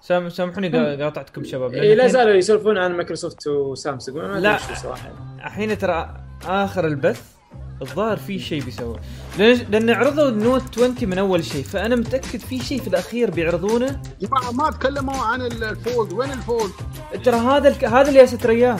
سام 0.00 0.28
سامحوني 0.28 0.96
قاطعتكم 1.02 1.44
شباب 1.44 1.74
إيه 1.74 1.94
لا 1.94 2.06
زالوا 2.08 2.34
يسولفون 2.34 2.78
عن 2.78 2.92
مايكروسوفت 2.92 3.46
وسامسونج. 3.46 4.16
لا. 4.18 4.58
الحين 5.36 5.78
ترى 5.78 6.24
آخر 6.46 6.86
البث 6.86 7.33
الظاهر 7.82 8.16
في 8.16 8.38
شيء 8.38 8.64
بيسووه 8.64 9.00
لأن 9.38 9.66
لأن 9.70 9.90
عرضوا 9.90 10.28
النوت 10.28 10.62
20 10.72 10.94
من 11.02 11.18
أول 11.18 11.44
شيء 11.44 11.64
فأنا 11.64 11.96
متأكد 11.96 12.40
في 12.40 12.62
شيء 12.64 12.80
في 12.80 12.88
الأخير 12.88 13.30
بيعرضونه. 13.30 14.00
جماعة 14.22 14.50
ما 14.50 14.70
تكلموا 14.70 15.16
عن 15.16 15.42
ال 15.42 15.56
Fold 15.56 16.12
وين 16.12 16.32
ال 16.32 16.40
Fold 16.40 16.72
ترى 17.24 17.36
هذا 17.36 17.68
الك... 17.68 17.84
هذا 17.84 18.08
اللي 18.08 18.24
اترياه 18.24 18.76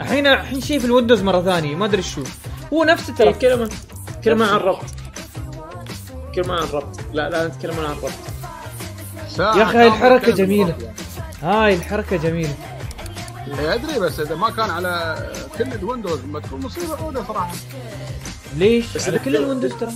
الحين 0.00 0.26
الحين 0.26 0.60
شيء 0.60 0.78
في 0.78 0.84
الويندوز 0.84 1.22
مرة 1.22 1.42
ثانية 1.42 1.76
ما 1.76 1.84
أدري 1.84 2.02
شو. 2.02 2.22
هو 2.72 2.84
نفسه 2.84 3.14
ترى 3.14 3.28
إيه، 3.28 3.34
كلمه 3.34 3.70
كلمة 4.24 4.46
عن 4.46 4.56
الربط 4.56 4.84
كلمة 6.34 6.54
عن 6.54 6.62
الربط 6.62 7.00
لا 7.12 7.30
لا 7.30 7.48
نتكلم 7.48 7.74
عن 7.80 7.92
الربط 7.92 8.12
يا 9.38 9.62
أخي 9.62 9.78
هاي 9.78 9.86
الحركة 9.86 10.32
جميلة. 10.32 10.76
هاي 11.42 11.74
الحركة 11.74 12.16
جميلة. 12.16 12.54
إيه، 13.58 13.74
أدري 13.74 13.98
بس 13.98 14.20
إذا 14.20 14.34
ما 14.34 14.50
كان 14.50 14.70
على 14.70 15.18
كل 15.58 15.72
ال 15.72 15.78
Windows 15.78 16.24
ما 16.24 16.40
تكون 16.40 16.60
مصيبة 16.60 16.96
عوده 16.96 17.24
صراحة. 17.28 17.52
ليش؟ 18.56 18.96
بس 18.96 19.08
على 19.08 19.18
كل 19.18 19.36
ال 19.36 19.40
Windows 19.40 19.72
ترى. 19.74 19.90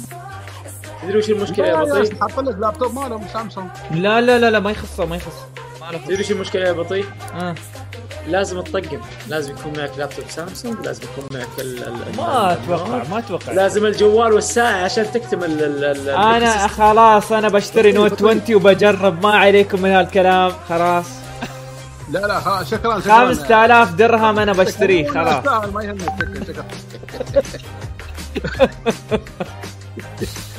تدري 1.02 1.18
وش 1.18 1.30
المشكلة 1.30 1.66
يا 1.66 1.84
بطي؟ 1.84 2.16
حط 2.22 2.40
لك 2.40 2.56
لابتوب 2.58 2.94
مالهم 2.94 3.24
سامسونج. 3.32 3.68
لا 3.90 4.20
لا 4.20 4.38
لا 4.38 4.50
لا 4.50 4.60
ما 4.60 4.70
يخصه 4.70 5.04
ما 5.06 5.16
يخصه 5.16 5.46
تدري 6.06 6.20
وش 6.22 6.30
المشكلة 6.30 6.62
يا 6.66 6.72
بطي؟ 6.72 7.04
آه. 7.34 7.54
لازم 8.28 8.60
تطقم. 8.60 9.00
لازم 9.28 9.52
يكون 9.52 9.72
معك 9.78 9.90
لابتوب 9.98 10.24
سامسونج 10.28 10.76
لازم 10.86 11.02
يكون 11.02 11.38
معك 11.38 11.48
ال 11.58 11.82
ال 11.84 12.16
ما 12.16 12.52
أتوقع 12.52 13.02
ما 13.10 13.18
أتوقع. 13.18 13.52
لازم 13.52 13.86
الجوال 13.86 14.32
والساعة 14.32 14.84
عشان 14.84 15.12
تكتم 15.12 15.44
ال 15.44 15.64
ال 15.64 15.84
ال 15.84 16.08
أنا 16.08 16.66
خلاص 16.66 17.32
أنا 17.32 17.48
بشتري 17.48 17.92
Note 17.92 18.12
20 18.12 18.40
وبجرب 18.54 19.22
ما 19.26 19.32
عليكم 19.34 19.82
من 19.82 19.90
هالكلام. 19.90 20.52
خلاص. 20.68 21.06
لا 22.12 22.18
لا 22.18 22.40
خلاص 22.40 22.70
شكرا 22.70 23.00
شكرا. 23.00 23.26
5000 23.26 23.90
درهم 23.94 24.38
أنا 24.38 24.52
بشتريه 24.52 25.10
خلاص. 25.10 25.44
ما 25.74 25.84
يهمك 25.84 26.00
شكرا 26.18 26.44
شكرا. 26.44 26.64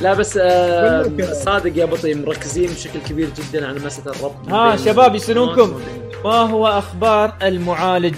لا 0.02 0.14
بس 0.14 0.38
آه 0.42 1.34
صادق 1.46 1.78
يا 1.78 1.86
بطي 1.86 2.14
مركزين 2.14 2.70
بشكل 2.74 3.00
كبير 3.10 3.30
جدا 3.30 3.68
على 3.68 3.80
مسألة 3.80 4.12
الربط. 4.16 4.50
ها 4.50 4.76
شباب 4.76 5.16
يسألونكم. 5.16 5.82
ما 6.26 6.32
هو 6.36 6.68
أخبار 6.68 7.34
المعالج؟ 7.42 8.16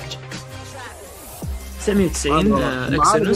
990 1.86 2.54
آه، 2.64 2.86
يبغى 2.88 2.98
معالج. 2.98 3.32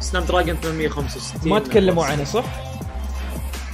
سناب 0.00 0.26
دراجون 0.26 0.56
865 0.62 1.50
ما 1.52 1.58
تكلموا 1.58 2.04
عنه 2.04 2.24
صح؟ 2.24 2.44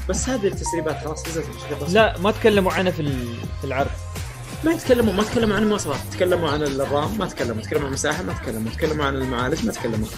بس 0.09 0.29
هذه 0.29 0.47
التسريبات 0.47 1.05
خلاص 1.05 1.29
نزلت. 1.29 1.47
لا 1.89 2.19
ما 2.19 2.31
تكلموا 2.31 2.73
عنه 2.73 2.91
في 2.91 3.01
ال- 3.03 3.35
في 3.61 3.65
العرض. 3.67 3.91
ما 4.65 4.73
يتكلموا 4.73 5.13
ما 5.13 5.23
تكلموا 5.23 5.57
عن 5.57 5.63
المواصفات. 5.63 6.01
تكلموا 6.13 6.49
عن 6.51 6.63
الرام 6.63 7.19
ما 7.19 7.27
تكلموا 7.27 7.63
تكلموا 7.63 7.83
عن 7.83 7.89
المساحة 7.89 8.23
ما 8.23 8.33
تكلموا 8.33 8.73
تكلموا 8.73 9.05
عن 9.05 9.15
المعالج 9.17 9.67
ما 9.67 9.73
تكلموا 9.73 10.09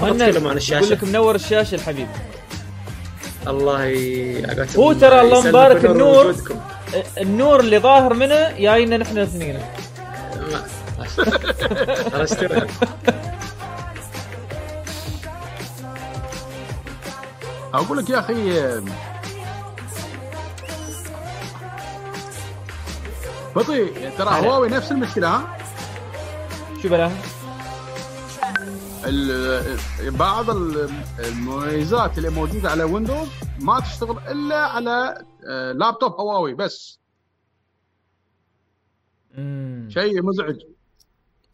ما 0.00 0.10
تكلموا 0.12 0.26
عن 0.28 0.32
يقول 0.42 0.56
الشاشة. 0.56 0.90
لك 0.90 1.04
منور 1.04 1.34
الشاشة 1.34 1.74
الحبيب. 1.74 2.08
الله 3.46 3.84
ي... 3.84 4.46
هو 4.76 4.92
ترى 4.92 5.20
الله 5.20 5.48
مبارك 5.48 5.84
النور. 5.84 6.26
وجودكم. 6.26 6.60
النور 7.18 7.60
اللي 7.60 7.78
ظاهر 7.78 8.14
منه 8.14 8.50
جاينا 8.58 8.96
نحن 8.96 9.18
الاثنين. 9.18 9.58
أنا 12.14 12.22
اشتري 12.24 12.66
أقول 17.74 17.98
لك 17.98 18.10
يا 18.10 18.18
أخي 18.18 18.34
بطي 23.56 24.10
ترى. 24.10 24.46
هواوي 24.46 24.68
نفس 24.68 24.92
المشكلة 24.92 25.28
ها؟ 25.28 25.58
شو 26.82 26.88
بلاها؟ 26.88 27.16
بعض 30.10 30.50
ال- 30.50 30.90
المميزات 31.18 32.18
اللي 32.18 32.30
موجودة 32.30 32.70
على 32.70 32.84
ويندوز 32.84 33.28
ما 33.60 33.80
تشتغل 33.80 34.18
إلا 34.18 34.56
على 34.56 35.24
آه، 35.48 35.72
لابتوب 35.72 36.12
هواوي 36.12 36.54
بس. 36.54 36.98
شيء 39.88 40.22
مزعج. 40.22 40.56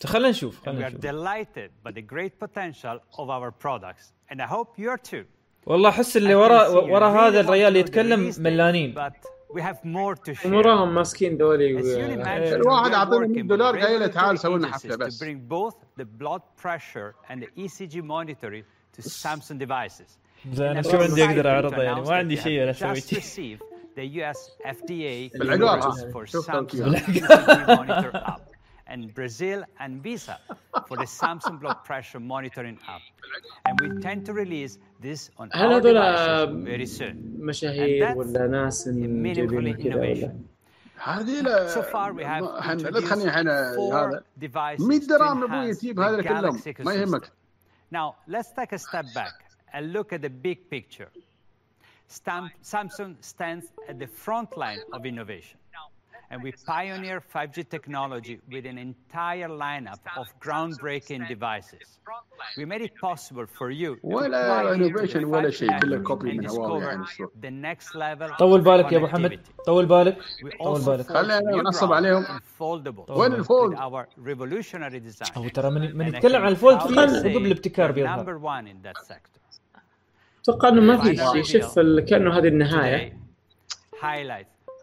خلينا 0.06 0.28
نشوف 0.30 0.68
we 0.68 0.72
are 0.72 0.90
delighted 0.94 1.70
by 1.88 1.90
the 1.92 2.02
great 2.02 2.44
potential 2.46 2.98
of 3.18 3.28
our 3.30 3.50
products, 3.50 4.12
and 4.30 4.40
I 4.40 4.46
hope 4.46 4.78
you 4.78 4.88
are 4.90 5.10
too. 5.10 5.24
والله 5.66 5.88
أحس 5.88 6.16
اللي 6.16 6.34
ورا 6.34 6.68
ورا 6.68 7.08
هذا 7.08 7.40
الريال 7.40 7.68
اللي 7.68 7.80
يتكلم 7.80 8.32
ملانين. 8.38 8.94
But 8.94 9.12
we 9.54 9.62
have 9.62 9.84
more 9.84 10.14
to 10.16 10.34
share. 10.34 10.52
وراهم 10.52 10.94
ماسكين 10.94 11.36
دولي 11.36 11.78
As 11.78 11.86
you 11.86 12.20
imagine, 12.20 12.54
الواحد 12.54 12.92
اعطينا 12.92 13.18
100 13.18 13.28
working 13.28 13.42
with 13.42 13.48
دولار 13.48 13.78
قال 13.78 14.00
له 14.00 14.06
تعال 14.06 14.38
سوي 14.38 14.58
لنا 14.58 14.72
حفله 14.72 14.96
to 14.96 14.98
بس 14.98 15.24
bring 15.24 15.38
both 15.48 15.74
the 16.00 16.04
blood 16.04 16.42
pressure 16.62 17.14
and 17.30 17.42
the 17.42 17.62
ECG 17.64 18.02
monitoring 18.02 18.64
to 18.96 19.02
Samsung 19.02 19.58
devices. 19.58 20.18
زين 20.52 20.82
And 20.82 20.90
شو 20.90 20.96
عندي 20.96 21.24
أقدر 21.24 21.42
to 21.42 21.46
اعرضه 21.46 21.82
يعني 21.82 22.00
ما 22.00 22.14
عندي 22.14 22.36
we 22.36 22.40
شيء 22.40 22.72
شيء 22.72 23.20
received 23.20 23.62
the 23.96 24.06
US 24.22 24.50
FDA 24.64 25.30
for 26.12 26.24
شوف 26.24 26.50
Samsung 26.50 26.66
تركيا. 28.93 28.95
ECG 28.95 29.09
monitor 29.09 29.09
app 29.09 29.09
and 29.09 29.13
Brazil 29.13 29.63
and 29.79 30.03
Visa 30.03 30.37
for 30.87 30.97
the 30.97 31.05
Samsung 31.05 31.59
blood 31.59 31.83
pressure 31.83 32.19
monitoring 32.19 32.77
app. 32.87 33.01
And 33.65 33.79
we 33.81 33.87
intend 33.89 34.25
to 34.25 34.33
release 34.33 34.77
this 35.01 35.29
on 35.37 35.49
هل 35.53 35.73
our 35.73 35.81
هذول 35.81 35.93
devices 35.93 36.65
very 36.65 36.85
soon. 36.85 37.37
مشاهير 37.39 38.07
And 38.07 38.17
that's 38.17 38.17
ولا 38.17 38.47
ناس 38.47 38.87
جايبين 38.89 39.75
كذا 39.75 39.95
ولا 39.95 40.33
هذه 40.97 41.41
لا 41.41 41.67
So 41.67 41.81
far 41.83 42.13
we 42.13 42.23
have 42.23 42.43
احنا 42.43 42.73
لا 42.81 42.99
introduced 42.99 43.03
تخليني 43.03 43.29
احنا 43.29 43.75
four 43.75 43.93
هذا 43.93 44.23
devices 44.39 44.81
100 44.81 44.99
to 44.99 45.07
درهم 45.07 45.39
يا 45.39 45.45
ابوي 45.45 45.73
enhance 45.73 45.77
تجيب 45.79 45.95
the 45.99 46.03
هذا 46.03 46.21
كلهم 46.21 46.57
Galaxy 46.57 46.67
ما 46.79 46.93
ecosystem. 46.93 46.97
يهمك 46.97 47.31
Now, 47.91 48.15
let's 48.27 48.49
take 48.51 48.71
a 48.73 48.77
step 48.77 49.05
back 49.15 49.33
and 49.73 49.93
look 49.93 50.13
at 50.13 50.21
the 50.21 50.29
big 50.29 50.69
picture. 50.69 51.09
Stam- 52.07 52.51
Samsung 52.63 53.11
stands 53.21 53.65
at 53.89 53.97
the 53.99 54.07
front 54.07 54.49
line 54.57 54.79
of 54.93 55.05
innovation. 55.05 55.57
And 56.34 56.42
we 56.42 56.52
pioneer 56.66 57.22
5G 57.34 57.68
technology 57.76 58.40
with 58.52 58.66
an 58.66 58.76
entire 58.76 59.48
lineup 59.48 60.00
of 60.16 60.26
groundbreaking 60.44 61.28
devices. 61.28 61.86
We 62.58 62.64
made 62.64 62.82
it 62.82 62.94
possible 63.00 63.46
for 63.58 63.70
you 63.70 63.94
to 63.94 64.00
ولا 64.02 64.74
innovation 64.74 65.24
ولا 65.24 65.50
5G 65.50 65.52
شيء 65.52 65.78
كله 65.78 65.98
copy 65.98 66.32
من 66.32 66.48
هواوي 66.50 66.80
discover 66.80 66.88
يعني 66.88 67.02
الصوت 67.02 67.32
the 67.42 67.50
next 67.50 67.94
level 67.94 68.36
طول 68.38 68.60
of 68.60 68.64
بالك 68.64 68.92
يا 68.92 68.98
ابو 68.98 69.06
حمد 69.06 69.30
connectivity. 69.30 69.64
طول 69.66 69.86
بالك 69.86 70.18
We 70.22 70.58
طول 70.58 70.80
also 70.80 70.86
بالك 70.86 71.06
خلينا 71.06 71.62
نعصب 71.62 71.92
عليهم. 71.92 72.24
وين 73.08 73.32
with 73.32 73.34
ال 73.34 73.41
Fold؟ 73.41 73.78
our 73.78 74.06
revolutionary 74.18 75.00
design. 75.00 75.38
هو 75.38 75.48
ترى 75.48 75.70
من, 75.70 75.96
من 75.96 76.06
يتكلم 76.06 76.42
عن 76.42 76.48
ال 76.52 76.57
Fold 76.57 76.78
قبل 76.78 77.46
الابتكار 77.46 77.92
بيظهر 77.92 78.24
number 78.24 78.38
one 78.42 78.66
in 78.68 78.86
that 78.88 79.06
sector. 79.06 79.40
أتوقع 80.42 80.68
انه 80.68 80.80
ما 80.80 80.96
في 80.96 81.16
شيء 81.44 81.62
شوف 81.62 81.78
كانه 81.78 82.38
هذه 82.38 82.48
النهايه 82.48 83.18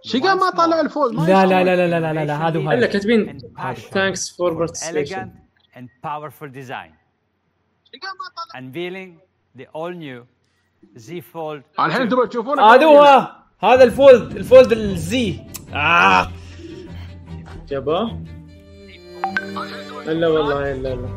شيقا 0.04 0.34
ما 0.34 0.50
طلع 0.50 0.82
الفول 0.82 1.16
ما 1.16 1.22
لا 1.22 1.46
لا 1.46 1.64
لا 1.64 1.76
لا 1.76 1.88
لا 1.88 2.00
لا 2.00 2.14
لا, 2.14 2.26
لا 2.26 2.48
هذا 2.48 2.58
إلا 2.60 2.68
وهذا 2.68 2.86
كاتبين 2.86 3.38
ثانكس 3.92 4.38
فور 4.38 4.54
بارتيسيبيشن 4.54 5.32
and 5.76 5.88
powerful 6.04 6.50
design. 6.50 6.92
Unveiling 8.60 9.12
the 9.56 9.66
all 9.74 9.92
new 9.92 10.26
Z 10.98 11.22
Fold. 11.34 11.62
الحين 11.80 12.02
2. 12.02 12.10
تبغى 12.10 12.28
تشوفون 12.28 12.60
هذا 12.60 12.86
هو. 12.86 13.28
هذا 13.60 13.84
الفولد 13.84 14.36
الفولد 14.36 14.72
الزي 14.72 15.40
آه. 15.74 16.28
جابوه؟ 17.70 18.22
إلا 20.08 20.28
والله 20.28 20.72
إلا 20.72 20.94
الا 20.94 21.10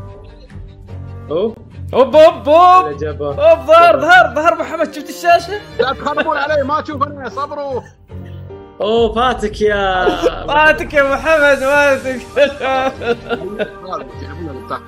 أوه. 1.31 1.57
اوب 1.93 2.17
اوب 2.17 2.49
اوب 2.49 3.23
اوب 3.23 3.67
ظهر 3.67 4.01
ظهر 4.01 4.35
ظهر 4.35 4.59
محمد 4.59 4.93
شفت 4.95 5.09
الشاشة؟ 5.09 5.61
لا 5.81 5.93
تخربون 5.93 6.37
علي 6.37 6.63
ما 6.65 6.81
أشوف 6.81 7.03
أنا 7.03 7.29
صبروا. 7.29 7.83
اوه 8.81 9.15
فاتك 9.15 9.61
يا 9.61 10.07
فاتك 10.49 10.95
يا 10.95 11.03
محمد 11.03 11.59
فاتك 11.59 12.27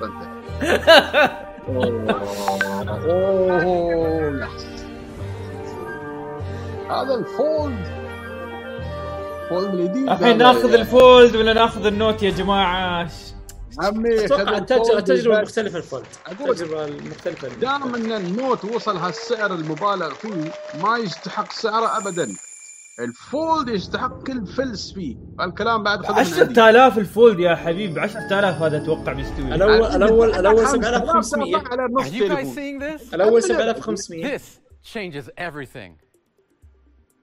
انت 0.03 0.21
اوه. 3.05 4.47
هذا 6.89 7.13
ال 7.15 7.29
Fold 7.29 7.85
Fold 9.49 9.73
الجديد 9.73 10.09
الحين. 10.09 10.37
ناخذ 10.37 10.73
ال 10.73 10.85
Fold 10.85 11.35
ولا 11.35 11.53
ناخذ 11.53 11.85
ال 11.85 11.93
Note 11.93 12.23
يا 12.23 12.29
جماعة 12.31 13.09
عمي 13.79 14.25
أتوقع 14.25 14.97
التجربه. 14.97 15.41
مختلفة 15.41 15.77
ال 15.77 15.83
Fold 15.83 16.05
التجربة 16.31 16.85
المختلفه 16.85 17.47
دام 17.47 17.95
إن 17.95 18.11
ال 18.11 18.22
Note 18.22 18.65
وصل 18.65 18.97
هالسعر 18.97 19.53
المبالغ 19.53 20.13
فيه 20.13 20.51
ما 20.83 20.97
يستحق 20.97 21.51
سعره 21.51 21.97
ابدا 21.97 22.35
ال 22.99 23.13
Fold 23.13 23.69
يستحق 23.69 24.23
كل 24.23 24.45
فلس 24.47 24.93
فيه. 24.93 25.17
الكلام 25.41 25.83
بعد 25.83 26.05
خذه 26.05 26.11
من 26.11 26.17
عندي 26.19 26.31
10000 26.61 26.97
ال 26.97 27.05
Fold 27.05 27.39
يا 27.39 27.55
حبيبي 27.55 27.99
10000 27.99 28.61
هذا 28.61 28.77
أتوقع 28.77 29.13
بيستوي. 29.13 29.55
الأول 29.55 29.85
الأول 29.87 30.33
الأول 30.35 30.65
خمسة 30.67 30.89
آلاف 30.89 31.25
7500 31.25 31.67
على 31.71 31.93
نص 31.93 32.03
Are 32.03 32.07
you 32.07 32.11
guys 32.11 32.17
تليفون. 32.19 32.55
seeing 32.55 32.79
this? 32.99 33.13
الأول 33.13 33.43
7500 33.43 34.37
This 34.37 34.43
changes 34.93 35.29
everything. 35.37 35.91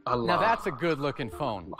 Now 0.06 0.38
that's 0.40 0.66
a 0.66 0.70
good 0.70 0.98
looking 0.98 1.30
phone. 1.30 1.72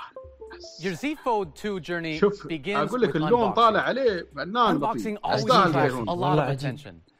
Your 0.80 0.94
Z 0.94 1.16
Fold 1.24 1.56
2 1.56 1.80
journey 1.80 2.18
شوف 2.20 2.46
begins 2.46 2.76
أقول 2.88 3.00
لك 3.02 3.12
with 3.12 3.16
اللون 3.16 3.52
unboxing. 3.52 3.56
طالع 3.56 3.80
عليه 3.80 4.26
فنان 4.36 4.80
Unboxing 4.80 5.18
always 5.26 5.42
attracts 5.44 5.94
a 6.08 6.14
lot 6.14 6.38
of 6.38 6.38
عجيب. 6.38 6.58
attention. 6.78 7.13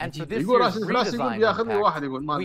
And 0.00 0.12
for 0.16 0.24
this 0.24 0.32
يقول 0.32 0.60
year's 0.60 0.76
راشد 0.90 1.14
يقول 1.14 1.76
واحد 1.76 2.02
يقول 2.02 2.24
ما 2.24 2.38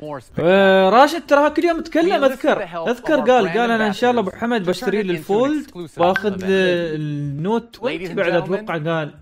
more 0.00 0.22
آه،. 0.38 0.90
راشد 0.90 1.26
ترى 1.26 1.50
كل 1.50 1.64
يوم 1.64 1.78
يتكلم 1.78 2.20
enlisted 2.20 2.30
اذكر 2.30 2.62
أذكر 2.90 3.20
قال 3.20 3.48
brand 3.48 3.56
قال 3.56 3.70
أنا 3.70 3.86
إن 3.86 3.92
شاء 3.92 4.10
الله 4.10 4.22
أبو 4.22 4.30
حمد 4.30 4.64
بشتري 4.66 5.02
لي 5.02 5.12
ال 5.12 5.22
Fold. 5.22 5.70
آه، 5.98 6.14
ال 6.94 7.10
Note 7.10 7.76
20 7.78 7.98
Ladies 7.98 8.10
and 8.10 8.14
بعد 8.14 8.32
gentlemen, 8.32 8.52
أتوقع 8.52 8.78
قال. 8.78 9.14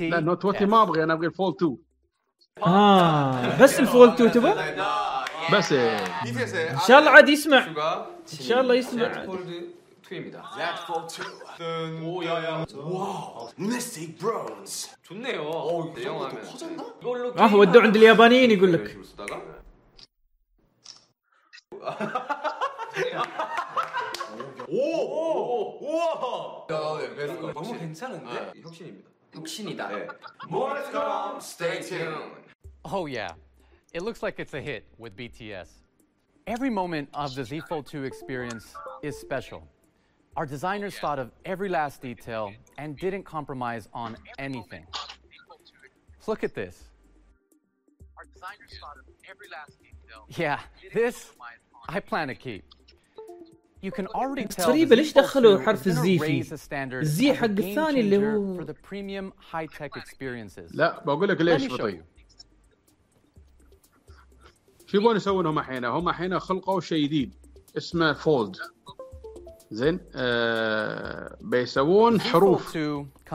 لا 0.00 0.20
Note 0.20 0.46
20 0.46 0.70
ما 0.70 0.82
أبغي 0.82 1.02
أنا 1.02 1.12
أبغي 1.12 1.26
ال 1.26 1.32
Fold 1.32 1.54
2 1.54 1.76
آه 2.66 3.62
بس 3.62 3.80
ال 3.80 3.86
Fold 3.86 4.12
2 4.12 4.32
تبغى؟ 4.32 4.54
بس. 5.52 5.72
إن 5.72 6.78
شاء 6.88 6.98
الله 6.98 7.10
عاد 7.10 7.28
يسمع 7.28 7.66
إن 8.32 8.44
شاء 8.46 8.60
الله 8.60 8.74
يسمع 8.74 9.26
입니다. 10.11 10.41
Z 10.55 10.83
Fold 10.85 11.07
2. 11.59 12.05
오 12.05 12.23
야야. 12.23 12.65
와, 12.75 13.49
Mystic 13.59 14.17
Bronze. 14.17 14.93
좋네요. 15.03 15.41
어, 15.41 15.93
대형하면. 15.93 16.43
커졌나? 16.45 16.85
이걸로 17.01 17.33
اه 17.37 17.55
ودوه 17.55 17.83
عند 17.83 17.95
اليابانيين 17.95 18.51
يقول 18.51 18.73
لك 18.73 19.05
쓰다가 19.05 19.41
오! 24.69 25.79
우와! 25.81 26.67
야, 26.71 26.99
네, 26.99 27.15
베스트. 27.15 27.39
너무 27.41 27.77
괜찮은데? 27.77 28.51
혁신입니다. 28.61 29.09
혁신이다. 29.33 29.87
네. 29.89 30.07
More 30.49 30.81
to 30.83 30.91
come. 30.91 31.37
Stay 31.39 31.81
tuned. 31.81 32.33
Oh, 32.83 33.05
yeah. 33.07 33.33
It 33.93 34.01
looks 34.03 34.21
like 34.23 34.39
it's 34.39 34.53
a 34.53 34.61
hit 34.61 34.85
with 34.97 35.15
BTS. 35.15 35.69
Every 36.47 36.69
moment 36.69 37.09
of 37.13 37.33
the 37.35 37.43
Z 37.43 37.61
Fold 37.69 37.85
2 37.87 38.03
experience 38.03 38.73
is 39.03 39.17
special. 39.19 39.63
Our 40.37 40.45
designers 40.45 40.95
thought 40.99 41.19
of 41.19 41.31
every 41.45 41.69
last 41.69 42.01
detail 42.01 42.53
and 42.77 42.95
didn't 42.97 43.23
compromise 43.23 43.89
on 43.93 44.09
anything. 44.37 44.85
Look 46.27 46.43
at 46.43 46.53
this. 46.53 46.75
Our 48.17 48.25
designers 48.35 48.71
thought 48.81 48.97
of 49.01 49.05
every 49.31 49.47
last 49.57 49.73
detail. 49.81 50.19
Yeah, 50.43 50.59
this 50.93 51.31
I 51.89 51.99
plan 51.99 52.27
to 52.27 52.35
keep. 52.35 52.63
You 53.81 53.91
can 53.91 54.07
already 54.07 54.45
tell 54.45 54.69
غريبة 54.69 54.89
the 54.89 54.95
ليش 54.95 55.13
Z 55.13 55.13
Fold 55.13 55.23
دخلوا 55.23 55.55
2 55.55 55.65
حرف 55.65 55.81
is 55.81 55.83
gonna 55.83 55.87
الزي 55.97 56.19
raise 56.19 56.23
فيه؟ 56.23 56.43
the 56.43 56.57
standard 56.59 56.93
الزي 57.01 57.31
as 57.33 57.35
a 57.35 57.37
حق 57.39 57.47
game 57.47 57.49
الثاني 57.59 57.99
اللي 57.99 58.17
changer 58.17 58.35
هو 58.35 58.61
for 58.61 58.67
the 58.67 58.73
premium 58.73 59.33
high-tech 59.51 59.91
experiences. 60.01 60.75
لا 60.75 61.03
بقول 61.05 61.29
لك 61.29 61.37
Let 61.37 61.41
ليش 61.41 61.63
me 61.63 61.69
show 61.69 61.73
بطيء 61.81 62.01
you. 62.01 62.03
شو 64.85 64.97
يبغون 64.97 65.15
يسوون 65.15 65.45
هم 65.45 65.59
الحين؟ 65.59 65.85
هم 65.85 66.09
الحين 66.09 66.39
خلقوا 66.39 66.81
شيء 66.81 67.05
جديد 67.05 67.33
اسمه 67.77 68.13
فولد 68.13 68.55
زين 69.72 70.00
آه 70.14 71.36
بيسوون 71.40 72.20
حروف 72.20 72.78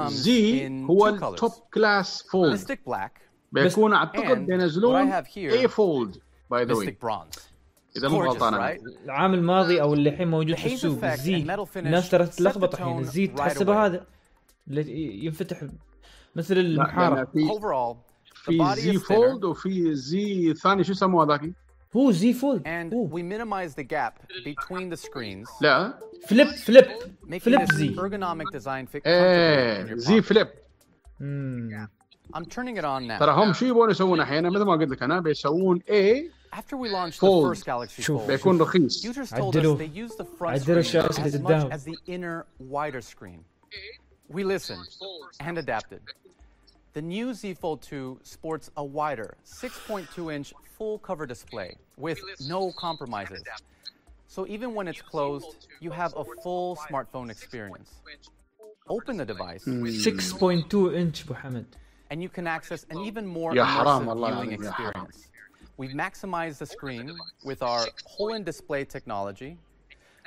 Z 0.07 0.69
هو. 0.89 1.07
ال 1.07 1.18
top 1.18 1.51
class 1.73 2.23
Fold 2.31 2.77
بيكون 3.51 3.93
اعتقد 3.93 4.45
بينزلون 4.45 5.11
اي 5.37 5.67
Fold 5.67 6.17
by 6.51 6.65
the 6.65 6.73
way. 6.73 6.97
إذا 7.97 8.07
مو 8.07 8.23
غلطان 8.23 8.53
right? 8.53 8.81
العام 9.05 9.33
الماضي 9.33 9.81
أو 9.81 9.93
اللي 9.93 10.09
الحين 10.09 10.27
موجود 10.27 10.55
في 10.55 10.73
السوق 10.73 11.01
finish 11.01 11.77
الناس 11.77 12.09
ترى 12.09 12.25
تتلخبط 12.25 12.75
الحين 12.75 13.05
right 13.05 13.35
تحسبه. 13.37 13.85
هذا 13.85 14.05
ينفتح 14.67 15.63
مثل 16.35 16.57
المحاره 16.57 17.27
في 18.33 18.75
Z 18.75 18.93
Fold 18.93 19.43
وفي 19.43 19.95
Z 19.95 20.53
ثاني 20.53 20.83
شو 20.83 20.91
يسموه 20.91 21.27
ذاك؟ 21.27 21.51
هو 21.96 22.10
زي 22.10 22.32
فولد 22.32 22.62
and 22.62 22.92
we 23.12 23.20
minimize 23.22 23.74
the 23.74 23.84
gap 23.84 24.14
between 24.44 24.90
the 24.94 24.96
screens, 25.06 25.48
لا 25.62 25.98
فليب 26.26 26.46
فليب 26.46 26.84
making 27.26 27.36
فليب 27.38 27.60
this 27.60 27.74
زي 27.74 27.88
ergonomic 27.96 28.58
design 28.58 28.86
fit 28.86 29.00
comfortably 29.00 29.04
in 29.04 29.06
ايه 29.06 29.86
your 29.86 29.94
زي 29.96 30.20
pocket. 30.20 30.24
فليب 30.24 30.48
مم. 31.20 31.88
I'm 32.34 32.44
turning 32.44 32.76
it 32.76 32.84
on 32.84 33.06
now. 33.06 33.18
ترى 33.18 33.32
هم 33.32 33.52
شو 33.52 33.64
يبغون 33.66 33.90
يسوون 33.90 34.20
الحين 34.20 34.46
مثل 34.50 34.62
ما 34.64 34.72
قلت 34.72 34.88
لك 34.90 35.02
انا 35.02 35.20
بيسوون 35.20 35.82
اي 35.90 36.30
After 36.56 36.76
we 36.76 36.88
launched 36.88 37.16
the 37.16 37.20
فولد 37.20 37.56
first 37.56 37.62
Galaxy 37.64 38.00
شوف، 38.00 38.22
Fold, 38.22 38.26
بيكون 38.26 38.60
رخيص 38.60 39.06
users 39.06 39.28
told 39.30 39.32
us 39.32 39.32
عدلوا. 39.56 39.78
they 39.78 40.08
use 40.08 40.12
the 40.16 40.24
front 40.24 40.42
عدلوا 40.48 40.62
screen 40.82 40.86
الشاشة 40.86 41.26
اللي 41.26 41.38
as 41.38 41.40
much 41.42 41.44
قدام. 41.46 41.72
as 41.72 41.82
the 41.84 41.96
inner, 42.08 42.46
wider 42.72 43.00
screen. 43.00 43.40
We 44.36 44.44
listened 44.44 44.88
and 45.40 45.58
adapted. 45.58 46.00
The 46.94 47.02
new 47.02 47.32
Z 47.34 47.54
Fold 47.54 47.80
2 47.82 48.20
sports 48.22 48.70
a 48.76 48.84
wider 48.84 49.34
6.2 49.44 50.32
inch 50.36 50.52
full 50.77 50.99
cover 50.99 51.25
display 51.25 51.75
with 51.97 52.19
no 52.47 52.71
compromises. 52.71 53.43
So 54.27 54.45
even 54.47 54.73
when 54.75 54.87
it's 54.87 55.01
closed, 55.01 55.67
you 55.79 55.89
have 55.91 56.13
a 56.15 56.23
full 56.43 56.75
smartphone 56.75 57.31
experience. 57.31 57.95
Open 58.89 59.17
the 59.17 59.25
device. 59.25 59.65
6.2 59.65 60.93
inch, 60.95 61.27
Mohammed. 61.27 61.65
And 62.09 62.21
you 62.21 62.29
can 62.29 62.47
access 62.47 62.85
an 62.89 62.99
even 62.99 63.25
more 63.25 63.53
immersive 63.53 64.43
viewing 64.43 64.51
experience. 64.53 65.27
We've 65.77 65.91
maximized 65.91 66.57
the 66.59 66.65
screen 66.65 67.15
with 67.43 67.61
our 67.61 67.87
Holon 68.17 68.43
display 68.43 68.85
technology, 68.85 69.57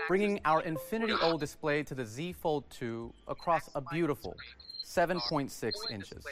bringing 0.08 0.40
our 0.44 0.62
Infinity 0.62 1.14
O 1.22 1.38
display 1.38 1.82
to 1.84 1.94
the 1.94 2.04
Z 2.04 2.32
Fold 2.34 2.64
2 2.70 3.12
across 3.28 3.68
a 3.74 3.80
beautiful 3.80 4.36
7.6 4.84 5.72
inches. 5.90 6.24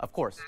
Of 0.00 0.12
course, 0.12 0.38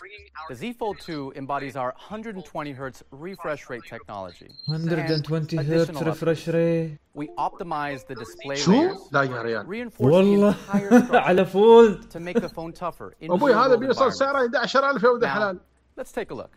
the 0.48 0.54
Z 0.56 0.72
Fold 0.74 0.98
2 1.00 1.32
embodies 1.36 1.76
our 1.76 1.94
120 2.10 2.72
hertz 2.72 3.02
refresh 3.12 3.70
rate 3.70 3.84
technology. 3.88 4.48
and 4.68 4.84
120 4.84 5.56
additional 5.56 6.02
هرتز 6.02 6.02
ريفرش 6.02 6.48
ريت 6.48 6.98
We 7.14 7.26
optimized 7.38 8.06
the 8.08 8.14
display 8.16 8.54
شو؟ 8.56 8.72
layers, 8.72 9.12
لا 9.12 9.22
يا 9.22 9.42
ريال 9.42 9.66
reinforcing 9.66 9.98
the 9.98 10.02
والله 10.04 10.52
entire 10.54 10.90
structure 10.90 11.14
على 11.14 11.44
فولد 11.46 12.02
to 12.12 12.20
make 12.20 12.40
the 12.42 12.48
phone 12.48 12.72
tougher 12.72 13.14
in 13.22 13.30
ابوي 13.30 13.54
هذا 13.54 13.76
real-world 13.76 13.78
بيوصل 13.80 14.10
environments. 14.10 14.18
سعره 14.18 14.46
11000 14.62 15.02
يا 15.04 15.08
ولد 15.08 15.22
Now, 15.22 15.24
الحلال 15.26 15.60
let's 16.00 16.12
take 16.12 16.30
a 16.30 16.34
look. 16.34 16.50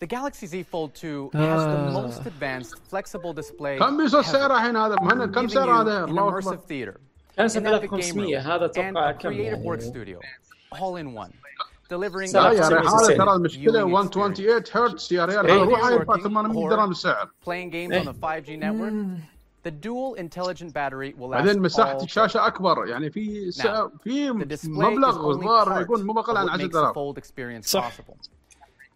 The 0.00 0.06
Galaxy 0.06 0.46
Z 0.46 0.62
Fold 0.64 0.94
2 0.94 1.30
has 1.32 1.62
the 1.64 1.78
Ah. 1.78 1.90
most 2.00 2.20
advanced 2.26 2.74
flexible 2.90 3.32
display. 3.32 3.78
كم 3.78 3.96
بيوصل 3.96 4.22
ever, 4.22 4.26
سعره 4.26 4.54
الحين 4.56 4.76
هذا 4.76 4.96
مهند 5.00 5.34
كم 5.34 5.46
giving 5.48 5.52
سعر 5.52 5.66
you 5.68 5.70
هذا 5.80 6.06
an 6.06 6.08
الله 6.08 6.28
اكبر 6.38 6.42
immersive 6.56 6.60
theater, 6.68 7.00
كان 7.39 7.49
an 7.49 7.81
epic 7.81 7.89
game 7.91 8.01
7500 8.01 8.37
room, 8.37 8.45
هذا 8.47 8.67
and 8.67 8.69
أتوقع 8.69 9.11
كم 9.11 9.29
creative 9.29 9.63
work 9.63 9.79
يعني 9.79 9.91
studio, 9.93 10.19
all 10.75 10.95
in 10.97 11.13
one, 11.13 11.31
delivering 11.89 12.33
لا 12.33 12.51
a 12.51 12.53
يا 12.53 12.67
ريال 12.69 13.17
ترى 13.17 13.33
المشكلة 13.35 13.81
experience. 13.81 13.85
128 13.85 14.63
هرتز 14.73 15.13
يا 15.13 15.25
ريال 15.25 15.45
إيه. 15.45 15.53
هذا 15.53 15.63
روح 15.63 15.91
يرفع 15.91 16.13
Working 16.13 16.23
800 16.23 16.65
or 16.65 16.69
درهم 16.69 16.91
السعر 16.91 17.29
playing 17.45 17.69
games 17.69 17.95
on 17.95 18.05
the 18.05 18.13
5G 18.13 18.57
network. 18.59 18.93
The 19.63 19.71
dual 19.71 20.13
intelligent 20.15 20.73
battery 20.73 21.13
will 21.17 21.29
last 21.29 21.43
بعدين 21.43 21.61
مساحه 21.61 21.99
all 21.99 22.03
الشاشه 22.03 22.47
اكبر 22.47 22.87
يعني 22.87 23.11
في 23.11 23.51
سعر 23.51 23.91
في 24.03 24.29
The 24.29 24.45
display 24.45 24.63
is 24.63 24.69
مبلغ 24.69 25.41
part 25.41 25.81
يكون 25.81 26.03
مو 26.03 26.13
of 26.13 26.17
أقل 26.17 26.37
عن 26.37 26.47
what 26.47 26.51
makes 26.51 26.73
the 26.73 26.77
10000 26.77 26.93
fold 26.93 27.17
experience 27.17 27.67
صح. 27.67 27.91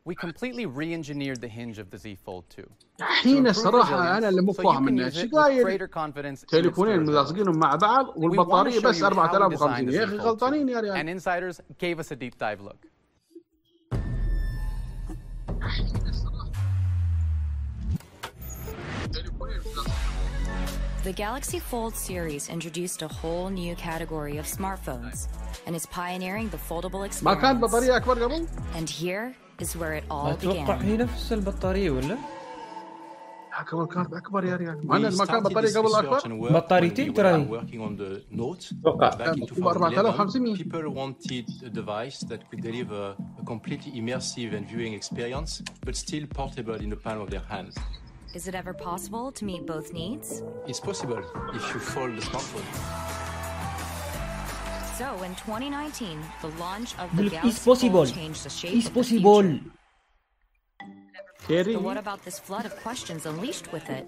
Possible. 0.03 0.09
We 0.09 0.15
completely 0.15 0.65
re-engineered 0.65 1.41
the 1.41 1.47
hinge 1.47 1.79
of 1.79 1.89
the 1.89 1.97
Z 1.97 2.17
Fold 2.25 2.49
2. 2.49 2.63
الحين 3.01 3.43
To 3.43 3.47
improve 3.47 3.47
الصراحه 3.49 4.17
أنا 4.17 4.29
اللي 4.29 4.41
مو 4.41 4.53
resilience, 4.53 4.57
so 4.57 4.61
you 4.61 4.63
فاهم 4.63 4.85
can 4.85 4.89
انه 4.89 5.09
use 5.09 5.15
إيش 5.17 5.23
it 5.25 5.27
with 5.29 5.35
قايل 5.35 5.63
greater 5.65 5.87
confidence 5.87 6.39
in 6.41 6.45
its 6.45 6.51
تليفونين 6.51 7.05
durability. 7.05 7.09
ملازقينهم 7.09 7.59
مع 7.59 7.75
بعض 7.75 8.05
We 8.05 8.09
want 8.09 8.15
to 8.15 8.19
والبطاريه 8.19 8.79
show 8.79 8.83
بس 8.83 8.99
you 8.99 9.03
how 9.03 9.09
we 9.09 9.13
4050 9.13 9.57
designed 9.57 9.89
the 9.89 9.93
يا 9.93 10.05
Z 10.05 10.09
أخي 10.09 10.17
Fold 10.17 10.21
غلطانين 10.21 10.69
2, 10.69 10.75
يا 10.75 10.79
ريال 10.79 10.97
And 10.97 11.09
insiders 11.19 11.61
gave 11.79 11.99
us 11.99 12.11
a 12.11 12.15
deep 12.15 12.37
dive 12.37 12.61
look. 12.61 12.85
The 21.03 21.11
Galaxy 21.11 21.59
Fold 21.59 21.95
series 21.95 22.47
introduced 22.49 23.01
a 23.01 23.07
whole 23.07 23.49
new 23.49 23.75
category 23.75 24.37
of 24.37 24.45
smartphones 24.45 25.27
and 25.65 25.75
is 25.75 25.85
pioneering 25.87 26.47
the 26.49 26.57
foldable 26.57 27.01
ما 27.23 27.33
كانت 27.33 27.63
experience. 27.63 27.71
بطاريه 27.71 27.95
اكبر 27.97 28.23
قبل؟ 28.23 28.47
And 28.75 28.89
here 28.89 29.33
is 29.62 29.76
where 29.76 29.94
it 30.00 30.04
all 30.10 30.26
اتوقع 30.32 30.78
began. 30.78 30.82
هي 30.84 30.96
نفس 30.96 31.32
البطاريه 31.32 31.90
ولا؟ 31.90 32.18
لا 33.58 33.64
قبل 33.64 33.86
كانت 33.86 34.12
اكبر 34.14 34.44
يا 34.44 34.56
ريال 34.56 34.80
We 34.82 34.84
مهند 34.86 35.14
ما 35.18 35.24
كان 35.24 35.40
started 35.40 35.42
بطاريه 35.46 35.68
this 35.68 35.76
قبل 35.76 35.88
research 35.88 35.96
اكبر؟ 35.98 36.18
and 36.20 36.42
work 36.42 36.50
when 36.50 36.52
بطاريتين 36.52 37.12
we 37.12 37.16
ترى 37.16 37.32
were 37.32 37.36
هي. 37.36 37.60
working 37.60 37.80
on 37.88 38.00
the 38.00 38.36
Note 38.38 38.72
أتوقع 38.80 39.10
back 39.10 39.36
in 39.36 39.40
مكتوب 39.42 39.58
4500 39.68 40.56
2011. 40.56 40.56
People 40.56 40.94
wanted 40.94 41.48
a 41.66 41.70
device 41.70 42.20
that 42.28 42.40
could 42.50 42.62
deliver 42.62 43.16
a 43.42 43.44
completely 43.44 43.92
immersive 44.00 44.54
and 44.54 44.64
viewing 44.72 44.94
experience, 45.00 45.62
but 45.86 45.94
still 45.96 46.26
portable 46.38 46.80
in 46.84 46.90
the 46.94 47.00
palm 47.06 47.20
of 47.24 47.30
their 47.30 47.44
hands. 47.52 47.74
Is 48.38 48.44
it 48.50 48.54
ever 48.62 48.74
possible 48.90 49.26
to 49.38 49.42
meet 49.50 49.62
both 49.74 49.88
needs? 50.00 50.28
It's 50.70 50.82
possible 50.90 51.22
if 51.58 51.64
you 51.72 51.80
fold 51.94 52.12
the 52.18 52.24
smartphone. 52.30 52.68
So 54.98 55.22
in 55.22 55.34
2019, 55.36 56.20
the 56.42 56.48
launch 56.58 56.94
of 56.98 57.10
يقول 57.14 57.30
the 57.30 57.36
لك 57.36 57.44
is 57.44 57.58
Galaxy 57.58 57.60
Fold 57.60 57.78
possible 57.78 58.06
changed 58.06 58.44
the 58.44 58.50
shape 58.50 58.72
is 58.72 58.86
of 58.86 58.94
the 58.94 59.00
possible 59.00 59.42
future. 59.42 59.78
تيري 61.48 61.74
But 61.76 61.82
what 61.82 61.96
about 61.96 62.24
this 62.24 62.38
flood 62.38 62.66
of 62.66 62.74
questions 62.82 63.26
unleashed 63.26 63.72
with 63.72 63.88
it? 63.90 64.06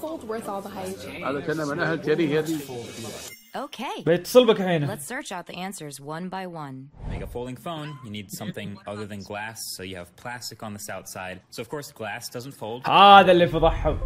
Fold 0.00 0.24
worth 0.28 0.48
all 0.48 0.62
the 0.62 0.68
hype. 0.68 1.24
هذا 1.24 1.40
كان 1.40 1.56
من 1.56 1.80
اهل 1.80 2.02
تيري 2.02 2.38
هذه 2.38 2.58
Okay. 3.56 4.02
بيتصل 4.06 4.46
بك 4.46 4.60
الحين 4.60 4.86
Let's 4.86 5.04
search 5.06 5.32
out 5.32 5.46
the 5.46 5.56
answers 5.56 6.00
one 6.00 6.28
by 6.28 6.46
one. 6.46 6.90
Make 7.10 7.22
a 7.22 7.26
folding 7.26 7.56
phone, 7.56 7.98
you 8.04 8.10
need 8.10 8.30
something 8.30 8.78
other 8.86 9.06
than 9.06 9.20
glass, 9.22 9.58
so 9.76 9.82
you 9.82 9.96
have 9.96 10.14
plastic 10.16 10.62
on 10.62 10.72
this 10.74 10.88
outside. 10.88 11.40
So 11.50 11.62
of 11.62 11.68
course 11.68 11.92
glass 11.92 12.28
doesn't 12.28 12.54
fold. 12.54 12.86
هذا 12.86 13.32
اللي 13.32 13.46
فضحهم 13.48 13.98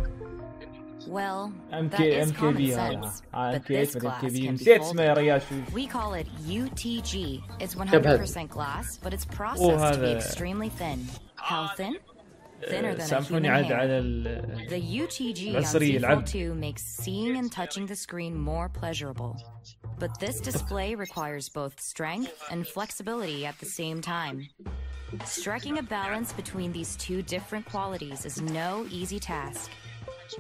Well, 1.09 1.51
ام 1.73 1.91
that 1.91 1.97
كي 1.97 2.23
is 2.25 2.29
ام 2.29 2.33
كي 2.33 2.39
common 2.41 2.57
بي 2.57 2.75
هذا 2.75 3.01
sense. 3.01 3.23
ام 3.35 3.53
But 3.59 3.65
كي 3.65 3.87
this 3.87 3.89
8 3.93 4.07
ام 4.07 4.21
كي 4.21 4.29
glass 4.29 4.33
بي 4.33 4.41
can 4.43 4.51
be 4.51 4.53
نسيت 4.53 4.81
اسمه 4.81 5.03
يا 5.03 5.15
folded. 5.15 5.19
ريال 5.19 5.43
شو 5.43 5.75
We 5.75 5.87
call 5.89 6.15
it 6.15 6.27
UTG. 6.49 7.41
It's 7.63 7.73
شبهت. 7.93 8.21
100% 8.21 8.49
glass, 8.51 8.99
but 9.05 9.13
it's 9.13 9.25
processed 9.25 9.61
أوه، 9.61 9.93
to 9.93 9.97
be 9.97 9.99
هذا- 9.99 10.19
extremely 10.19 10.69
thin. 10.81 10.99
How 11.37 11.67
thin? 11.77 11.95
Thinner 12.71 12.95
than 12.95 13.01
a 13.01 13.05
human 13.05 13.07
سامحوني 13.07 13.49
عاد 13.49 13.65
hair. 13.65 13.73
على 13.73 13.99
ال- 13.99 14.69
The 14.71 15.03
UTG 15.03 15.39
on 15.53 15.57
العصرية 15.57 15.99
Z 15.99 16.05
العبد 16.05 16.29
Fold 16.29 16.33
2 16.33 16.55
makes 16.55 16.83
seeing 17.05 17.37
and 17.37 17.51
touching 17.53 17.87
the 17.87 17.97
screen 17.97 18.35
more 18.51 18.69
pleasurable. 18.81 19.37
But 19.99 20.19
this 20.21 20.41
display 20.41 20.95
requires 20.95 21.49
both 21.49 21.75
strength 21.81 22.33
and 22.53 22.67
flexibility 22.77 23.41
at 23.51 23.57
the 23.63 23.71
same 23.81 23.99
time. 24.01 24.37
Striking 25.25 25.77
a 25.79 25.83
balance 26.01 26.31
between 26.43 26.71
these 26.79 26.93
two 26.97 27.21
different 27.37 27.65
qualities 27.73 28.21
is 28.31 28.37
no 28.63 28.69
easy 29.01 29.21
task. 29.35 29.71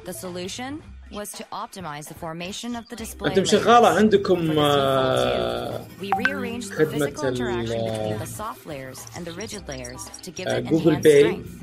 The 0.04 0.12
solution 0.12 0.72
was 1.12 1.28
to 1.38 1.44
optimize 1.64 2.06
the 2.08 2.14
formation 2.24 2.70
of 2.80 2.84
the 2.90 2.96
display. 2.96 3.28
انتم 3.30 3.42
layers. 3.42 3.50
شغاله 3.50 3.88
عندكم 3.88 4.36
For 4.36 4.54
the 4.54 4.54
Z 4.54 4.54
Fold 4.54 4.58
2, 4.58 4.60
آه، 4.60 5.80
we 6.00 6.08
rearranged 6.24 6.68
the 6.70 6.74
خدمة 6.74 7.06
physical 7.06 7.24
interaction 7.24 7.80
ال- 7.80 7.90
between 7.90 8.18
the 8.18 8.32
soft 8.40 8.66
layers 8.66 8.98
and 9.16 9.24
the 9.26 9.32
rigid 9.42 9.68
layers 9.68 10.02
to 10.26 10.30
give 10.30 10.46
آه، 10.48 10.58
it 10.60 10.62
جوجل 10.64 10.94
enhanced 10.96 11.02
باي 11.02 11.22
strength. 11.22 11.62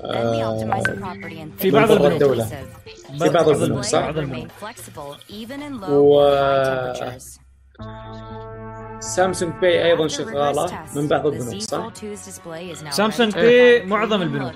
Then 0.00 0.26
we 0.34 0.40
optimize 0.50 0.84
the 0.90 0.98
property 1.04 1.38
and 1.44 1.60
في 1.60 1.70
things 1.70 1.74
بعض 1.74 1.88
like 1.88 2.00
البنوك. 2.00 2.36
adhesive. 2.38 3.18
في 3.22 3.28
بعض 3.28 3.44
The 3.44 3.48
البنوك 3.48 3.84
display 3.84 3.88
صح؟ 3.88 4.10
will 4.10 4.16
remain 4.16 4.48
flexible 4.64 5.16
even 5.30 5.60
in 5.68 5.80
low 5.80 5.90
و 5.90 6.20
or 6.20 6.30
high 6.30 6.64
temperatures. 6.70 7.38
Samsung 8.99 9.53
Pay 9.61 9.85
أيضا 9.85 10.07
شغالة 10.07 10.85
من 10.95 11.07
بعض 11.07 11.27
البنوك 11.27 11.61
صح؟ 11.61 11.87
Fold 11.87 11.97
2's 11.97 12.25
display 12.27 12.75
is 12.75 12.83
now 12.83 12.89
Samsung 12.89 13.33
Pay 13.33 13.85
معظم 13.85 14.21
البنوك 14.21 14.53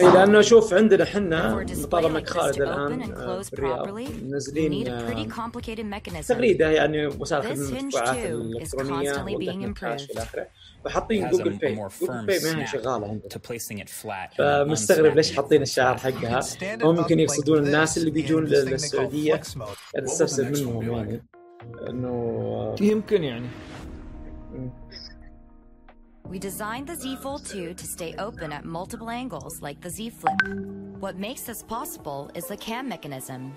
إي 0.00 0.12
لأنه. 0.12 0.40
شوف 0.40 0.74
عندنا 0.74 1.04
إحنا 1.04 1.66
this 1.68 1.94
خالد 2.26 2.62
الآن 2.62 3.02
open 3.02 3.06
and 3.06 3.10
close 3.10 3.50
في 3.50 3.52
الرياض 3.52 3.86
properly, 3.86 4.08
you 4.08 4.12
need 4.12 4.32
منزلين. 4.32 6.22
تغريده 6.28 6.70
يعني 6.70 7.06
وسائل 7.06 7.42
خدمة 7.42 7.78
المدفوعات 7.78 8.16
الالكترونيه 8.16 9.12
constantly 9.12 9.16
being 9.16 9.48
والدفع 9.48 9.64
الكاش 9.64 10.06
improved. 10.06 10.10
والى 10.10 10.22
آخره 10.22 10.46
فحاطين 10.84 11.30
Google 11.30 11.50
Pay 11.50 11.74
Google 11.74 12.26
Pay 12.26 12.38
ما 12.54 12.62
هي 12.62 12.66
شغالة 12.66 13.20
and 13.24 13.88
فمستغرب 14.38 15.16
ليش 15.16 15.36
حاطين 15.36 15.62
الشعار. 15.62 15.98
حقها 15.98 16.40
هم 16.82 16.96
يمكن 16.96 17.20
يقصدون 17.20 17.58
الناس 17.66 17.98
اللي 17.98 18.10
بيجون 18.10 18.44
للسعودية 18.44 19.32
قاعد 19.32 20.04
استفسر 20.04 20.44
منهم 20.44 20.92
يعني 20.92 21.22
انه 21.89 22.75
يمكن 22.81 23.23
يعني 23.23 23.47
We 26.29 26.39
designed 26.39 26.87
the 26.87 26.95
Z 26.95 27.15
Fold 27.23 27.45
2 27.45 27.73
to 27.73 27.85
stay 27.85 28.13
open 28.19 28.51
at 28.51 28.65
multiple 28.65 29.09
angles 29.09 29.61
like 29.61 29.79
the 29.79 29.89
Z 29.89 30.09
Flip. 30.09 30.35
What 30.99 31.15
makes 31.15 31.43
this 31.43 31.63
possible 31.63 32.29
is 32.35 32.47
the 32.47 32.57
cam 32.57 32.89
mechanism. 32.89 33.53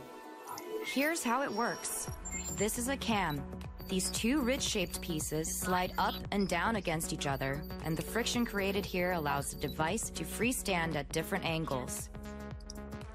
Here's 0.84 1.24
how 1.24 1.42
it 1.42 1.52
works. 1.52 2.08
This 2.56 2.78
is 2.78 2.88
a 2.88 2.96
cam. 2.96 3.42
These 3.88 4.10
two 4.10 4.40
ridge-shaped 4.40 5.00
pieces 5.00 5.52
slide 5.52 5.92
up 5.98 6.14
and 6.30 6.46
down 6.46 6.76
against 6.76 7.12
each 7.12 7.26
other, 7.26 7.60
and 7.84 7.96
the 7.96 8.02
friction 8.02 8.46
created 8.46 8.86
here 8.86 9.12
allows 9.12 9.52
the 9.52 9.66
device 9.66 10.10
to 10.10 10.22
freestand 10.22 10.94
at 10.94 11.08
different 11.08 11.44
angles. 11.44 12.08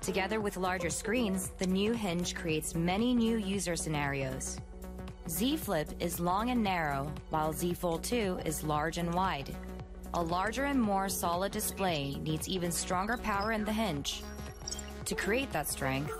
Together 0.02 0.41
with 0.41 0.57
larger 0.57 0.90
screens, 0.90 1.52
the 1.57 1.66
new 1.66 1.94
hinge 1.94 2.36
creates 2.36 2.76
many 2.76 3.16
new 3.16 3.38
user 3.38 3.78
scenarios. 3.78 4.60
Z 5.30 5.57
Flip 5.57 5.90
is 5.99 6.20
long 6.20 6.49
and 6.52 6.64
narrow, 6.64 7.12
while 7.30 7.52
Z 7.53 7.74
Fold 7.74 8.03
2 8.03 8.40
is 8.45 8.64
large 8.64 8.98
and 8.98 9.14
wide. 9.14 9.56
A 10.14 10.22
larger 10.22 10.66
and 10.66 10.82
more 10.82 11.10
solid 11.10 11.52
display 11.52 12.16
needs 12.24 12.48
even 12.48 12.72
stronger 12.72 13.18
power 13.18 13.52
in 13.52 13.66
the 13.66 13.74
hinge. 13.74 14.24
To 15.06 15.16
create 15.16 15.52
that 15.52 15.68
strength, 15.68 16.12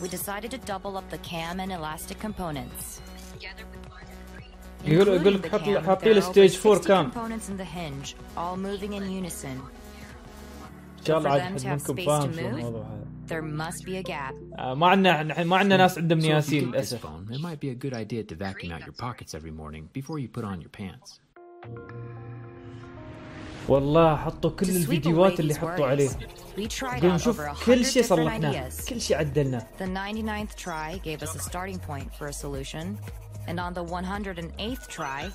we 0.00 0.08
decided 0.08 0.50
to 0.52 0.58
double 0.58 0.96
up 0.96 1.08
the 1.10 1.18
cam 1.18 1.60
and 1.60 1.72
elastic 1.72 2.18
components. 2.18 3.00
يقول 4.84 5.08
يقول 5.08 5.34
لك 5.34 5.46
Including 5.46 5.50
the 5.50 5.50
حط 5.50 5.60
cam, 5.60 5.86
حاطي 5.86 6.04
there 6.04 6.14
لي 6.14 6.20
are 6.20 6.24
over 6.24 6.30
ستيج 6.30 6.50
60 6.50 6.58
4 6.68 6.78
كام 6.78 7.10
components 7.10 7.48
in 7.48 7.56
the 7.56 7.64
hinge, 7.64 8.14
all 8.36 8.56
moving 8.56 8.92
in 8.92 9.02
unison. 9.10 9.60
ان 10.98 11.04
شاء 11.06 11.18
الله 11.18 11.28
For 11.28 11.32
عاد 11.32 11.40
them 11.42 11.44
حد 11.44 11.58
to 11.60 11.62
have 11.64 11.90
منكم 11.90 11.96
space 11.96 12.06
فاهم 12.06 12.32
to 12.32 12.34
شو 12.36 12.40
move, 12.40 12.44
الموضوع 12.44 12.82
هذا 12.82 13.06
there 13.30 13.42
must 13.42 13.84
be 13.84 13.96
a 13.96 14.02
gap. 14.02 14.34
آه، 14.58 14.74
ما 14.74 14.86
عندنا 14.86 15.20
الحين 15.20 15.46
ما 15.46 15.56
عندنا 15.56 15.76
ناس 15.76 15.98
عندهم 15.98 16.18
So 16.20 16.22
if 16.22 16.24
you 16.24 16.28
نياسين 16.28 16.60
get 16.60 16.64
this 16.64 16.74
للاسف 16.74 17.02
phone, 17.06 17.32
it 17.34 17.40
might 17.40 17.60
be 17.60 17.70
a 17.70 17.86
good 17.86 17.94
idea 17.94 18.22
to 18.32 18.36
vacuum 18.36 18.72
out 18.72 18.80
your 18.86 18.96
pockets 19.04 19.34
every 19.34 19.50
morning 19.60 19.88
before 19.98 20.18
you 20.18 20.28
put 20.38 20.44
on 20.44 20.60
your 20.60 20.70
pants. 20.80 21.20
والله 23.68 24.16
حطوا 24.16 24.50
كل 24.50 24.66
To 24.66 24.68
sweep 24.68 24.76
الفيديوهات 24.76 25.36
away 25.36 25.40
اللي 25.40 25.54
these 25.54 25.58
حطوا 25.58 25.76
worries, 25.76 25.80
عليها 25.80 26.10
we 26.56 26.68
tried 26.68 27.00
قلنا 27.02 27.18
out 27.18 27.20
شوف 27.20 27.40
over 27.40 27.44
a 27.56 27.64
كل 27.64 27.76
hundred 27.84 27.86
شيء 27.86 28.02
different 28.02 28.06
صلحناه 28.06 28.70
ideas. 28.70 28.88
كل 28.88 29.00
شيء 29.00 29.16
عدلناه 29.16 29.66
The 29.78 29.86
99th 29.86 30.54
try 30.64 30.98
gave 31.04 31.26
us 31.26 31.34
a 31.36 31.40
starting 31.50 31.78
point 31.78 32.08
for 32.18 32.26
a 32.28 32.32
solution, 32.32 32.86
and 33.48 33.58
on 33.60 33.74
the 33.74 33.84
108th 33.84 34.86
try, 34.88 35.30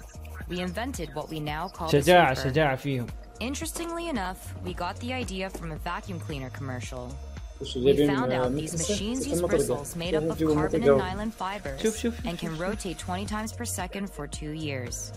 we 0.50 0.60
invented 0.60 1.10
what 1.16 1.30
we 1.30 1.40
now 1.40 1.68
call 1.78 1.88
the 1.90 1.92
شجاعة 2.02 2.34
sweeper. 2.36 2.44
شجاعة 2.50 2.76
فيهم 2.76 3.08
Interestingly 3.42 4.08
enough, 4.16 4.42
we 4.66 4.72
got 4.86 4.96
the 5.04 5.12
idea 5.24 5.50
from 5.50 5.72
a 5.72 5.78
vacuum 5.90 6.20
cleaner 6.28 6.52
commercial. 6.60 7.06
We 7.61 8.07
found 8.07 8.33
out 8.33 8.55
these 8.55 8.73
machines 8.73 9.27
use 9.27 9.41
bristles 9.41 9.97
made 9.97 10.15
up 10.15 10.25
of 10.25 10.39
carbon 10.39 10.83
and 10.83 10.99
nylon 10.99 11.31
fibers 11.31 12.05
and 12.25 12.39
can 12.39 12.57
rotate 12.59 12.99
20 12.99 13.25
times 13.25 13.53
per 13.53 13.65
second 13.65 14.11
for 14.11 14.27
two 14.27 14.51
years. 14.51 15.13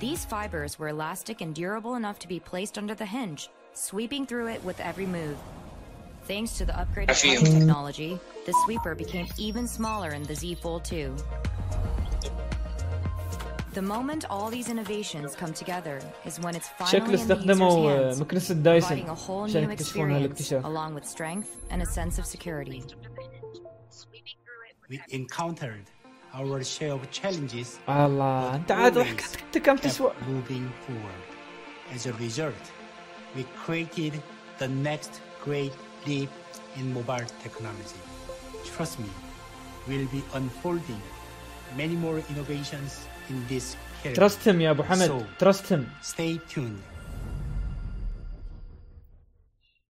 These 0.00 0.24
fibers 0.24 0.78
were 0.78 0.88
elastic 0.88 1.40
and 1.40 1.54
durable 1.54 1.94
enough 1.94 2.18
to 2.20 2.28
be 2.28 2.40
placed 2.40 2.78
under 2.78 2.94
the 2.94 3.06
hinge, 3.06 3.48
sweeping 3.74 4.26
through 4.26 4.48
it 4.48 4.64
with 4.64 4.80
every 4.80 5.06
move. 5.06 5.36
Thanks 6.24 6.58
to 6.58 6.64
the 6.64 6.72
upgraded 6.72 7.16
technology, 7.44 8.18
the 8.44 8.52
sweeper 8.64 8.94
became 8.94 9.26
even 9.38 9.66
smaller 9.66 10.10
in 10.10 10.24
the 10.24 10.34
Z 10.34 10.56
Fold 10.56 10.84
2. 10.84 11.16
The 13.77 13.81
moment 13.81 14.25
all 14.29 14.49
these 14.51 14.69
innovations 14.69 15.35
come 15.35 15.53
together 15.53 15.99
is 16.25 16.39
when 16.39 16.55
it's 16.55 16.69
finally 16.77 16.91
شكل 16.91 17.05
in 17.05 17.09
the 17.09 17.17
user's 17.17 17.31
استخدموا 17.31 17.91
آه، 17.91 18.13
hands, 18.13 18.19
مكنسة 18.19 18.53
دايسون 18.53 18.89
providing 18.89 19.09
a 19.09 19.15
whole 19.15 19.43
عشان 19.43 19.67
new 19.67 19.71
يكتشفون 19.71 20.09
experience 20.09 20.13
هالاكتشاف 20.13 20.65
along 20.65 20.99
with 20.99 21.09
strength 21.09 21.71
and 21.71 21.81
a 21.81 21.85
sense 21.85 22.19
of 22.19 22.25
security. 22.25 22.83
We 24.89 25.01
encountered 25.09 25.85
our 26.33 26.63
share 26.63 26.93
of 26.93 27.11
challenges. 27.11 27.67
الله 27.89 28.55
انت 28.55 28.71
عاد 28.71 28.93
always 28.93 28.97
وحكتك 28.97 29.43
انت 29.43 29.57
كم 29.57 29.75
تسوى 29.75 30.11
kept 30.11 30.23
moving 30.23 30.87
forward. 30.87 31.95
As 31.95 32.07
a 32.07 32.13
result, 32.13 32.63
we 33.35 33.43
created 33.65 34.13
the 34.59 34.67
next 34.67 35.11
great 35.45 35.73
leap 36.07 36.29
in 36.77 36.93
mobile 36.93 37.29
technology. 37.43 38.01
Trust 38.75 38.99
me, 38.99 39.11
we'll 39.87 40.11
be 40.17 40.23
unfolding 40.39 41.01
many 41.77 41.95
more 41.95 42.19
innovations 42.31 42.91
in 43.29 43.47
this 43.49 43.75
career. 44.03 44.15
ترستهم 44.15 44.61
يا 44.61 44.71
ابو 44.71 44.83
حمد 44.83 45.07
So, 45.09 45.39
ترستهم 45.39 45.87
stay 46.03 46.37
tuned. 46.55 46.81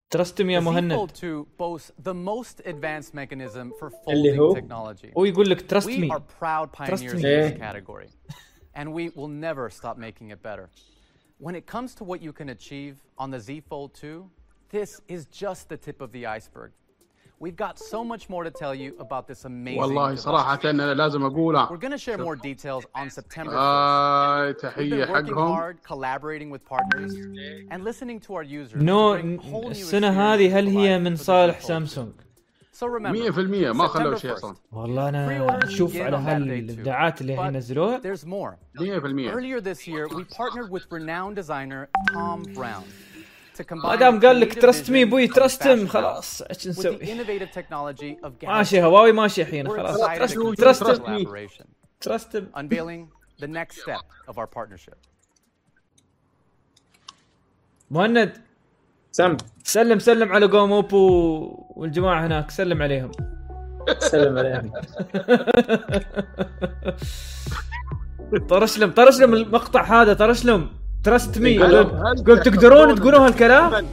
ترستهم 0.09 0.49
يا 0.49 0.59
The 0.59 0.63
Z 0.63 0.65
مهند 0.65 0.93
Fold 0.93 1.11
2 1.15 1.47
boasts 1.59 1.91
the 2.03 2.13
most 2.13 2.61
advanced 2.67 3.13
mechanism 3.13 3.71
for 3.79 3.91
اللي 4.09 4.35
folding 4.35 4.39
هو؟ 4.39 4.55
technology. 4.55 5.11
هو 5.17 5.25
يقول 5.25 5.49
لك 5.49 5.73
trust 5.73 5.85
we 5.85 5.97
me. 5.99 6.09
are 6.11 6.19
proud 6.41 6.69
Trust 6.71 6.89
pioneers 6.89 7.13
me. 7.13 7.19
in 7.19 7.25
إيه. 7.25 7.49
this 7.49 7.59
category, 7.59 8.07
and 8.75 8.87
we 8.93 9.09
will 9.15 9.27
never 9.27 9.69
stop 9.69 9.97
making 9.97 10.29
it 10.31 10.41
better. 10.43 10.69
When 11.39 11.55
it 11.55 11.65
comes 11.65 11.93
to 11.95 12.03
what 12.03 12.21
you 12.21 12.31
can 12.39 12.49
achieve 12.49 12.95
on 13.17 13.31
the 13.31 13.39
Z 13.39 13.61
Fold 13.69 13.93
2, 13.95 14.29
this 14.69 15.01
is 15.07 15.25
just 15.43 15.67
the 15.69 15.77
tip 15.77 15.99
of 16.01 16.11
the 16.11 16.25
iceberg. 16.37 16.71
والله 19.78 20.14
صراحة 20.14 20.60
أنا 20.64 20.94
لازم 20.94 21.22
أقولها. 21.24 21.66
آه 23.56 24.50
تحية 24.50 25.04
حقهم. 25.04 25.48
نو 28.84 29.14
السنة 29.70 30.08
هذه 30.34 30.58
هل 30.58 30.66
هي 30.68 30.98
من 30.98 31.16
صالح 31.16 31.60
سامسونج؟ 31.60 32.12
100% 33.12 33.72
ما 33.72 33.86
خلوا 33.88 34.14
شيء 34.16 34.32
أصلا. 34.32 34.54
والله 34.72 35.08
أنا 35.08 35.64
أشوف 35.64 35.96
على 35.96 36.16
هالابداعات 36.16 37.20
اللي 37.20 37.36
هنا 37.36 37.50
نزلوها 37.50 37.98
100% 38.78 38.80
earlier 42.72 43.07
ما 43.70 43.94
دام 43.94 44.20
قال 44.20 44.40
لك 44.40 44.62
ترست 44.62 44.90
مي 44.90 45.04
vision 45.04 45.08
أبوي 45.08 45.28
of 45.28 45.34
ترست 45.34 45.62
fashion 45.62 45.66
ام 45.66 45.86
خلاص 45.86 46.42
إيش 46.42 46.68
نسوي؟ 46.68 46.98
ماشي. 48.42 48.82
هواوي 48.82 49.12
ماشي 49.12 49.42
الحين 49.42 49.68
خلاص. 49.68 50.00
ترست 50.58 50.82
continue 50.84 51.28
ترست 52.00 52.36
unveiling 52.36 53.08
the 53.42 53.46
next 53.46 53.76
step 53.82 54.04
of 54.30 54.34
our 54.38 54.46
partnership. 54.46 54.96
مهند. 57.90 58.32
سم. 59.12 59.36
سلم 59.64 59.98
سلم 59.98 60.32
على 60.32 60.46
قوم 60.46 60.72
اوبو 60.72 61.66
والجماعة 61.76 62.26
هناك. 62.26 62.50
سلم 62.50 62.82
عليهم. 62.82 63.10
سلم 63.98 64.38
عليهم. 64.38 64.72
طرش 68.48 68.78
لهم 68.78 68.90
طرش 68.90 69.20
لهم 69.20 69.34
المقطع 69.34 69.82
هذا 69.82 70.14
طرش 70.14 70.44
لهم. 70.44 70.70
trust 71.04 71.38
me 71.38 71.58
قول 71.58 72.42
تقدرون 72.42 72.94
تقولون 72.94 73.20
هالكلام؟ 73.20 73.86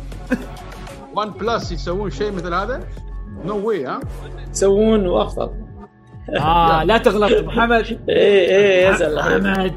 OnePlus 1.15 1.71
يسوون 1.71 2.09
شيء 2.09 2.31
مثل 2.31 2.53
هذا؟ 2.53 2.79
no 3.45 3.67
way 3.67 3.85
ها؟ 3.85 3.99
يسوون 4.51 5.07
وافضل 5.07 5.49
آه 6.39 6.83
لا 6.83 6.97
تغلط 6.97 7.31
أبو 7.31 7.49
حمد. 7.49 7.85
إيه 8.09 8.55
إيه 8.55 8.89
يزعل 8.89 9.21
حمد. 9.21 9.73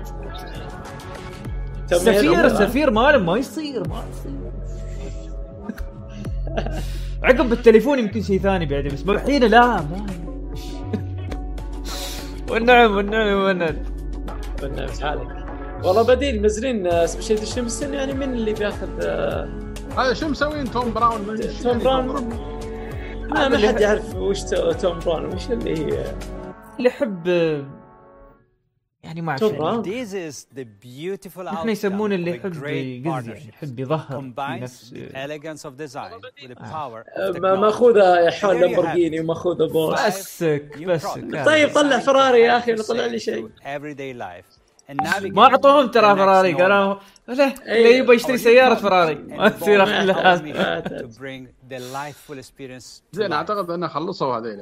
السفير 1.93 2.47
السفير 2.47 2.91
ماله 2.91 3.19
ما 3.19 3.37
يصير 3.39 3.89
ما 3.89 4.03
يصير. 4.11 4.33
عقب 7.23 7.49
بالتليفون 7.49 7.99
يمكن 7.99 8.23
شيء 8.23 8.41
ثاني 8.41 8.67
بعدين 8.67 8.93
بس 8.93 9.03
الحين 9.09 9.45
لا 9.45 9.67
ما 9.67 10.07
والنعم 12.51 12.97
والنعم 12.97 13.37
والنعم. 13.43 13.77
والنعم. 14.63 14.89
حالك 15.03 15.38
والله 15.85 16.03
بديل 16.03 16.43
منزلين 16.43 17.07
special 17.07 17.37
بس 17.65 17.83
إنه 17.83 17.97
يعني 17.97 18.13
من 18.13 18.35
اللي 18.35 18.53
بياخذ 18.53 18.89
آه، 19.03 19.49
هذا 19.99 20.15
شو 20.15 20.29
مسوين؟ 20.29 20.71
Thom 20.71 20.93
Browne 20.93 21.21
من 21.21 21.41
Thom 21.63 21.79
Browne. 21.79 22.29
ما 23.29 23.49
ما 23.49 23.59
حد 23.69 23.81
يعرف 23.81 24.15
وش 24.15 24.43
تو- 24.43 24.73
توم 24.73 24.99
براون 24.99 25.35
وش 25.35 25.51
اللي 25.51 25.71
هي. 25.79 26.15
اللي 26.79 26.89
يحب 26.89 27.27
يعني 29.03 29.21
ما 29.23 29.31
أعرف 29.33 29.43
يعني. 29.67 29.83
نحن 31.61 31.69
يسمون 31.69 32.13
اللي 32.13 32.31
يحب 32.31 32.53
يقز 33.07 33.29
يعني. 33.29 33.49
يحب 33.49 33.79
يظهر 33.81 34.21
نفس 34.63 34.95
آه. 36.61 36.77
ماخوذة 37.57 38.31
have 38.31 38.45
لامبورجيني 38.61 39.21
وماخوذه 39.21 39.73
بورش. 39.73 39.99
بسك 40.07 40.79
بسك 40.87 41.45
طيب 41.47 41.69
طلع 41.75 41.99
فراري 41.99 42.41
يا 42.41 42.59
أخي 42.59 42.75
طلع 42.75 43.07
لي 43.07 43.19
شيء. 43.19 43.49
ما 45.31 45.43
أعطوهم 45.45 45.87
ترى 45.89 46.17
فراري 46.17 46.53
قالوا 46.53 46.95
له 47.29 47.55
اللي 47.67 47.97
يبغى 47.99 48.17
يشتري 48.17 48.39
سيارة 48.39 48.75
فراري. 48.75 49.15
ما 49.15 49.49
تصير 49.49 49.83
زين 53.13 53.33
أعتقد 53.33 53.71
إنه 53.71 53.89
خلصوا 53.89 54.39
هذين 54.39 54.61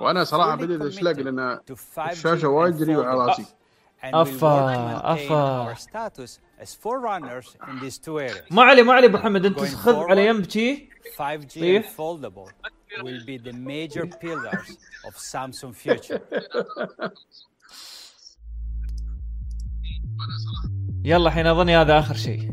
وأنا 0.00 0.24
صراحة 0.24 0.54
بديت 0.56 0.80
اشلق 0.80 1.12
لأن 1.12 1.58
الشاشة 2.12 2.48
وايد 2.48 2.74
على 2.90 3.26
راسي. 3.26 3.44
أفا 4.04 5.14
أفا. 5.14 5.64
ما 8.50 8.62
علي 8.62 8.82
ما 8.82 8.92
علي 8.92 9.06
أبو 9.06 9.16
محمد 9.16 9.46
أنت 9.46 9.60
خذ 9.60 9.96
على 9.96 10.26
يمتي 10.26 10.88
5G 11.16 11.54
طيب. 11.60 11.82
will 13.02 13.24
be 13.26 13.38
the 13.38 13.52
major 13.52 14.06
pillars 14.06 14.78
of 15.06 15.14
Samsung 15.16 15.74
future. 15.74 16.20
يلا 21.04 21.28
الحين 21.28 21.46
اظني 21.46 21.76
هذا 21.76 21.98
آخر 21.98 22.14
شيء. 22.14 22.50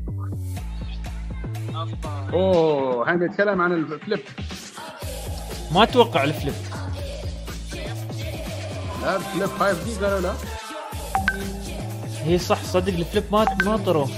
أوه 2.33 3.03
الحين 3.03 3.19
بيتكلم 3.19 3.61
عن 3.61 3.71
الفليب 3.71 4.19
ما 5.71 5.83
أتوقع 5.83 6.23
الفليب 6.23 6.53
لا 9.01 9.15
الفليب 9.15 9.49
5 9.49 9.85
جي 9.85 10.05
قالوا 10.05 10.19
لا. 10.19 10.33
هي 12.23 12.37
صح 12.39 12.63
صدق 12.63 12.93
الفليب 12.93 13.23
ما 13.31 13.45
ما 13.65 13.77
طروه 13.77 14.09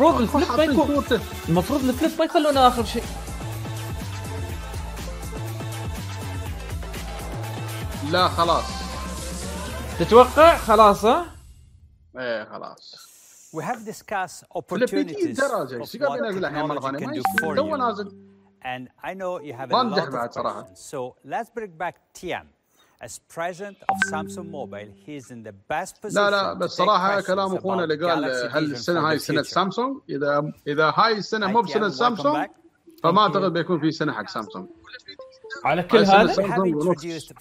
المفروض 0.00 0.20
الفليب 0.20 0.48
ما 0.56 0.64
يكون 0.64 1.04
المفروض 1.48 1.84
الفليب 1.84 2.10
ما 2.18 2.24
يخلونه 2.24 2.68
آخر 2.68 2.84
شيء. 2.84 3.02
لا 8.10 8.28
خلاص. 8.28 8.75
تتوقع 9.98 10.56
خلاص 10.56 11.04
ها 11.04 11.26
إيه 12.18 12.44
خلاص 12.44 13.06
We 13.56 13.62
have 13.62 13.84
discussed 13.86 14.44
opportunities 14.58 15.40
درجه 15.40 15.76
of 15.78 15.80
إيش 15.80 15.96
قاعد 15.96 16.18
what 16.20 16.24
ينزل 16.24 16.44
الحين 16.44 17.22
تو 17.56 17.74
you. 17.76 17.78
نازل 17.78 18.12
And 18.64 18.88
I 19.04 19.14
know 19.14 19.38
you 19.40 19.52
have 19.52 19.70
a 19.70 19.74
lot 19.74 19.98
of 19.98 20.32
صراحة. 20.32 20.62
questions. 20.62 20.78
So 20.92 21.14
let's 21.24 21.48
bring 21.58 21.70
back 21.78 21.96
Tian. 22.18 22.46
As 23.06 23.18
president 23.36 23.76
of 23.90 23.96
Samsung 24.12 24.48
Mobile, 24.58 24.90
he 25.04 25.12
is 25.20 25.30
in 25.30 25.42
the 25.48 25.54
best 25.72 25.94
position 26.02 26.14
لا 26.14 26.30
لا 26.30 26.54
to 26.54 26.58
بس 26.58 26.80
questions 26.80 27.20
كلام 27.20 27.54
اخونا 27.54 27.84
اللي 27.84 28.06
قال 28.10 28.24
هل 28.50 28.76
for 28.76 29.04
هاي 29.04 29.18
future. 29.18 29.20
سامسونج 29.42 29.96
اذا 30.08 30.52
اذا 30.66 30.92
هاي 30.96 31.12
السنة 31.12 31.46
مو 31.46 31.62
welcome 31.62 31.88
سامسونج. 31.88 32.46
فما 33.02 33.22
اعتقد 33.22 33.52
بيكون 33.52 33.80
في 33.80 33.90
سنه 33.90 34.12
حق 34.12 34.28
سامسونج 34.28 34.68
على 35.64 35.82
كل 35.82 35.98
هذا 35.98 36.34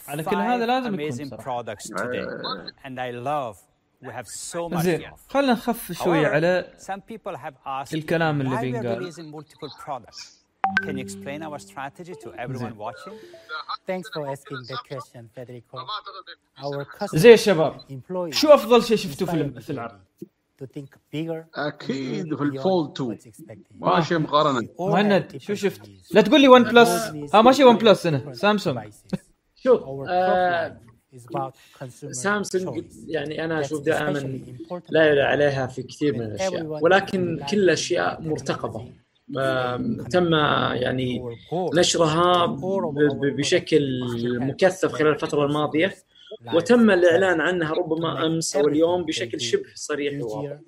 على 0.07 0.23
كل 0.23 0.35
هذا 0.35 0.65
لازم 0.65 0.99
يكون 0.99 1.11
amazing 1.11 1.29
products 1.43 1.89
today, 1.89 2.25
and 2.85 2.99
I 2.99 3.11
love. 3.11 3.57
We 4.01 4.11
have 4.11 4.27
so 4.27 4.69
much 4.69 4.83
زين. 4.83 5.11
خلينا 5.29 5.53
نخف 5.53 5.91
شوي 5.91 6.25
على 6.25 6.73
الكلام 7.93 8.41
اللي 8.41 8.61
بينقال. 8.61 9.11
Can 10.81 10.97
you 10.97 11.03
explain 11.07 11.39
our 11.43 11.59
strategy 11.59 12.15
to 12.23 12.29
everyone 12.43 12.75
watching? 12.85 13.15
Thanks 13.89 14.07
for 14.13 14.21
asking 14.33 14.61
that 14.69 14.81
question, 14.89 15.29
Federico. 15.35 15.77
Our 16.63 16.85
customers 16.85 17.15
زين 17.15 17.31
يا 17.31 17.35
شباب 17.35 17.79
and 17.79 17.91
employees 17.91 18.35
شو 18.35 18.47
افضل 18.47 18.83
شيء 18.83 18.97
شفتوه 18.97 19.27
في 19.59 19.69
العرض؟ 19.69 19.99
To 20.61 20.65
think 20.65 20.89
bigger 21.13 21.43
أكيد 21.55 22.35
في 22.35 22.43
الفولد 22.43 22.91
2 22.91 23.17
what's 23.17 23.21
expected. 23.21 23.75
ما 23.79 24.01
شيء 24.01 24.19
مقارنه 24.19 24.67
مهند 24.79 25.37
شو 25.37 25.53
شفت؟ 25.53 25.81
لا 26.11 26.21
تقول 26.21 26.41
لي 26.41 26.47
OnePlus 26.47 26.89
ها 27.33 27.41
ما 27.41 27.51
شيء 27.51 27.65
ون 27.65 27.77
بلس 27.77 28.07
هنا. 28.07 28.33
سامسونج 28.33 28.93
شوف 29.55 29.81
آه 30.09 30.77
سامسونج 32.11 32.79
choice. 32.79 32.95
يعني 33.07 33.45
أنا 33.45 33.59
أشوف 33.59 33.83
دائما 33.83 34.39
لا 34.89 35.05
يعلى 35.05 35.21
عليها 35.21 35.67
في 35.67 35.83
كثير 35.83 36.13
من 36.13 36.21
الأشياء. 36.21 36.63
ولكن 36.65 37.45
كل 37.51 37.57
الاشياء 37.57 38.21
مرتقبة. 38.21 38.91
تم 40.09 40.33
يعني 40.73 41.35
نشرها 41.53 42.45
بشكل 43.37 44.01
مكثف 44.39 44.91
خلال 44.91 45.13
الفترة 45.13 45.45
الماضية. 45.45 45.95
وتم 46.53 46.91
الإعلان 46.91 47.41
عنها 47.41 47.73
ربما 47.73 48.25
أمس 48.25 48.55
أو 48.55 48.67
اليوم 48.67 49.05
بشكل 49.05 49.41
شبه 49.41 49.65
صريح 49.75 50.23
وواضح. 50.23 50.59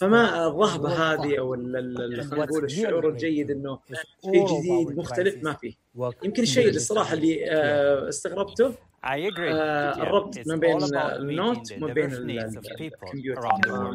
فما 0.00 0.46
الرهبه 0.46 0.88
هذه 0.88 1.38
أو 1.38 1.54
خلينا 1.54 2.44
نقول 2.44 2.64
الشعور 2.64 3.08
الجيد 3.08 3.50
إنه 3.50 3.78
شيء 4.24 4.46
جديد 4.58 4.98
مختلف 4.98 5.44
ما 5.44 5.52
فيه. 5.54 5.74
يمكن 6.24 6.42
الشيء 6.42 6.66
اللي 6.66 6.76
الصراحة 6.76 7.14
اللي 7.14 7.50
آه، 7.50 8.08
استغربته 8.08 8.74
I 9.08 9.16
agree. 9.30 9.52
Uh, 9.52 10.00
الربط 10.00 10.38
ما 10.46 10.56
بين 10.56 10.78
ال 10.94 11.10
Note 11.10 11.72
وما 11.72 11.92
بين 11.92 12.12
الكمبيوتر 12.12 13.48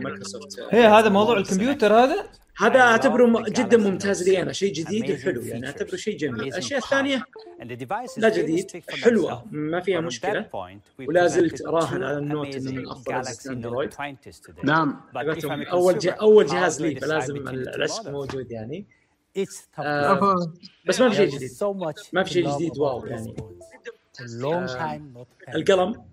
مايكروسوفت 0.04 0.60
هي 0.72 0.86
هذا 0.86 1.10
موضوع 1.10 1.38
الكمبيوتر 1.38 1.94
هذا؟ 1.94 2.26
هذا 2.58 2.80
أعتبره 2.80 3.44
جدا 3.50 3.78
ممتاز 3.78 4.30
لي 4.30 4.42
أنا. 4.42 4.52
شيء 4.52 4.74
جديد 4.74 5.12
وحلو 5.12 5.42
يعني. 5.42 5.68
أعتبره 5.68 5.96
شيء 5.96 6.18
جميل. 6.18 6.42
الاشياء 6.42 6.80
الثانية 6.80 7.24
لا 8.18 8.30
جديد. 8.30 8.84
حلوة. 8.90 9.46
ما 9.52 9.80
فيها 9.80 10.00
مشكلة. 10.00 10.50
ولا 11.00 11.28
زلت 11.28 11.62
راهن 11.62 12.04
على 12.04 12.18
ال 12.18 12.25
Note 12.25 12.56
إنه 12.56 12.72
من 12.72 12.90
أفضل 12.90 13.24
اندرويد 13.50 13.90
نعم. 14.64 15.02
أول 15.48 16.10
أول 16.10 16.46
جهاز 16.46 16.82
لي 16.82 16.96
فلازم 16.96 17.36
العشق 17.48 18.10
موجود 18.10 18.52
يعني. 18.52 18.86
بس 20.88 21.02
ما 21.02 21.10
في 21.10 21.16
شيء 21.16 21.30
جديد 21.30 21.52
ما 22.14 22.24
في 22.24 22.34
شيء 22.34 22.56
جديد. 22.56 22.78
واو 22.78 23.06
يعني 23.06 23.36
time 24.18 25.14
not 25.16 25.50
had. 25.50 25.56
القلم. 25.56 26.04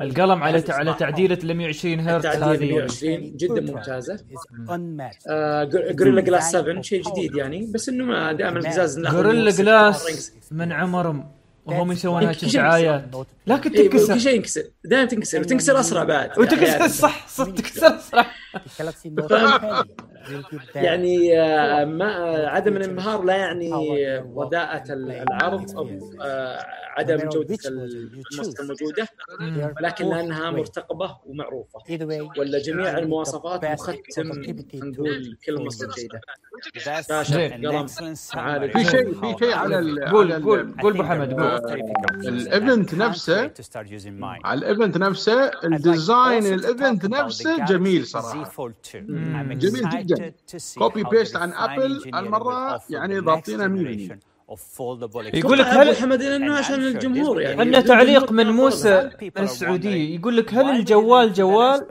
القلم 0.00 0.42
على 0.42 0.64
على 0.68 0.94
تعديله 0.94 1.38
ال 1.44 1.56
120 1.56 2.00
هرتز 2.00 2.26
هذه. 2.26 2.72
120 2.72 3.36
جدا 3.36 3.60
ممتازة. 3.60 4.24
جوريلا 5.90 6.20
جلاس 6.20 6.52
7 6.52 6.82
شيء 6.82 7.02
جديد 7.02 7.34
يعني 7.36 7.66
بس 7.74 7.88
إنه 7.88 8.04
ما 8.04 8.32
دائما 8.32 8.58
القزاز 8.58 9.00
ست 9.00 9.60
جلاس. 9.60 10.32
من 10.50 10.72
عمر 10.72 11.24
وهم 11.64 11.92
يسوون 11.92 12.24
هاي 12.24 12.34
كل 12.34 12.50
شيء 12.50 12.60
دعايات 12.60 13.04
لكن 13.46 13.70
إيه، 13.72 13.90
كل 13.90 13.98
تنكسر 13.98 14.18
شيء 14.18 14.34
ينكسر. 14.34 14.62
دائما 14.84 15.04
تنكسر 15.04 15.40
وتنكسر 15.40 15.80
أسرع 15.80 16.04
بعد. 16.04 16.38
وتنكسر 16.38 16.66
أحياناً. 16.66 16.88
صح 16.88 17.28
صح 17.28 17.44
تنكسر 17.44 17.98
صح 17.98 18.36
The 20.30 20.32
Galaxy 20.32 20.36
Note 20.36 20.38
فاهم؟ 20.38 20.38
10 20.38 20.38
will 20.38 20.44
give 20.50 20.72
them 20.72 20.76
يعني 20.76 21.40
آه، 21.40 21.84
ما 21.84 22.16
آه، 22.18 22.46
عدم 22.48 22.76
الانبهار 22.76 23.22
لا 23.24 23.36
يعني 23.36 23.70
رداءة 24.36 24.92
العرض 24.92 25.76
أو 25.76 25.88
آه، 26.22 26.58
عدم 26.98 27.16
جودة 27.28 27.58
المنصة 27.66 28.62
الموجودة. 28.62 29.08
ولكن 29.80 30.04
لانها 30.04 30.50
مرتقبة 30.50 31.16
ومعروفة. 31.26 31.78
ولا 32.38 32.62
جميع 32.62 32.98
المواصفات 32.98 33.64
مختم 33.64 33.92
نقول 34.74 35.36
كل 35.46 35.54
excellent 35.54 35.58
معالج 38.36 38.72
في 38.72 38.84
شيء 38.84 39.20
في 39.20 39.36
شيء 39.38 39.54
على 39.54 39.76
قول 40.10 40.32
قول 40.42 40.74
قول 40.82 40.92
ابو 40.94 41.02
حمد 41.04 41.32
قول. 41.32 41.42
الايفنت 42.28 42.94
نفسه 42.94 43.46
على 44.44 44.58
الايفنت 44.58 44.96
نفسه 44.98 45.50
الديزاين 45.64 46.46
الايفنت 46.54 47.06
نفسه 47.06 47.64
جميل 47.64 48.06
صراحة. 48.06 48.44
جميل 49.58 49.82
جدا. 50.06 50.19
copy 50.78 51.02
paste 51.04 51.36
عن 51.36 51.52
ابل 51.52 52.02
المرة 52.14 52.80
يعني 52.90 53.18
ضابطينها 53.18 53.68
100% 53.68 54.18
يقول 55.34 55.58
لك 55.58 55.66
هل 55.66 55.96
حمد 55.96 56.22
لأنه 56.22 56.54
عشان 56.56 56.74
الجمهور 56.82 57.40
يعني. 57.40 57.60
عندنا 57.60 57.80
تعليق 57.80 58.32
من 58.32 58.46
موسى 58.46 59.10
من 59.22 59.30
السعودية. 59.42 60.14
يقول 60.16 60.36
لك 60.36 60.54
هل 60.54 60.70
الجوال 60.70 61.32
جوال؟ 61.32 61.86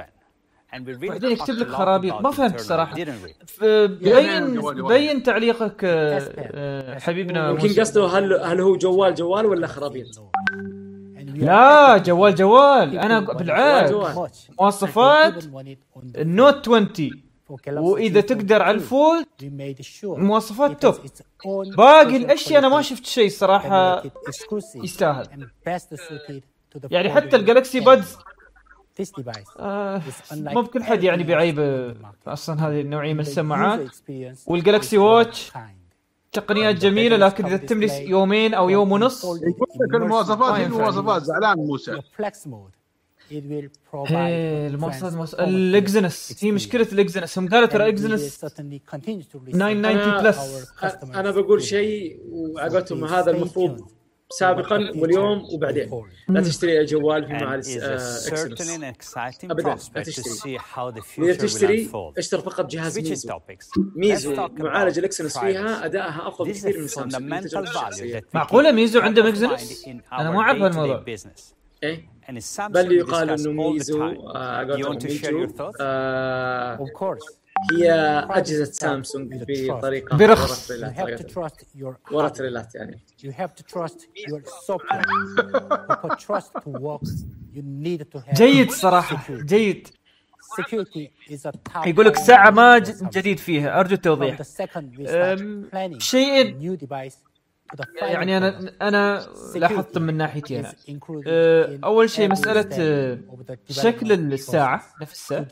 بعدين 0.74 1.32
يكتب 1.32 1.54
لك 1.54 1.68
خرابيط 1.68 2.14
ما 2.14 2.32
فهمت 2.32 2.60
صراحة. 2.60 2.96
ف- 3.48 3.64
بين 3.64 4.62
بين 4.88 5.24
تعليقك 5.24 5.84
آه، 5.84 6.22
آه، 6.38 7.00
حبيبنا 7.00 7.50
يمكن 7.50 7.68
موسى. 7.68 7.82
قصده 7.82 8.06
هل 8.08 8.34
هل 8.34 8.62
هو 8.62 8.76
جوال 8.76 9.14
جوال 9.16 9.46
ولا 9.46 9.68
خرابيط؟ 9.68 10.08
لا 11.36 11.98
جوال 11.98 12.36
جوال. 12.36 13.00
أنا 13.00 13.20
بالعكس. 13.20 13.92
مواصفات 14.60 15.44
ال 16.16 16.27
Note 16.27 16.70
20 16.70 17.24
وإذا 17.68 18.22
تقدر 18.22 18.62
على 18.62 18.80
sure. 18.80 19.26
مواصفات 20.04 20.82
top 20.82 20.96
باقي 21.78 22.18
الأشياء 22.18 22.60
أنا 22.60 22.70
ما 22.70 22.82
شفت 22.82 23.06
شيء 23.06 23.30
صراحة 23.30 24.04
يستاهل. 24.76 25.52
يعني 26.92 27.10
حتى 27.10 27.36
ال 27.36 27.41
Galaxy. 27.41 27.80
Buds 27.80 28.18
آه 29.60 30.02
مو 30.32 30.62
بكل 30.62 30.84
حد 30.84 31.04
يعني 31.04 31.24
بيعيب 31.24 31.58
market. 32.04 32.28
أصلا 32.28 32.68
هذه 32.70 32.82
النوعية 32.82 33.14
من 33.14 33.20
السماعات. 33.20 33.90
والجالكسي 34.48 34.98
واتش. 34.98 35.52
تقنيات 36.32 36.76
جميلة 36.76 37.18
لكن 37.18 37.46
إذا 37.46 37.58
تتم 37.58 37.80
لي 37.80 38.10
يومين 38.10 38.54
أو 38.54 38.70
يوم 38.70 38.92
ونص 38.92 39.26
يقول 39.26 39.40
لك 39.90 39.96
المواصفات 39.96 40.52
ما 40.52 40.58
هي. 40.58 40.66
المواصفات؟ 40.66 41.24
زعلان 41.24 41.58
موسى. 41.58 42.02
إيه 43.32 43.70
performance 43.94 45.40
الاكزنس 45.40 46.36
هي 46.44 46.52
مشكلة 46.52 46.88
الاكزنس 46.92 47.38
هم 47.38 47.50
قالوا 47.50 47.68
ترى 47.68 47.90
اكزنس 47.90 48.46
certainly 48.46 48.80
continue 48.96 49.24
to 49.24 49.38
research 49.38 49.56
990 49.56 50.20
أنا- 50.20 50.24
بلس. 50.24 50.72
أنا 51.04 51.32
بقول 51.32 51.64
شيء 51.64 52.20
وعقبتهم 52.30 53.06
هذا 53.06 53.32
المفروض 53.32 53.88
سابقا 54.32 54.92
واليوم 54.96 55.44
وبعدين. 55.54 55.90
لا 56.30 56.42
تشتري 56.42 56.86
جوال 56.86 57.26
في 57.28 57.38
And 57.38 57.42
مع 57.44 57.62
is 57.62 57.66
a 57.66 57.68
اكسنس 58.28 58.82
exciting 58.84 59.52
ابدا. 59.52 59.76
لا 59.96 60.04
تشتري. 60.04 60.52
إذا 61.32 61.34
تشتري. 61.34 61.90
اشتر 62.18 62.42
فقط 62.42 62.66
جهاز 62.72 63.00
ميزو. 63.00 63.40
ميزو 63.96 64.48
معالج 64.58 65.00
الاكسنس. 65.00 65.38
فيها 65.38 65.86
ادائها 65.86 66.28
افضل 66.28 66.48
بكثير 66.50 66.80
من 66.82 66.88
سامسونج 66.88 68.18
معقولة 68.34 68.72
ميزو 68.72 69.00
عنده 69.00 69.22
top 69.22 69.26
of 69.26 69.28
ماكزنس؟ 69.28 69.84
mind 69.84 69.86
in 69.86 70.14
أنا 70.14 70.32
ما 70.32 70.42
أعرف 70.42 71.06
business. 71.06 71.54
إيه؟ 71.84 72.10
بل 72.74 72.92
يقال 72.92 73.30
إنه 73.30 73.52
ميزو. 73.52 74.04
اوف 75.30 75.76
آه، 75.82 76.86
كورس 76.94 77.24
آه، 77.24 77.76
هي 77.76 77.92
أجهزة 78.30 78.66
سامسونج 78.66 79.44
بطريقة 79.48 80.18
برخص 80.18 80.72
ورث 82.12 82.42
ريلات 82.42 82.76
يعني. 82.76 83.00
You 83.24 83.32
have 83.32 83.50
to 83.60 83.64
trust 83.64 83.98
your 84.30 84.42
software. 84.70 85.04
For 86.02 86.16
trust 86.16 86.52
to 86.64 86.70
work. 86.70 87.08
You 87.54 87.62
need 87.62 88.02
to 88.14 88.20
have 88.20 88.34
جيد 88.34 88.72
صراحة. 88.72 89.24
جيد. 89.30 89.88
يقول 91.86 92.06
لك 92.06 92.16
ساعة 92.16 92.50
ما 92.50 92.78
جديد 93.14 93.40
فيها. 93.40 93.80
أرجو 93.80 93.96
التوضيح. 93.96 94.42
شيء 96.00 96.58
يعني 98.02 98.38
أنا 98.38 98.72
أنا 98.82 99.28
لاحظت 99.56 99.98
من 99.98 100.18
ناحيتين. 100.18 100.66
أه، 101.28 101.80
أول 101.84 102.10
شيء 102.10 102.32
مسألة 102.32 102.70
أه، 102.74 103.20
شكل 103.70 104.12
الساعة. 104.12 104.84
نفسها 105.02 105.48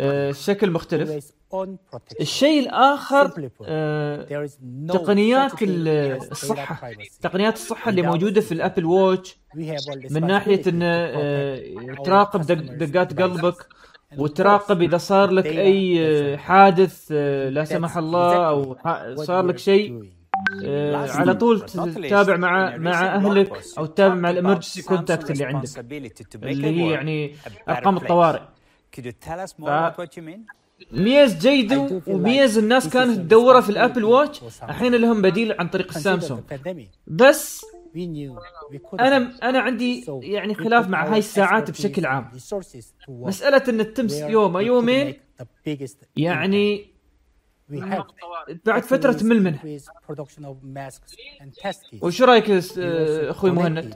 أه، 0.00 0.32
شكل 0.32 0.70
مختلف. 0.70 1.32
الشيء 2.20 2.60
الآخر 2.60 3.28
تقنيات 4.88 5.62
الصحة. 6.32 6.90
تقنيات 7.20 7.54
الصحة 7.54 7.90
اللي 7.90 8.02
موجودة 8.02 8.40
في 8.40 8.52
ال 8.52 8.57
Apple 8.57 8.84
Watch 8.84 9.38
من 10.10 10.26
ناحية 10.26 10.62
إن 10.66 11.96
تراقب 12.04 12.40
دقات 12.78 13.20
قلبك. 13.22 13.66
وتراقب 14.18 14.82
إذا 14.82 14.98
صار 14.98 15.30
لك 15.30 15.46
أي 15.46 16.38
حادث 16.38 17.12
لا 17.50 17.64
سمح 17.64 17.96
الله 17.96 18.48
أو 18.48 18.76
صار 19.16 19.46
لك 19.46 19.58
شيء 19.58 20.10
آه، 20.64 20.96
على 21.16 21.34
طول 21.34 21.60
تتابع 22.08 22.36
مع 22.36 22.76
مع 22.76 22.90
أهلك 23.14 23.48
أو 23.78 23.86
تتابع 23.86 24.14
مع 24.14 24.30
ال 24.30 24.35
emergency 24.35 24.82
contact 24.96 25.30
اللي 25.30 25.44
عندك. 25.44 25.62
اللي 26.52 26.66
هي 26.66 26.90
يعني 26.90 27.34
أرقام 27.68 27.96
الطوارئ. 28.02 28.40
ف... 29.92 29.96
ميز 30.92 31.38
جيده 31.38 31.76
وميز 32.06 32.58
الناس 32.58 32.88
كانت 32.88 33.10
تدورة 33.16 33.60
في 33.60 33.68
الأبل 33.70 34.04
واتش 34.04 34.42
الحين 34.70 34.94
لهم 34.94 35.22
بديل 35.22 35.52
عن 35.58 35.68
طريق 35.68 35.86
السامسونج 35.96 36.40
بس 37.06 37.64
أنا 39.00 39.32
أنا 39.42 39.58
عندي 39.60 40.04
يعني 40.22 40.54
خلاف 40.54 40.88
مع 40.88 40.98
هاي 41.12 41.18
الساعات 41.18 41.70
بشكل 41.70 42.06
عام. 42.06 42.30
مسألة 43.28 43.62
إن 43.68 43.94
تمس 43.94 44.12
يوم 44.30 44.58
يومين 44.58 45.14
يعني 46.16 46.90
بعد 48.64 48.82
فترة 48.82 49.12
تمل 49.12 49.42
منها. 49.42 49.60
وش 52.02 52.22
رأيك 52.22 52.44
also 52.46 52.78
أخوي 52.78 53.50
مهند؟ 53.50 53.94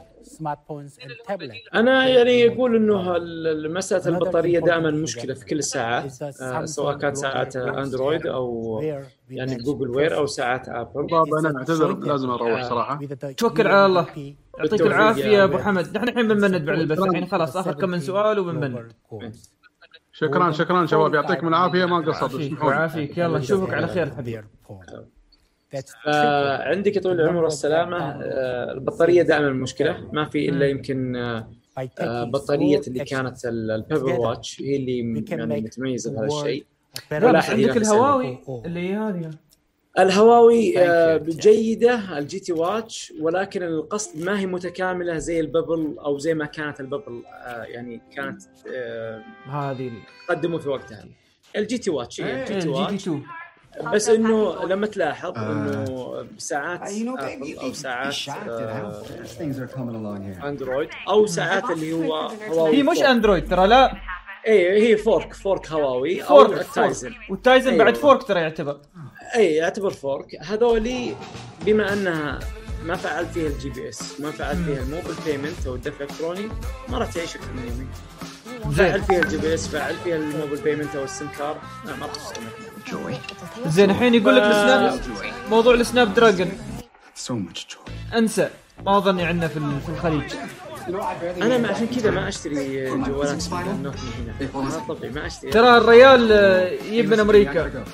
أنا 1.74 2.08
يعني 2.08 2.48
أقول 2.48 2.76
إنه 2.76 3.16
ال- 3.16 3.72
مساله 3.74 4.08
البطارية 4.08 4.58
دائما 4.58 4.90
مشكلة 4.90 5.34
في 5.34 5.44
كل 5.44 5.58
الساعات 5.58 6.22
آه، 6.42 6.64
سواء 6.64 6.98
كانت 6.98 7.16
ساعات 7.16 7.56
اندرويد 7.56 8.26
أو 8.26 8.80
يعني 9.30 9.56
Google 9.56 9.90
Wear 9.90 10.16
أو 10.16 10.26
ساعات 10.26 10.68
ابل 10.68 11.06
بابا 11.06 11.40
أنا 11.40 11.58
أعتذر 11.58 11.98
لازم 11.98 12.30
أروح 12.30 12.62
صراحة. 12.68 12.98
with 12.98 13.08
the 13.10 13.34
توكل 13.36 13.66
على 13.66 13.86
الله. 13.86 14.06
يعطيك 14.58 14.80
العافية 14.86 15.44
أبو 15.44 15.54
أبو 15.54 15.62
حمد. 15.62 15.96
نحن 15.96 16.08
الحين 16.08 16.28
بنبند 16.28 16.64
بعد 16.64 16.78
البث. 16.78 16.98
الحين 16.98 17.26
خلاص 17.26 17.56
آخر 17.56 17.72
كم 17.72 17.88
من 17.88 18.00
سؤال 18.00 18.38
وبنبند 18.38 18.92
شكرا 20.16 20.50
شكرا 20.52 20.86
شباب 20.86 21.14
يعطيكم 21.14 21.48
العافية 21.48 21.84
ما 21.84 21.96
قصرت. 21.96 22.32
يعافيك 22.32 22.40
اسمحوا 22.46 22.70
لي 22.70 22.76
ويعافيك 22.76 23.18
يلا 23.18 23.38
نشوفك 23.38 23.74
على 23.74 23.86
خير. 23.88 24.10
حبيبي. 24.14 24.42
فعندك 26.04 26.98
طول 27.02 27.20
العمر 27.20 27.44
والسلامه 27.44 27.96
آه، 27.98 28.72
البطارية 28.72 29.22
دائما 29.22 29.50
مشكلة. 29.50 30.08
ما 30.12 30.24
في 30.24 30.48
إلا 30.48 30.66
يمكن 30.68 31.16
آه، 31.16 31.48
آه، 32.00 32.24
بطارية 32.24 32.80
اللي 32.88 33.04
كانت 33.04 33.44
ال- 33.44 33.70
ال 33.70 33.75
Pebble 33.75 34.02
Watch 34.12 34.60
هي 34.62 34.76
اللي 34.76 34.98
يعني 34.98 35.60
متميزة 35.60 36.12
بهذا 36.12 36.26
الشيء. 36.26 36.64
عندك 37.12 37.76
الهواوي 37.76 38.38
اللي 38.66 38.80
هي 38.90 38.96
هذه. 38.96 39.30
الهواوي 39.98 40.78
آه، 40.78 41.16
جيده 41.16 42.18
ال 42.18 42.40
GT 42.40 42.52
Watch 42.52 43.12
ولكن 43.20 43.62
القصد 43.62 44.24
ما 44.24 44.40
هي 44.40 44.46
متكاملة 44.46 45.18
زي 45.18 45.40
ال 45.40 45.48
Pebble 45.48 45.96
أو 45.98 46.18
زي 46.18 46.34
ما 46.34 46.44
كانت 46.44 46.80
ال 46.80 46.86
Pebble 46.86 47.22
آه، 47.26 47.62
يعني 47.62 48.00
كانت 48.16 48.42
آه، 48.74 49.22
هذه 49.46 49.90
قدموا 50.28 50.58
في 50.58 50.68
وقتها. 50.68 51.04
ال 51.56 51.78
GT 51.78 51.90
Watch 51.90 52.20
هي 52.20 52.42
ال 52.42 52.54
GT 52.54 52.60
T 52.60 52.68
Watch. 52.68 53.08
2 53.08 53.22
بس 53.92 54.08
إنه 54.08 54.64
لما 54.64 54.86
تلاحظ 54.86 55.38
إنه 55.38 56.26
ساعات 56.38 56.80
ابل 56.82 57.56
أو 57.58 57.72
ساعات. 57.72 58.14
اندرويد 60.44 60.88
أو 61.08 61.26
ساعات 61.26 61.70
اللي 61.70 61.92
هو 61.92 62.14
هواوي 62.48 62.76
هي 62.76 62.82
مش. 62.82 62.98
اندرويد 63.02 63.48
ترى 63.48 63.66
لا. 63.66 63.92
اي 64.46 64.88
هي 64.88 64.96
fork 64.96 65.32
fork 65.34 65.72
هواوي 65.72 66.22
أو 66.22 66.26
fork 66.26 66.60
ال 66.60 66.69
Tizen 66.69 67.10
fork 67.10 67.30
وال 67.30 67.44
Tizen 67.44 67.78
بعد 67.78 67.86
أيوة. 67.86 68.00
fork 68.00 68.22
ترى 68.22 68.40
يعتبر. 68.40 68.80
اي 69.34 69.54
يعتبر 69.54 69.90
fork 69.90 70.36
هذولي 70.40 71.16
بما 71.66 71.92
أنها 71.92 72.38
ما 72.84 72.96
فعلت 72.96 73.30
فيها 73.30 73.46
ال 73.46 73.70
GPS 73.70 74.20
ما 74.20 74.30
فعلت 74.30 74.58
فيها 74.58 74.82
ال 74.82 74.87
mobile 74.87 75.14
payment 75.26 75.66
أو 75.66 75.74
الدفع 75.74 76.04
الإلكتروني 76.04 76.48
ما 76.88 76.98
راح 76.98 77.12
تعيش 77.12 77.36
أكثر 77.36 77.52
من 77.52 77.62
يومين 77.62 77.88
زين. 78.74 78.86
فعل 78.88 79.02
فيها 79.02 79.18
ال 79.18 79.36
GPS 79.36 79.68
فعل 79.68 79.94
فيها 80.04 80.16
ال 80.16 80.22
mobile 80.22 80.56
payment 80.56 80.96
أو 80.96 81.04
ال 81.04 81.10
SIM 81.10 81.28
card 81.38 81.56
لا 81.84 81.96
ما 81.96 82.06
راح 82.06 82.14
تستخدم 82.14 82.48
زين 83.66 83.90
الحين 83.90 84.14
يقول 84.14 84.36
لك 84.36 84.42
ال 84.42 84.54
Snap 84.54 85.00
موضوع 85.50 85.74
ال 85.74 86.14
Snapdragon. 86.14 86.58
So 87.26 87.32
much 87.32 87.58
joy. 87.58 88.14
انسى. 88.14 88.50
ما 88.86 88.98
اظني 88.98 89.24
عندنا 89.24 89.48
في 89.48 89.88
الخليج. 89.88 90.34
أنا 90.88 91.58
ما 91.58 91.68
عشان 91.68 91.86
كذا 91.86 92.10
ما 92.10 92.28
أشتري 92.28 92.84
جوالات 92.90 93.48
من 93.52 93.58
هنا. 93.58 93.92
ما 94.54 94.94
طبيعي 94.94 95.12
ما 95.12 95.26
أشتري. 95.26 95.50
ترى 95.50 95.76
الريال 95.76 96.32
آه، 96.32 96.68
يجيب 96.70 97.10
من 97.10 97.20
أمريكا 97.20 97.84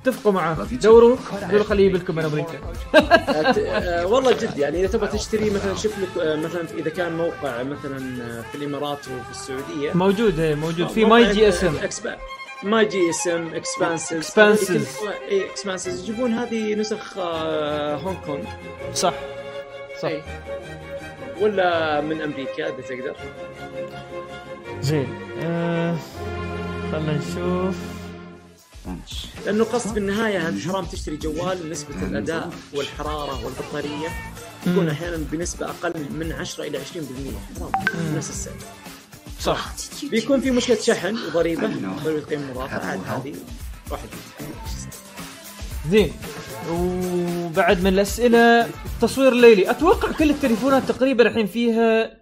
اتفقوا 0.00 0.32
معاه 0.32 0.56
دوروا. 0.72 1.16
قولوا 1.50 1.64
خليه 1.64 1.86
يجيب 1.86 1.96
لكم 2.02 2.14
من 2.16 2.24
أمريكا. 2.24 2.58
آه، 2.94 4.06
والله 4.06 4.32
جد 4.32 4.58
يعني 4.58 4.80
إذا 4.80 4.88
تبغى 4.88 5.08
تشتري 5.08 5.50
مثلا 5.50 5.74
شوف 5.74 5.92
لك 5.98 6.22
آه، 6.22 6.36
مثلا 6.36 6.62
إذا 6.78 6.90
كان 6.90 7.16
موقع 7.16 7.62
مثلا 7.62 7.98
آه، 8.22 8.40
في 8.52 8.54
الإمارات 8.54 8.98
وفي 8.98 9.30
السعودية. 9.30 9.92
موجود 9.94 10.38
إيه، 10.40 10.54
موجود. 10.54 10.88
في 10.88 11.04
My 11.04 11.32
GSM 11.32 11.74
My 12.62 12.84
GSM 12.84 13.54
Expansys 13.54 14.30
Expansys. 14.30 15.08
اي 15.30 15.50
Expansys 15.50 16.00
يجيبون 16.02 16.32
هذه 16.32 16.74
نسخ 16.74 17.18
آه، 17.18 17.96
هونغ 17.96 18.16
كونغ 18.26 18.44
صح. 18.94 19.14
صح. 20.02 20.08
إي. 20.08 20.22
ولا 21.40 22.00
من 22.00 22.20
أمريكا 22.20 22.68
إذا 22.68 22.82
تقدر؟ 22.88 23.16
زين 24.80 25.08
آه 25.42 25.96
خلينا 26.92 27.18
نشوف. 27.18 27.76
لأنه 29.46 29.64
قصد 29.64 29.92
في 29.92 29.98
النهايه 29.98 30.48
انت 30.48 30.68
حرام 30.68 30.84
تشتري 30.84 31.16
جوال 31.16 31.70
نسبه 31.70 32.02
الأداء 32.02 32.50
والحرارة 32.74 33.44
والبطارية. 33.44 34.08
تكون 34.64 34.88
أحيانا 34.88 35.16
بنسبة 35.16 35.66
أقل 35.66 35.92
من 36.10 36.32
10 36.32 36.64
إلى 36.64 36.78
20% 36.78 36.80
حرام 37.58 37.72
نفس 38.16 38.30
السعر. 38.30 38.54
صح. 39.40 39.72
بيكون 40.10 40.40
في 40.40 40.50
مشكلة 40.50 40.76
شحن 40.76 41.16
وضريبة 41.26 41.70
ضريبه 42.04 42.20
قيمه 42.20 42.50
مضافة. 42.50 42.86
عاد 42.86 43.00
هذه 43.06 43.34
واحد 43.90 44.08
زين. 45.90 46.12
وبعد 46.70 47.80
من 47.80 47.86
الأسئلة 47.86 48.68
تصوير 49.02 49.32
ليلي. 49.34 49.70
أتوقع 49.70 50.12
كل 50.12 50.30
التليفونات 50.30 50.82
تقريبا 50.82 51.28
الحين 51.28 51.46
فيها 51.46 52.20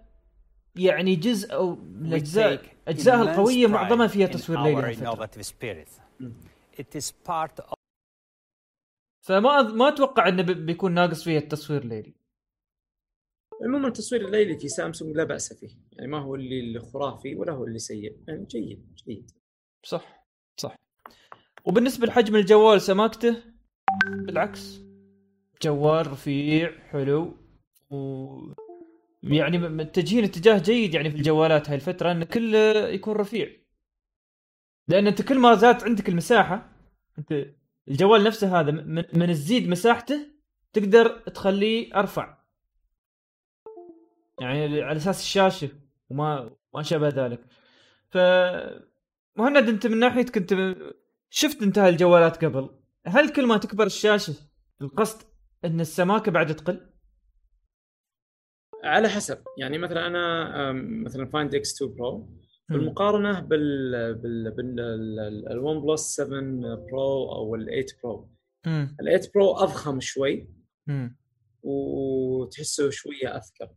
يعني 0.75 1.15
جزء 1.15 1.53
أو 1.53 1.75
من 1.75 2.13
take 2.57 2.67
اجزائها 2.87 3.21
القوية 3.21 3.67
معظمها 3.67 4.07
فيها 4.07 4.27
تصوير 4.27 4.59
ليلي 4.63 4.75
فما 9.21 9.61
ما 9.61 9.87
أتوقع 9.87 10.27
إنه 10.27 10.41
بي- 10.43 10.53
بيكون 10.53 10.91
ناقص 10.93 11.23
فيها 11.23 11.39
التصوير 11.39 11.81
الليلي 11.81 12.13
عموما 13.65 13.87
التصوير 13.87 14.25
الليلي 14.25 14.59
في 14.59 14.67
سامسونج 14.69 15.15
لا 15.15 15.23
بأس 15.23 15.53
فيه. 15.53 15.69
يعني 15.91 16.11
ما 16.11 16.17
هو 16.19 16.35
اللي 16.35 16.59
الخرافي 16.77 17.35
ولا 17.35 17.51
هو 17.53 17.65
اللي 17.65 17.79
سيء. 17.79 18.15
يعني 18.27 18.45
جيد 18.45 18.95
جيد. 19.07 19.31
صح 19.83 20.25
صح. 20.57 20.75
وبالنسبة 21.65 22.07
لحجم 22.07 22.35
الجوال 22.35 22.81
سماكته؟ 22.81 23.52
بالعكس. 24.01 24.81
جوال 25.63 26.11
رفيع 26.11 26.79
حلو. 26.89 27.37
و 27.89 28.53
يعني 29.23 29.57
متجهين 29.57 30.23
اتجاه 30.23 30.57
جيد 30.59 30.93
يعني 30.93 31.11
في 31.11 31.17
الجوالات 31.17 31.69
هاي 31.69 31.75
الفترة 31.75 32.11
إن 32.11 32.23
كله 32.23 32.87
يكون 32.87 33.15
رفيع. 33.15 33.49
لأن 34.87 35.07
أنت 35.07 35.21
كل 35.21 35.39
ما 35.39 35.55
زادت 35.55 35.83
عندك 35.83 36.09
المساحة 36.09 36.69
أنت 37.19 37.45
الجوال 37.87 38.23
نفسه 38.23 38.59
هذا 38.59 38.71
من, 38.71 39.27
تزيد 39.27 39.69
مساحته 39.69 40.27
تقدر 40.73 41.07
تخليه 41.19 41.95
أرفع. 41.95 42.37
يعني 44.41 44.81
على 44.81 44.97
أساس 44.97 45.21
الشاشة 45.21 45.69
وما 46.09 46.55
ما 46.73 46.83
شابه 46.83 47.07
ذلك. 47.07 47.45
ف 48.09 48.17
مهند 49.37 49.69
أنت 49.69 49.87
من 49.87 49.99
ناحيتك 49.99 50.37
أنت 50.37 50.75
شفت 51.29 51.61
انت 51.63 51.77
الجوالات 51.77 52.45
قبل؟ 52.45 52.82
هل 53.07 53.29
كل 53.29 53.47
ما 53.47 53.57
تكبر 53.57 53.85
الشاشة 53.85 54.33
القصد 54.81 55.27
إن 55.65 55.79
السماكة 55.79 56.31
بعد 56.31 56.55
تقل؟ 56.55 56.89
على 58.83 59.09
حسب. 59.09 59.43
يعني 59.57 59.77
مثلا 59.77 60.07
أنا 60.07 60.71
مثلا 61.03 61.25
Find 61.25 61.55
X 61.55 61.81
2 61.81 61.95
Pro 61.95 62.29
بالمقارنة 62.69 63.39
بال 63.39 64.13
بال 64.15 64.51
بال 64.51 65.85
OnePlus 65.85 66.01
7 66.01 66.41
Pro 66.75 67.31
أو 67.31 67.55
ال 67.55 67.65
8 67.65 67.85
Pro 68.03 68.29
ال 68.67 68.95
8 68.97 69.21
Pro 69.35 69.51
أضخم 69.51 69.99
شوي. 69.99 70.49
وتحسه 71.63 72.89
شوية 72.89 73.37
أثقل. 73.37 73.69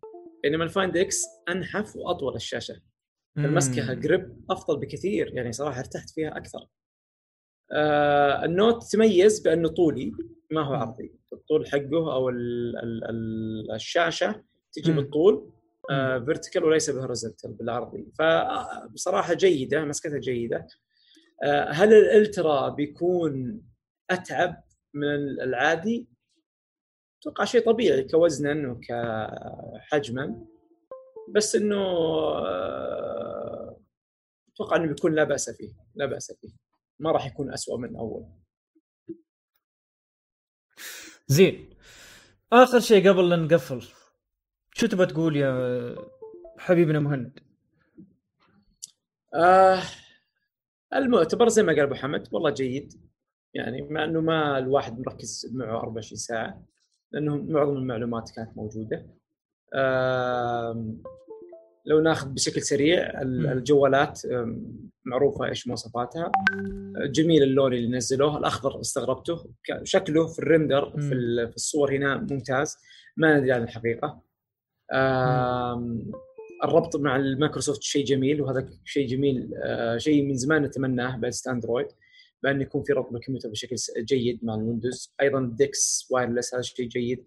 بينما 0.42 0.64
ال 0.64 0.71
Find 0.71 0.96
X 0.96 1.22
أنحف 1.48 1.96
وأطول 1.96 2.34
الشاشة. 2.34 2.80
المسكه 3.38 3.94
grip 3.94 4.44
أفضل 4.50 4.80
بكثير. 4.80 5.34
يعني 5.34 5.52
صراحة 5.52 5.80
ارتحت 5.80 6.10
فيها 6.10 6.36
أكثر. 6.36 6.66
آه 7.72 8.44
ال 8.44 8.52
Note 8.52 8.84
تميز 8.84 9.40
بأنه 9.40 9.68
طولي 9.68 10.12
ما 10.50 10.62
هو 10.62 10.74
عرضي. 10.74 11.12
الطول 11.32 11.66
حقه 11.66 12.14
أو 12.14 12.28
ال 12.28 12.76
ال 12.76 13.04
ال 13.04 13.72
الشاشة 13.74 14.44
تجي 14.72 14.92
بالطول 14.92 15.50
آه 15.90 16.18
vertical 16.18 16.64
وليس 16.64 16.90
ب 16.90 16.96
horizontal 16.96 17.52
بالعرضي. 17.52 18.08
فبصراحه 18.18 19.34
جيدة 19.34 19.84
مسكتها 19.84 20.18
جيدة. 20.18 20.66
آه 21.42 21.70
هل 21.70 21.92
الالترا 21.92 22.68
بيكون 22.68 23.62
أتعب 24.10 24.62
من 24.94 25.14
العادي؟ 25.42 26.08
أتوقع 27.20 27.44
شيء 27.44 27.66
طبيعي 27.66 28.02
كوزنا 28.02 28.70
وكحجما. 28.70 30.44
بس 31.28 31.56
إنه 31.56 31.82
أتوقع 34.54 34.76
إنه 34.76 34.86
بيكون 34.86 35.14
لا 35.14 35.24
بأس 35.24 35.50
فيه 35.50 35.72
لا 35.94 36.06
بأس 36.06 36.32
فيه. 36.40 36.65
ما 36.98 37.12
راح 37.12 37.26
يكون 37.26 37.52
أسوأ 37.52 37.78
من 37.78 37.96
أول. 37.96 38.26
زين. 41.26 41.70
آخر 42.52 42.80
شيء 42.80 43.08
قبل 43.08 43.28
لا 43.30 43.36
نقفل. 43.36 43.82
شو 44.74 44.86
تبغى 44.86 45.06
تقول 45.06 45.36
يا 45.36 45.96
حبيبنا 46.58 46.98
مهند؟ 46.98 47.38
آه 49.34 49.82
المؤتمر 50.94 51.48
زي 51.48 51.62
ما 51.62 51.72
قال 51.72 51.80
أبو 51.82 51.94
حمد 51.94 52.28
والله 52.32 52.50
جيد. 52.50 52.92
يعني 53.54 53.82
مع 53.82 54.04
إنه 54.04 54.20
ما 54.20 54.58
الواحد 54.58 54.98
مركز 54.98 55.52
معه 55.54 55.78
24 55.78 56.16
ساعة 56.18 56.64
لأنه 57.12 57.36
معظم 57.36 57.76
المعلومات 57.76 58.30
كانت 58.36 58.56
موجودة. 58.56 59.06
آه 59.74 60.94
لو 61.86 62.00
ناخذ 62.00 62.28
بشكل 62.28 62.62
سريع 62.62 63.22
الجوالات 63.22 64.22
معروفة 65.04 65.46
إيش 65.46 65.68
مواصفاتها. 65.68 66.32
جميل 66.96 67.42
اللون 67.42 67.72
اللي 67.74 67.96
نزلوه 67.96 68.38
الأخضر 68.38 68.80
استغربته. 68.80 69.50
شكله 69.82 70.26
في 70.26 70.38
الرندر 70.38 70.90
في, 70.90 71.14
الصور 71.56 71.96
هنا 71.96 72.16
ممتاز. 72.16 72.76
ما 73.16 73.38
ندري 73.38 73.52
عن 73.52 73.62
الحقيقة. 73.62 74.22
الربط 76.64 76.96
مع 76.96 77.16
المايكروسوفت 77.16 77.82
شيء 77.82 78.04
جميل 78.04 78.42
وهذا 78.42 78.68
شيء 78.84 79.08
جميل 79.08 79.50
شيء 79.96 80.22
من 80.22 80.34
زمان 80.34 80.62
نتمناه 80.62 81.16
بعد 81.16 81.32
اندرويد 81.48 81.86
بأن 82.42 82.60
يكون 82.60 82.82
في 82.82 82.92
ربط 82.92 83.12
بالكمبيوتر 83.12 83.48
بشكل 83.48 83.76
جيد 83.98 84.44
مع 84.44 84.54
الويندوز. 84.54 85.14
أيضا 85.20 85.52
DeX 85.58 86.08
wireless 86.10 86.54
هذا 86.54 86.62
شيء 86.62 86.88
جيد. 86.88 87.24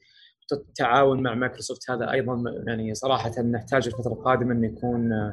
التعاون 0.56 1.24
مع 1.24 1.34
مايكروسوفت 1.36 1.92
هذا 1.92 2.12
أيضا 2.12 2.44
يعني 2.68 2.94
صراحة 2.94 3.42
نحتاج 3.42 3.88
الفترة 3.88 4.14
القادمة 4.14 4.52
إنه 4.54 4.68
يكون 4.68 5.32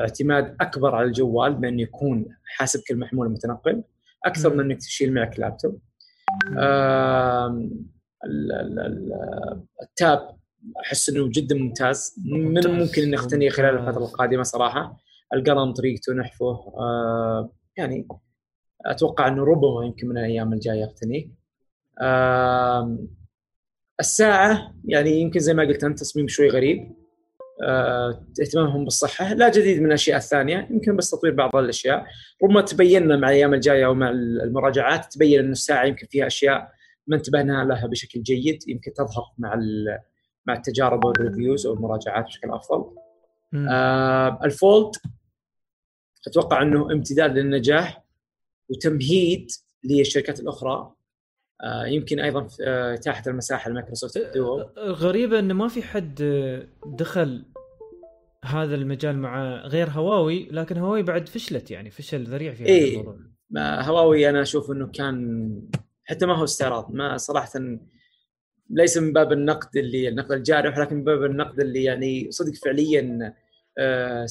اعتماد 0.00 0.56
أكبر 0.60 0.94
على 0.94 1.06
الجوال 1.06 1.54
بأن 1.54 1.80
يكون 1.80 2.26
حاسب 2.44 2.80
كل 2.88 2.96
محمول 2.96 3.30
متنقل 3.30 3.84
أكثر 4.24 4.54
من 4.54 4.60
إنك 4.60 4.78
تشيل 4.78 5.14
معك 5.14 5.38
لابتوب. 5.38 5.80
التاب 9.82 10.36
أحس 10.84 11.08
إنه 11.08 11.28
جدا 11.28 11.54
ممتاز. 11.54 12.14
من 12.24 12.66
ممكن 12.66 13.02
إني 13.02 13.16
اقتنيه 13.16 13.50
خلال 13.50 13.78
الفترة 13.78 14.04
القادمة 14.04 14.42
صراحة. 14.42 14.96
القلم 15.34 15.72
طريقته 15.72 16.12
نحفه. 16.12 16.58
يعني 17.76 18.08
أتوقع 18.86 19.28
إنه 19.28 19.44
ربما 19.44 19.84
يمكن 19.84 20.08
من 20.08 20.18
الأيام 20.18 20.52
الجاية 20.52 20.84
اقتنيه. 20.84 21.28
الساعة 24.02 24.74
يعني 24.84 25.20
يمكن 25.20 25.40
زي 25.40 25.54
ما 25.54 25.62
قلت 25.62 25.84
أنت 25.84 26.00
تصميم 26.00 26.28
شوي 26.28 26.48
غريب 26.48 26.92
أه، 27.62 28.26
اهتمامهم 28.40 28.84
بالصحة 28.84 29.34
لا 29.34 29.48
جديد 29.48 29.80
من 29.80 29.86
الأشياء 29.86 30.16
الثانية 30.16 30.68
يمكن 30.70 30.96
بس 30.96 31.10
تطوير 31.10 31.34
بعض 31.34 31.56
الأشياء. 31.56 32.06
ربما 32.44 32.60
تبين 32.60 33.20
مع 33.20 33.28
الأيام 33.28 33.54
الجاية 33.54 33.86
ومع 33.86 34.10
المراجعات 34.10 35.12
تبين 35.12 35.40
أن 35.40 35.52
الساعة 35.52 35.84
يمكن 35.84 36.06
فيها 36.10 36.26
أشياء 36.26 36.72
ما 37.06 37.16
انتبهنا 37.16 37.64
لها 37.64 37.86
بشكل 37.86 38.22
جيد 38.22 38.58
يمكن 38.68 38.92
تظهر 38.92 39.24
مع 39.38 39.60
مع 40.46 40.54
التجارب 40.54 41.04
وال 41.04 41.18
reviews 41.18 41.66
أو 41.66 41.74
المراجعات 41.74 42.24
بشكل 42.24 42.50
أفضل. 42.50 42.94
آه 43.70 44.40
ال 44.44 44.54
Fold 44.54 44.96
أتوقع 46.26 46.62
أنه 46.62 46.92
امتداد 46.92 47.38
للنجاح 47.38 48.04
وتمهيد 48.68 49.50
للشركات 49.84 50.40
الأخرى. 50.40 50.92
يمكن 51.86 52.20
أيضا 52.20 52.48
آه، 52.66 52.94
اتاحه 52.94 53.22
المساحة 53.26 53.70
ل 53.70 53.76
Microsoft 53.76 54.34
Duo. 54.34 54.60
غريبة 54.78 55.38
انه 55.38 55.54
ما 55.54 55.68
في 55.68 55.82
حد 55.82 56.14
دخل 56.86 57.44
هذا 58.44 58.74
المجال 58.74 59.18
مع 59.18 59.66
غير 59.66 59.90
هواوي 59.90 60.48
لكن 60.50 60.78
هواوي 60.78 61.02
بعد 61.02 61.28
فشلت 61.28 61.70
يعني 61.70 61.90
فشل 61.90 62.24
ذريع 62.24 62.54
في 62.54 62.66
إيه 62.66 63.00
الموضوع. 63.00 63.18
هواوي 63.58 64.30
أنا 64.30 64.42
أشوف 64.42 64.70
إنه 64.70 64.86
كان 64.86 65.48
حتى 66.04 66.26
ما 66.26 66.36
هو 66.36 66.44
استعراض 66.44 66.94
ما 66.94 67.16
صراحة 67.16 67.60
ليس 68.70 68.98
من 68.98 69.12
باب 69.12 69.32
النقد 69.32 69.76
اللي 69.76 70.08
النقد 70.08 70.32
الجارح 70.32 70.78
لكن 70.78 70.96
من 70.96 71.04
باب 71.04 71.24
النقد 71.24 71.60
اللي 71.60 71.84
يعني 71.84 72.30
صدق 72.30 72.52
فعليا 72.64 73.34
آه 73.78 74.26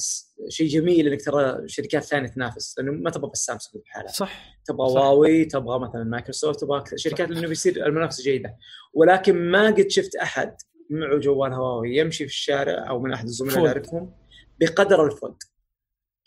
شيء 0.48 0.68
جميل 0.68 1.08
إنك 1.08 1.24
ترى 1.24 1.68
شركات 1.68 2.04
ثانية 2.04 2.28
تنافس 2.28 2.78
لأنه 2.78 2.92
ما 2.92 3.10
تبغى 3.10 3.30
بس 3.30 3.44
سامسونج 3.44 3.84
بحالها. 3.84 4.12
صح. 4.12 4.58
تبغى 4.64 4.90
هواوي 4.90 5.44
تبغى 5.44 5.78
مثلا 5.78 6.04
مايكروسوفت 6.04 6.60
تبغى 6.60 6.84
شركات 6.96 7.30
لأنه 7.30 7.48
بيصير 7.48 7.86
المنافسة 7.86 8.22
جيدة. 8.24 8.56
ولكن 8.94 9.36
ما 9.50 9.66
قد 9.66 9.86
شفت 9.88 10.16
أحد 10.16 10.56
معه 10.90 11.18
جوال 11.18 11.52
هواوي 11.52 11.96
يمشي 11.96 12.24
في 12.24 12.30
الشارع 12.30 12.88
أو 12.88 13.00
من 13.00 13.12
أحد 13.12 13.24
الزملاء 13.24 13.58
اللي 13.58 13.68
اعرفهم 13.68 14.12
بقدر 14.60 15.06
ال 15.06 15.12
Fold 15.12 15.36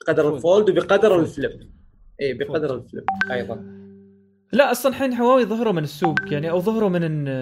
بقدر 0.01 0.35
ال 0.35 0.42
Fold 0.42 0.69
وبقدر 0.69 1.19
ال 1.19 1.28
Flip. 1.28 1.71
اي 2.21 2.33
بقدر 2.33 2.75
ال 2.75 2.81
Flip 2.81 3.03
أيضا. 3.31 3.55
لا 4.53 4.71
أصلا 4.71 4.91
الحين 4.91 5.13
هواوي 5.13 5.45
ظهروا 5.45 5.73
من 5.73 5.83
السوق 5.83 6.15
يعني 6.33 6.49
أو 6.49 6.61
ظهروا 6.61 6.89
من 6.89 7.01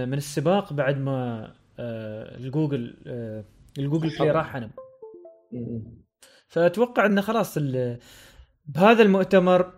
من 0.10 0.18
السباق 0.18 0.74
بعد 0.74 0.98
ما 0.98 1.48
آه 1.80 2.38
الجوجل 2.38 2.98
آه 3.08 3.44
ال 3.78 3.82
Google 3.82 4.10
Play 4.18 4.32
راح 4.32 4.54
عنهم 4.54 4.70
فأتوقع 6.48 7.06
إنه 7.06 7.22
خلاص 7.22 7.58
بهذا 8.66 9.02
المؤتمر 9.02 9.74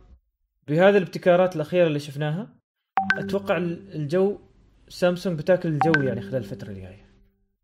بهذه 0.68 0.98
الابتكارات 0.98 1.56
الأخيرة 1.56 1.88
اللي 1.88 2.00
شفناها 2.00 2.56
أتوقع 3.18 3.58
الجو 3.58 4.40
سامسونج 4.88 5.40
بتاكل 5.40 5.70
الجو 5.70 6.02
يعني 6.02 6.22
خلال 6.22 6.36
الفترة 6.36 6.70
الجايه 6.70 7.06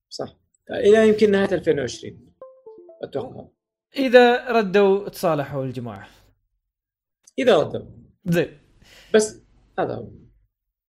صح. 0.10 0.36
إلى 0.72 1.08
يمكن 1.08 1.32
نهاية 1.32 1.54
2020 1.54 2.34
أتوقع. 3.04 3.48
إذا 3.96 4.52
ردوا 4.52 5.10
تصالحوا 5.10 5.66
الجماعة. 5.66 6.08
إذا 7.40 7.58
ردوا. 7.58 7.86
زين. 8.26 8.58
بس 9.14 9.42
هذا 9.80 9.94
هو. 9.94 10.12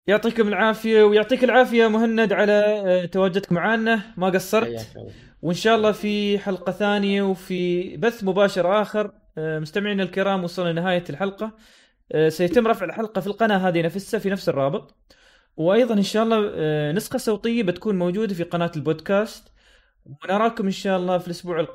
يعطيكم 0.07 0.49
العافية 0.49 1.03
ويعطيك 1.03 1.45
العافية 1.45 1.87
مهند 1.89 2.33
على 2.33 2.53
آه، 2.53 3.05
تواجدك 3.05 3.53
معنا 3.53 4.15
ما 4.17 4.29
قصرت. 4.31 4.97
وإن 5.43 5.55
شاء 5.55 5.77
الله 5.77 5.93
في 5.93 6.39
حلقة 6.39 6.73
ثانية 6.73 7.23
وفي 7.23 7.97
بث 7.97 8.25
مباشر 8.25 8.83
آخر 8.83 9.13
آه، 9.39 9.59
مستمعينا 9.59 10.03
الكرام 10.03 10.45
وصلنا 10.45 10.69
لنهاية 10.73 11.05
الحلقة. 11.11 11.53
آه، 12.13 12.29
سيتم 12.29 12.67
رفع 12.69 12.85
الحلقة 12.87 13.21
في 13.21 13.27
القناة 13.27 13.57
هذه 13.69 13.83
نفسها 13.83 14.21
في 14.21 14.31
نفس 14.31 14.49
الرابط. 14.49 14.95
وأيضا 15.57 15.95
إن 15.95 16.03
شاء 16.03 16.23
الله 16.23 16.93
نسخة 16.93 17.19
صوتية 17.19 17.63
بتكون 17.63 17.99
موجودة 17.99 18.35
في 18.35 18.43
قناة 18.43 18.73
البودكاست. 18.77 19.53
ونراكم 20.07 20.65
إن 20.65 20.71
شاء 20.71 20.99
الله 20.99 21.19
في 21.19 21.27
الأسبوع 21.27 21.61
القادم. 21.61 21.71